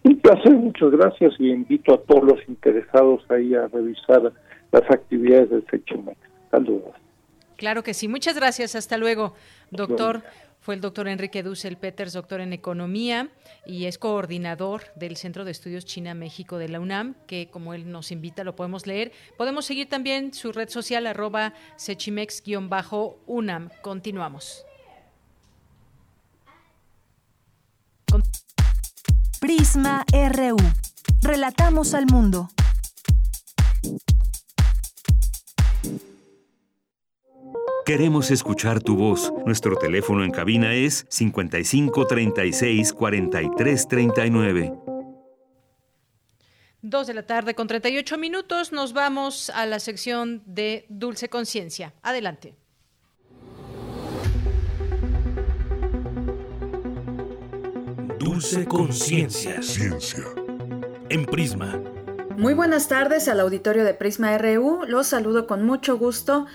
Un 0.02 0.20
placer, 0.20 0.52
muchas 0.52 0.90
gracias 0.90 1.32
y 1.38 1.50
invito 1.50 1.94
a 1.94 2.02
todos 2.02 2.24
los 2.24 2.48
interesados 2.48 3.24
ahí 3.30 3.54
a 3.54 3.68
revisar 3.68 4.32
las 4.72 4.90
actividades 4.90 5.50
del 5.50 5.66
Sechimex. 5.70 6.18
Saludos. 6.50 6.94
Claro 7.56 7.82
que 7.82 7.94
sí. 7.94 8.08
Muchas 8.08 8.36
gracias. 8.36 8.74
Hasta 8.74 8.96
luego, 8.96 9.34
doctor. 9.70 10.22
Fue 10.66 10.74
el 10.74 10.80
doctor 10.80 11.06
Enrique 11.06 11.44
Dussel 11.44 11.76
Peters, 11.76 12.12
doctor 12.12 12.40
en 12.40 12.52
Economía 12.52 13.28
y 13.66 13.84
es 13.84 13.98
coordinador 13.98 14.82
del 14.96 15.16
Centro 15.16 15.44
de 15.44 15.52
Estudios 15.52 15.84
China-México 15.84 16.58
de 16.58 16.68
la 16.68 16.80
UNAM, 16.80 17.14
que 17.28 17.46
como 17.52 17.72
él 17.72 17.88
nos 17.88 18.10
invita 18.10 18.42
lo 18.42 18.56
podemos 18.56 18.84
leer. 18.84 19.12
Podemos 19.36 19.64
seguir 19.64 19.88
también 19.88 20.34
su 20.34 20.50
red 20.50 20.68
social 20.68 21.06
arroba 21.06 21.54
sechimex-unam. 21.76 23.70
Continuamos. 23.80 24.66
Prisma 29.40 30.04
RU. 30.12 30.56
Relatamos 31.22 31.94
al 31.94 32.06
mundo. 32.06 32.48
Queremos 37.86 38.32
escuchar 38.32 38.82
tu 38.82 38.96
voz. 38.96 39.32
Nuestro 39.46 39.76
teléfono 39.76 40.24
en 40.24 40.32
cabina 40.32 40.74
es 40.74 41.06
55 41.08 42.08
36 42.08 42.92
43 42.92 43.86
39. 43.86 44.72
Dos 46.82 47.06
de 47.06 47.14
la 47.14 47.24
tarde 47.24 47.54
con 47.54 47.68
38 47.68 48.18
minutos. 48.18 48.72
Nos 48.72 48.92
vamos 48.92 49.50
a 49.50 49.66
la 49.66 49.78
sección 49.78 50.42
de 50.46 50.86
Dulce 50.88 51.28
Conciencia. 51.28 51.94
Adelante. 52.02 52.56
Dulce 58.18 58.64
Conciencia. 58.64 59.62
Ciencia. 59.62 60.24
En 61.08 61.24
Prisma. 61.24 61.80
Muy 62.36 62.52
buenas 62.52 62.88
tardes 62.88 63.28
al 63.28 63.40
auditorio 63.40 63.84
de 63.84 63.94
Prisma 63.94 64.36
RU. 64.36 64.84
Los 64.86 65.06
saludo 65.06 65.46
con 65.46 65.64
mucho 65.64 65.96
gusto 65.96 66.46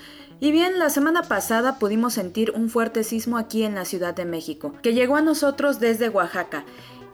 y 0.42 0.50
bien, 0.50 0.80
la 0.80 0.90
semana 0.90 1.22
pasada 1.22 1.78
pudimos 1.78 2.14
sentir 2.14 2.50
un 2.50 2.68
fuerte 2.68 3.04
sismo 3.04 3.38
aquí 3.38 3.62
en 3.62 3.76
la 3.76 3.84
Ciudad 3.84 4.12
de 4.12 4.24
México, 4.24 4.74
que 4.82 4.92
llegó 4.92 5.14
a 5.14 5.22
nosotros 5.22 5.78
desde 5.78 6.08
Oaxaca. 6.08 6.64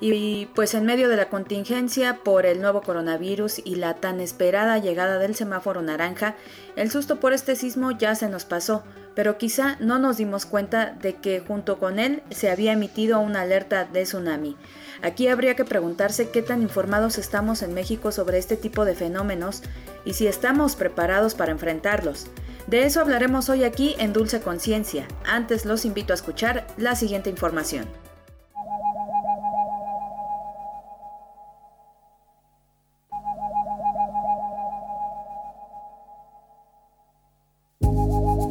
Y 0.01 0.47
pues 0.55 0.73
en 0.73 0.87
medio 0.87 1.11
de 1.11 1.19
la 1.19 1.29
contingencia 1.29 2.21
por 2.25 2.47
el 2.47 2.63
nuevo 2.63 2.81
coronavirus 2.81 3.61
y 3.63 3.75
la 3.75 3.93
tan 3.93 4.21
esperada 4.21 4.79
llegada 4.79 5.19
del 5.19 5.35
semáforo 5.35 5.83
naranja, 5.83 6.37
el 6.75 6.91
susto 6.91 7.21
por 7.21 7.35
este 7.35 7.55
sismo 7.55 7.91
ya 7.91 8.15
se 8.15 8.31
nos 8.31 8.47
pasó, 8.47 8.83
pero 9.15 9.37
quizá 9.37 9.77
no 9.79 9.99
nos 9.99 10.17
dimos 10.17 10.47
cuenta 10.47 10.97
de 11.03 11.17
que 11.17 11.41
junto 11.41 11.79
con 11.79 11.99
él 11.99 12.23
se 12.31 12.51
había 12.51 12.73
emitido 12.73 13.21
una 13.21 13.43
alerta 13.43 13.85
de 13.85 14.05
tsunami. 14.05 14.57
Aquí 15.03 15.29
habría 15.29 15.55
que 15.55 15.67
preguntarse 15.67 16.31
qué 16.31 16.41
tan 16.41 16.63
informados 16.63 17.19
estamos 17.19 17.61
en 17.61 17.75
México 17.75 18.11
sobre 18.11 18.39
este 18.39 18.57
tipo 18.57 18.87
de 18.87 18.95
fenómenos 18.95 19.63
y 20.07 20.15
si 20.15 20.27
estamos 20.27 20.77
preparados 20.77 21.35
para 21.35 21.53
enfrentarlos. 21.53 22.29
De 22.69 22.85
eso 22.85 23.01
hablaremos 23.01 23.49
hoy 23.49 23.65
aquí 23.65 23.95
en 23.99 24.13
Dulce 24.13 24.43
Conciencia. 24.43 25.09
Antes 25.25 25.65
los 25.65 25.87
invito 25.87 26.13
a 26.13 26.17
escuchar 26.17 26.67
la 26.77 26.97
siguiente 26.97 27.31
información. 27.31 27.87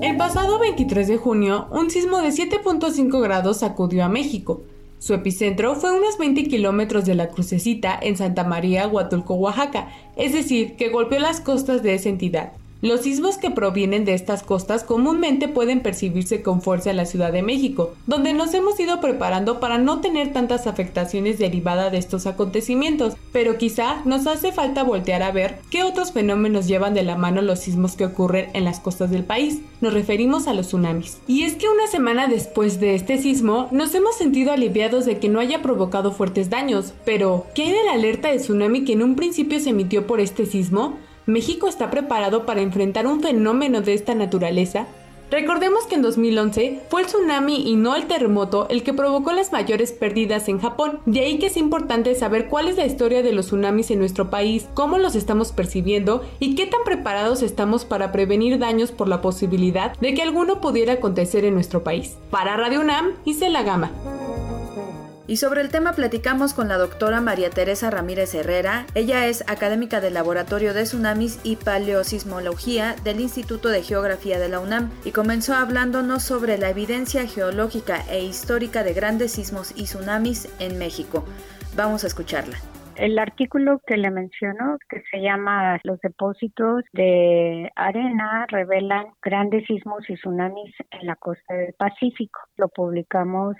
El 0.01 0.17
pasado 0.17 0.57
23 0.57 1.07
de 1.07 1.17
junio, 1.17 1.67
un 1.69 1.91
sismo 1.91 2.17
de 2.17 2.29
7.5 2.29 3.21
grados 3.21 3.59
sacudió 3.59 4.03
a 4.03 4.09
México. 4.09 4.63
Su 4.97 5.13
epicentro 5.13 5.75
fue 5.75 5.95
unos 5.95 6.17
20 6.17 6.45
kilómetros 6.45 7.05
de 7.05 7.13
la 7.13 7.27
crucecita 7.29 7.99
en 8.01 8.17
Santa 8.17 8.43
María, 8.43 8.87
Huatulco, 8.87 9.35
Oaxaca, 9.35 9.89
es 10.15 10.33
decir, 10.33 10.75
que 10.75 10.89
golpeó 10.89 11.19
las 11.19 11.39
costas 11.39 11.83
de 11.83 11.93
esa 11.93 12.09
entidad. 12.09 12.53
Los 12.81 13.01
sismos 13.01 13.37
que 13.37 13.49
provienen 13.49 14.05
de 14.05 14.13
estas 14.13 14.43
costas 14.43 14.83
comúnmente 14.83 15.47
pueden 15.47 15.79
percibirse 15.79 16.43
con 16.43 16.61
fuerza 16.61 16.91
en 16.91 16.97
la 16.97 17.05
Ciudad 17.05 17.31
de 17.31 17.41
México, 17.41 17.95
donde 18.05 18.33
nos 18.33 18.53
hemos 18.53 18.79
ido 18.79 19.01
preparando 19.01 19.59
para 19.59 19.79
no 19.79 19.99
tener 19.99 20.31
tantas 20.31 20.67
afectaciones 20.67 21.39
derivadas 21.39 21.91
de 21.91 21.97
estos 21.97 22.27
acontecimientos, 22.27 23.15
pero 23.31 23.57
quizá 23.57 24.03
nos 24.05 24.27
hace 24.27 24.51
falta 24.51 24.83
voltear 24.83 25.23
a 25.23 25.31
ver 25.31 25.57
qué 25.71 25.83
otros 25.83 26.11
fenómenos 26.11 26.67
llevan 26.67 26.93
de 26.93 27.01
la 27.01 27.15
mano 27.15 27.41
los 27.41 27.61
sismos 27.61 27.95
que 27.95 28.05
ocurren 28.05 28.51
en 28.53 28.63
las 28.63 28.79
costas 28.79 29.09
del 29.09 29.23
país. 29.23 29.59
Nos 29.81 29.93
referimos 29.93 30.47
a 30.47 30.53
los 30.53 30.67
tsunamis. 30.67 31.17
Y 31.27 31.43
es 31.43 31.55
que 31.55 31.69
una 31.69 31.87
semana 31.87 32.27
después 32.27 32.79
de 32.79 32.93
este 32.93 33.17
sismo 33.17 33.69
nos 33.71 33.95
hemos 33.95 34.15
sentido 34.15 34.51
aliviados 34.51 35.05
de 35.05 35.17
que 35.17 35.29
no 35.29 35.39
haya 35.39 35.63
provocado 35.63 36.11
fuertes 36.11 36.51
daños, 36.51 36.93
pero 37.05 37.47
¿qué 37.55 37.63
hay 37.63 37.71
de 37.71 37.85
la 37.85 37.93
alerta 37.93 38.29
de 38.29 38.37
tsunami 38.37 38.85
que 38.85 38.93
en 38.93 39.01
un 39.01 39.15
principio 39.15 39.59
se 39.59 39.71
emitió 39.71 40.05
por 40.05 40.19
este 40.19 40.45
sismo? 40.45 40.99
¿México 41.27 41.67
está 41.67 41.91
preparado 41.91 42.45
para 42.45 42.61
enfrentar 42.61 43.05
un 43.05 43.19
fenómeno 43.19 43.81
de 43.81 43.93
esta 43.93 44.15
naturaleza? 44.15 44.87
Recordemos 45.29 45.85
que 45.85 45.95
en 45.95 46.01
2011 46.01 46.83
fue 46.89 47.01
el 47.01 47.07
tsunami 47.07 47.69
y 47.69 47.75
no 47.75 47.97
el 47.97 48.07
terremoto 48.07 48.65
el 48.69 48.81
que 48.81 48.93
provocó 48.93 49.33
las 49.33 49.51
mayores 49.51 49.91
pérdidas 49.91 50.47
en 50.47 50.61
Japón. 50.61 51.01
De 51.05 51.19
ahí 51.19 51.37
que 51.37 51.47
es 51.47 51.57
importante 51.57 52.15
saber 52.15 52.47
cuál 52.47 52.69
es 52.69 52.77
la 52.77 52.85
historia 52.85 53.23
de 53.23 53.33
los 53.33 53.47
tsunamis 53.47 53.91
en 53.91 53.99
nuestro 53.99 54.29
país, 54.29 54.69
cómo 54.73 54.99
los 54.99 55.15
estamos 55.15 55.51
percibiendo 55.51 56.23
y 56.39 56.55
qué 56.55 56.65
tan 56.65 56.85
preparados 56.85 57.43
estamos 57.43 57.83
para 57.83 58.13
prevenir 58.13 58.57
daños 58.57 58.93
por 58.93 59.09
la 59.09 59.19
posibilidad 59.19 59.97
de 59.99 60.13
que 60.13 60.21
alguno 60.21 60.61
pudiera 60.61 60.93
acontecer 60.93 61.43
en 61.43 61.55
nuestro 61.55 61.83
país. 61.83 62.15
Para 62.31 62.55
Radio 62.55 62.79
UNAM, 62.79 63.11
hice 63.25 63.49
la 63.49 63.63
gama. 63.63 63.91
Y 65.27 65.35
sobre 65.37 65.59
el 65.59 65.69
tema 65.69 65.91
platicamos 65.91 66.53
con 66.53 66.69
la 66.69 66.77
doctora 66.77 67.19
María 67.19 67.49
Teresa 67.49 67.91
Ramírez 67.91 68.33
Herrera. 68.33 68.85
Ella 68.95 69.27
es 69.27 69.43
académica 69.49 69.99
del 69.99 70.13
Laboratorio 70.13 70.73
de 70.73 70.83
Tsunamis 70.83 71.41
y 71.43 71.57
Paleosismología 71.57 72.95
del 73.03 73.19
Instituto 73.19 73.67
de 73.67 73.83
Geografía 73.83 74.39
de 74.39 74.47
la 74.47 74.61
UNAM 74.61 74.89
y 75.03 75.11
comenzó 75.11 75.53
hablándonos 75.53 76.23
sobre 76.23 76.57
la 76.57 76.69
evidencia 76.69 77.27
geológica 77.27 78.03
e 78.09 78.23
histórica 78.23 78.85
de 78.85 78.93
grandes 78.93 79.33
sismos 79.33 79.73
y 79.75 79.83
tsunamis 79.83 80.47
en 80.59 80.79
México. 80.79 81.25
Vamos 81.75 82.05
a 82.05 82.07
escucharla. 82.07 82.57
El 82.97 83.19
artículo 83.19 83.79
que 83.85 83.95
le 83.95 84.09
menciono, 84.09 84.79
que 84.89 85.03
se 85.11 85.21
llama 85.21 85.79
Los 85.83 85.99
depósitos 85.99 86.83
de 86.93 87.71
arena 87.75 88.47
revelan 88.47 89.05
grandes 89.21 89.67
sismos 89.67 90.09
y 90.09 90.15
tsunamis 90.15 90.73
en 90.89 91.05
la 91.05 91.15
costa 91.15 91.53
del 91.53 91.73
Pacífico. 91.73 92.39
Lo 92.55 92.69
publicamos 92.69 93.55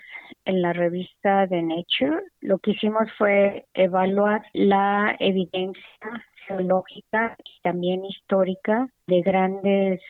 en 0.48 0.62
la 0.62 0.72
revista 0.72 1.46
de 1.46 1.62
Nature. 1.62 2.22
Lo 2.40 2.58
que 2.58 2.72
hicimos 2.72 3.04
fue 3.16 3.66
evaluar 3.74 4.42
la 4.54 5.14
evidencia 5.20 6.24
geológica 6.46 7.36
y 7.44 7.60
también 7.62 8.04
histórica 8.04 8.88
de 9.06 9.20
grandes 9.22 10.00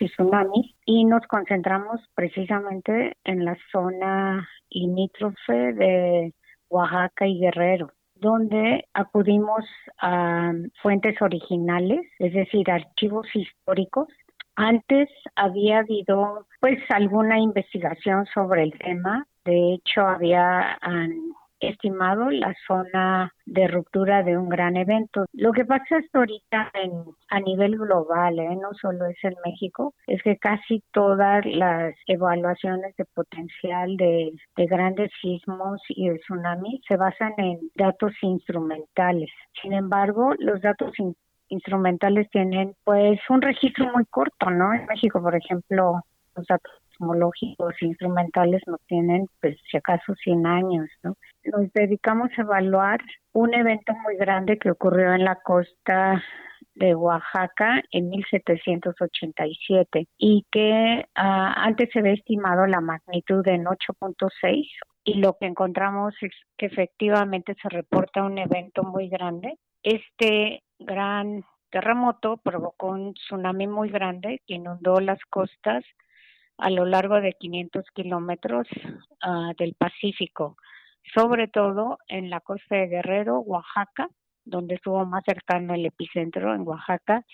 y 0.00 0.08
tsunamis 0.08 0.74
y 0.84 1.04
nos 1.04 1.24
concentramos 1.28 2.00
precisamente 2.16 3.16
en 3.22 3.44
la 3.44 3.56
zona 3.70 4.48
limítrofe 4.68 5.72
de 5.74 6.34
Oaxaca 6.68 7.26
y 7.26 7.38
Guerrero 7.38 7.92
donde 8.16 8.88
acudimos 8.94 9.64
a 10.00 10.52
fuentes 10.82 11.20
originales, 11.20 12.00
es 12.18 12.32
decir, 12.32 12.70
archivos 12.70 13.26
históricos. 13.34 14.08
Antes 14.54 15.10
había 15.34 15.80
habido 15.80 16.46
pues 16.60 16.78
alguna 16.88 17.38
investigación 17.38 18.24
sobre 18.32 18.62
el 18.62 18.72
tema, 18.78 19.26
de 19.46 19.74
hecho 19.74 20.02
había 20.02 20.78
estimado 21.60 22.30
la 22.30 22.54
zona 22.66 23.32
de 23.46 23.66
ruptura 23.68 24.22
de 24.22 24.36
un 24.36 24.48
gran 24.48 24.76
evento. 24.76 25.24
Lo 25.32 25.52
que 25.52 25.64
pasa 25.64 25.96
hasta 25.96 26.18
ahorita 26.18 26.70
en, 26.74 26.92
a 27.28 27.40
nivel 27.40 27.78
global, 27.78 28.38
¿eh? 28.38 28.56
no 28.56 28.74
solo 28.74 29.06
es 29.06 29.16
en 29.22 29.34
México, 29.44 29.94
es 30.06 30.22
que 30.22 30.36
casi 30.36 30.82
todas 30.92 31.44
las 31.46 31.94
evaluaciones 32.06 32.94
de 32.96 33.04
potencial 33.06 33.96
de, 33.96 34.32
de 34.56 34.66
grandes 34.66 35.10
sismos 35.20 35.80
y 35.88 36.08
de 36.10 36.18
tsunamis 36.18 36.80
se 36.86 36.96
basan 36.96 37.32
en 37.38 37.60
datos 37.74 38.12
instrumentales. 38.22 39.30
Sin 39.62 39.72
embargo, 39.72 40.34
los 40.38 40.60
datos 40.60 40.92
instrumentales 41.48 42.28
tienen 42.30 42.74
pues 42.84 43.18
un 43.28 43.40
registro 43.40 43.90
muy 43.94 44.04
corto, 44.06 44.50
¿no? 44.50 44.74
En 44.74 44.86
México, 44.86 45.22
por 45.22 45.34
ejemplo, 45.34 46.02
los 46.34 46.46
datos 46.46 46.72
sismológicos 46.96 47.74
instrumentales 47.80 48.62
no 48.66 48.78
tienen, 48.86 49.26
pues, 49.40 49.56
si 49.70 49.76
acaso 49.76 50.14
100 50.14 50.46
años, 50.46 50.88
¿no? 51.02 51.16
Nos 51.44 51.72
dedicamos 51.72 52.30
a 52.36 52.42
evaluar 52.42 53.00
un 53.32 53.54
evento 53.54 53.92
muy 54.02 54.16
grande 54.16 54.58
que 54.58 54.70
ocurrió 54.70 55.12
en 55.12 55.24
la 55.24 55.36
costa 55.36 56.22
de 56.74 56.94
Oaxaca 56.94 57.82
en 57.90 58.10
1787 58.10 60.08
y 60.18 60.44
que 60.50 61.06
ah, 61.14 61.54
antes 61.56 61.88
se 61.92 62.00
había 62.00 62.12
estimado 62.12 62.66
la 62.66 62.80
magnitud 62.80 63.46
en 63.48 63.64
8.6 63.64 64.68
y 65.04 65.14
lo 65.14 65.36
que 65.38 65.46
encontramos 65.46 66.14
es 66.20 66.32
que 66.58 66.66
efectivamente 66.66 67.54
se 67.62 67.68
reporta 67.68 68.24
un 68.24 68.38
evento 68.38 68.82
muy 68.82 69.08
grande. 69.08 69.58
Este 69.82 70.62
gran 70.78 71.44
terremoto 71.70 72.36
provocó 72.38 72.88
un 72.88 73.14
tsunami 73.14 73.66
muy 73.66 73.88
grande 73.88 74.42
que 74.46 74.54
inundó 74.54 75.00
las 75.00 75.18
costas 75.30 75.84
a 76.58 76.70
lo 76.70 76.84
largo 76.84 77.20
de 77.20 77.32
500 77.32 77.84
kilómetros 77.94 78.66
ah, 79.22 79.52
del 79.58 79.74
Pacífico, 79.74 80.56
sobre 81.14 81.48
todo 81.48 81.98
en 82.08 82.30
la 82.30 82.40
costa 82.40 82.76
de 82.76 82.88
Guerrero, 82.88 83.40
Oaxaca, 83.40 84.08
donde 84.44 84.76
estuvo 84.76 85.04
más 85.04 85.24
cercano 85.24 85.74
el 85.74 85.86
epicentro 85.86 86.54
en 86.54 86.66
Oaxaca, 86.66 87.24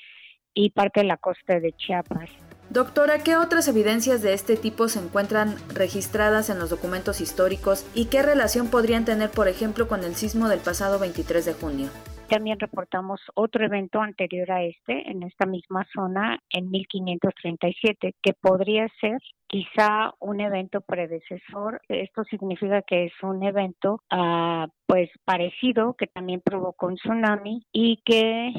y 0.54 0.70
parte 0.70 1.00
de 1.00 1.06
la 1.06 1.16
costa 1.16 1.60
de 1.60 1.72
Chiapas. 1.72 2.30
Doctora, 2.70 3.22
¿qué 3.22 3.36
otras 3.36 3.68
evidencias 3.68 4.22
de 4.22 4.34
este 4.34 4.56
tipo 4.56 4.88
se 4.88 4.98
encuentran 4.98 5.56
registradas 5.74 6.50
en 6.50 6.58
los 6.58 6.70
documentos 6.70 7.20
históricos 7.20 7.86
y 7.94 8.06
qué 8.06 8.22
relación 8.22 8.70
podrían 8.70 9.04
tener, 9.04 9.30
por 9.30 9.48
ejemplo, 9.48 9.88
con 9.88 10.04
el 10.04 10.14
sismo 10.14 10.48
del 10.48 10.60
pasado 10.60 10.98
23 10.98 11.44
de 11.44 11.54
junio? 11.54 11.88
También 12.32 12.58
reportamos 12.58 13.20
otro 13.34 13.62
evento 13.62 14.00
anterior 14.00 14.50
a 14.52 14.62
este, 14.62 15.10
en 15.10 15.22
esta 15.22 15.44
misma 15.44 15.86
zona, 15.92 16.38
en 16.48 16.70
1537, 16.70 18.14
que 18.22 18.32
podría 18.32 18.88
ser 19.02 19.18
quizá 19.46 20.14
un 20.18 20.40
evento 20.40 20.80
predecesor. 20.80 21.82
Esto 21.90 22.24
significa 22.24 22.80
que 22.80 23.04
es 23.04 23.12
un 23.22 23.42
evento 23.42 24.00
uh, 24.10 24.66
pues 24.86 25.10
parecido 25.26 25.92
que 25.92 26.06
también 26.06 26.40
provocó 26.42 26.86
un 26.86 26.94
tsunami 26.94 27.66
y 27.70 27.98
que 28.02 28.50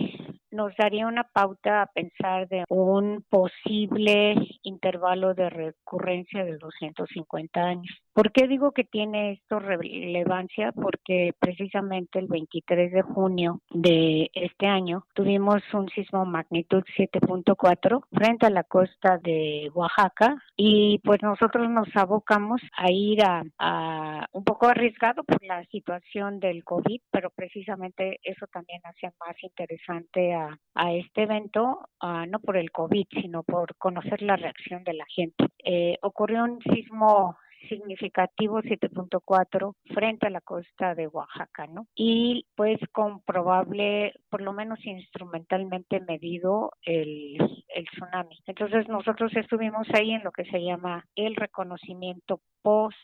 nos 0.53 0.75
daría 0.77 1.07
una 1.07 1.23
pauta 1.23 1.81
a 1.81 1.85
pensar 1.88 2.47
de 2.47 2.63
un 2.69 3.23
posible 3.30 4.35
intervalo 4.61 5.34
de 5.34 5.49
recurrencia 5.49 6.45
de 6.45 6.57
250 6.57 7.59
años. 7.61 8.03
¿Por 8.13 8.31
qué 8.31 8.47
digo 8.47 8.71
que 8.71 8.84
tiene 8.84 9.31
esto 9.31 9.59
relevancia? 9.59 10.71
Porque 10.71 11.34
precisamente 11.39 12.19
el 12.19 12.27
23 12.27 12.91
de 12.91 13.01
junio 13.01 13.61
de 13.71 14.30
este 14.34 14.67
año 14.67 15.05
tuvimos 15.15 15.61
un 15.73 15.89
sismo 15.89 16.23
magnitud 16.25 16.84
7.4 16.95 18.03
frente 18.11 18.45
a 18.45 18.51
la 18.51 18.63
costa 18.63 19.17
de 19.17 19.71
Oaxaca 19.73 20.35
y 20.55 20.99
pues 21.03 21.23
nosotros 21.23 21.69
nos 21.69 21.88
abocamos 21.95 22.61
a 22.77 22.91
ir 22.91 23.23
a, 23.23 24.27
un 24.31 24.43
poco 24.43 24.67
arriesgado 24.67 25.23
por 25.23 25.43
la 25.43 25.65
situación 25.65 26.39
del 26.39 26.63
COVID, 26.63 27.01
pero 27.11 27.31
precisamente 27.31 28.19
eso 28.23 28.45
también 28.47 28.81
hace 28.84 29.11
más 29.19 29.35
interesante 29.41 30.34
a, 30.35 30.43
este 30.91 31.24
evento, 31.24 31.90
no 32.02 32.40
por 32.40 32.57
el 32.57 32.72
COVID, 32.72 33.06
sino 33.22 33.44
por 33.44 33.76
conocer 33.78 34.22
la 34.22 34.36
reacción 34.36 34.84
de 34.84 34.94
la 34.94 35.06
gente. 35.06 35.45
Eh, 35.64 35.98
ocurrió 36.02 36.44
un 36.44 36.60
sismo 36.61 37.38
significativo 37.70 38.61
7.4 38.61 39.76
frente 39.94 40.28
a 40.28 40.30
la 40.30 40.41
costa 40.41 40.95
de 40.95 41.07
Oaxaca, 41.07 41.68
¿no? 41.68 41.88
Y 41.95 42.45
pues 42.56 42.78
comprobable, 42.91 44.14
por 44.30 44.41
lo 44.41 44.53
menos 44.53 44.86
instrumentalmente 44.86 46.02
medido 46.02 46.72
el, 46.82 47.38
el 47.74 47.86
tsunami. 47.86 48.38
Entonces 48.48 48.88
nosotros 48.90 49.32
estuvimos 49.36 49.88
ahí 49.94 50.11
en 50.11 50.24
lo 50.24 50.32
que 50.32 50.45
se 50.45 50.61
llama 50.61 51.06
el 51.15 51.36
reconocimiento 51.36 52.41
post 52.61 52.98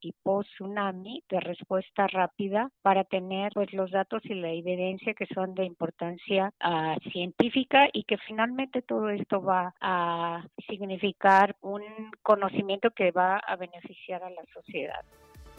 y 0.00 0.12
post 0.22 0.48
tsunami 0.54 1.22
de 1.28 1.40
respuesta 1.40 2.06
rápida 2.06 2.70
para 2.82 3.04
tener 3.04 3.52
pues 3.54 3.72
los 3.72 3.90
datos 3.90 4.22
y 4.24 4.34
la 4.34 4.50
evidencia 4.50 5.14
que 5.14 5.26
son 5.34 5.54
de 5.54 5.64
importancia 5.64 6.52
uh, 6.64 6.98
científica 7.10 7.88
y 7.92 8.04
que 8.04 8.16
finalmente 8.18 8.82
todo 8.82 9.08
esto 9.10 9.42
va 9.42 9.74
a 9.80 10.44
significar 10.68 11.56
un 11.60 11.82
conocimiento 12.22 12.90
que 12.90 13.10
va 13.10 13.38
a 13.38 13.56
beneficiar 13.56 14.22
a 14.22 14.30
la 14.30 14.42
sociedad. 14.52 15.00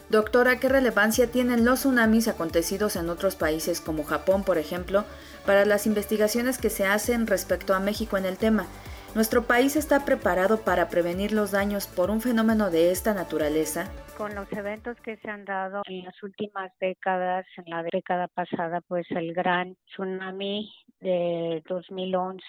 Doctora, 0.08 0.60
¿qué 0.60 0.68
relevancia 0.68 1.32
tienen 1.32 1.64
los 1.64 1.80
tsunamis 1.80 2.28
acontecidos 2.28 2.94
en 2.94 3.10
otros 3.10 3.34
países 3.34 3.80
como 3.80 4.04
Japón, 4.04 4.44
por 4.44 4.56
ejemplo, 4.56 5.04
para 5.44 5.64
las 5.64 5.86
investigaciones 5.86 6.58
que 6.58 6.70
se 6.70 6.86
hacen 6.86 7.26
respecto 7.26 7.74
a 7.74 7.80
México 7.80 8.16
en 8.16 8.24
el 8.24 8.38
tema? 8.38 8.66
¿Nuestro 9.16 9.44
país 9.44 9.76
está 9.76 10.04
preparado 10.04 10.60
para 10.62 10.90
prevenir 10.90 11.32
los 11.32 11.50
daños 11.50 11.86
por 11.86 12.10
un 12.10 12.20
fenómeno 12.20 12.70
de 12.70 12.90
esta 12.90 13.14
naturaleza? 13.14 13.90
Con 14.18 14.34
los 14.34 14.46
eventos 14.52 15.00
que 15.00 15.16
se 15.16 15.30
han 15.30 15.46
dado 15.46 15.80
en 15.86 16.04
las 16.04 16.22
últimas 16.22 16.70
décadas, 16.78 17.46
en 17.56 17.64
la 17.70 17.82
década 17.82 18.28
pasada, 18.28 18.82
pues 18.82 19.10
el 19.12 19.32
gran 19.32 19.74
tsunami 19.86 20.70
de 21.00 21.62
2011 21.66 22.44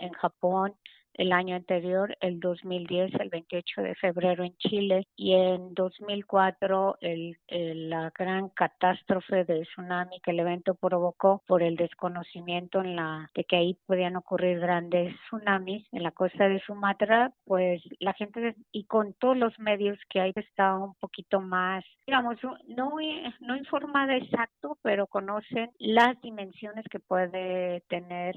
en 0.00 0.12
Japón, 0.12 0.74
el 1.14 1.32
año 1.32 1.56
anterior, 1.56 2.16
el 2.20 2.40
2010, 2.40 3.14
el 3.20 3.28
28 3.28 3.82
de 3.82 3.94
febrero 3.94 4.44
en 4.44 4.56
Chile 4.58 5.06
y 5.16 5.34
en 5.34 5.74
2004 5.74 6.98
el, 7.00 7.36
la 7.48 8.12
gran 8.16 8.48
catástrofe 8.50 9.44
de 9.44 9.62
tsunami 9.62 10.20
que 10.20 10.30
el 10.30 10.40
evento 10.40 10.74
provocó 10.74 11.42
por 11.46 11.62
el 11.62 11.76
desconocimiento 11.76 12.80
en 12.80 12.96
la 12.96 13.30
de 13.34 13.44
que 13.44 13.56
ahí 13.56 13.78
podían 13.86 14.16
ocurrir 14.16 14.60
grandes 14.60 15.14
tsunamis 15.26 15.86
en 15.92 16.02
la 16.02 16.12
costa 16.12 16.48
de 16.48 16.60
Sumatra, 16.60 17.32
pues 17.44 17.82
la 17.98 18.12
gente 18.14 18.54
y 18.72 18.84
con 18.84 19.14
todos 19.14 19.36
los 19.36 19.58
medios 19.58 19.98
que 20.08 20.20
hay 20.20 20.32
está 20.36 20.76
un 20.76 20.94
poquito 20.94 21.40
más, 21.40 21.84
digamos, 22.06 22.36
no 22.68 22.90
no 23.40 23.56
informada 23.56 24.16
exacto, 24.16 24.78
pero 24.82 25.06
conocen 25.06 25.70
las 25.78 26.20
dimensiones 26.20 26.84
que 26.90 27.00
puede 27.00 27.82
tener 27.88 28.34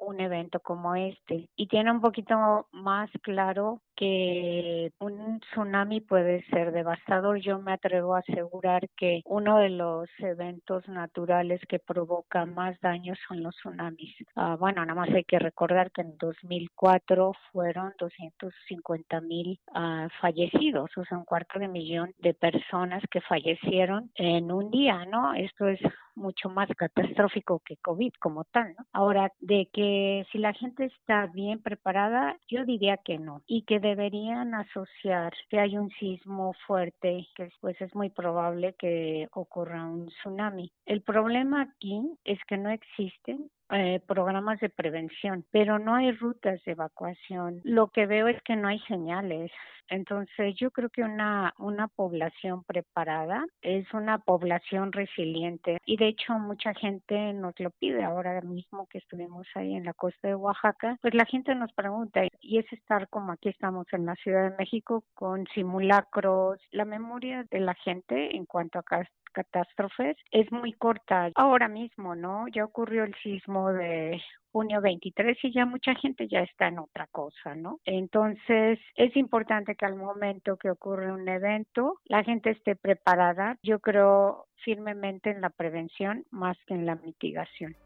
un 0.00 0.20
evento 0.20 0.60
como 0.60 0.94
este 0.94 1.48
y 1.56 1.66
tiene 1.66 1.90
un 1.90 2.00
poquito 2.00 2.66
más 2.72 3.10
claro 3.22 3.80
que 4.00 4.92
un 4.98 5.40
tsunami 5.40 6.00
puede 6.00 6.42
ser 6.46 6.72
devastador. 6.72 7.38
Yo 7.38 7.58
me 7.58 7.74
atrevo 7.74 8.14
a 8.14 8.20
asegurar 8.20 8.88
que 8.96 9.20
uno 9.26 9.58
de 9.58 9.68
los 9.68 10.08
eventos 10.20 10.88
naturales 10.88 11.60
que 11.68 11.78
provoca 11.78 12.46
más 12.46 12.80
daños 12.80 13.18
son 13.28 13.42
los 13.42 13.54
tsunamis. 13.56 14.14
Uh, 14.36 14.56
bueno, 14.56 14.84
nada 14.86 14.98
más 14.98 15.10
hay 15.10 15.24
que 15.24 15.38
recordar 15.38 15.90
que 15.90 16.00
en 16.00 16.16
2004 16.16 17.32
fueron 17.52 17.92
250 17.98 19.20
mil 19.20 19.60
uh, 19.74 20.08
fallecidos, 20.20 20.90
o 20.96 21.04
sea, 21.04 21.18
un 21.18 21.26
cuarto 21.26 21.58
de 21.58 21.68
millón 21.68 22.14
de 22.20 22.32
personas 22.32 23.02
que 23.10 23.20
fallecieron 23.20 24.10
en 24.14 24.50
un 24.50 24.70
día, 24.70 25.04
¿no? 25.04 25.34
Esto 25.34 25.68
es 25.68 25.80
mucho 26.20 26.48
más 26.48 26.68
catastrófico 26.76 27.60
que 27.64 27.76
COVID 27.78 28.12
como 28.20 28.44
tal, 28.44 28.74
¿no? 28.78 28.86
Ahora, 28.92 29.32
de 29.40 29.68
que 29.72 30.24
si 30.30 30.38
la 30.38 30.52
gente 30.52 30.84
está 30.84 31.26
bien 31.26 31.60
preparada, 31.60 32.36
yo 32.48 32.64
diría 32.64 32.98
que 32.98 33.18
no, 33.18 33.42
y 33.46 33.62
que 33.62 33.80
deberían 33.80 34.54
asociar 34.54 35.32
que 35.48 35.58
hay 35.58 35.76
un 35.76 35.90
sismo 35.98 36.54
fuerte, 36.66 37.26
que 37.34 37.44
después 37.44 37.80
es 37.80 37.94
muy 37.94 38.10
probable 38.10 38.74
que 38.78 39.28
ocurra 39.32 39.84
un 39.84 40.06
tsunami. 40.08 40.72
El 40.86 41.02
problema 41.02 41.62
aquí 41.62 42.02
es 42.24 42.38
que 42.46 42.56
no 42.56 42.70
existen 42.70 43.50
eh, 43.72 44.00
programas 44.06 44.60
de 44.60 44.68
prevención, 44.68 45.44
pero 45.50 45.78
no 45.78 45.94
hay 45.94 46.12
rutas 46.12 46.62
de 46.64 46.72
evacuación. 46.72 47.60
Lo 47.64 47.88
que 47.88 48.06
veo 48.06 48.28
es 48.28 48.40
que 48.42 48.56
no 48.56 48.68
hay 48.68 48.80
señales. 48.80 49.50
Entonces, 49.88 50.54
yo 50.56 50.70
creo 50.70 50.88
que 50.88 51.02
una, 51.02 51.52
una 51.58 51.88
población 51.88 52.62
preparada 52.62 53.44
es 53.60 53.92
una 53.92 54.18
población 54.18 54.92
resiliente 54.92 55.78
y 55.84 55.96
de 55.96 56.06
hecho 56.06 56.32
mucha 56.34 56.72
gente 56.74 57.32
nos 57.32 57.58
lo 57.58 57.70
pide 57.70 58.04
ahora 58.04 58.40
mismo 58.40 58.86
que 58.86 58.98
estuvimos 58.98 59.48
ahí 59.56 59.74
en 59.74 59.84
la 59.84 59.92
costa 59.92 60.28
de 60.28 60.36
Oaxaca, 60.36 60.96
pues 61.02 61.14
la 61.14 61.24
gente 61.24 61.54
nos 61.56 61.72
pregunta 61.72 62.22
y 62.40 62.58
es 62.58 62.72
estar 62.72 63.08
como 63.08 63.32
aquí 63.32 63.48
estamos 63.48 63.86
en 63.92 64.06
la 64.06 64.14
Ciudad 64.14 64.50
de 64.50 64.56
México 64.56 65.04
con 65.14 65.46
simulacros, 65.54 66.60
la 66.70 66.84
memoria 66.84 67.44
de 67.50 67.60
la 67.60 67.74
gente 67.74 68.36
en 68.36 68.46
cuanto 68.46 68.78
a 68.78 68.84
catástrofes 69.30 70.16
es 70.30 70.50
muy 70.52 70.72
corta. 70.72 71.30
Ahora 71.34 71.68
mismo, 71.68 72.14
¿no? 72.14 72.46
Ya 72.48 72.64
ocurrió 72.64 73.04
el 73.04 73.14
sismo 73.22 73.72
de 73.72 74.20
junio 74.52 74.80
23 74.80 75.38
y 75.44 75.52
ya 75.52 75.64
mucha 75.64 75.94
gente 75.94 76.28
ya 76.28 76.40
está 76.40 76.68
en 76.68 76.78
otra 76.80 77.06
cosa, 77.08 77.54
¿no? 77.54 77.78
Entonces, 77.84 78.78
es 78.96 79.16
importante 79.16 79.74
que 79.76 79.86
al 79.86 79.96
momento 79.96 80.56
que 80.56 80.70
ocurre 80.70 81.12
un 81.12 81.28
evento, 81.28 82.00
la 82.04 82.24
gente 82.24 82.50
esté 82.50 82.76
preparada. 82.76 83.56
Yo 83.62 83.78
creo 83.80 84.46
firmemente 84.64 85.30
en 85.30 85.40
la 85.40 85.50
prevención 85.50 86.24
más 86.30 86.56
que 86.66 86.74
en 86.74 86.86
la 86.86 86.96
mitigación. 86.96 87.76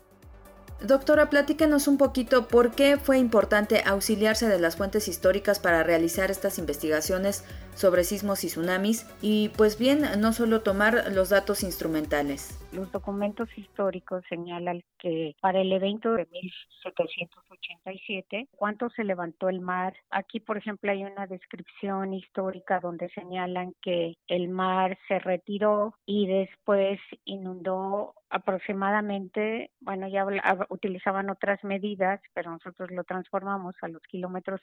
Doctora, 0.87 1.31
platíquenos 1.31 1.89
un 1.89 1.97
poquito 1.97 2.47
por 2.47 2.75
qué 2.75 2.99
fue 2.99 3.19
importante 3.19 3.83
auxiliarse 3.87 4.49
de 4.49 4.59
las 4.59 4.77
fuentes 4.77 5.09
históricas 5.09 5.59
para 5.59 5.83
realizar 5.83 6.31
estas 6.31 6.59
investigaciones 6.59 7.43
sobre 7.75 8.05
sismos 8.05 8.45
y 8.45 8.49
tsunamis 8.49 9.09
y 9.23 9.49
pues 9.57 9.79
bien, 9.79 10.03
no 10.21 10.35
solo 10.35 10.61
tomar 10.61 11.11
los 11.13 11.31
datos 11.31 11.63
instrumentales. 11.63 12.61
Los 12.73 12.93
documentos 12.93 13.49
históricos 13.57 14.25
señalan 14.29 14.83
que 14.99 15.35
para 15.41 15.61
el 15.61 15.73
evento 15.73 16.13
de 16.13 16.27
1787, 16.27 18.49
¿cuánto 18.57 18.91
se 18.91 19.05
levantó 19.05 19.49
el 19.49 19.61
mar? 19.61 19.95
Aquí, 20.11 20.41
por 20.41 20.59
ejemplo, 20.59 20.91
hay 20.91 21.05
una 21.05 21.27
descripción 21.27 22.13
histórica 22.13 22.81
donde 22.81 23.09
señalan 23.11 23.75
que 23.81 24.17
el 24.27 24.49
mar 24.49 24.99
se 25.09 25.19
retiró 25.19 25.95
y 26.05 26.27
después 26.27 27.01
inundó 27.25 28.15
aproximadamente, 28.35 29.71
bueno, 29.81 30.09
ya 30.09 30.27
utilizaban 30.75 31.31
otras 31.31 31.63
medidas, 31.65 32.21
pero 32.35 32.51
nosotros 32.51 32.91
lo 32.91 33.05
transformamos 33.05 33.75
a 33.83 33.89
los 33.89 34.03
kilómetros 34.03 34.61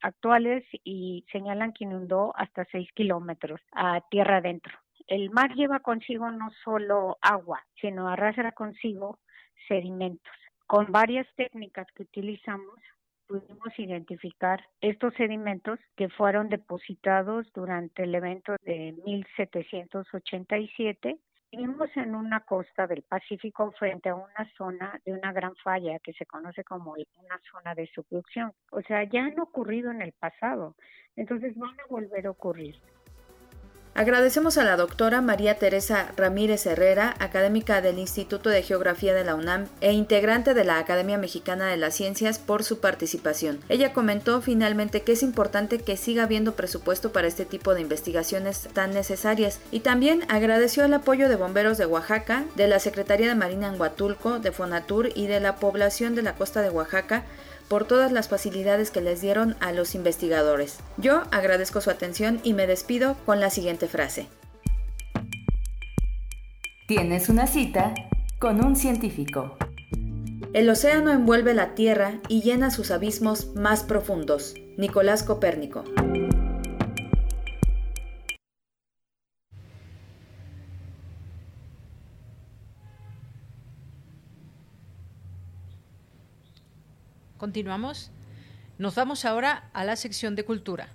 actuales 0.00 0.64
y 0.84 1.26
señalan 1.30 1.72
que 1.72 1.84
inundó 1.84 2.32
hasta 2.36 2.64
6 2.72 2.88
kilómetros 2.94 3.60
a 3.72 4.00
tierra 4.10 4.38
adentro. 4.38 4.72
El 5.06 5.30
mar 5.30 5.54
lleva 5.54 5.80
consigo 5.80 6.30
no 6.30 6.50
solo 6.64 7.18
agua, 7.20 7.62
sino 7.80 8.08
arrastra 8.08 8.52
consigo 8.52 9.18
sedimentos. 9.66 10.32
Con 10.66 10.92
varias 10.92 11.26
técnicas 11.34 11.86
que 11.94 12.02
utilizamos, 12.02 12.78
pudimos 13.26 13.78
identificar 13.78 14.64
estos 14.80 15.14
sedimentos 15.14 15.78
que 15.96 16.08
fueron 16.08 16.48
depositados 16.48 17.50
durante 17.52 18.04
el 18.04 18.14
evento 18.14 18.56
de 18.64 18.94
1787 19.04 21.18
Vivimos 21.50 21.88
en 21.96 22.14
una 22.14 22.40
costa 22.40 22.86
del 22.86 23.02
Pacífico 23.02 23.72
frente 23.72 24.10
a 24.10 24.14
una 24.14 24.52
zona 24.58 25.00
de 25.06 25.12
una 25.12 25.32
gran 25.32 25.56
falla 25.56 25.98
que 26.00 26.12
se 26.12 26.26
conoce 26.26 26.62
como 26.62 26.92
una 26.92 27.40
zona 27.50 27.74
de 27.74 27.86
subducción. 27.86 28.52
O 28.70 28.82
sea, 28.82 29.04
ya 29.04 29.24
han 29.24 29.40
ocurrido 29.40 29.90
en 29.90 30.02
el 30.02 30.12
pasado, 30.12 30.76
entonces 31.16 31.56
van 31.56 31.70
a 31.80 31.86
volver 31.88 32.26
a 32.26 32.32
ocurrir. 32.32 32.76
Agradecemos 33.98 34.58
a 34.58 34.62
la 34.62 34.76
doctora 34.76 35.20
María 35.22 35.56
Teresa 35.56 36.12
Ramírez 36.16 36.66
Herrera, 36.66 37.16
académica 37.18 37.80
del 37.80 37.98
Instituto 37.98 38.48
de 38.48 38.62
Geografía 38.62 39.12
de 39.12 39.24
la 39.24 39.34
UNAM 39.34 39.66
e 39.80 39.92
integrante 39.92 40.54
de 40.54 40.62
la 40.62 40.78
Academia 40.78 41.18
Mexicana 41.18 41.66
de 41.66 41.78
las 41.78 41.96
Ciencias, 41.96 42.38
por 42.38 42.62
su 42.62 42.78
participación. 42.78 43.58
Ella 43.68 43.92
comentó 43.92 44.40
finalmente 44.40 45.02
que 45.02 45.10
es 45.10 45.24
importante 45.24 45.80
que 45.80 45.96
siga 45.96 46.22
habiendo 46.22 46.54
presupuesto 46.54 47.10
para 47.10 47.26
este 47.26 47.44
tipo 47.44 47.74
de 47.74 47.80
investigaciones 47.80 48.68
tan 48.72 48.94
necesarias 48.94 49.58
y 49.72 49.80
también 49.80 50.22
agradeció 50.28 50.84
el 50.84 50.94
apoyo 50.94 51.28
de 51.28 51.34
bomberos 51.34 51.76
de 51.76 51.86
Oaxaca, 51.86 52.44
de 52.54 52.68
la 52.68 52.78
Secretaría 52.78 53.26
de 53.26 53.34
Marina 53.34 53.66
en 53.66 53.80
Huatulco, 53.80 54.38
de 54.38 54.52
Fonatur 54.52 55.08
y 55.16 55.26
de 55.26 55.40
la 55.40 55.56
población 55.56 56.14
de 56.14 56.22
la 56.22 56.36
costa 56.36 56.62
de 56.62 56.70
Oaxaca 56.70 57.24
por 57.68 57.84
todas 57.84 58.12
las 58.12 58.28
facilidades 58.28 58.90
que 58.90 59.00
les 59.00 59.20
dieron 59.20 59.56
a 59.60 59.72
los 59.72 59.94
investigadores. 59.94 60.78
Yo 60.96 61.22
agradezco 61.30 61.80
su 61.80 61.90
atención 61.90 62.40
y 62.42 62.54
me 62.54 62.66
despido 62.66 63.16
con 63.26 63.40
la 63.40 63.50
siguiente 63.50 63.88
frase. 63.88 64.26
Tienes 66.86 67.28
una 67.28 67.46
cita 67.46 67.94
con 68.38 68.64
un 68.64 68.74
científico. 68.74 69.56
El 70.54 70.70
océano 70.70 71.12
envuelve 71.12 71.52
la 71.52 71.74
Tierra 71.74 72.20
y 72.28 72.42
llena 72.42 72.70
sus 72.70 72.90
abismos 72.90 73.54
más 73.54 73.82
profundos. 73.82 74.54
Nicolás 74.78 75.22
Copérnico. 75.22 75.84
Continuamos. 87.38 88.10
Nos 88.78 88.96
vamos 88.96 89.24
ahora 89.24 89.70
a 89.72 89.84
la 89.84 89.96
sección 89.96 90.34
de 90.34 90.44
cultura. 90.44 90.88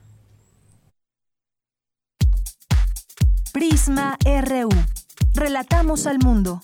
Prisma 3.53 4.17
RU. 4.25 4.69
Relatamos 5.33 6.05
al 6.05 6.19
mundo. 6.19 6.61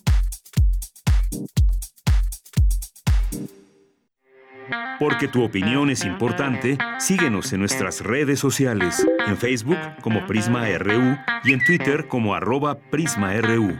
Porque 5.00 5.30
tu 5.30 5.44
opinión 5.44 5.90
es 5.90 6.04
importante, 6.04 6.78
síguenos 7.00 7.54
en 7.54 7.62
nuestras 7.62 8.02
redes 8.02 8.38
sociales, 8.38 9.08
en 9.28 9.38
Facebook 9.38 9.78
como 10.02 10.28
Prisma 10.28 10.68
RU 10.78 11.18
y 11.46 11.54
en 11.54 11.64
Twitter 11.64 12.10
como 12.10 12.36
arroba 12.36 12.78
PrismaRU. 12.78 13.80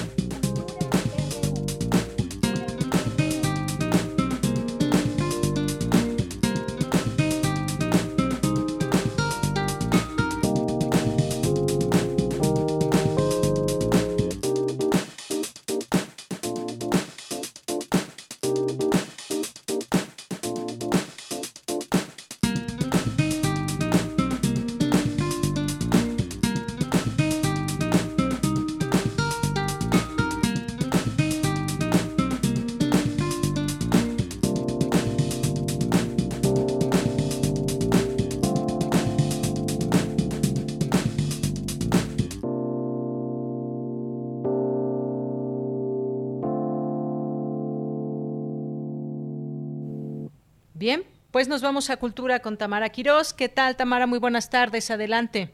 Pues 51.41 51.49
nos 51.49 51.63
vamos 51.63 51.89
a 51.89 51.97
Cultura 51.97 52.37
con 52.39 52.55
Tamara 52.55 52.89
Quirós. 52.89 53.33
¿Qué 53.33 53.49
tal, 53.49 53.75
Tamara? 53.75 54.05
Muy 54.05 54.19
buenas 54.19 54.51
tardes, 54.51 54.91
adelante. 54.91 55.49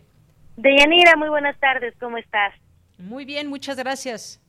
Deyanira, 0.58 1.16
muy 1.16 1.30
buenas 1.30 1.58
tardes, 1.62 1.94
¿cómo 1.98 2.18
estás? 2.18 2.54
Muy 2.98 3.24
bien, 3.24 3.48
muchas 3.48 3.78
gracias. 3.78 4.44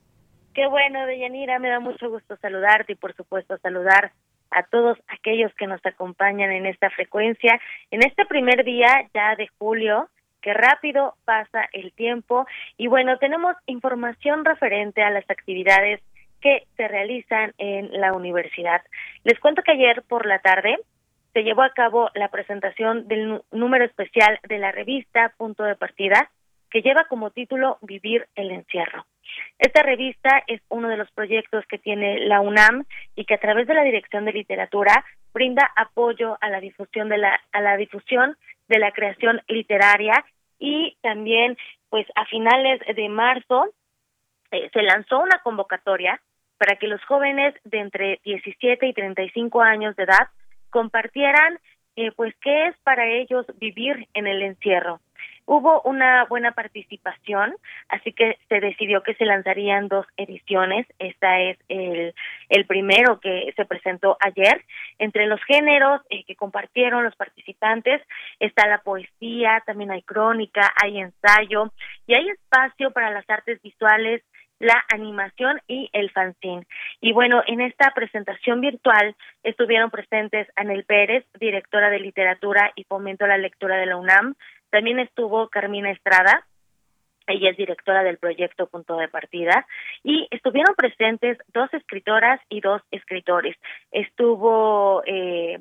Qué 0.53 0.67
bueno, 0.67 1.05
Deyanira, 1.05 1.57
me 1.57 1.69
da 1.69 1.79
mucho 1.79 2.09
gusto 2.09 2.35
saludarte 2.41 2.91
y 2.91 2.95
por 2.95 3.15
supuesto 3.15 3.57
saludar 3.59 4.11
a 4.51 4.63
todos 4.63 4.97
aquellos 5.07 5.53
que 5.55 5.65
nos 5.65 5.79
acompañan 5.85 6.51
en 6.51 6.65
esta 6.65 6.89
frecuencia, 6.89 7.57
en 7.89 8.03
este 8.05 8.25
primer 8.25 8.65
día 8.65 9.09
ya 9.13 9.37
de 9.37 9.47
julio, 9.59 10.09
que 10.41 10.53
rápido 10.53 11.15
pasa 11.23 11.69
el 11.71 11.93
tiempo 11.93 12.47
y 12.75 12.87
bueno, 12.87 13.17
tenemos 13.17 13.55
información 13.65 14.43
referente 14.43 15.03
a 15.03 15.09
las 15.09 15.23
actividades 15.29 16.01
que 16.41 16.65
se 16.75 16.85
realizan 16.89 17.53
en 17.57 17.93
la 17.93 18.11
universidad. 18.11 18.81
Les 19.23 19.39
cuento 19.39 19.61
que 19.61 19.71
ayer 19.71 20.03
por 20.03 20.25
la 20.25 20.39
tarde 20.39 20.75
se 21.33 21.43
llevó 21.43 21.63
a 21.63 21.73
cabo 21.73 22.09
la 22.15 22.29
presentación 22.29 23.07
del 23.07 23.41
número 23.51 23.85
especial 23.85 24.39
de 24.47 24.57
la 24.57 24.71
revista 24.71 25.33
Punto 25.37 25.63
de 25.63 25.75
Partida, 25.75 26.29
que 26.69 26.81
lleva 26.81 27.05
como 27.05 27.31
título 27.31 27.77
Vivir 27.81 28.27
el 28.35 28.51
encierro. 28.51 29.05
Esta 29.57 29.83
revista 29.83 30.43
es 30.47 30.61
uno 30.69 30.87
de 30.89 30.97
los 30.97 31.09
proyectos 31.11 31.65
que 31.67 31.77
tiene 31.77 32.19
la 32.25 32.41
UNAM 32.41 32.85
y 33.15 33.25
que 33.25 33.35
a 33.35 33.39
través 33.39 33.67
de 33.67 33.73
la 33.73 33.83
Dirección 33.83 34.25
de 34.25 34.33
Literatura 34.33 35.05
brinda 35.33 35.69
apoyo 35.75 36.37
a 36.41 36.49
la 36.49 36.59
difusión 36.59 37.09
de 37.09 37.17
la 37.17 37.39
a 37.51 37.61
la 37.61 37.77
difusión 37.77 38.35
de 38.67 38.79
la 38.79 38.91
creación 38.91 39.41
literaria 39.47 40.25
y 40.57 40.97
también 41.01 41.57
pues 41.89 42.07
a 42.15 42.25
finales 42.25 42.81
de 42.95 43.09
marzo 43.09 43.69
eh, 44.51 44.69
se 44.73 44.81
lanzó 44.81 45.19
una 45.19 45.39
convocatoria 45.43 46.19
para 46.57 46.75
que 46.75 46.87
los 46.87 47.03
jóvenes 47.05 47.53
de 47.63 47.79
entre 47.79 48.19
17 48.23 48.87
y 48.87 48.93
35 48.93 49.61
años 49.61 49.95
de 49.95 50.03
edad 50.03 50.27
compartieran 50.69 51.59
eh, 51.95 52.11
pues 52.15 52.33
qué 52.41 52.67
es 52.67 52.77
para 52.83 53.05
ellos 53.07 53.45
vivir 53.59 54.07
en 54.13 54.27
el 54.27 54.41
encierro. 54.41 55.01
hubo 55.45 55.81
una 55.81 56.25
buena 56.25 56.51
participación, 56.51 57.55
así 57.89 58.13
que 58.13 58.37
se 58.47 58.59
decidió 58.59 59.01
que 59.01 59.15
se 59.15 59.25
lanzarían 59.25 59.87
dos 59.87 60.05
ediciones. 60.15 60.85
Esta 60.99 61.41
es 61.41 61.57
el, 61.67 62.13
el 62.49 62.65
primero 62.67 63.19
que 63.19 63.51
se 63.55 63.65
presentó 63.65 64.15
ayer. 64.19 64.63
Entre 64.99 65.25
los 65.25 65.43
géneros 65.43 66.01
eh, 66.11 66.23
que 66.23 66.35
compartieron 66.35 67.03
los 67.03 67.15
participantes 67.15 68.01
está 68.39 68.67
la 68.67 68.77
poesía, 68.77 69.63
también 69.65 69.89
hay 69.91 70.03
crónica, 70.03 70.71
hay 70.81 70.99
ensayo 70.99 71.73
y 72.05 72.13
hay 72.13 72.29
espacio 72.29 72.91
para 72.91 73.09
las 73.09 73.27
artes 73.29 73.59
visuales 73.61 74.21
la 74.59 74.83
animación 74.93 75.61
y 75.67 75.89
el 75.93 76.11
fanzine. 76.11 76.67
Y 77.01 77.13
bueno, 77.13 77.41
en 77.47 77.61
esta 77.61 77.91
presentación 77.95 78.61
virtual 78.61 79.15
estuvieron 79.43 79.89
presentes 79.89 80.47
Anel 80.55 80.83
Pérez, 80.83 81.25
directora 81.39 81.89
de 81.89 81.99
literatura 81.99 82.71
y 82.75 82.83
fomento 82.83 83.25
a 83.25 83.29
la 83.29 83.37
lectura 83.37 83.77
de 83.77 83.85
la 83.85 83.97
UNAM. 83.97 84.35
También 84.69 84.99
estuvo 84.99 85.47
Carmina 85.49 85.91
Estrada, 85.91 86.45
ella 87.29 87.51
es 87.51 87.57
directora 87.57 88.03
del 88.03 88.17
proyecto 88.17 88.67
Punto 88.67 88.97
de 88.97 89.07
Partida 89.07 89.67
y 90.03 90.27
estuvieron 90.31 90.73
presentes 90.75 91.37
dos 91.53 91.71
escritoras 91.73 92.41
y 92.49 92.59
dos 92.59 92.81
escritores. 92.91 93.55
Estuvo 93.91 95.03
eh, 95.05 95.59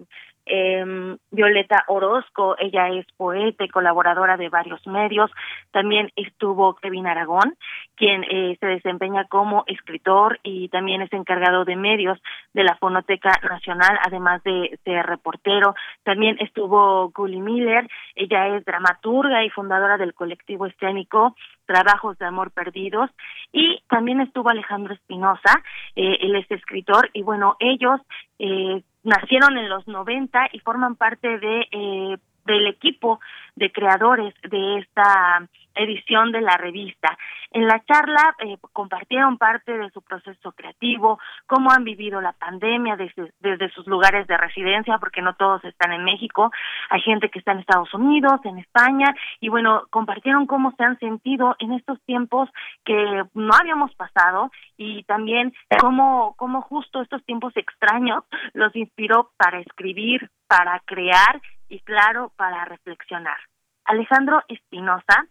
eh, 0.49 1.17
Violeta 1.31 1.85
Orozco, 1.89 2.57
ella 2.59 2.89
es 2.89 3.07
poeta 3.17 3.65
y 3.65 3.69
colaboradora 3.69 4.37
de 4.37 4.49
varios 4.49 4.87
medios. 4.87 5.31
También 5.71 6.11
estuvo 6.17 6.75
Kevin 6.77 7.07
Aragón, 7.07 7.55
quien 7.95 8.25
eh, 8.25 8.57
se 8.61 8.67
desempeña 8.67 9.25
como 9.25 9.65
escritor 9.67 10.41
y 10.43 10.69
también 10.69 11.03
es 11.03 11.13
encargado 11.13 11.65
de 11.65 11.77
medios 11.77 12.19
de 12.55 12.65
la 12.65 12.77
Fonoteca 12.77 13.33
Nacional, 13.49 13.99
además 14.05 14.43
de, 14.43 14.79
de 14.85 15.03
reportero. 15.03 15.75
También 16.05 16.37
estuvo 16.41 17.11
Gully 17.11 17.41
Miller, 17.41 17.89
ella 18.15 18.57
es 18.57 18.65
dramaturga 18.65 19.45
y 19.45 19.51
fundadora 19.51 19.97
del 19.97 20.15
colectivo 20.15 20.67
escénico 20.67 21.37
Trabajos 21.67 22.19
de 22.19 22.27
Amor 22.27 22.51
Perdidos. 22.51 23.11
Y 23.53 23.83
también 23.89 24.21
estuvo 24.21 24.49
Alejandro 24.49 24.95
Espinosa, 24.95 25.63
eh, 25.97 26.19
él 26.21 26.35
es 26.37 26.51
escritor, 26.51 27.11
y 27.13 27.23
bueno, 27.23 27.57
ellos 27.61 28.01
eh, 28.39 28.83
nacieron 29.03 29.57
en 29.59 29.69
los 29.69 29.87
90 29.87 30.49
y 30.53 30.61
forman 30.61 30.97
parte 30.97 31.39
de 31.39 31.67
eh, 31.71 32.17
del 32.47 32.67
equipo 32.67 33.21
de 33.57 33.71
creadores 33.71 34.35
de 34.51 34.79
esta 34.79 35.47
edición 35.79 36.33
de 36.33 36.41
la 36.41 36.57
revista. 36.57 37.17
En 37.51 37.67
la 37.67 37.83
charla 37.85 38.35
eh, 38.41 38.59
compartieron 38.73 39.39
parte 39.39 39.77
de 39.77 39.91
su 39.91 40.03
proceso 40.03 40.53
creativo, 40.53 41.19
cómo 41.47 41.71
han 41.71 41.85
vivido 41.85 42.21
la 42.21 42.33
pandemia 42.33 42.97
desde, 42.97 43.33
desde, 43.41 43.71
sus 43.71 43.87
lugares 43.87 44.27
de 44.27 44.37
residencia, 44.37 44.99
porque 44.99 45.23
no 45.23 45.35
todos 45.35 45.65
están 45.65 45.93
en 45.93 46.05
México, 46.05 46.51
hay 46.91 47.01
gente 47.01 47.31
que 47.31 47.39
está 47.39 47.53
en 47.53 47.61
Estados 47.61 47.93
Unidos, 47.95 48.41
en 48.45 48.59
España, 48.59 49.15
y 49.41 49.49
bueno, 49.49 49.85
compartieron 49.91 50.47
cómo 50.47 50.73
se 50.77 50.85
han 50.85 50.99
sentido 50.99 51.57
en 51.59 51.73
estos 51.73 52.01
tiempos 52.05 52.51
que 52.85 53.23
no 53.35 53.55
habíamos 53.59 53.95
pasado 53.95 54.51
y 54.77 55.05
también 55.05 55.55
cómo, 55.81 56.35
cómo 56.37 56.63
justo 56.63 57.01
estos 57.01 57.25
tiempos 57.25 57.57
extraños 57.57 58.25
los 58.53 58.75
inspiró 58.77 59.31
para 59.37 59.61
escribir, 59.61 60.31
para 60.47 60.81
crear 60.81 61.41
y 61.69 61.81
claro, 61.81 62.33
para 62.37 62.65
reflexionar. 62.65 63.39
Alejandro 63.85 64.43
Espinosa 64.49 65.27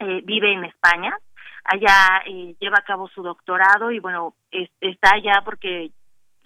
eh, 0.00 0.22
vive 0.24 0.52
en 0.52 0.64
España, 0.64 1.16
allá 1.64 2.22
eh, 2.26 2.54
lleva 2.58 2.78
a 2.78 2.84
cabo 2.84 3.08
su 3.08 3.22
doctorado 3.22 3.90
y 3.90 4.00
bueno, 4.00 4.34
está 4.80 5.14
allá 5.14 5.42
porque 5.44 5.90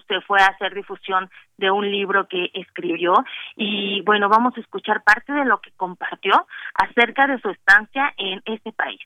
se 0.06 0.20
fue 0.22 0.40
a 0.40 0.48
hacer 0.48 0.74
difusión 0.74 1.30
de 1.56 1.70
un 1.70 1.90
libro 1.90 2.28
que 2.28 2.50
escribió. 2.52 3.14
Y 3.56 4.02
bueno, 4.02 4.28
vamos 4.28 4.56
a 4.56 4.60
escuchar 4.60 5.02
parte 5.02 5.32
de 5.32 5.44
lo 5.44 5.60
que 5.60 5.70
compartió 5.72 6.46
acerca 6.74 7.26
de 7.26 7.40
su 7.40 7.48
estancia 7.48 8.12
en 8.18 8.42
este 8.44 8.72
país 8.72 9.00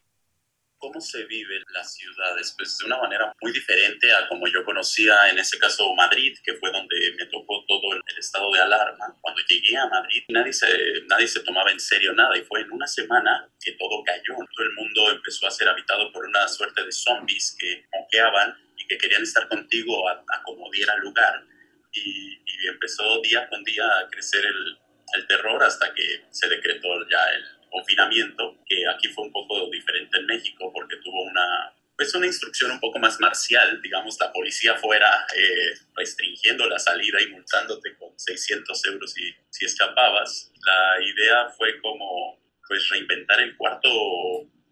cómo 0.79 1.01
se 1.01 1.25
vive 1.25 1.63
las 1.75 1.95
ciudades, 1.95 2.55
pues 2.57 2.79
de 2.79 2.87
una 2.87 2.99
manera 2.99 3.33
muy 3.41 3.53
diferente 3.53 4.13
a 4.13 4.29
como 4.29 4.47
yo 4.49 4.65
conocía 4.65 5.29
en 5.31 5.39
ese 5.39 5.59
caso 5.59 5.95
Madrid, 5.95 6.37
que 6.43 6.55
fue 6.55 6.71
donde 6.71 6.97
me 7.19 7.27
tocó 7.27 7.65
todo 7.67 7.95
el, 7.95 8.03
estado 8.19 8.51
de 8.53 8.61
alarma. 8.61 9.17
Cuando 9.21 9.41
llegué 9.49 9.77
a 9.77 9.87
Madrid 9.87 10.25
nadie 10.29 10.53
se, 10.53 10.67
nadie 11.07 11.29
se 11.29 11.41
tomaba 11.41 11.71
en 11.71 11.79
serio 11.79 12.13
nada 12.15 12.37
y 12.37 12.43
fue 12.43 12.61
en 12.63 12.73
una 12.73 12.87
semana 12.87 13.49
que 13.61 13.73
todo 13.73 14.03
cayó. 14.05 14.35
Todo 14.55 14.67
el 14.67 14.73
mundo 14.75 15.13
empezó 15.13 15.47
a 15.47 15.51
ser 15.51 15.69
habitado 15.69 16.11
por 16.13 16.25
una 16.25 16.49
suerte 16.49 16.85
de 16.85 16.91
zombies 16.91 17.57
que 17.59 17.87
moqueaban 17.93 18.57
y 18.77 18.87
que 18.89 18.99
querían 18.99 19.23
estar 19.23 19.49
contigo 19.49 20.09
a, 20.09 20.13
a 20.15 20.43
como 20.43 20.69
diera 20.71 20.97
lugar. 20.97 21.45
Y, 21.93 22.41
y, 22.45 22.67
empezó 22.69 23.21
día 23.23 23.49
con 23.49 23.63
día 23.65 23.85
a 23.85 24.09
crecer 24.11 24.45
el, 24.45 24.79
el 25.15 25.27
terror 25.27 25.63
hasta 25.63 25.95
que 25.95 26.27
se 26.31 26.49
decretó 26.49 26.89
ya 27.09 27.25
el 27.35 27.58
confinamiento, 27.71 28.59
que 28.67 28.87
aquí 28.89 29.09
fue 29.09 29.25
un 29.25 29.33
poco 29.33 29.71
diferente 29.71 30.19
en 30.19 30.27
México 30.27 30.71
porque 30.73 30.97
tuvo 30.97 31.23
una, 31.23 31.73
pues 31.97 32.15
una 32.15 32.27
instrucción 32.27 32.71
un 32.71 32.81
poco 32.81 32.99
más 32.99 33.19
marcial, 33.21 33.81
digamos, 33.83 34.17
la 34.21 34.33
policía 34.33 34.77
fuera 34.77 35.27
eh, 35.37 35.75
restringiendo 35.97 36.69
la 36.69 36.79
salida 36.79 37.21
y 37.21 37.27
multándote 37.29 37.97
con 37.97 38.17
600 38.19 38.87
euros 38.87 39.13
si, 39.13 39.35
si 39.51 39.65
escapabas. 39.65 40.53
La 40.65 41.05
idea 41.05 41.49
fue 41.57 41.81
como, 41.81 42.41
pues, 42.69 42.89
reinventar 42.89 43.41
el 43.41 43.57
cuarto 43.57 43.89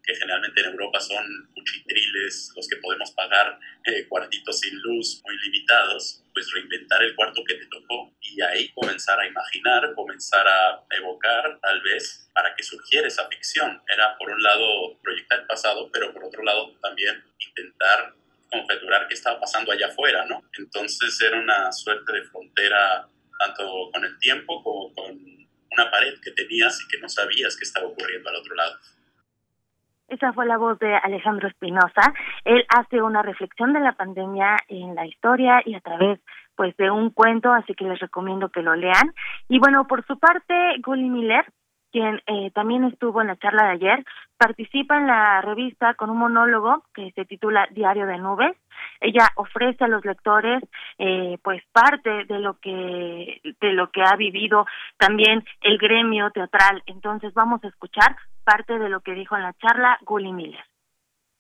que 0.07 0.15
generalmente 0.15 0.61
en 0.61 0.69
Europa 0.69 1.01
son 1.01 1.51
cuchitriles, 1.55 2.53
los 2.55 2.69
que 2.69 2.77
podemos 2.77 3.11
pagar 3.11 3.59
eh, 3.85 4.07
cuartitos 4.09 4.61
sin 4.61 4.79
luz 4.81 5.21
muy 5.25 5.37
limitados, 5.39 6.23
pues 6.33 6.51
reinventar 6.55 7.03
el 7.03 7.15
cuarto 7.17 7.43
que 7.45 7.55
te 7.55 7.67
tocó 7.67 8.13
y 8.21 8.41
ahí 8.41 8.69
comenzar 8.71 9.19
a 9.19 9.27
imaginar, 9.27 9.93
comenzar 9.95 10.47
a 10.47 10.85
evocar 10.97 11.59
tal 11.61 11.81
vez 11.83 12.31
para 12.33 12.55
que 12.55 12.63
surgiera 12.63 13.09
esa 13.09 13.27
ficción. 13.29 13.83
Era 13.93 14.17
por 14.17 14.31
un 14.31 14.43
lado 14.43 14.99
proyectar 15.03 15.41
el 15.41 15.47
pasado, 15.47 15.91
pero 15.93 16.13
por 16.13 16.25
otro 16.25 16.43
lado 16.45 16.73
también 16.81 17.25
intentar 17.39 18.15
conjeturar 18.51 19.09
qué 19.09 19.15
estaba 19.15 19.41
pasando 19.41 19.73
allá 19.73 19.89
afuera, 19.89 20.25
¿no? 20.27 20.43
Entonces 20.57 21.21
era 21.21 21.39
una 21.41 21.73
suerte 21.73 22.13
de 22.13 22.23
frontera 22.25 23.09
tanto 23.39 23.91
con 23.93 24.05
el 24.05 24.19
tiempo 24.19 24.63
como 24.63 24.95
con 24.95 25.19
una 25.71 25.91
pared 25.91 26.15
que 26.23 26.31
tenías 26.31 26.81
y 26.81 26.89
que 26.89 26.99
no 26.99 27.09
sabías 27.09 27.57
qué 27.57 27.65
estaba 27.65 27.87
ocurriendo 27.87 28.31
al 28.31 28.37
otro 28.37 28.55
lado. 28.55 28.79
Esa 30.09 30.33
fue 30.33 30.47
la 30.47 30.57
voz 30.57 30.79
de 30.79 30.95
Alejandro 30.95 31.49
Espinosa. 31.49 32.15
Él 32.45 32.65
hace 32.69 33.03
una 33.03 33.23
reflexión 33.23 33.73
de 33.73 33.81
la 33.81 33.93
pandemia 33.93 34.57
en 34.69 34.95
la 34.95 35.07
historia 35.07 35.63
y 35.65 35.75
a 35.75 35.81
través 35.81 36.21
pues 36.55 36.77
de 36.77 36.91
un 36.91 37.11
cuento, 37.11 37.53
así 37.53 37.75
que 37.75 37.85
les 37.85 37.99
recomiendo 37.99 38.49
que 38.49 38.63
lo 38.63 38.75
lean. 38.77 39.13
Y 39.49 39.59
bueno, 39.59 39.87
por 39.87 40.07
su 40.07 40.19
parte, 40.19 40.55
Gully 40.81 41.11
Miller, 41.11 41.45
quien 41.93 42.21
eh, 42.27 42.51
también 42.53 42.85
estuvo 42.85 43.21
en 43.21 43.29
la 43.29 43.37
charla 43.37 43.67
de 43.67 43.73
ayer, 43.73 44.05
participa 44.39 44.97
en 44.97 45.07
la 45.07 45.41
revista 45.43 45.95
con 45.95 46.11
un 46.11 46.19
monólogo 46.19 46.85
que 46.95 47.11
se 47.13 47.25
titula 47.25 47.69
Diario 47.73 48.07
de 48.07 48.19
Nubes. 48.19 48.57
Ella 49.01 49.29
ofrece 49.37 49.85
a 49.85 49.89
los 49.89 50.05
lectores 50.05 50.63
eh, 50.99 51.39
pues 51.43 51.63
parte 51.73 52.25
de 52.25 52.39
lo 52.39 52.59
que 52.61 53.41
de 53.61 53.73
lo 53.73 53.91
que 53.91 54.03
ha 54.03 54.17
vivido 54.17 54.67
también 54.99 55.45
el 55.63 55.79
gremio 55.79 56.31
teatral. 56.31 56.83
Entonces 56.87 57.33
vamos 57.35 57.63
a 57.65 57.69
escuchar 57.69 58.17
parte 58.47 58.79
de 58.79 58.89
lo 58.89 59.03
que 59.03 59.13
dijo 59.13 59.37
en 59.37 59.43
la 59.43 59.55
charla 59.61 59.99
Gully 60.03 60.33
Miller. 60.33 60.65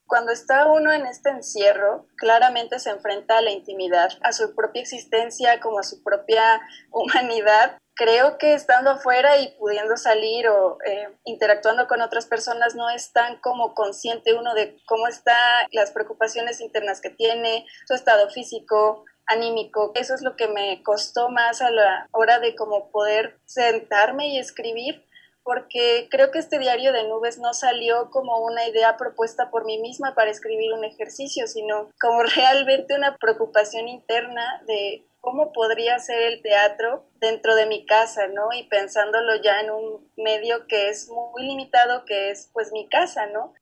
Cuando 0.06 0.32
está 0.32 0.66
uno 0.66 0.92
en 0.92 1.06
este 1.06 1.30
encierro, 1.30 2.06
claramente 2.16 2.78
se 2.78 2.90
enfrenta 2.90 3.38
a 3.38 3.42
la 3.42 3.50
intimidad, 3.50 4.10
a 4.22 4.32
su 4.32 4.54
propia 4.54 4.82
existencia 4.82 5.58
como 5.60 5.78
a 5.78 5.84
su 5.84 6.02
propia 6.02 6.60
humanidad. 6.90 7.78
Creo 7.94 8.36
que 8.38 8.54
estando 8.54 8.90
afuera 8.90 9.38
y 9.38 9.56
pudiendo 9.58 9.96
salir 9.96 10.48
o 10.48 10.78
eh, 10.86 11.08
interactuando 11.24 11.86
con 11.86 12.02
otras 12.02 12.26
personas 12.26 12.74
no 12.74 12.90
es 12.90 13.12
tan 13.12 13.40
como 13.40 13.74
consciente 13.74 14.34
uno 14.34 14.52
de 14.54 14.76
cómo 14.86 15.08
están 15.08 15.66
las 15.72 15.92
preocupaciones 15.92 16.60
internas 16.60 17.00
que 17.00 17.10
tiene, 17.10 17.66
su 17.86 17.94
estado 17.94 18.28
físico, 18.28 19.04
anímico. 19.26 19.92
Eso 19.94 20.14
es 20.14 20.22
lo 20.22 20.36
que 20.36 20.48
me 20.48 20.82
costó 20.82 21.30
más 21.30 21.62
a 21.62 21.70
la 21.70 22.08
hora 22.12 22.38
de 22.38 22.54
como 22.54 22.90
poder 22.90 23.40
sentarme 23.46 24.28
y 24.28 24.38
escribir 24.38 25.06
porque 25.46 26.08
creo 26.10 26.32
que 26.32 26.40
este 26.40 26.58
diario 26.58 26.92
de 26.92 27.08
nubes 27.08 27.38
no 27.38 27.54
salió 27.54 28.10
como 28.10 28.44
una 28.44 28.66
idea 28.66 28.96
propuesta 28.96 29.48
por 29.48 29.64
mí 29.64 29.78
misma 29.78 30.12
para 30.16 30.32
escribir 30.32 30.72
un 30.72 30.84
ejercicio, 30.84 31.46
sino 31.46 31.88
como 32.00 32.22
realmente 32.36 32.96
una 32.96 33.16
preocupación 33.16 33.86
interna 33.86 34.60
de 34.66 35.04
cómo 35.20 35.52
podría 35.52 36.00
ser 36.00 36.20
el 36.32 36.42
teatro 36.42 37.04
dentro 37.20 37.54
de 37.54 37.66
mi 37.66 37.86
casa, 37.86 38.26
¿no? 38.26 38.48
Y 38.58 38.64
pensándolo 38.64 39.40
ya 39.40 39.60
en 39.60 39.70
un 39.70 40.10
medio 40.16 40.66
que 40.66 40.88
es 40.88 41.08
muy 41.08 41.46
limitado, 41.46 42.04
que 42.06 42.30
es 42.30 42.50
pues 42.52 42.72
mi 42.72 42.88
casa, 42.88 43.26
¿no? 43.26 43.54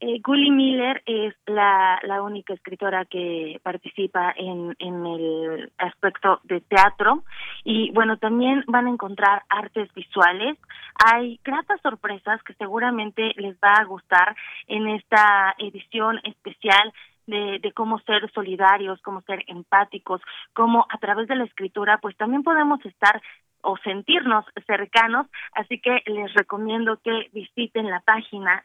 Eh, 0.00 0.20
Gully 0.22 0.50
Miller 0.50 1.02
es 1.04 1.34
la, 1.46 1.98
la 2.02 2.22
única 2.22 2.54
escritora 2.54 3.04
que 3.04 3.60
participa 3.62 4.34
en, 4.36 4.74
en 4.78 5.06
el 5.06 5.72
aspecto 5.78 6.40
de 6.44 6.62
teatro 6.62 7.24
y 7.64 7.90
bueno, 7.92 8.18
también 8.18 8.62
van 8.66 8.86
a 8.86 8.90
encontrar 8.90 9.42
artes 9.48 9.92
visuales. 9.94 10.58
Hay 11.04 11.40
gratas 11.42 11.80
sorpresas 11.80 12.42
que 12.42 12.52
seguramente 12.54 13.32
les 13.36 13.56
va 13.56 13.72
a 13.74 13.84
gustar 13.84 14.36
en 14.66 14.88
esta 14.88 15.54
edición 15.58 16.20
especial 16.24 16.92
de, 17.26 17.72
cómo 17.74 17.98
ser 18.00 18.30
solidarios, 18.32 19.00
cómo 19.00 19.22
ser 19.22 19.44
empáticos, 19.46 20.20
cómo 20.52 20.86
a 20.90 20.98
través 20.98 21.26
de 21.26 21.36
la 21.36 21.44
escritura 21.44 21.98
pues 21.98 22.16
también 22.18 22.42
podemos 22.42 22.84
estar 22.84 23.22
o 23.62 23.78
sentirnos 23.78 24.44
cercanos, 24.66 25.26
así 25.54 25.80
que 25.80 26.02
les 26.04 26.34
recomiendo 26.34 26.98
que 27.02 27.30
visiten 27.32 27.88
la 27.88 28.00
página 28.00 28.62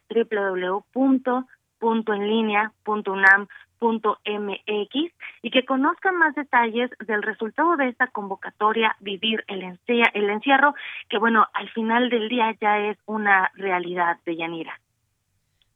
www.enlinea.unam.mx 3.80 5.14
y 5.42 5.52
que 5.52 5.66
conozcan 5.66 6.18
más 6.18 6.36
detalles 6.36 6.90
del 7.08 7.24
resultado 7.24 7.76
de 7.78 7.90
esta 7.90 8.08
convocatoria 8.08 8.96
Vivir 9.00 9.44
el, 9.48 9.80
el 9.88 10.30
encierro, 10.30 10.76
que 11.10 11.18
bueno, 11.18 11.48
al 11.54 11.70
final 11.70 12.10
del 12.10 12.30
día 12.30 12.56
ya 12.60 12.80
es 12.80 12.98
una 13.06 13.52
realidad 13.56 14.18
de 14.26 14.36
Yanira. 14.36 14.80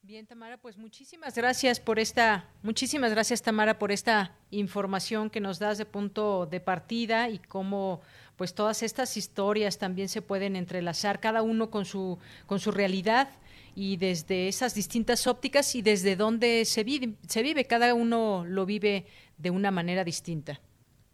Bien, 0.01 0.27
Tamara, 0.27 0.57
pues 0.57 0.77
muchísimas 0.77 1.33
gracias 1.33 1.79
por 1.79 1.97
esta, 1.97 2.43
muchísimas 2.61 3.13
gracias 3.13 3.41
Tamara 3.41 3.79
por 3.79 3.93
esta 3.93 4.35
información 4.51 5.29
que 5.29 5.39
nos 5.39 5.59
das 5.59 5.77
de 5.77 5.85
punto 5.85 6.45
de 6.45 6.59
partida 6.59 7.29
y 7.29 7.39
cómo 7.39 8.01
pues 8.35 8.53
todas 8.53 8.83
estas 8.83 9.15
historias 9.15 9.77
también 9.77 10.09
se 10.09 10.21
pueden 10.21 10.57
entrelazar 10.57 11.21
cada 11.21 11.41
uno 11.41 11.69
con 11.69 11.85
su 11.85 12.19
con 12.47 12.59
su 12.59 12.71
realidad 12.71 13.29
y 13.75 13.97
desde 13.97 14.47
esas 14.47 14.75
distintas 14.75 15.27
ópticas 15.27 15.75
y 15.75 15.81
desde 15.81 16.15
donde 16.15 16.65
se 16.65 16.83
vive, 16.83 17.15
se 17.27 17.43
vive 17.43 17.65
cada 17.65 17.93
uno 17.93 18.43
lo 18.45 18.65
vive 18.65 19.05
de 19.37 19.49
una 19.49 19.71
manera 19.71 20.03
distinta. 20.03 20.59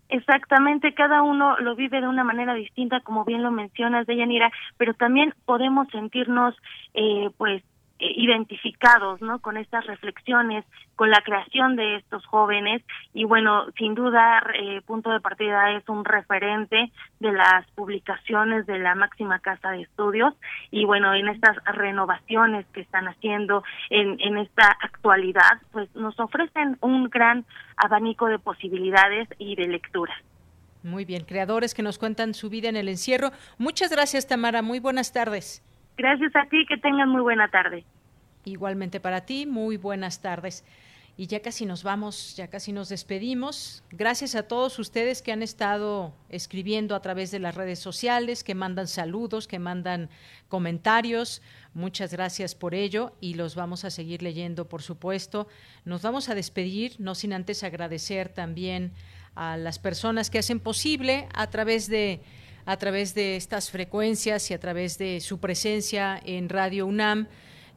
Exactamente, 0.10 0.96
cada 0.96 1.22
uno 1.22 1.60
lo 1.60 1.76
vive 1.76 2.02
de 2.02 2.08
una 2.08 2.24
manera 2.24 2.56
distinta, 2.56 3.00
como 3.02 3.26
bien 3.26 3.44
lo 3.44 3.52
mencionas, 3.52 4.08
Deyanira, 4.08 4.52
pero 4.78 4.96
también 4.96 5.36
podemos 5.46 5.88
sentirnos, 5.92 6.56
eh, 6.96 7.30
pues, 7.38 7.62
identificados 8.00 9.22
no 9.22 9.40
con 9.40 9.58
estas 9.58 9.86
reflexiones 9.86 10.66
con 10.96 11.10
la 11.10 11.22
creación 11.22 11.76
de 11.76 11.98
estos 11.98 12.26
jóvenes 12.26 12.82
y 13.14 13.26
bueno 13.26 13.66
sin 13.78 13.94
duda 13.94 14.44
eh, 14.54 14.82
punto 14.86 15.10
de 15.10 15.20
partida 15.20 15.72
es 15.72 15.88
un 15.90 16.06
referente 16.06 16.92
de 17.20 17.32
las 17.32 17.70
publicaciones 17.72 18.66
de 18.66 18.80
la 18.80 18.96
máxima 18.96 19.40
casa 19.40 19.72
de 19.72 19.82
estudios 19.82 20.34
y 20.72 20.86
bueno 20.86 21.14
en 21.14 21.28
estas 21.28 21.58
renovaciones 21.66 22.66
que 22.74 22.82
están 22.82 23.08
haciendo 23.08 23.64
en, 23.90 24.20
en 24.22 24.38
esta 24.38 24.68
actualidad 24.82 25.62
pues 25.72 25.94
nos 25.96 26.20
ofrecen 26.20 26.78
un 26.82 27.10
gran 27.10 27.46
abanico 27.78 28.28
de 28.28 28.40
posibilidades 28.40 29.28
y 29.38 29.56
de 29.56 29.68
lectura 29.68 30.14
muy 30.82 31.04
bien, 31.04 31.26
creadores 31.26 31.74
que 31.74 31.84
nos 31.84 31.98
cuentan 31.98 32.34
su 32.34 32.50
vida 32.50 32.70
en 32.70 32.78
el 32.78 32.88
encierro. 32.88 33.32
Muchas 33.58 33.92
gracias, 33.92 34.28
Tamara. 34.28 34.62
Muy 34.62 34.80
buenas 34.80 35.12
tardes. 35.12 35.62
Gracias 36.00 36.34
a 36.34 36.48
ti, 36.48 36.66
que 36.66 36.78
tengan 36.78 37.10
muy 37.10 37.22
buena 37.22 37.50
tarde. 37.50 37.84
Igualmente 38.46 39.02
para 39.02 39.26
ti, 39.26 39.46
muy 39.46 39.76
buenas 39.76 40.22
tardes. 40.22 40.64
Y 41.18 41.28
ya 41.28 41.42
casi 41.42 41.66
nos 41.66 41.84
vamos, 41.84 42.38
ya 42.38 42.48
casi 42.48 42.72
nos 42.72 42.88
despedimos. 42.88 43.84
Gracias 43.92 44.34
a 44.36 44.48
todos 44.48 44.80
ustedes 44.80 45.22
que 45.22 45.34
han 45.34 45.44
estado 45.44 46.14
escribiendo 46.30 46.96
a 46.96 47.02
través 47.02 47.32
de 47.32 47.40
las 47.40 47.54
redes 47.54 47.80
sociales, 47.80 48.46
que 48.46 48.56
mandan 48.56 48.88
saludos, 48.88 49.46
que 49.46 49.60
mandan 49.60 50.10
comentarios. 50.48 51.42
Muchas 51.74 52.14
gracias 52.14 52.56
por 52.56 52.76
ello 52.76 53.12
y 53.20 53.34
los 53.34 53.56
vamos 53.56 53.84
a 53.84 53.90
seguir 53.90 54.24
leyendo, 54.24 54.70
por 54.70 54.82
supuesto. 54.82 55.50
Nos 55.84 56.02
vamos 56.02 56.30
a 56.30 56.34
despedir, 56.34 56.96
no 57.00 57.14
sin 57.14 57.34
antes 57.34 57.62
agradecer 57.62 58.30
también 58.30 58.94
a 59.36 59.58
las 59.58 59.80
personas 59.80 60.30
que 60.30 60.40
hacen 60.40 60.62
posible 60.62 61.28
a 61.34 61.50
través 61.50 61.90
de 61.90 62.22
a 62.70 62.78
través 62.78 63.16
de 63.16 63.36
estas 63.36 63.72
frecuencias 63.72 64.52
y 64.52 64.54
a 64.54 64.60
través 64.60 65.00
de 65.00 65.22
su 65.22 65.40
presencia 65.40 66.22
en 66.24 66.50
Radio 66.50 66.86
UNAM 66.86 67.28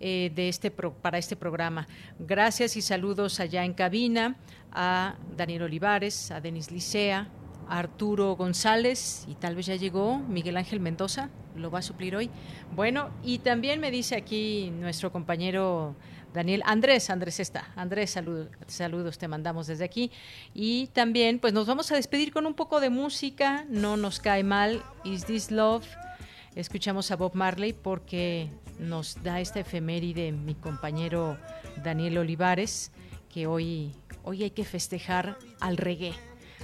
eh, 0.01 0.31
de 0.35 0.51
este 0.51 0.71
para 0.71 1.17
este 1.17 1.35
programa. 1.35 1.89
Gracias 2.19 2.77
y 2.77 2.83
saludos 2.83 3.41
allá 3.41 3.65
en 3.65 3.73
cabina 3.73 4.37
a 4.71 5.17
Daniel 5.35 5.63
Olivares, 5.63 6.31
a 6.31 6.43
Denis 6.43 6.71
Licea, 6.71 7.27
a 7.71 7.79
Arturo 7.79 8.37
González 8.37 9.25
y 9.27 9.35
tal 9.37 9.57
vez 9.57 9.65
ya 9.65 9.77
llegó 9.77 10.19
Miguel 10.19 10.59
Ángel 10.59 10.81
Mendoza, 10.81 11.31
lo 11.57 11.71
va 11.71 11.79
a 11.79 11.83
suplir 11.83 12.15
hoy. 12.15 12.29
Bueno, 12.77 13.09
y 13.23 13.39
también 13.39 13.81
me 13.81 13.91
dice 13.91 14.15
aquí 14.15 14.71
nuestro 14.79 15.11
compañero 15.11 15.97
Daniel. 16.33 16.63
Andrés, 16.65 17.11
Andrés 17.11 17.41
está. 17.41 17.73
Andrés, 17.77 18.11
saludos, 18.11 18.49
saludos 18.67 19.19
te 19.19 19.29
mandamos 19.29 19.67
desde 19.67 19.85
aquí. 19.85 20.11
Y 20.55 20.89
también, 20.89 21.39
pues 21.39 21.53
nos 21.53 21.67
vamos 21.67 21.93
a 21.93 21.97
despedir 21.97 22.33
con 22.33 22.47
un 22.47 22.55
poco 22.55 22.81
de 22.81 22.91
música. 22.91 23.65
No 23.69 23.97
nos 23.97 24.21
cae 24.21 24.45
mal. 24.45 24.83
Is 25.05 25.25
This 25.25 25.51
Love? 25.51 25.87
Escuchamos 26.55 27.11
a 27.11 27.17
Bob 27.17 27.35
Marley 27.35 27.73
porque 27.73 28.51
nos 28.79 29.23
da 29.23 29.41
esta 29.41 29.61
efeméride 29.61 30.33
mi 30.33 30.55
compañero 30.55 31.39
Daniel 31.83 32.19
Olivares, 32.19 32.93
que 33.33 33.47
hoy, 33.47 33.95
hoy 34.23 34.43
hay 34.43 34.51
que 34.51 34.65
festejar 34.65 35.39
al 35.61 35.77
reggae. 35.77 36.13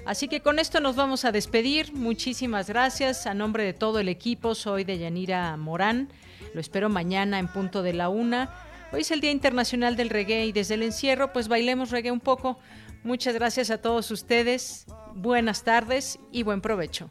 Así 0.05 0.28
que 0.28 0.40
con 0.40 0.59
esto 0.59 0.81
nos 0.81 0.97
vamos 0.97 1.24
a 1.24 1.32
despedir. 1.32 1.93
Muchísimas 1.93 2.69
gracias. 2.69 3.27
A 3.27 3.35
nombre 3.35 3.65
de 3.65 3.73
todo 3.73 3.99
el 3.99 4.09
equipo, 4.09 4.55
soy 4.55 4.85
de 4.85 4.99
Yanira 4.99 5.57
Morán. 5.57 6.09
Lo 6.55 6.61
espero 6.61 6.89
mañana 6.89 7.39
en 7.39 7.49
punto 7.49 7.82
de 7.82 7.93
la 7.93 8.09
una. 8.09 8.51
Hoy 8.90 9.02
es 9.02 9.10
el 9.10 9.20
Día 9.20 9.31
Internacional 9.31 9.97
del 9.97 10.09
Reggae 10.09 10.47
y 10.47 10.52
desde 10.52 10.74
el 10.74 10.82
encierro 10.82 11.32
pues 11.32 11.48
bailemos 11.48 11.90
reggae 11.90 12.10
un 12.10 12.20
poco. 12.20 12.59
Muchas 13.05 13.35
gracias 13.35 13.70
a 13.70 13.78
todos 13.78 14.10
ustedes, 14.10 14.86
buenas 15.15 15.62
tardes 15.62 16.19
y 16.32 16.43
buen 16.43 16.60
provecho. 16.62 17.10